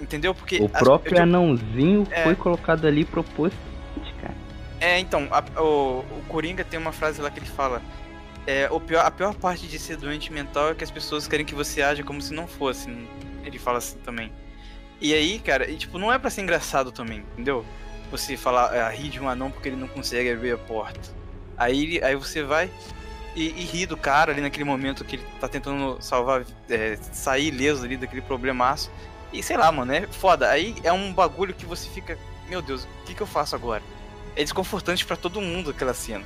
Entendeu? 0.00 0.34
Porque. 0.34 0.58
O 0.58 0.66
as- 0.72 0.78
próprio 0.82 1.16
eu- 1.18 1.22
anãozinho 1.22 2.06
É. 2.10 2.22
foi 2.24 2.34
colocado 2.34 2.86
ali 2.86 3.04
cara. 3.04 3.52
É, 4.80 4.98
então, 4.98 5.28
a- 5.30 5.60
o, 5.60 6.00
o 6.00 6.24
Coringa 6.28 6.64
tem 6.64 6.78
uma 6.78 6.92
frase 6.92 7.20
lá 7.20 7.30
que 7.30 7.38
ele 7.40 7.46
fala. 7.46 7.82
É, 8.46 8.68
o 8.70 8.80
pior, 8.80 9.04
a 9.04 9.10
pior 9.10 9.34
parte 9.34 9.66
de 9.66 9.78
ser 9.78 9.96
doente 9.96 10.32
mental 10.32 10.70
é 10.70 10.74
que 10.74 10.84
as 10.84 10.90
pessoas 10.90 11.28
querem 11.28 11.44
que 11.44 11.54
você 11.54 11.82
aja 11.82 12.02
como 12.04 12.20
se 12.22 12.32
não 12.32 12.46
fosse. 12.46 12.88
Ele 13.44 13.58
fala 13.58 13.78
assim 13.78 13.98
também. 13.98 14.32
E 15.00 15.14
aí, 15.14 15.38
cara, 15.40 15.70
e, 15.70 15.76
tipo, 15.76 15.98
não 15.98 16.12
é 16.12 16.18
pra 16.18 16.30
ser 16.30 16.42
engraçado 16.42 16.92
também, 16.92 17.20
entendeu? 17.34 17.64
Você 18.10 18.36
falar, 18.36 18.74
é, 18.74 18.90
rir 18.96 19.10
de 19.10 19.20
um 19.20 19.28
anão 19.28 19.50
porque 19.50 19.68
ele 19.68 19.76
não 19.76 19.88
consegue 19.88 20.30
abrir 20.32 20.52
a 20.52 20.58
porta. 20.58 21.00
Aí, 21.56 22.02
aí 22.02 22.16
você 22.16 22.42
vai 22.42 22.70
e, 23.36 23.48
e 23.50 23.64
ri 23.64 23.86
do 23.86 23.96
cara 23.96 24.32
ali 24.32 24.40
naquele 24.40 24.64
momento 24.64 25.04
que 25.04 25.16
ele 25.16 25.24
tá 25.40 25.48
tentando 25.48 25.98
salvar, 26.00 26.44
é, 26.70 26.96
sair 27.12 27.48
ileso 27.48 27.84
ali 27.84 27.96
daquele 27.96 28.22
problemaço. 28.22 28.90
E 29.32 29.42
sei 29.42 29.56
lá, 29.56 29.70
mano, 29.70 29.92
é 29.92 30.06
foda. 30.06 30.48
Aí 30.50 30.76
é 30.82 30.92
um 30.92 31.12
bagulho 31.12 31.54
que 31.54 31.66
você 31.66 31.88
fica, 31.90 32.18
meu 32.48 32.62
Deus, 32.62 32.84
o 32.84 32.88
que, 33.06 33.14
que 33.14 33.20
eu 33.20 33.26
faço 33.26 33.54
agora? 33.54 33.82
É 34.38 34.44
desconfortante 34.44 35.04
pra 35.04 35.16
todo 35.16 35.40
mundo 35.40 35.70
aquela 35.70 35.92
cena. 35.92 36.24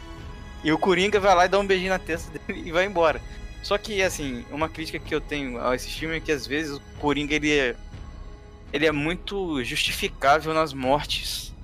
E 0.62 0.70
o 0.70 0.76
Coringa 0.76 1.18
vai 1.18 1.34
lá 1.34 1.46
e 1.46 1.48
dá 1.48 1.58
um 1.58 1.66
beijinho 1.66 1.90
na 1.90 1.98
testa 1.98 2.38
dele 2.38 2.60
e 2.68 2.70
vai 2.70 2.84
embora. 2.84 3.22
Só 3.62 3.78
que, 3.78 4.02
assim, 4.02 4.44
uma 4.50 4.68
crítica 4.68 4.98
que 4.98 5.14
eu 5.14 5.20
tenho 5.20 5.58
a 5.58 5.74
esse 5.74 5.88
filme 5.88 6.16
é 6.16 6.20
que 6.20 6.30
às 6.30 6.46
vezes 6.46 6.76
o 6.76 6.80
Coringa 6.98 7.34
ele 7.34 7.50
é, 7.50 7.74
ele 8.70 8.86
é 8.86 8.92
muito 8.92 9.64
justificável 9.64 10.52
nas 10.52 10.74
mortes 10.74 11.54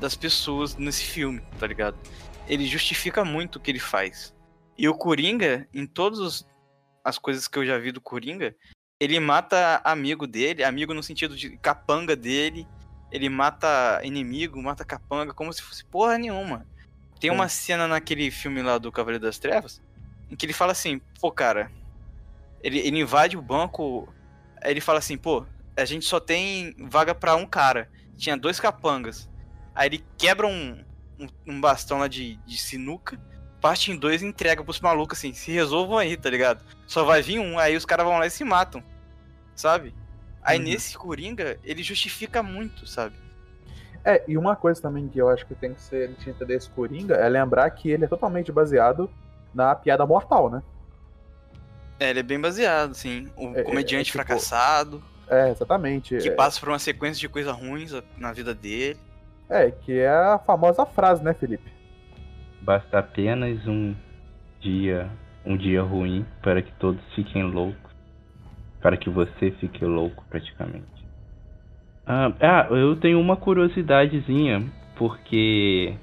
das 0.00 0.16
pessoas 0.16 0.76
nesse 0.76 1.04
filme, 1.04 1.42
tá 1.60 1.66
ligado? 1.66 1.96
Ele 2.48 2.66
justifica 2.66 3.22
muito 3.22 3.56
o 3.56 3.60
que 3.60 3.70
ele 3.70 3.78
faz. 3.78 4.34
E 4.78 4.88
o 4.88 4.94
Coringa, 4.94 5.68
em 5.74 5.84
todas 5.84 6.46
as 7.04 7.18
coisas 7.18 7.46
que 7.46 7.58
eu 7.58 7.66
já 7.66 7.76
vi 7.78 7.92
do 7.92 8.00
Coringa, 8.00 8.56
ele 8.98 9.20
mata 9.20 9.82
amigo 9.84 10.26
dele, 10.26 10.64
amigo 10.64 10.94
no 10.94 11.02
sentido 11.02 11.36
de 11.36 11.50
capanga 11.58 12.16
dele, 12.16 12.66
ele 13.12 13.28
mata 13.28 14.00
inimigo, 14.02 14.60
mata 14.62 14.86
capanga, 14.86 15.34
como 15.34 15.52
se 15.52 15.60
fosse 15.60 15.84
porra 15.84 16.16
nenhuma. 16.16 16.66
Tem 17.20 17.30
uma 17.30 17.46
cena 17.46 17.86
naquele 17.86 18.30
filme 18.30 18.62
lá 18.62 18.78
do 18.78 18.90
Cavaleiro 18.90 19.22
das 19.22 19.38
Trevas, 19.38 19.82
em 20.30 20.34
que 20.34 20.46
ele 20.46 20.54
fala 20.54 20.72
assim, 20.72 20.98
pô, 21.20 21.30
cara, 21.30 21.70
ele, 22.62 22.78
ele 22.78 22.98
invade 23.00 23.36
o 23.36 23.42
banco, 23.42 24.12
aí 24.62 24.70
ele 24.70 24.80
fala 24.80 24.98
assim, 24.98 25.18
pô, 25.18 25.44
a 25.76 25.84
gente 25.84 26.06
só 26.06 26.18
tem 26.18 26.74
vaga 26.78 27.14
pra 27.14 27.36
um 27.36 27.46
cara, 27.46 27.90
tinha 28.16 28.36
dois 28.36 28.58
capangas. 28.58 29.28
Aí 29.74 29.88
ele 29.88 30.04
quebra 30.16 30.46
um, 30.46 30.82
um, 31.20 31.28
um 31.46 31.60
bastão 31.60 31.98
lá 31.98 32.08
de, 32.08 32.36
de 32.46 32.56
sinuca, 32.56 33.20
parte 33.60 33.92
em 33.92 33.96
dois 33.96 34.22
e 34.22 34.26
entrega 34.26 34.64
pros 34.64 34.80
malucos 34.80 35.18
assim, 35.18 35.34
se 35.34 35.52
resolvam 35.52 35.98
aí, 35.98 36.16
tá 36.16 36.30
ligado? 36.30 36.64
Só 36.86 37.04
vai 37.04 37.20
vir 37.20 37.38
um, 37.38 37.58
aí 37.58 37.76
os 37.76 37.84
caras 37.84 38.06
vão 38.06 38.18
lá 38.18 38.26
e 38.26 38.30
se 38.30 38.42
matam, 38.42 38.82
sabe? 39.54 39.94
Aí 40.42 40.58
Uhum. 40.58 40.64
nesse 40.64 40.96
Coringa, 40.98 41.58
ele 41.62 41.82
justifica 41.82 42.42
muito, 42.42 42.86
sabe? 42.86 43.14
É, 44.04 44.24
e 44.26 44.36
uma 44.36 44.56
coisa 44.56 44.82
também 44.82 45.08
que 45.08 45.18
eu 45.18 45.28
acho 45.28 45.46
que 45.46 45.54
tem 45.54 45.74
que 45.74 45.80
ser 45.80 46.04
a 46.04 46.06
gente 46.08 46.28
entender 46.28 46.56
esse 46.56 46.68
Coringa 46.70 47.14
é 47.14 47.28
lembrar 47.28 47.70
que 47.70 47.88
ele 47.90 48.04
é 48.04 48.08
totalmente 48.08 48.50
baseado 48.50 49.08
na 49.54 49.74
piada 49.76 50.04
mortal, 50.04 50.50
né? 50.50 50.62
É, 52.00 52.10
ele 52.10 52.20
é 52.20 52.22
bem 52.22 52.40
baseado, 52.40 52.90
assim. 52.92 53.30
O 53.36 53.54
É, 53.54 53.60
é, 53.60 53.62
comediante 53.62 54.06
tipo, 54.06 54.16
fracassado, 54.16 55.02
É, 55.28 55.50
exatamente. 55.50 56.16
que 56.16 56.28
É, 56.28 56.30
passa 56.30 56.58
por 56.58 56.68
uma 56.68 56.78
sequência 56.78 57.20
de 57.20 57.28
coisas 57.28 57.54
ruins 57.54 57.92
na 58.18 58.32
vida 58.32 58.52
dele. 58.54 58.98
É, 59.48 59.70
que 59.70 59.98
é 60.00 60.08
a 60.08 60.38
famosa 60.38 60.84
frase, 60.86 61.22
né, 61.22 61.32
Felipe? 61.34 61.70
Basta 62.60 62.98
apenas 62.98 63.66
um 63.66 63.94
dia, 64.60 65.10
um 65.44 65.56
dia 65.56 65.82
ruim 65.82 66.24
para 66.42 66.62
que 66.62 66.72
todos 66.74 67.02
fiquem 67.14 67.42
loucos. 67.42 67.81
Para 68.82 68.96
que 68.96 69.08
você 69.08 69.52
fique 69.52 69.84
louco, 69.84 70.24
praticamente. 70.28 70.84
Ah, 72.06 72.32
ah, 72.40 72.66
eu 72.70 72.96
tenho 72.96 73.20
uma 73.20 73.36
curiosidadezinha, 73.36 74.64
porque 74.96 75.94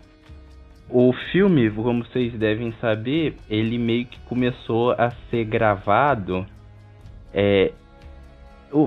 o 0.90 1.14
filme, 1.32 1.70
como 1.70 2.04
vocês 2.06 2.34
devem 2.34 2.74
saber, 2.82 3.36
ele 3.50 3.78
meio 3.78 4.06
que 4.06 4.20
começou 4.22 4.92
a 4.92 5.12
ser 5.30 5.44
gravado. 5.46 6.46
É, 7.34 7.72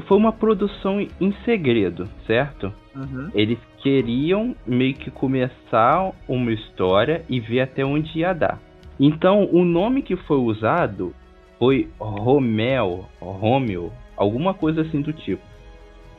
foi 0.08 0.16
uma 0.16 0.32
produção 0.32 1.00
em 1.20 1.32
segredo, 1.44 2.08
certo? 2.26 2.72
Uhum. 2.94 3.30
Eles 3.34 3.58
queriam 3.78 4.56
meio 4.66 4.94
que 4.94 5.10
começar 5.10 6.12
uma 6.26 6.52
história 6.52 7.24
e 7.28 7.38
ver 7.38 7.60
até 7.60 7.84
onde 7.84 8.18
ia 8.18 8.32
dar. 8.32 8.58
Então, 8.98 9.48
o 9.52 9.64
nome 9.64 10.02
que 10.02 10.16
foi 10.16 10.38
usado 10.38 11.14
foi 11.62 11.88
Romeo, 12.00 13.06
Romeo, 13.20 13.92
alguma 14.16 14.52
coisa 14.52 14.80
assim 14.80 15.00
do 15.00 15.12
tipo. 15.12 15.40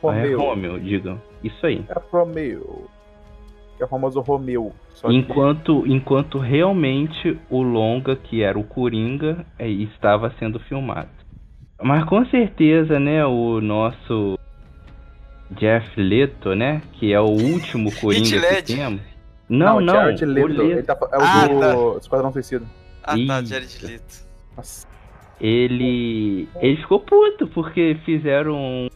É 0.02 0.06
Romeu. 0.06 0.38
Romeo, 0.40 0.80
digam. 0.80 1.20
Isso 1.42 1.66
aí. 1.66 1.84
É 1.86 2.00
Romeu. 2.10 2.86
Que 3.76 3.82
é 3.82 3.84
o 3.84 3.88
famoso 3.90 4.22
Romeu. 4.22 4.72
Só 4.94 5.06
que- 5.08 5.14
Enquanto, 5.14 5.86
enquanto 5.86 6.38
realmente 6.38 7.38
o 7.50 7.60
longa, 7.60 8.16
que 8.16 8.42
era 8.42 8.58
o 8.58 8.64
Coringa, 8.64 9.44
eh, 9.58 9.68
estava 9.68 10.32
sendo 10.38 10.58
filmado. 10.60 11.10
Mas 11.82 12.04
com 12.04 12.24
certeza, 12.24 12.98
né, 12.98 13.26
o 13.26 13.60
nosso 13.60 14.38
Jeff 15.50 16.00
Leto, 16.00 16.54
né, 16.54 16.80
que 16.94 17.12
é 17.12 17.20
o 17.20 17.24
último 17.28 17.90
Coringa 18.00 18.40
que 18.62 18.74
temos. 18.74 19.02
Não, 19.46 19.78
não, 19.78 19.92
Jared 19.94 20.24
o 20.24 20.26
Leto. 20.28 20.46
Leto. 20.48 20.62
Ele 20.62 20.82
tá, 20.84 20.96
é 21.12 21.18
o 21.18 21.20
Ah, 21.20 21.46
do 21.92 21.98
Esquadrão 21.98 22.32
Suicida. 22.32 22.64
Ah, 23.02 23.08
tá, 23.12 23.40
Isso. 23.40 23.46
Jared 23.52 23.78
Leto. 23.86 24.24
Nossa. 24.56 24.93
Ele 25.46 26.48
ele 26.60 26.76
ficou 26.78 27.00
puto 27.00 27.46
porque 27.48 27.96
fizeram 28.04 28.56
um 28.56 28.88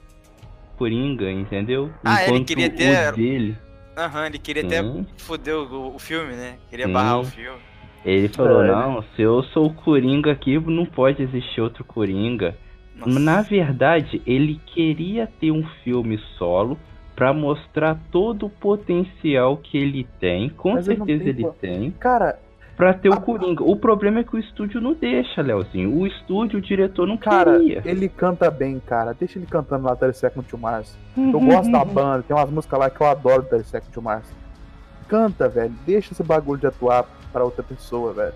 Coringa, 0.79 1.31
entendeu? 1.31 1.91
Ah, 2.05 2.23
ele 2.23 2.31
Enquanto 2.31 2.47
queria 2.47 2.71
ter- 2.71 3.13
o 3.13 3.17
dele, 3.17 3.57
Aham, 3.97 4.27
ele 4.27 4.39
queria 4.39 4.63
até 4.65 4.83
foder 5.19 5.57
o, 5.57 5.95
o 5.95 5.99
filme, 5.99 6.35
né? 6.35 6.55
Queria 6.71 6.87
Sim. 6.87 6.93
barrar 6.93 7.19
o 7.19 7.25
filme. 7.25 7.59
ele 8.05 8.29
falou, 8.29 8.63
É, 8.63 8.65
ele- 8.65 8.71
não, 8.77 9.03
se 9.15 9.23
eu 9.23 9.43
sou 9.43 9.67
o 9.67 9.75
Coringa 9.75 10.31
aqui, 10.31 10.57
não 10.59 10.87
pode 10.87 11.21
existir 11.23 11.61
outro 11.61 11.85
Coringa. 11.85 12.57
Nossa. 12.95 13.19
Na 13.19 13.43
verdade, 13.43 14.23
ele 14.25 14.61
queria 14.67 15.27
ter 15.27 15.51
um 15.51 15.67
filme 15.83 16.17
solo 16.39 16.79
pra 17.17 17.33
mostrar 17.33 17.99
todo 18.13 18.47
o 18.47 18.51
potencial 18.51 19.57
que 19.57 19.77
ele 19.77 20.07
tem, 20.21 20.49
com 20.49 20.75
Mas 20.75 20.87
ele 20.89 20.97
certeza 20.99 21.25
tem 21.25 21.29
ele 21.33 21.49
tem, 21.61 21.91
Cara, 21.91 22.39
pra 22.79 22.95
ter 22.95 23.09
o 23.09 23.21
Coringa. 23.21 23.65
O 23.65 23.75
problema 23.75 24.21
é 24.21 24.25
que 24.25 24.37
o 24.37 24.39
estúdio 24.39 24.81
não 24.81 24.95
deixa, 24.95 25.43
Leozinho. 25.43 25.99
O 25.99 26.07
estúdio, 26.07 26.61
o 26.61 26.63
diretor 26.63 27.09
não 27.09 27.17
cara, 27.19 27.59
queria. 27.59 27.83
ele 27.85 28.09
canta 28.09 28.49
bem, 28.51 28.81
cara. 28.87 29.13
Deixa 29.13 29.37
ele 29.37 29.47
cantando 29.47 29.85
lá 29.85 29.97
30 29.97 30.13
Seconds 30.15 30.49
to 30.49 30.57
Mars. 30.57 30.97
Eu 31.17 31.41
gosto 31.41 31.73
da 31.73 31.85
banda, 31.85 32.23
tem 32.23 32.37
umas 32.37 32.49
músicas 32.49 32.79
lá 32.79 32.89
que 32.89 33.01
eu 33.01 33.07
adoro 33.09 33.43
do 33.43 33.49
30 33.49 33.65
Seconds 33.65 33.93
to 33.93 34.01
Mars. 34.01 34.33
Canta, 35.09 35.49
velho. 35.49 35.75
Deixa 35.85 36.13
esse 36.13 36.23
bagulho 36.23 36.61
de 36.61 36.69
atuar 36.69 37.05
pra 37.33 37.43
outra 37.43 37.65
pessoa, 37.65 38.13
velho. 38.13 38.35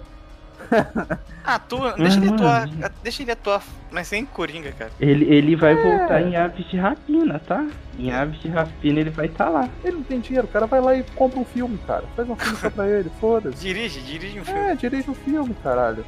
Atua, 1.44 1.92
deixa 1.94 2.18
ele 2.18 2.28
Uhum. 2.28 2.34
atuar, 2.34 2.68
deixa 3.02 3.22
ele 3.22 3.32
atuar, 3.32 3.62
mas 3.90 4.06
sem 4.06 4.24
Coringa, 4.24 4.70
cara. 4.72 4.90
Ele, 5.00 5.24
ele 5.24 5.56
vai 5.56 5.72
É. 5.72 5.76
voltar 5.76 6.22
em 6.22 6.36
Aves 6.36 6.64
de 6.70 6.76
Rapina, 6.76 7.40
tá? 7.40 7.66
Em 7.98 8.12
Aves 8.12 8.40
de 8.40 8.48
Rapina 8.48 9.00
ele 9.00 9.10
vai 9.10 9.26
estar 9.26 9.48
lá. 9.48 9.68
Ele 9.82 9.96
não 9.96 10.02
tem 10.04 10.20
dinheiro, 10.20 10.46
o 10.46 10.50
cara 10.50 10.66
vai 10.66 10.80
lá 10.80 10.94
e 10.94 11.02
compra 11.16 11.40
um 11.40 11.44
filme, 11.44 11.78
cara. 11.86 12.04
Faz 12.14 12.28
um 12.30 12.36
filme 12.36 12.56
só 12.58 12.70
pra 12.70 12.88
ele, 12.88 13.10
foda-se. 13.20 13.58
Dirige, 13.60 14.00
dirige 14.02 14.38
um 14.40 14.44
filme. 14.44 14.60
É, 14.60 14.74
dirige 14.76 15.10
um 15.10 15.14
filme, 15.14 15.54
caralho. 15.64 16.04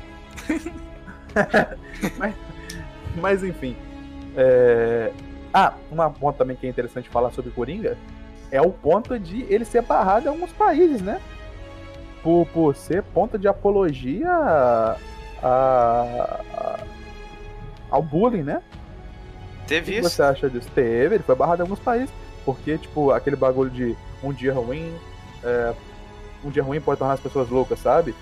mas, 2.19 2.35
mas, 3.21 3.45
enfim. 3.45 3.77
é, 4.37 5.11
Ah, 5.53 5.73
uma 5.91 6.11
ponto 6.11 6.37
também 6.37 6.57
que 6.57 6.67
é 6.67 6.71
interessante 6.71 7.09
falar 7.09 7.31
sobre 7.33 7.51
Coringa 7.53 7.97
é 8.51 8.61
o 8.61 8.71
ponto 8.71 9.19
de 9.19 9.43
ele 9.49 9.65
ser 9.65 9.83
barrado 9.83 10.27
em 10.27 10.29
alguns 10.29 10.53
países, 10.53 11.01
né? 11.01 11.21
Por, 12.25 12.47
por 12.47 12.75
ser 12.75 13.03
ponto 13.05 13.39
de 13.39 13.47
apologia 13.47 14.29
a, 14.29 14.97
a- 15.43 16.79
ao 17.91 18.03
bullying, 18.03 18.43
né? 18.43 18.63
O 19.63 19.67
Teve 19.67 19.93
que 19.93 19.99
isso. 20.01 20.09
você 20.11 20.23
acha 20.23 20.51
disso? 20.51 20.69
Teve, 20.75 21.15
ele 21.17 21.23
foi 21.23 21.35
barrado 21.37 21.61
em 21.61 21.63
alguns 21.65 21.79
países. 21.79 22.13
Porque, 22.45 22.77
tipo, 22.79 23.11
aquele 23.13 23.37
bagulho 23.37 23.71
de 23.71 23.97
um 24.23 24.33
dia 24.33 24.53
ruim. 24.53 24.93
é, 25.43 25.75
um 26.43 26.51
dia 26.51 26.63
ruim 26.63 26.81
pode 26.81 26.99
tornar 26.99 27.15
as 27.15 27.21
pessoas 27.21 27.49
loucas, 27.49 27.79
sabe? 27.79 28.15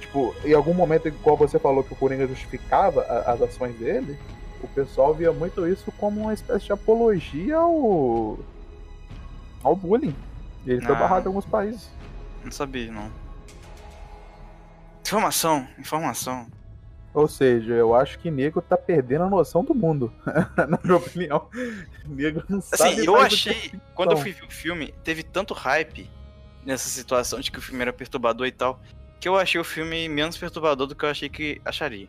Tipo, 0.00 0.34
em 0.44 0.52
algum 0.54 0.72
momento, 0.74 1.08
igual 1.08 1.36
você 1.36 1.58
falou 1.58 1.82
que 1.82 1.92
o 1.92 1.96
Coringa 1.96 2.26
justificava 2.26 3.00
a- 3.02 3.32
as 3.32 3.40
ações 3.42 3.74
dele, 3.76 4.18
o 4.62 4.68
pessoal 4.68 5.12
via 5.14 5.32
muito 5.32 5.66
isso 5.66 5.90
como 5.98 6.20
uma 6.22 6.32
espécie 6.34 6.66
de 6.66 6.72
apologia 6.72 7.56
ao. 7.56 8.38
ao 9.62 9.74
bullying. 9.74 10.14
E 10.66 10.70
ele 10.72 10.82
foi 10.84 10.94
Ah. 10.94 10.98
barrado 10.98 11.24
em 11.24 11.28
alguns 11.28 11.44
países. 11.46 11.88
Não 12.44 12.50
sabia, 12.52 12.90
não. 12.92 13.10
Informação, 15.02 15.66
informação. 15.78 16.46
Ou 17.12 17.28
seja, 17.28 17.74
eu 17.74 17.94
acho 17.94 18.18
que 18.18 18.30
nego 18.30 18.60
tá 18.60 18.76
perdendo 18.76 19.24
a 19.24 19.30
noção 19.30 19.62
do 19.64 19.74
mundo. 19.74 20.12
Na 20.68 20.78
minha 20.82 20.96
opinião. 20.96 21.48
Nego 22.06 22.42
não 22.48 22.60
sabe 22.60 22.94
Assim, 22.94 23.04
eu 23.06 23.16
achei. 23.16 23.72
Quando 23.94 24.12
eu 24.12 24.16
fui 24.16 24.32
ver 24.32 24.44
o 24.44 24.50
filme, 24.50 24.92
teve 25.04 25.22
tanto 25.22 25.54
hype 25.54 26.10
nessa 26.64 26.88
situação 26.88 27.38
de 27.40 27.52
que 27.52 27.58
o 27.58 27.62
filme 27.62 27.82
era 27.82 27.92
perturbador 27.92 28.46
e 28.46 28.52
tal, 28.52 28.80
que 29.20 29.28
eu 29.28 29.36
achei 29.38 29.60
o 29.60 29.64
filme 29.64 30.08
menos 30.08 30.36
perturbador 30.36 30.86
do 30.86 30.94
que 30.96 31.04
eu 31.04 31.08
achei 31.08 31.28
que 31.28 31.60
acharia. 31.64 32.08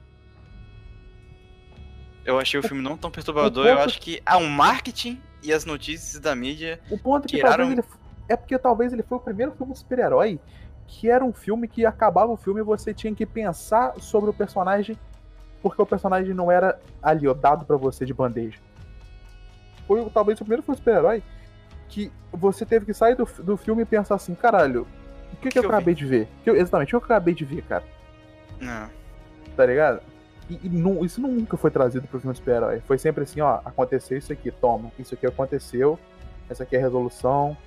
Eu 2.26 2.40
achei 2.40 2.60
o 2.60 2.64
filme 2.64 2.82
não 2.82 2.98
tão 2.98 3.12
perturbador, 3.12 3.68
eu 3.68 3.76
ponto- 3.76 3.86
acho 3.86 4.02
que 4.02 4.20
ah, 4.26 4.38
o 4.38 4.50
marketing 4.50 5.22
e 5.44 5.54
as 5.54 5.64
notícias 5.66 6.20
da 6.20 6.34
mídia. 6.36 6.80
O 6.90 6.98
ponto 6.98 7.26
é 7.26 7.28
que 7.28 7.36
Tiraram- 7.38 7.72
ele. 7.72 7.84
É 8.28 8.36
porque 8.36 8.58
talvez 8.58 8.92
ele 8.94 9.04
foi 9.04 9.18
o 9.18 9.22
primeiro 9.22 9.52
filme 9.52 9.74
de 9.74 9.80
super-herói 9.80 10.40
que 10.88 11.10
era 11.10 11.24
um 11.26 11.34
filme 11.34 11.68
que 11.68 11.86
acabava 11.86 12.32
o 12.32 12.38
filme 12.38 12.60
e 12.60 12.64
você 12.64 12.94
tinha 12.94 13.14
que 13.14 13.26
pensar 13.26 13.94
sobre 14.00 14.30
o 14.30 14.34
personagem 14.34 14.98
porque 15.62 15.82
o 15.82 15.86
personagem 15.86 16.32
não 16.34 16.52
era 16.52 16.80
ali, 17.02 17.28
ó, 17.28 17.34
dado 17.34 17.66
pra 17.66 17.76
você 17.76 18.06
de 18.06 18.14
bandeja. 18.14 18.60
Foi 19.88 20.00
o- 20.02 20.10
talvez 20.12 20.40
o 20.40 20.44
primeiro 20.44 20.62
filme 20.64 20.78
super-herói 20.78 21.24
que 21.88 22.12
você 22.32 22.66
teve 22.66 22.86
que 22.86 22.94
sair 22.94 23.16
do, 23.16 23.26
do 23.44 23.58
filme 23.58 23.82
e 23.82 23.86
pensar 23.86 24.16
assim, 24.16 24.36
caralho, 24.36 24.88
o 25.34 25.36
que, 25.38 25.44
que, 25.44 25.50
que 25.50 25.58
eu 25.60 25.64
eu 25.64 25.70
acabei 25.70 25.94
de 25.96 26.06
ver? 26.06 26.28
Que 26.44 26.50
eu- 26.52 26.56
exatamente, 26.56 26.96
o 26.96 27.00
que 27.00 27.04
eu 27.04 27.16
acabei 27.16 27.34
de 27.34 27.46
ver, 27.46 27.64
cara. 27.64 27.84
Não. 28.60 28.90
tá 29.56 29.66
ligado? 29.66 30.02
E, 30.50 30.60
e 30.64 30.70
nu- 30.70 31.04
isso 31.04 31.20
nunca 31.20 31.58
foi 31.58 31.72
trazido 31.72 32.08
pro 32.08 32.20
filme 32.20 32.34
de 32.34 32.40
super-herói. 32.40 32.80
Foi 32.82 32.98
sempre 33.00 33.24
assim, 33.24 33.42
ó, 33.42 33.60
aconteceu 33.66 34.18
isso 34.18 34.32
aqui, 34.32 34.52
toma, 34.52 34.92
isso 35.00 35.14
aqui 35.16 35.26
aconteceu, 35.26 35.98
essa 36.50 36.62
aqui 36.64 36.76
é 36.76 36.80
a 36.80 36.82
resolução, 36.82 37.58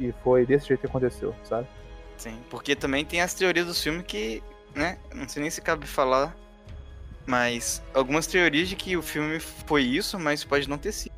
e 0.00 0.12
foi 0.24 0.46
desse 0.46 0.66
jeito 0.66 0.80
que 0.80 0.86
aconteceu, 0.86 1.34
sabe? 1.44 1.68
Sim, 2.16 2.40
porque 2.48 2.74
também 2.74 3.04
tem 3.04 3.20
as 3.20 3.34
teorias 3.34 3.66
do 3.66 3.74
filme 3.74 4.02
que, 4.02 4.42
né, 4.74 4.98
não 5.14 5.28
sei 5.28 5.42
nem 5.42 5.50
se 5.50 5.60
cabe 5.60 5.86
falar, 5.86 6.34
mas 7.26 7.82
algumas 7.94 8.26
teorias 8.26 8.68
de 8.68 8.74
que 8.74 8.96
o 8.96 9.02
filme 9.02 9.38
foi 9.38 9.82
isso, 9.82 10.18
mas 10.18 10.42
pode 10.42 10.68
não 10.68 10.78
ter 10.78 10.92
sido. 10.92 11.12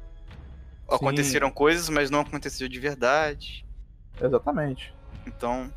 Aconteceram 0.88 1.50
coisas, 1.50 1.88
mas 1.88 2.10
não 2.10 2.20
aconteceu 2.20 2.68
de 2.68 2.78
verdade. 2.78 3.64
Exatamente. 4.20 4.94
Então, 5.26 5.72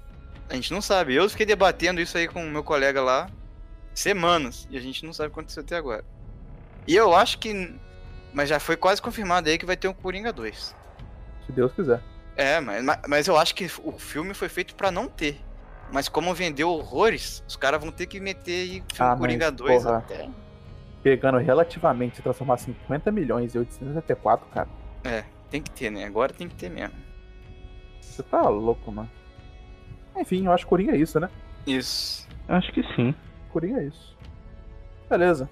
a 0.50 0.56
gente 0.56 0.74
não 0.74 0.82
sabe. 0.82 1.16
Eu 1.16 1.30
fiquei 1.30 1.46
debatendo 1.46 2.02
isso 2.02 2.18
aí 2.18 2.28
com 2.28 2.46
o 2.46 2.50
meu 2.50 2.64
colega 2.64 3.02
lá 3.02 3.30
semanas 3.94 4.68
e 4.70 4.78
a 4.78 4.82
gente 4.82 5.06
não 5.06 5.14
sabe 5.14 5.28
o 5.28 5.32
que 5.32 5.40
aconteceu 5.40 5.64
até 5.64 5.78
agora. 5.78 6.04
E 6.86 6.96
eu 6.96 7.16
acho 7.16 7.40
que. 7.40 7.74
Mas 8.34 8.50
já 8.50 8.60
foi 8.60 8.76
quase 8.76 9.02
confirmado 9.02 9.48
aí 9.48 9.58
que 9.58 9.66
vai 9.66 9.78
ter 9.78 9.88
um 9.88 9.94
Coringa 9.94 10.34
2. 10.34 10.76
Se 11.46 11.52
Deus 11.54 11.72
quiser. 11.72 12.02
É, 12.36 12.60
mas, 12.60 12.84
ma- 12.84 13.00
mas 13.08 13.28
eu 13.28 13.38
acho 13.38 13.56
que 13.56 13.66
o 13.84 13.94
filme 13.94 14.34
foi 14.34 14.50
feito 14.50 14.76
pra 14.76 14.92
não 14.92 15.08
ter. 15.08 15.40
Mas 15.92 16.10
como 16.10 16.34
vendeu 16.34 16.70
horrores, 16.70 17.44
os 17.48 17.56
caras 17.56 17.80
vão 17.82 17.92
ter 17.92 18.08
que 18.08 18.20
meter 18.20 18.52
aí 18.52 18.70
filme 18.70 18.84
Ah, 19.00 19.10
mas, 19.12 19.20
Coringa 19.20 19.52
2 19.52 19.84
porra. 19.84 19.98
até. 20.00 20.30
Pegando 21.04 21.38
relativamente, 21.38 22.16
se 22.18 22.22
transformar 22.24 22.58
50 22.58 23.12
milhões 23.12 23.54
em 23.56 23.60
874, 23.60 24.48
cara. 24.48 24.68
É, 25.04 25.24
tem 25.52 25.62
que 25.62 25.70
ter, 25.70 25.92
né? 25.92 26.04
Agora 26.06 26.34
tem 26.34 26.48
que 26.50 26.56
ter 26.56 26.70
mesmo. 26.70 26.96
Você 28.02 28.24
tá 28.24 28.42
louco, 28.50 28.92
mano. 28.92 29.10
Enfim, 30.18 30.46
eu 30.46 30.52
acho 30.52 30.64
que 30.66 30.70
Coringa 30.70 30.94
é 30.94 30.98
isso, 30.98 31.20
né? 31.20 31.30
Isso. 31.68 32.28
Acho 32.48 32.72
que 32.74 32.82
sim. 32.96 33.14
Coringa 33.54 33.80
é 33.82 33.84
isso. 33.86 34.18
Beleza. 35.10 35.48